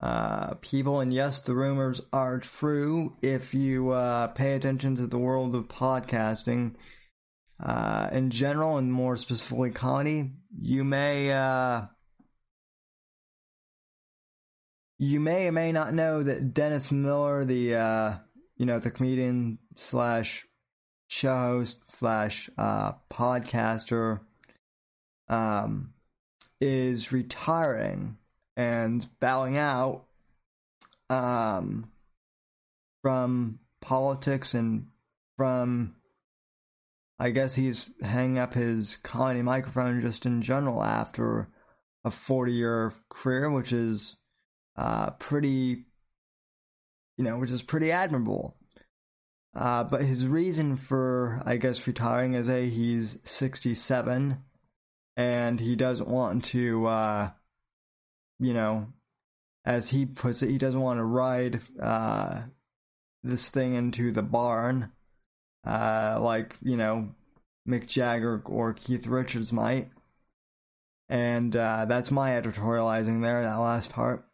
uh, 0.00 0.54
people, 0.54 1.00
and 1.00 1.12
yes, 1.14 1.40
the 1.40 1.54
rumors 1.54 2.00
are 2.12 2.38
true. 2.38 3.14
If 3.22 3.54
you 3.54 3.90
uh, 3.90 4.28
pay 4.28 4.54
attention 4.54 4.96
to 4.96 5.06
the 5.06 5.18
world 5.18 5.54
of 5.54 5.68
podcasting 5.68 6.74
uh, 7.62 8.08
in 8.12 8.30
general, 8.30 8.78
and 8.78 8.92
more 8.92 9.16
specifically 9.16 9.70
comedy, 9.70 10.30
you 10.60 10.84
may 10.84 11.32
uh, 11.32 11.82
you 14.98 15.20
may 15.20 15.48
or 15.48 15.52
may 15.52 15.72
not 15.72 15.94
know 15.94 16.22
that 16.22 16.54
Dennis 16.54 16.90
Miller, 16.90 17.44
the 17.44 17.74
uh, 17.74 18.14
you 18.56 18.66
know 18.66 18.78
the 18.78 18.90
comedian 18.90 19.58
slash 19.76 20.46
show 21.08 21.34
host 21.34 21.90
slash 21.90 22.48
uh, 22.56 22.92
podcaster, 23.12 24.20
um, 25.28 25.92
is 26.60 27.12
retiring 27.12 28.16
and 28.56 29.06
bowing 29.20 29.56
out 29.56 30.04
um, 31.08 31.90
from 33.02 33.58
politics 33.80 34.54
and 34.54 34.86
from 35.36 35.94
I 37.20 37.28
guess 37.28 37.54
he's 37.54 37.90
hanging 38.00 38.38
up 38.38 38.54
his 38.54 38.96
comedy 39.02 39.42
microphone 39.42 40.00
just 40.00 40.24
in 40.24 40.40
general 40.40 40.82
after 40.82 41.50
a 42.02 42.10
40 42.10 42.50
year 42.50 42.94
career, 43.10 43.50
which 43.50 43.74
is 43.74 44.16
uh, 44.74 45.10
pretty, 45.10 45.84
you 47.18 47.24
know, 47.24 47.36
which 47.36 47.50
is 47.50 47.62
pretty 47.62 47.92
admirable. 47.92 48.56
Uh, 49.54 49.84
but 49.84 50.00
his 50.00 50.26
reason 50.26 50.78
for, 50.78 51.42
I 51.44 51.58
guess, 51.58 51.86
retiring 51.86 52.32
is 52.32 52.48
a 52.48 52.66
he's 52.66 53.18
67 53.24 54.42
and 55.18 55.60
he 55.60 55.76
doesn't 55.76 56.08
want 56.08 56.44
to, 56.46 56.86
uh, 56.86 57.30
you 58.38 58.54
know, 58.54 58.86
as 59.66 59.90
he 59.90 60.06
puts 60.06 60.40
it, 60.40 60.48
he 60.48 60.56
doesn't 60.56 60.80
want 60.80 60.98
to 60.98 61.04
ride 61.04 61.60
uh, 61.82 62.44
this 63.22 63.50
thing 63.50 63.74
into 63.74 64.10
the 64.10 64.22
barn 64.22 64.92
uh, 65.64 66.18
like, 66.20 66.56
you 66.62 66.76
know, 66.76 67.10
Mick 67.68 67.86
Jagger 67.86 68.42
or 68.44 68.72
Keith 68.72 69.06
Richards 69.06 69.52
might. 69.52 69.90
And 71.08 71.54
uh, 71.56 71.86
that's 71.86 72.10
my 72.10 72.30
editorializing 72.30 73.22
there, 73.22 73.42
that 73.42 73.56
last 73.56 73.90
part. 73.90 74.24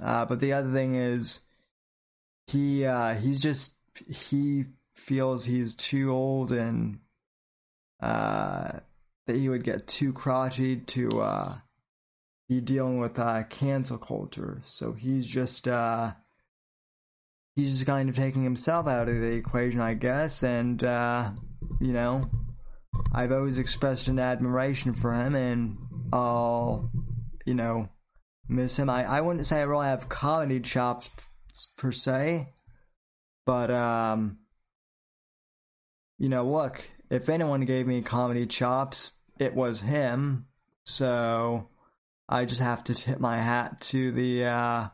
Uh, 0.00 0.24
but 0.26 0.40
the 0.40 0.52
other 0.52 0.72
thing 0.72 0.94
is, 0.94 1.40
he 2.46 2.84
uh, 2.86 3.14
he's 3.14 3.40
just 3.40 3.74
he 4.08 4.64
feels 4.94 5.44
he's 5.44 5.74
too 5.74 6.10
old 6.10 6.52
and 6.52 7.00
uh, 8.00 8.80
that 9.26 9.36
he 9.36 9.48
would 9.48 9.64
get 9.64 9.86
too 9.86 10.12
crotchety 10.12 10.76
to 10.76 11.20
uh, 11.20 11.58
be 12.48 12.60
dealing 12.60 12.98
with 12.98 13.18
uh, 13.18 13.42
cancel 13.44 13.98
culture. 13.98 14.62
So 14.64 14.92
he's 14.92 15.26
just 15.26 15.68
uh, 15.68 16.12
he's 17.58 17.72
just 17.74 17.86
kind 17.86 18.08
of 18.08 18.14
taking 18.14 18.44
himself 18.44 18.86
out 18.86 19.08
of 19.08 19.20
the 19.20 19.32
equation, 19.32 19.80
I 19.80 19.94
guess. 19.94 20.44
And 20.44 20.82
uh, 20.84 21.32
you 21.80 21.92
know, 21.92 22.30
I've 23.12 23.32
always 23.32 23.58
expressed 23.58 24.06
an 24.06 24.20
admiration 24.20 24.94
for 24.94 25.12
him, 25.12 25.34
and 25.34 25.76
I'll 26.12 26.90
you 27.44 27.54
know 27.54 27.88
miss 28.48 28.78
him. 28.78 28.88
I 28.88 29.04
I 29.04 29.20
wouldn't 29.20 29.46
say 29.46 29.58
I 29.58 29.64
really 29.64 29.86
have 29.86 30.08
comedy 30.08 30.60
chops 30.60 31.10
per 31.76 31.90
se, 31.90 32.48
but 33.44 33.70
um, 33.72 34.38
you 36.18 36.28
know, 36.28 36.48
look, 36.48 36.88
if 37.10 37.28
anyone 37.28 37.62
gave 37.62 37.88
me 37.88 38.02
comedy 38.02 38.46
chops, 38.46 39.10
it 39.40 39.54
was 39.54 39.80
him. 39.80 40.46
So 40.84 41.68
I 42.28 42.44
just 42.44 42.60
have 42.60 42.84
to 42.84 42.94
tip 42.94 43.20
my 43.20 43.38
hat 43.38 43.80
to 43.82 44.10
the, 44.10 44.46
uh, 44.46 44.88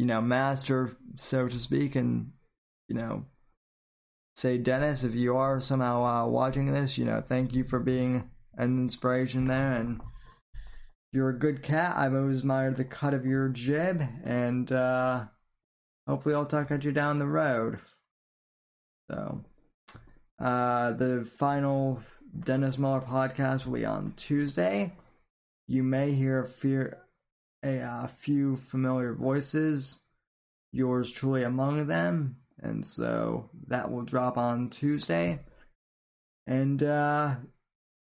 you 0.00 0.06
know, 0.06 0.22
master, 0.22 0.96
so 1.16 1.46
to 1.46 1.58
speak, 1.58 1.94
and, 1.94 2.32
you 2.88 2.96
know, 2.96 3.26
say, 4.34 4.56
Dennis, 4.56 5.04
if 5.04 5.14
you 5.14 5.36
are 5.36 5.60
somehow 5.60 6.02
uh, 6.02 6.26
watching 6.26 6.72
this, 6.72 6.96
you 6.96 7.04
know, 7.04 7.20
thank 7.20 7.52
you 7.52 7.64
for 7.64 7.78
being 7.78 8.30
an 8.56 8.78
inspiration 8.78 9.46
there. 9.46 9.74
And 9.74 10.00
you're 11.12 11.28
a 11.28 11.38
good 11.38 11.62
cat. 11.62 11.98
I've 11.98 12.14
always 12.14 12.38
admired 12.38 12.78
the 12.78 12.84
cut 12.84 13.12
of 13.12 13.26
your 13.26 13.50
jib, 13.50 14.02
and 14.24 14.72
uh, 14.72 15.26
hopefully 16.08 16.34
I'll 16.34 16.46
talk 16.46 16.70
at 16.70 16.82
you 16.82 16.92
down 16.92 17.18
the 17.18 17.26
road. 17.26 17.80
So, 19.10 19.44
uh, 20.38 20.92
the 20.92 21.26
final 21.26 22.00
Dennis 22.42 22.78
Miller 22.78 23.02
podcast 23.02 23.66
will 23.66 23.74
be 23.74 23.84
on 23.84 24.14
Tuesday. 24.16 24.94
You 25.68 25.82
may 25.82 26.12
hear 26.12 26.42
fear, 26.42 27.02
a 27.62 28.08
few 28.08 28.56
familiar 28.56 29.14
voices, 29.14 29.98
yours 30.72 31.10
truly 31.10 31.42
among 31.42 31.86
them, 31.86 32.36
and 32.62 32.84
so 32.84 33.50
that 33.68 33.90
will 33.90 34.02
drop 34.02 34.38
on 34.38 34.70
Tuesday. 34.70 35.40
And 36.46 36.82
uh, 36.82 37.36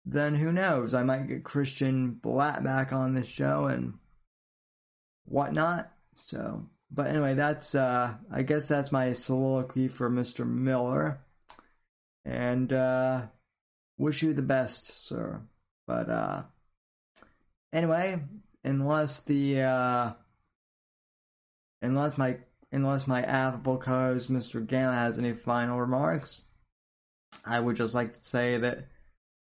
then 0.05 0.35
who 0.35 0.53
knows? 0.53 0.95
I 0.95 1.03
might 1.03 1.29
get 1.29 1.45
Christian 1.45 2.19
Bladt 2.23 2.63
back 2.65 2.93
on 2.93 3.15
the 3.15 3.25
show 3.25 3.67
and 3.67 3.95
whatnot. 5.25 5.91
So, 6.15 6.67
but 6.91 7.09
anyway, 7.09 7.35
that's 7.35 7.75
uh, 7.75 8.15
I 8.31 8.43
guess 8.43 8.69
that's 8.69 8.93
my 8.93 9.13
soliloquy 9.13 9.89
for 9.89 10.11
Mr. 10.11 10.47
Miller. 10.47 11.21
And 12.25 12.73
uh, 12.73 13.23
wish 13.97 14.23
you 14.23 14.35
the 14.35 14.43
best, 14.43 15.07
sir. 15.07 15.41
But 15.87 16.11
uh, 16.11 16.43
anyway, 17.73 18.21
unless 18.69 19.21
the 19.21 19.63
uh, 19.63 20.13
unless 21.83 22.19
my 22.19 22.39
unless 22.71 23.07
my 23.07 23.23
affable 23.23 23.79
co-host 23.79 24.31
Mr. 24.31 24.65
Gamma 24.65 24.93
has 24.93 25.19
any 25.19 25.33
final 25.33 25.81
remarks, 25.81 26.43
I 27.45 27.61
would 27.61 27.77
just 27.77 27.95
like 27.95 28.13
to 28.13 28.23
say 28.23 28.59
that, 28.59 28.87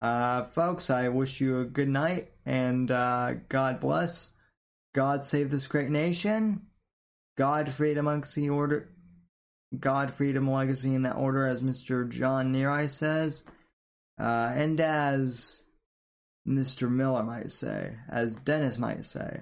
uh, 0.01 0.45
folks, 0.45 0.89
I 0.89 1.09
wish 1.09 1.39
you 1.39 1.59
a 1.59 1.65
good 1.65 1.89
night 1.89 2.31
and 2.45 2.89
uh, 2.89 3.33
God 3.47 3.79
bless. 3.79 4.29
God 4.93 5.23
save 5.23 5.51
this 5.51 5.67
great 5.67 5.89
nation. 5.89 6.63
God 7.37 7.71
freedom 7.71 8.07
amongst 8.07 8.35
the 8.35 8.49
order. 8.49 8.89
God 9.79 10.13
freedom 10.13 10.49
legacy 10.49 10.93
in 10.93 11.03
that 11.03 11.15
order, 11.15 11.47
as 11.47 11.61
Mr. 11.61 12.09
John 12.09 12.53
Neary 12.53 12.89
says, 12.89 13.43
uh, 14.19 14.51
and 14.53 14.81
as 14.81 15.60
Mr. 16.47 16.89
Miller 16.89 17.23
might 17.23 17.51
say, 17.51 17.97
as 18.09 18.35
Dennis 18.35 18.77
might 18.77 19.05
say. 19.05 19.41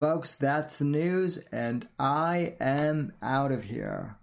Folks, 0.00 0.34
that's 0.36 0.76
the 0.76 0.84
news, 0.84 1.38
and 1.50 1.88
I 1.98 2.54
am 2.60 3.12
out 3.22 3.52
of 3.52 3.64
here. 3.64 4.18